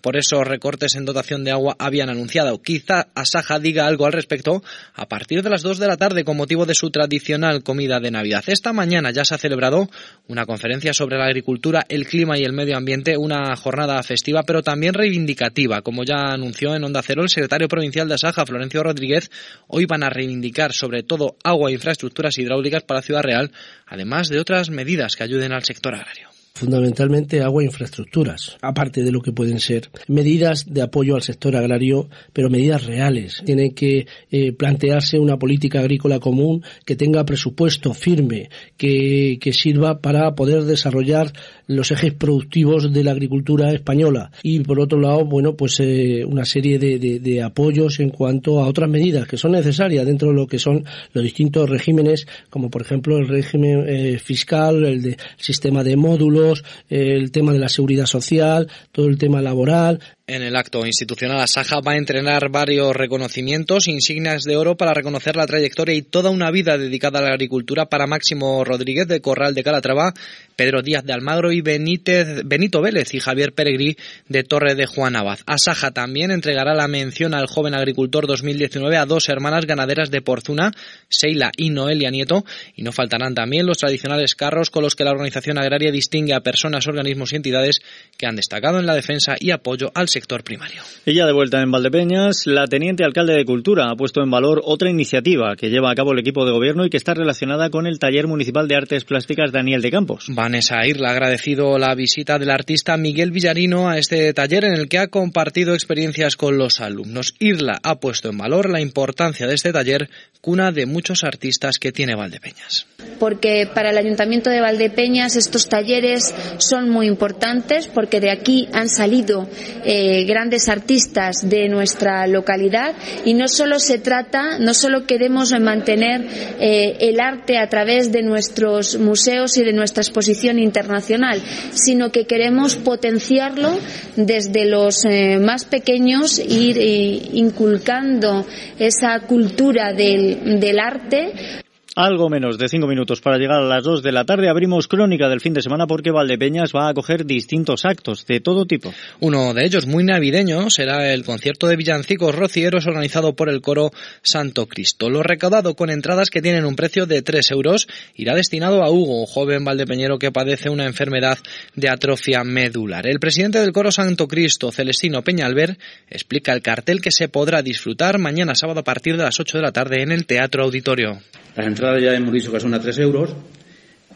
por 0.00 0.16
esos 0.16 0.46
recortes 0.46 0.94
en 0.94 1.04
dotación 1.04 1.44
de 1.44 1.50
agua 1.50 1.76
habían 1.78 2.10
anunciado. 2.10 2.60
Quizá 2.62 3.08
Asaja 3.14 3.58
diga 3.58 3.86
algo 3.86 4.06
al 4.06 4.12
respecto 4.12 4.62
a 4.94 5.08
partir 5.08 5.42
de 5.42 5.50
las 5.50 5.62
2 5.62 5.78
de 5.78 5.86
la 5.86 5.96
tarde 5.96 6.24
con 6.24 6.36
motivo 6.36 6.66
de 6.66 6.74
su 6.74 6.90
tradicional 6.90 7.62
comida 7.62 8.00
de 8.00 8.10
Navidad. 8.10 8.44
Esta 8.46 8.72
mañana 8.72 9.10
ya 9.10 9.24
se 9.24 9.34
ha 9.34 9.38
celebrado 9.38 9.88
una 10.28 10.46
conferencia 10.46 10.92
sobre 10.92 11.18
la 11.18 11.26
agricultura, 11.26 11.84
el 11.88 12.06
clima 12.06 12.38
y 12.38 12.44
el 12.44 12.52
medio 12.52 12.76
ambiente, 12.76 13.16
una 13.16 13.54
jornada 13.56 14.02
festiva 14.02 14.42
pero 14.42 14.62
también 14.62 14.94
reivindicativa. 14.94 15.82
Como 15.82 16.04
ya 16.04 16.32
anunció 16.32 16.74
en 16.74 16.84
Onda 16.84 17.02
Cero 17.02 17.22
el 17.22 17.28
secretario 17.28 17.68
provincial 17.68 18.08
de 18.08 18.14
Asaja, 18.14 18.46
Florencio 18.46 18.82
Rodríguez, 18.82 19.30
hoy 19.68 19.86
van 19.86 20.02
a 20.02 20.10
reivindicar 20.10 20.72
sobre 20.72 21.02
todo 21.02 21.36
agua 21.44 21.70
e 21.70 21.74
infraestructuras 21.74 22.38
hidráulicas 22.38 22.82
para 22.82 23.02
Ciudad 23.02 23.22
Real, 23.22 23.52
además 23.86 24.28
de 24.28 24.40
otras 24.40 24.70
medidas 24.70 25.16
que 25.16 25.24
ayuden 25.24 25.52
al 25.52 25.64
sector 25.64 25.94
agrario 25.94 26.31
fundamentalmente 26.62 27.42
agua 27.42 27.62
e 27.62 27.66
infraestructuras, 27.66 28.56
aparte 28.62 29.02
de 29.02 29.10
lo 29.10 29.20
que 29.20 29.32
pueden 29.32 29.58
ser 29.58 29.90
medidas 30.06 30.64
de 30.72 30.82
apoyo 30.82 31.16
al 31.16 31.22
sector 31.22 31.56
agrario, 31.56 32.08
pero 32.32 32.50
medidas 32.50 32.86
reales. 32.86 33.42
Tiene 33.44 33.74
que 33.74 34.06
eh, 34.30 34.52
plantearse 34.52 35.18
una 35.18 35.38
política 35.38 35.80
agrícola 35.80 36.20
común 36.20 36.62
que 36.84 36.94
tenga 36.94 37.24
presupuesto 37.24 37.94
firme, 37.94 38.48
que, 38.76 39.38
que 39.40 39.52
sirva 39.52 40.00
para 40.00 40.36
poder 40.36 40.62
desarrollar 40.62 41.32
los 41.66 41.90
ejes 41.90 42.14
productivos 42.14 42.92
de 42.92 43.02
la 43.02 43.10
agricultura 43.10 43.72
española 43.72 44.30
y 44.42 44.60
por 44.60 44.78
otro 44.78 45.00
lado, 45.00 45.24
bueno, 45.24 45.56
pues 45.56 45.80
eh, 45.80 46.24
una 46.24 46.44
serie 46.44 46.78
de, 46.78 46.98
de, 46.98 47.42
apoyos 47.42 47.98
en 48.00 48.10
cuanto 48.10 48.60
a 48.60 48.68
otras 48.68 48.88
medidas 48.88 49.26
que 49.26 49.36
son 49.36 49.52
necesarias 49.52 50.06
dentro 50.06 50.28
de 50.28 50.34
lo 50.34 50.46
que 50.46 50.58
son 50.58 50.84
los 51.12 51.24
distintos 51.24 51.68
regímenes, 51.68 52.26
como 52.50 52.70
por 52.70 52.82
ejemplo 52.82 53.16
el 53.18 53.26
régimen 53.26 53.84
eh, 53.88 54.18
fiscal, 54.18 54.84
el, 54.84 55.02
de, 55.02 55.10
el 55.10 55.18
sistema 55.38 55.82
de 55.82 55.96
módulos, 55.96 56.51
el 56.88 57.30
tema 57.30 57.52
de 57.52 57.58
la 57.58 57.68
seguridad 57.68 58.06
social, 58.06 58.68
todo 58.90 59.06
el 59.06 59.18
tema 59.18 59.40
laboral, 59.40 60.00
en 60.32 60.42
el 60.42 60.56
acto 60.56 60.86
institucional, 60.86 61.40
Asaja 61.40 61.80
va 61.86 61.92
a 61.92 61.96
entrenar 61.98 62.48
varios 62.50 62.96
reconocimientos, 62.96 63.86
insignias 63.86 64.44
de 64.44 64.56
oro 64.56 64.76
para 64.76 64.94
reconocer 64.94 65.36
la 65.36 65.46
trayectoria 65.46 65.94
y 65.94 66.00
toda 66.00 66.30
una 66.30 66.50
vida 66.50 66.78
dedicada 66.78 67.18
a 67.18 67.22
la 67.22 67.28
agricultura 67.28 67.86
para 67.86 68.06
Máximo 68.06 68.64
Rodríguez 68.64 69.06
de 69.08 69.20
Corral 69.20 69.54
de 69.54 69.62
Calatrava, 69.62 70.14
Pedro 70.56 70.80
Díaz 70.80 71.04
de 71.04 71.12
Almagro 71.12 71.52
y 71.52 71.60
Benítez, 71.60 72.42
Benito 72.44 72.80
Vélez 72.80 73.12
y 73.12 73.20
Javier 73.20 73.52
Peregrí 73.52 73.96
de 74.28 74.42
Torre 74.42 74.74
de 74.74 74.86
Juan 74.86 75.16
Abad. 75.16 75.40
Asaja 75.46 75.90
también 75.90 76.30
entregará 76.30 76.74
la 76.74 76.88
mención 76.88 77.34
al 77.34 77.46
joven 77.46 77.74
agricultor 77.74 78.26
2019 78.26 78.96
a 78.96 79.04
dos 79.04 79.28
hermanas 79.28 79.66
ganaderas 79.66 80.10
de 80.10 80.22
Porzuna, 80.22 80.72
Seila 81.08 81.50
y 81.56 81.70
Noelia 81.70 82.10
Nieto, 82.10 82.44
y 82.74 82.82
no 82.82 82.92
faltarán 82.92 83.34
también 83.34 83.66
los 83.66 83.78
tradicionales 83.78 84.34
carros 84.34 84.70
con 84.70 84.82
los 84.82 84.94
que 84.94 85.04
la 85.04 85.10
organización 85.10 85.58
agraria 85.58 85.92
distingue 85.92 86.32
a 86.32 86.40
personas, 86.40 86.86
organismos 86.86 87.32
y 87.32 87.36
entidades 87.36 87.80
que 88.16 88.26
han 88.26 88.36
destacado 88.36 88.78
en 88.78 88.86
la 88.86 88.94
defensa 88.94 89.34
y 89.38 89.50
apoyo 89.50 89.90
al 89.94 90.08
sector 90.08 90.21
primario. 90.26 90.82
Y 91.04 91.14
ya 91.14 91.26
de 91.26 91.32
vuelta 91.32 91.60
en 91.60 91.70
Valdepeñas, 91.70 92.46
la 92.46 92.66
teniente 92.66 93.04
alcalde 93.04 93.34
de 93.34 93.44
Cultura 93.44 93.90
ha 93.90 93.96
puesto 93.96 94.22
en 94.22 94.30
valor 94.30 94.62
otra 94.64 94.88
iniciativa 94.88 95.56
que 95.56 95.68
lleva 95.68 95.90
a 95.90 95.94
cabo 95.94 96.12
el 96.12 96.20
equipo 96.20 96.44
de 96.44 96.52
gobierno 96.52 96.84
y 96.84 96.90
que 96.90 96.96
está 96.96 97.14
relacionada 97.14 97.70
con 97.70 97.86
el 97.86 97.98
Taller 97.98 98.26
Municipal 98.26 98.68
de 98.68 98.76
Artes 98.76 99.04
Plásticas 99.04 99.52
Daniel 99.52 99.82
de 99.82 99.90
Campos. 99.90 100.26
Vanessa 100.28 100.86
Irla 100.86 101.08
ha 101.08 101.12
agradecido 101.12 101.78
la 101.78 101.94
visita 101.94 102.38
del 102.38 102.50
artista 102.50 102.96
Miguel 102.96 103.32
Villarino 103.32 103.88
a 103.88 103.98
este 103.98 104.32
taller 104.32 104.64
en 104.64 104.74
el 104.74 104.88
que 104.88 104.98
ha 104.98 105.08
compartido 105.08 105.74
experiencias 105.74 106.36
con 106.36 106.58
los 106.58 106.80
alumnos. 106.80 107.34
Irla 107.38 107.78
ha 107.82 108.00
puesto 108.00 108.30
en 108.30 108.38
valor 108.38 108.70
la 108.70 108.80
importancia 108.80 109.46
de 109.46 109.54
este 109.54 109.72
taller, 109.72 110.08
cuna 110.40 110.72
de 110.72 110.86
muchos 110.86 111.24
artistas 111.24 111.78
que 111.78 111.92
tiene 111.92 112.14
Valdepeñas. 112.14 112.86
Porque 113.18 113.68
para 113.72 113.90
el 113.90 113.98
Ayuntamiento 113.98 114.50
de 114.50 114.60
Valdepeñas 114.60 115.36
estos 115.36 115.68
talleres 115.68 116.34
son 116.58 116.88
muy 116.88 117.06
importantes 117.06 117.86
porque 117.86 118.20
de 118.20 118.30
aquí 118.30 118.68
han 118.72 118.88
salido 118.88 119.48
eh, 119.84 120.01
grandes 120.26 120.68
artistas 120.68 121.48
de 121.48 121.68
nuestra 121.68 122.26
localidad 122.26 122.94
y 123.24 123.34
no 123.34 123.48
solo 123.48 123.78
se 123.78 123.98
trata, 123.98 124.58
no 124.58 124.74
solo 124.74 125.06
queremos 125.06 125.52
mantener 125.60 126.26
eh, 126.60 126.96
el 127.00 127.20
arte 127.20 127.58
a 127.58 127.68
través 127.68 128.12
de 128.12 128.22
nuestros 128.22 128.98
museos 128.98 129.56
y 129.56 129.64
de 129.64 129.72
nuestra 129.72 130.02
exposición 130.02 130.58
internacional, 130.58 131.40
sino 131.72 132.10
que 132.10 132.26
queremos 132.26 132.76
potenciarlo 132.76 133.78
desde 134.16 134.66
los 134.66 135.04
eh, 135.04 135.38
más 135.38 135.64
pequeños, 135.64 136.38
ir 136.38 136.78
eh, 136.78 137.20
inculcando 137.32 138.46
esa 138.78 139.20
cultura 139.20 139.92
del 139.92 140.78
arte 140.78 141.61
algo 141.94 142.30
menos 142.30 142.58
de 142.58 142.68
cinco 142.68 142.86
minutos 142.86 143.20
para 143.20 143.36
llegar 143.36 143.58
a 143.58 143.66
las 143.66 143.84
dos 143.84 144.02
de 144.02 144.12
la 144.12 144.24
tarde. 144.24 144.48
Abrimos 144.48 144.88
crónica 144.88 145.28
del 145.28 145.40
fin 145.40 145.52
de 145.52 145.62
semana 145.62 145.86
porque 145.86 146.10
Valdepeñas 146.10 146.72
va 146.74 146.86
a 146.86 146.90
acoger 146.90 147.26
distintos 147.26 147.84
actos 147.84 148.26
de 148.26 148.40
todo 148.40 148.64
tipo. 148.64 148.92
Uno 149.20 149.52
de 149.54 149.64
ellos, 149.64 149.86
muy 149.86 150.04
navideño, 150.04 150.70
será 150.70 151.12
el 151.12 151.24
concierto 151.24 151.66
de 151.66 151.76
villancicos 151.76 152.34
rocieros 152.34 152.86
organizado 152.86 153.34
por 153.34 153.50
el 153.50 153.60
coro 153.60 153.90
Santo 154.22 154.66
Cristo. 154.66 155.10
Lo 155.10 155.22
recaudado 155.22 155.74
con 155.74 155.90
entradas 155.90 156.30
que 156.30 156.42
tienen 156.42 156.64
un 156.64 156.76
precio 156.76 157.06
de 157.06 157.22
tres 157.22 157.50
euros 157.50 157.86
irá 158.14 158.34
destinado 158.34 158.82
a 158.82 158.90
Hugo, 158.90 159.20
un 159.20 159.26
joven 159.26 159.64
valdepeñero 159.64 160.18
que 160.18 160.32
padece 160.32 160.70
una 160.70 160.86
enfermedad 160.86 161.38
de 161.74 161.90
atrofia 161.90 162.44
medular. 162.44 163.06
El 163.06 163.20
presidente 163.20 163.58
del 163.58 163.72
coro 163.72 163.92
Santo 163.92 164.28
Cristo, 164.28 164.72
Celestino 164.72 165.22
Peñalver, 165.22 165.76
explica 166.08 166.52
el 166.52 166.62
cartel 166.62 167.00
que 167.00 167.10
se 167.10 167.28
podrá 167.28 167.62
disfrutar 167.62 168.18
mañana 168.18 168.54
sábado 168.54 168.80
a 168.80 168.84
partir 168.84 169.16
de 169.16 169.24
las 169.24 169.38
ocho 169.40 169.58
de 169.58 169.62
la 169.62 169.72
tarde 169.72 170.02
en 170.02 170.12
el 170.12 170.26
Teatro 170.26 170.64
Auditorio. 170.64 171.20
Las 171.54 171.66
entradas 171.82 172.02
ya 172.02 172.14
hemos 172.14 172.32
dicho 172.32 172.52
que 172.52 172.60
son 172.60 172.74
a 172.74 172.80
3 172.80 172.98
euros. 172.98 173.34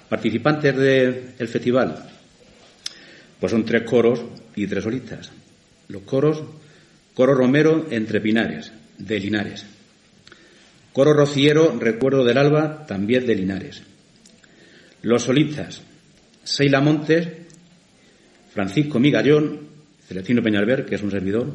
Participantes 0.09 0.77
del 0.77 1.49
festival, 1.49 2.07
pues 3.41 3.51
son 3.51 3.65
tres 3.65 3.83
coros 3.83 4.23
y 4.55 4.69
tres 4.69 4.85
solistas. 4.85 5.33
Los 5.89 6.03
coros, 6.03 6.45
Coro 7.13 7.35
Romero 7.35 7.89
entre 7.91 8.21
Pinares, 8.21 8.71
de 8.99 9.19
Linares. 9.19 9.67
Coro 10.93 11.13
Rociero, 11.13 11.77
Recuerdo 11.77 12.25
del 12.25 12.39
Alba, 12.39 12.87
también 12.87 13.27
de 13.27 13.35
Linares. 13.35 13.83
Los 15.03 15.25
solistas, 15.25 15.83
Seila 16.45 16.81
Montes, 16.81 17.29
Francisco 18.55 19.01
Migallón, 19.01 19.59
Celestino 20.07 20.41
Peñalver, 20.41 20.87
que 20.87 20.95
es 20.95 21.03
un 21.03 21.11
servidor, 21.11 21.53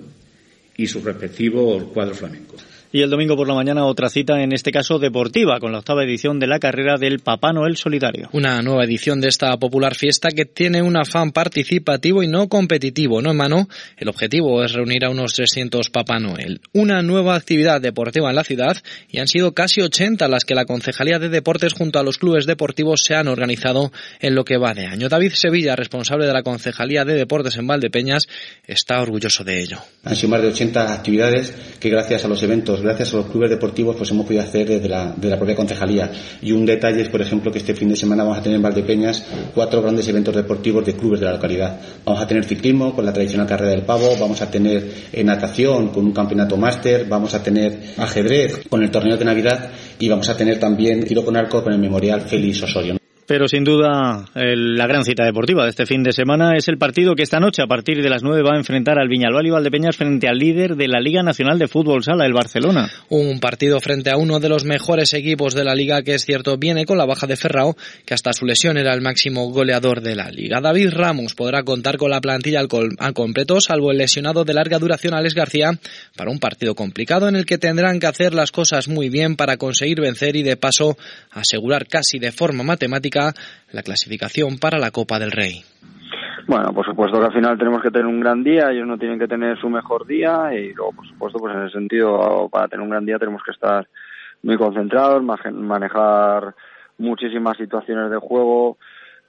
y 0.76 0.88
sus 0.88 1.06
respectivos 1.06 1.86
cuadros 1.86 2.18
flamencos. 2.20 2.81
Y 2.94 3.02
el 3.02 3.10
domingo 3.10 3.38
por 3.38 3.48
la 3.48 3.54
mañana 3.54 3.86
otra 3.86 4.10
cita, 4.10 4.44
en 4.44 4.52
este 4.52 4.70
caso 4.70 5.00
deportiva, 5.00 5.62
con 5.62 5.72
la 5.72 5.80
octava 5.80 6.04
edición 6.04 6.40
de 6.40 6.48
la 6.48 6.60
carrera 6.60 6.98
del 6.98 7.20
Papá 7.20 7.54
Noel 7.54 7.78
Solidario. 7.78 8.28
Una 8.34 8.62
nueva 8.62 8.84
edición 8.84 9.22
de 9.22 9.30
esta 9.30 9.56
popular 9.56 9.96
fiesta 9.96 10.28
que 10.28 10.44
tiene 10.44 10.82
un 10.82 10.98
afán 10.98 11.32
participativo 11.32 12.22
y 12.22 12.28
no 12.28 12.50
competitivo, 12.50 13.22
¿no, 13.22 13.30
hermano? 13.30 13.70
El 13.96 14.10
objetivo 14.10 14.62
es 14.62 14.74
reunir 14.74 15.06
a 15.06 15.10
unos 15.10 15.32
300 15.32 15.90
Papá 15.90 16.20
Noel. 16.20 16.60
Una 16.74 17.02
nueva 17.02 17.36
actividad 17.36 17.80
deportiva 17.80 18.30
en 18.30 18.36
la 18.36 18.44
ciudad 18.44 18.76
y 19.08 19.20
han 19.20 19.30
sido 19.30 19.54
casi 19.54 19.80
80 19.80 20.28
las 20.28 20.44
que 20.44 20.54
la 20.54 20.66
Concejalía 20.66 21.18
de 21.18 21.30
Deportes 21.30 21.72
junto 21.72 21.98
a 21.98 22.04
los 22.04 22.18
clubes 22.18 22.46
deportivos 22.46 23.06
se 23.06 23.16
han 23.16 23.30
organizado 23.30 23.94
en 24.20 24.36
lo 24.36 24.44
que 24.44 24.58
va 24.58 24.74
de 24.74 24.88
año. 24.88 25.08
David 25.08 25.32
Sevilla, 25.34 25.78
responsable 25.78 26.28
de 26.28 26.34
la 26.34 26.44
Concejalía 26.44 27.06
de 27.06 27.14
Deportes 27.14 27.56
en 27.56 27.68
Valdepeñas, 27.68 28.28
está 28.68 29.02
orgulloso 29.02 29.46
de 29.46 29.62
ello. 29.62 29.78
Han 30.04 30.18
sido 30.18 30.32
más 30.32 30.42
de 30.42 30.50
80 30.50 30.94
actividades 30.94 31.54
que 31.80 31.90
gracias 31.90 32.26
a 32.26 32.28
los 32.28 32.44
eventos 32.44 32.81
gracias 32.82 33.14
a 33.14 33.18
los 33.18 33.28
clubes 33.28 33.50
deportivos 33.50 33.96
pues 33.96 34.12
hemos 34.12 34.26
podido 34.26 34.44
hacer 34.44 34.68
desde 34.68 34.90
la, 34.90 35.14
de 35.16 35.30
la 35.30 35.38
propia 35.38 35.56
concejalía. 35.56 36.12
Y 36.42 36.52
un 36.52 36.66
detalle 36.66 37.02
es, 37.02 37.10
por 37.10 37.22
ejemplo, 37.22 37.52
que 37.52 37.60
este 37.60 37.74
fin 37.74 37.90
de 37.90 37.96
semana 37.96 38.24
vamos 38.24 38.40
a 38.40 38.44
tener 38.44 38.58
en 38.58 38.62
Valdepeñas 38.64 39.26
cuatro 39.54 39.82
grandes 39.82 40.08
eventos 40.08 40.36
deportivos 40.36 40.86
de 40.86 40.94
clubes 40.96 41.20
de 41.20 41.26
la 41.26 41.34
localidad. 41.34 41.80
Vamos 42.06 42.22
a 42.22 42.28
tener 42.28 42.44
ciclismo 42.46 42.96
con 42.96 43.06
la 43.06 43.14
tradicional 43.14 43.48
carrera 43.48 43.72
del 43.72 43.84
pavo, 43.84 44.16
vamos 44.20 44.42
a 44.42 44.50
tener 44.50 44.90
eh, 45.12 45.24
natación 45.24 45.90
con 45.90 46.06
un 46.06 46.12
campeonato 46.12 46.58
máster, 46.58 47.06
vamos 47.08 47.34
a 47.34 47.44
tener 47.44 47.94
ajedrez 47.98 48.68
con 48.70 48.84
el 48.84 48.92
torneo 48.92 49.18
de 49.18 49.26
Navidad 49.26 49.70
y 50.00 50.10
vamos 50.10 50.30
a 50.30 50.38
tener 50.38 50.60
también 50.60 51.04
tiro 51.04 51.24
con 51.24 51.36
arco 51.36 51.64
con 51.64 51.74
el 51.74 51.80
memorial 51.80 52.22
Félix 52.22 52.64
Osorio. 52.64 53.01
Pero 53.32 53.48
sin 53.48 53.64
duda 53.64 54.26
la 54.36 54.88
gran 54.88 55.06
cita 55.06 55.24
deportiva 55.24 55.64
de 55.64 55.70
este 55.70 55.86
fin 55.86 56.04
de 56.04 56.12
semana 56.12 56.58
es 56.58 56.68
el 56.68 56.78
partido 56.78 57.16
que 57.16 57.24
esta 57.24 57.40
noche 57.40 57.62
a 57.62 57.66
partir 57.66 58.04
de 58.04 58.10
las 58.10 58.24
9 58.24 58.42
va 58.44 58.56
a 58.56 58.58
enfrentar 58.58 59.00
al 59.00 59.08
Viñalbal 59.08 59.48
y 59.48 59.50
Valdepeñas 59.50 59.96
frente 59.96 60.28
al 60.28 60.38
líder 60.38 60.76
de 60.76 60.90
la 60.90 61.00
Liga 61.00 61.24
Nacional 61.24 61.58
de 61.58 61.70
Fútbol 61.70 62.04
Sala, 62.04 62.26
el 62.26 62.34
Barcelona. 62.34 62.92
Un 63.08 63.40
partido 63.40 63.80
frente 63.80 64.10
a 64.10 64.18
uno 64.18 64.42
de 64.42 64.50
los 64.50 64.66
mejores 64.66 65.14
equipos 65.14 65.54
de 65.54 65.64
la 65.64 65.76
liga 65.76 66.02
que 66.02 66.16
es 66.16 66.26
cierto 66.26 66.58
viene 66.58 66.84
con 66.84 66.98
la 66.98 67.06
baja 67.06 67.26
de 67.26 67.38
Ferrao, 67.38 67.78
que 68.06 68.14
hasta 68.14 68.34
su 68.34 68.46
lesión 68.46 68.76
era 68.76 68.94
el 68.94 69.00
máximo 69.00 69.50
goleador 69.50 70.02
de 70.02 70.18
la 70.18 70.30
liga. 70.30 70.60
David 70.60 70.90
Ramos 70.92 71.34
podrá 71.34 71.64
contar 71.64 71.96
con 71.96 72.12
la 72.12 72.20
plantilla 72.20 72.60
al, 72.60 72.68
al 73.00 73.14
completo, 73.14 73.62
salvo 73.62 73.92
el 73.92 73.98
lesionado 73.98 74.44
de 74.44 74.56
larga 74.56 74.78
duración 74.78 75.14
Alex 75.14 75.36
García, 75.36 75.72
para 76.18 76.32
un 76.32 76.40
partido 76.40 76.76
complicado 76.76 77.30
en 77.30 77.38
el 77.38 77.46
que 77.46 77.58
tendrán 77.58 78.02
que 78.02 78.08
hacer 78.08 78.34
las 78.34 78.52
cosas 78.52 78.90
muy 78.90 79.08
bien 79.08 79.38
para 79.38 79.56
conseguir 79.56 80.02
vencer 80.02 80.36
y 80.36 80.44
de 80.44 80.58
paso 80.58 80.98
asegurar 81.32 81.88
casi 81.88 82.20
de 82.20 82.34
forma 82.34 82.66
matemática 82.66 83.21
la 83.72 83.84
clasificación 83.84 84.58
para 84.58 84.80
la 84.80 84.92
Copa 84.92 85.20
del 85.20 85.32
Rey. 85.32 85.64
Bueno, 86.48 86.74
por 86.74 86.86
supuesto 86.86 87.20
que 87.20 87.28
al 87.28 87.34
final 87.34 87.58
tenemos 87.58 87.82
que 87.82 87.92
tener 87.92 88.08
un 88.08 88.20
gran 88.20 88.44
día, 88.44 88.72
ellos 88.72 88.88
no 88.88 88.98
tienen 88.98 89.20
que 89.20 89.28
tener 89.28 89.58
su 89.60 89.70
mejor 89.70 90.06
día 90.06 90.50
y 90.54 90.74
luego, 90.74 90.92
por 90.94 91.08
supuesto, 91.08 91.40
pues 91.40 91.56
en 91.56 91.64
ese 91.64 91.74
sentido, 91.74 92.50
para 92.52 92.68
tener 92.68 92.84
un 92.84 92.90
gran 92.90 93.06
día 93.06 93.20
tenemos 93.20 93.42
que 93.44 93.52
estar 93.52 93.88
muy 94.44 94.58
concentrados, 94.58 95.24
manejar 95.24 96.56
muchísimas 96.98 97.58
situaciones 97.58 98.10
de 98.10 98.18
juego 98.18 98.78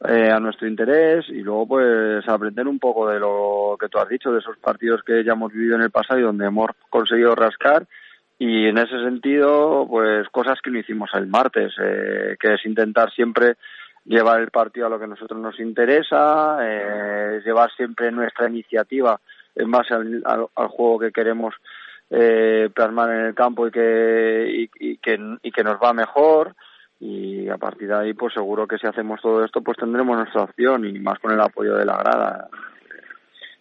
eh, 0.09 0.31
a 0.31 0.41
nuestro 0.41 0.67
interés 0.67 1.27
y 1.29 1.43
luego 1.43 1.69
pues 1.69 2.29
aprender 2.29 2.67
un 2.67 2.81
poco 2.81 3.09
de 3.09 3.21
lo 3.21 3.77
que 3.79 3.89
tú 3.89 3.99
has 3.99 4.09
dicho, 4.09 4.33
de 4.33 4.41
esos 4.41 4.57
partidos 4.59 5.03
que 5.05 5.23
ya 5.23 5.33
hemos 5.33 5.53
vivido 5.53 5.77
en 5.77 5.83
el 5.83 5.91
pasado 5.91 6.19
y 6.19 6.25
donde 6.25 6.47
hemos 6.47 6.71
conseguido 6.91 7.37
rascar 7.37 7.87
y 8.37 8.67
en 8.67 8.79
ese 8.79 8.99
sentido 9.05 9.87
pues 9.89 10.29
cosas 10.31 10.59
que 10.61 10.71
no 10.71 10.81
hicimos 10.81 11.11
el 11.15 11.29
martes, 11.29 11.73
eh, 11.81 12.37
que 12.41 12.55
es 12.55 12.67
intentar 12.67 13.13
siempre 13.13 13.55
llevar 14.05 14.41
el 14.41 14.51
partido 14.51 14.87
a 14.87 14.91
lo 14.91 14.99
que 14.99 15.05
a 15.05 15.09
nosotros 15.09 15.41
nos 15.41 15.59
interesa, 15.61 16.59
eh, 16.61 17.41
llevar 17.45 17.71
siempre 17.73 18.11
nuestra 18.11 18.49
iniciativa 18.49 19.21
en 19.55 19.71
base 19.71 19.95
al, 19.95 20.49
juego 20.69 20.99
que 20.99 21.13
queremos 21.13 21.55
eh, 22.11 22.71
plasmar 22.75 23.11
en 23.11 23.27
el 23.27 23.35
campo 23.35 23.67
y 23.67 23.71
que, 23.71 24.69
y 24.79 24.97
que, 24.99 25.19
y 25.43 25.53
que 25.53 25.65
nos 25.65 25.77
va 25.77 25.93
mejor. 25.93 26.55
Y 27.01 27.49
a 27.49 27.57
partir 27.57 27.89
de 27.89 27.95
ahí, 27.95 28.15
pues 28.15 28.33
seguro 28.33 28.67
que 28.67 28.79
si 28.79 28.87
hacemos 28.87 29.21
todo 29.21 29.45
esto, 29.45 29.61
pues 29.61 29.77
tendremos 29.77 30.17
nuestra 30.17 30.43
opción 30.43 30.85
y 30.85 31.01
más 31.01 31.19
con 31.19 31.33
el 31.33 31.41
apoyo 31.41 31.75
de 31.75 31.85
la 31.85 31.97
grada. 31.97 32.49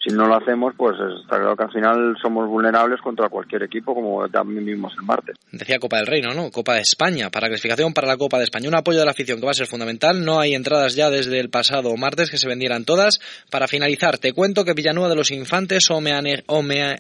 Si 0.04 0.12
no 0.14 0.26
lo 0.26 0.36
hacemos, 0.36 0.74
pues 0.76 0.96
está 1.22 1.38
claro 1.38 1.56
que 1.56 1.64
al 1.64 1.72
final 1.72 2.18
somos 2.20 2.50
vulnerables 2.50 3.00
contra 3.02 3.30
cualquier 3.30 3.62
equipo, 3.64 3.94
como 3.94 4.28
también 4.30 4.66
vimos 4.66 4.94
el 5.00 5.06
martes. 5.06 5.36
Decía 5.52 5.78
Copa 5.78 5.98
del 5.98 6.08
Reino, 6.08 6.34
¿no? 6.34 6.50
Copa 6.50 6.74
de 6.74 6.82
España, 6.82 7.30
para 7.30 7.50
clasificación 7.50 7.94
para 7.94 8.08
la 8.08 8.18
Copa 8.18 8.40
de 8.40 8.46
España. 8.46 8.68
Un 8.68 8.74
apoyo 8.74 8.98
de 8.98 9.06
la 9.06 9.12
afición 9.12 9.40
que 9.40 9.46
va 9.46 9.52
a 9.52 9.54
ser 9.54 9.68
fundamental. 9.68 10.26
No 10.26 10.40
hay 10.40 10.56
entradas 10.56 10.96
ya 10.96 11.12
desde 11.12 11.40
el 11.40 11.52
pasado 11.52 11.96
martes 11.98 12.32
que 12.32 12.38
se 12.38 12.48
vendieran 12.48 12.84
todas. 12.84 13.20
Para 13.52 13.68
finalizar, 13.68 14.18
te 14.18 14.34
cuento 14.34 14.66
que 14.66 14.74
Villanueva 14.74 15.08
de 15.08 15.16
los 15.16 15.30
Infantes 15.30 15.88
homenajeará 15.92 16.98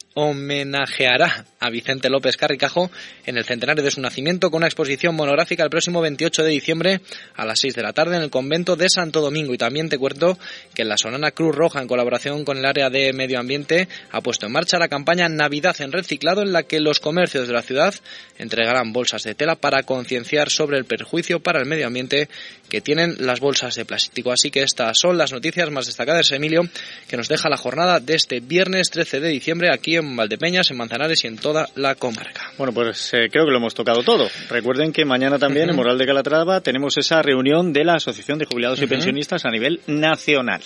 a 1.60 1.70
Vicente 1.72 2.08
López 2.10 2.38
Carricajo 2.38 2.92
en 3.26 3.38
el 3.38 3.46
centenario 3.46 3.84
de 3.84 3.90
su 3.90 4.02
nacimiento 4.02 4.52
con 4.52 4.60
una 4.60 4.68
exposición 4.68 5.16
monográfica 5.16 5.64
el 5.64 5.72
próximo 5.72 6.02
28 6.02 6.44
de 6.44 6.50
diciembre 6.50 7.02
a 7.36 7.46
las 7.46 7.62
6 7.62 7.74
de 7.74 7.82
la 7.82 7.94
tarde 7.94 8.18
en 8.18 8.22
el 8.22 8.30
convento 8.30 8.76
de 8.76 8.90
Santo 8.90 9.22
Domingo. 9.22 9.56
Y 9.56 9.58
también 9.58 9.90
te 9.90 9.98
cuento 9.98 10.38
que 10.76 10.86
la 10.86 10.98
Sonana 10.98 11.32
Cruz 11.32 11.56
Roja, 11.56 11.82
en 11.82 11.88
colaboración 11.88 12.46
con 12.46 12.58
el 12.58 12.66
área 12.66 12.91
de 12.92 13.14
medio 13.14 13.40
ambiente, 13.40 13.88
ha 14.12 14.22
puesto 14.22 14.46
en 14.46 14.52
marcha 14.52 14.78
la 14.78 14.88
campaña 14.88 15.28
Navidad 15.28 15.76
en 15.80 15.92
Reciclado, 15.92 16.44
en 16.44 16.54
la 16.54 16.64
que 16.64 16.80
los 16.80 17.00
comercios 17.00 17.48
de 17.48 17.54
la 17.54 17.64
ciudad 17.64 17.96
entregarán 18.38 18.94
bolsas 18.94 19.24
de 19.24 19.34
tela 19.34 19.56
para 19.56 19.84
concienciar 19.84 20.50
sobre 20.50 20.78
el 20.78 20.86
perjuicio 20.86 21.40
para 21.40 21.60
el 21.60 21.66
medio 21.66 21.88
ambiente 21.88 22.30
que 22.70 22.82
tienen 22.82 23.16
las 23.20 23.40
bolsas 23.40 23.76
de 23.76 23.86
plástico. 23.86 24.32
Así 24.32 24.52
que 24.52 24.64
estas 24.64 24.98
son 25.00 25.18
las 25.18 25.32
noticias 25.32 25.70
más 25.72 25.88
destacadas, 25.88 26.32
Emilio, 26.32 26.62
que 27.08 27.18
nos 27.18 27.28
deja 27.28 27.50
la 27.50 27.58
jornada 27.58 28.00
de 28.00 28.16
este 28.16 28.40
viernes 28.40 28.90
13 28.92 29.20
de 29.20 29.30
diciembre 29.30 29.70
aquí 29.74 29.96
en 29.96 30.16
Valdepeñas, 30.16 30.70
en 30.72 30.78
Manzanares 30.78 31.24
y 31.24 31.28
en 31.28 31.38
toda 31.38 31.68
la 31.76 31.96
comarca. 31.96 32.52
Bueno, 32.58 32.74
pues 32.74 33.14
eh, 33.14 33.30
creo 33.32 33.46
que 33.46 33.52
lo 33.52 33.58
hemos 33.58 33.74
tocado 33.74 34.04
todo. 34.04 34.30
Recuerden 34.50 34.94
que 34.94 35.06
mañana 35.06 35.40
también 35.40 35.70
en 35.70 35.76
Moral 35.76 35.98
de 35.98 36.06
Calatrava 36.06 36.62
tenemos 36.62 36.98
esa 36.98 37.22
reunión 37.22 37.74
de 37.74 37.84
la 37.84 37.96
Asociación 37.96 38.38
de 38.38 38.46
Jubilados 38.46 38.82
y. 38.82 38.92
Pensionistas 38.92 39.46
a 39.46 39.50
nivel 39.50 39.80
nacional. 39.88 40.62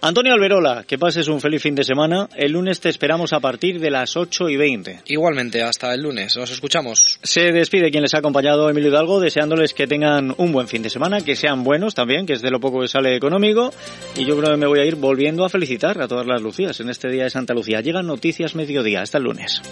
Antonio 0.00 0.32
Alberola, 0.32 0.84
que 0.86 0.98
pases 0.98 1.28
un 1.28 1.40
feliz 1.40 1.57
fin 1.60 1.74
de 1.74 1.84
semana. 1.84 2.28
El 2.36 2.52
lunes 2.52 2.80
te 2.80 2.88
esperamos 2.88 3.32
a 3.32 3.40
partir 3.40 3.80
de 3.80 3.90
las 3.90 4.16
8 4.16 4.48
y 4.48 4.56
20. 4.56 5.00
Igualmente, 5.06 5.62
hasta 5.62 5.92
el 5.94 6.02
lunes. 6.02 6.36
Nos 6.36 6.50
escuchamos. 6.50 7.18
Se 7.22 7.52
despide 7.52 7.90
quien 7.90 8.02
les 8.02 8.14
ha 8.14 8.18
acompañado, 8.18 8.68
Emilio 8.68 8.90
Hidalgo, 8.90 9.20
deseándoles 9.20 9.74
que 9.74 9.86
tengan 9.86 10.34
un 10.36 10.52
buen 10.52 10.68
fin 10.68 10.82
de 10.82 10.90
semana, 10.90 11.20
que 11.20 11.36
sean 11.36 11.64
buenos 11.64 11.94
también, 11.94 12.26
que 12.26 12.34
es 12.34 12.42
de 12.42 12.50
lo 12.50 12.60
poco 12.60 12.80
que 12.80 12.88
sale 12.88 13.16
económico. 13.16 13.72
Y 14.16 14.24
yo 14.24 14.36
creo 14.38 14.52
que 14.52 14.56
me 14.56 14.66
voy 14.66 14.80
a 14.80 14.84
ir 14.84 14.96
volviendo 14.96 15.44
a 15.44 15.48
felicitar 15.48 16.00
a 16.00 16.08
todas 16.08 16.26
las 16.26 16.42
Lucías 16.42 16.80
en 16.80 16.88
este 16.88 17.08
día 17.08 17.24
de 17.24 17.30
Santa 17.30 17.54
Lucía. 17.54 17.80
Llegan 17.80 18.06
noticias 18.06 18.54
mediodía. 18.54 19.02
Hasta 19.02 19.18
el 19.18 19.24
lunes. 19.24 19.62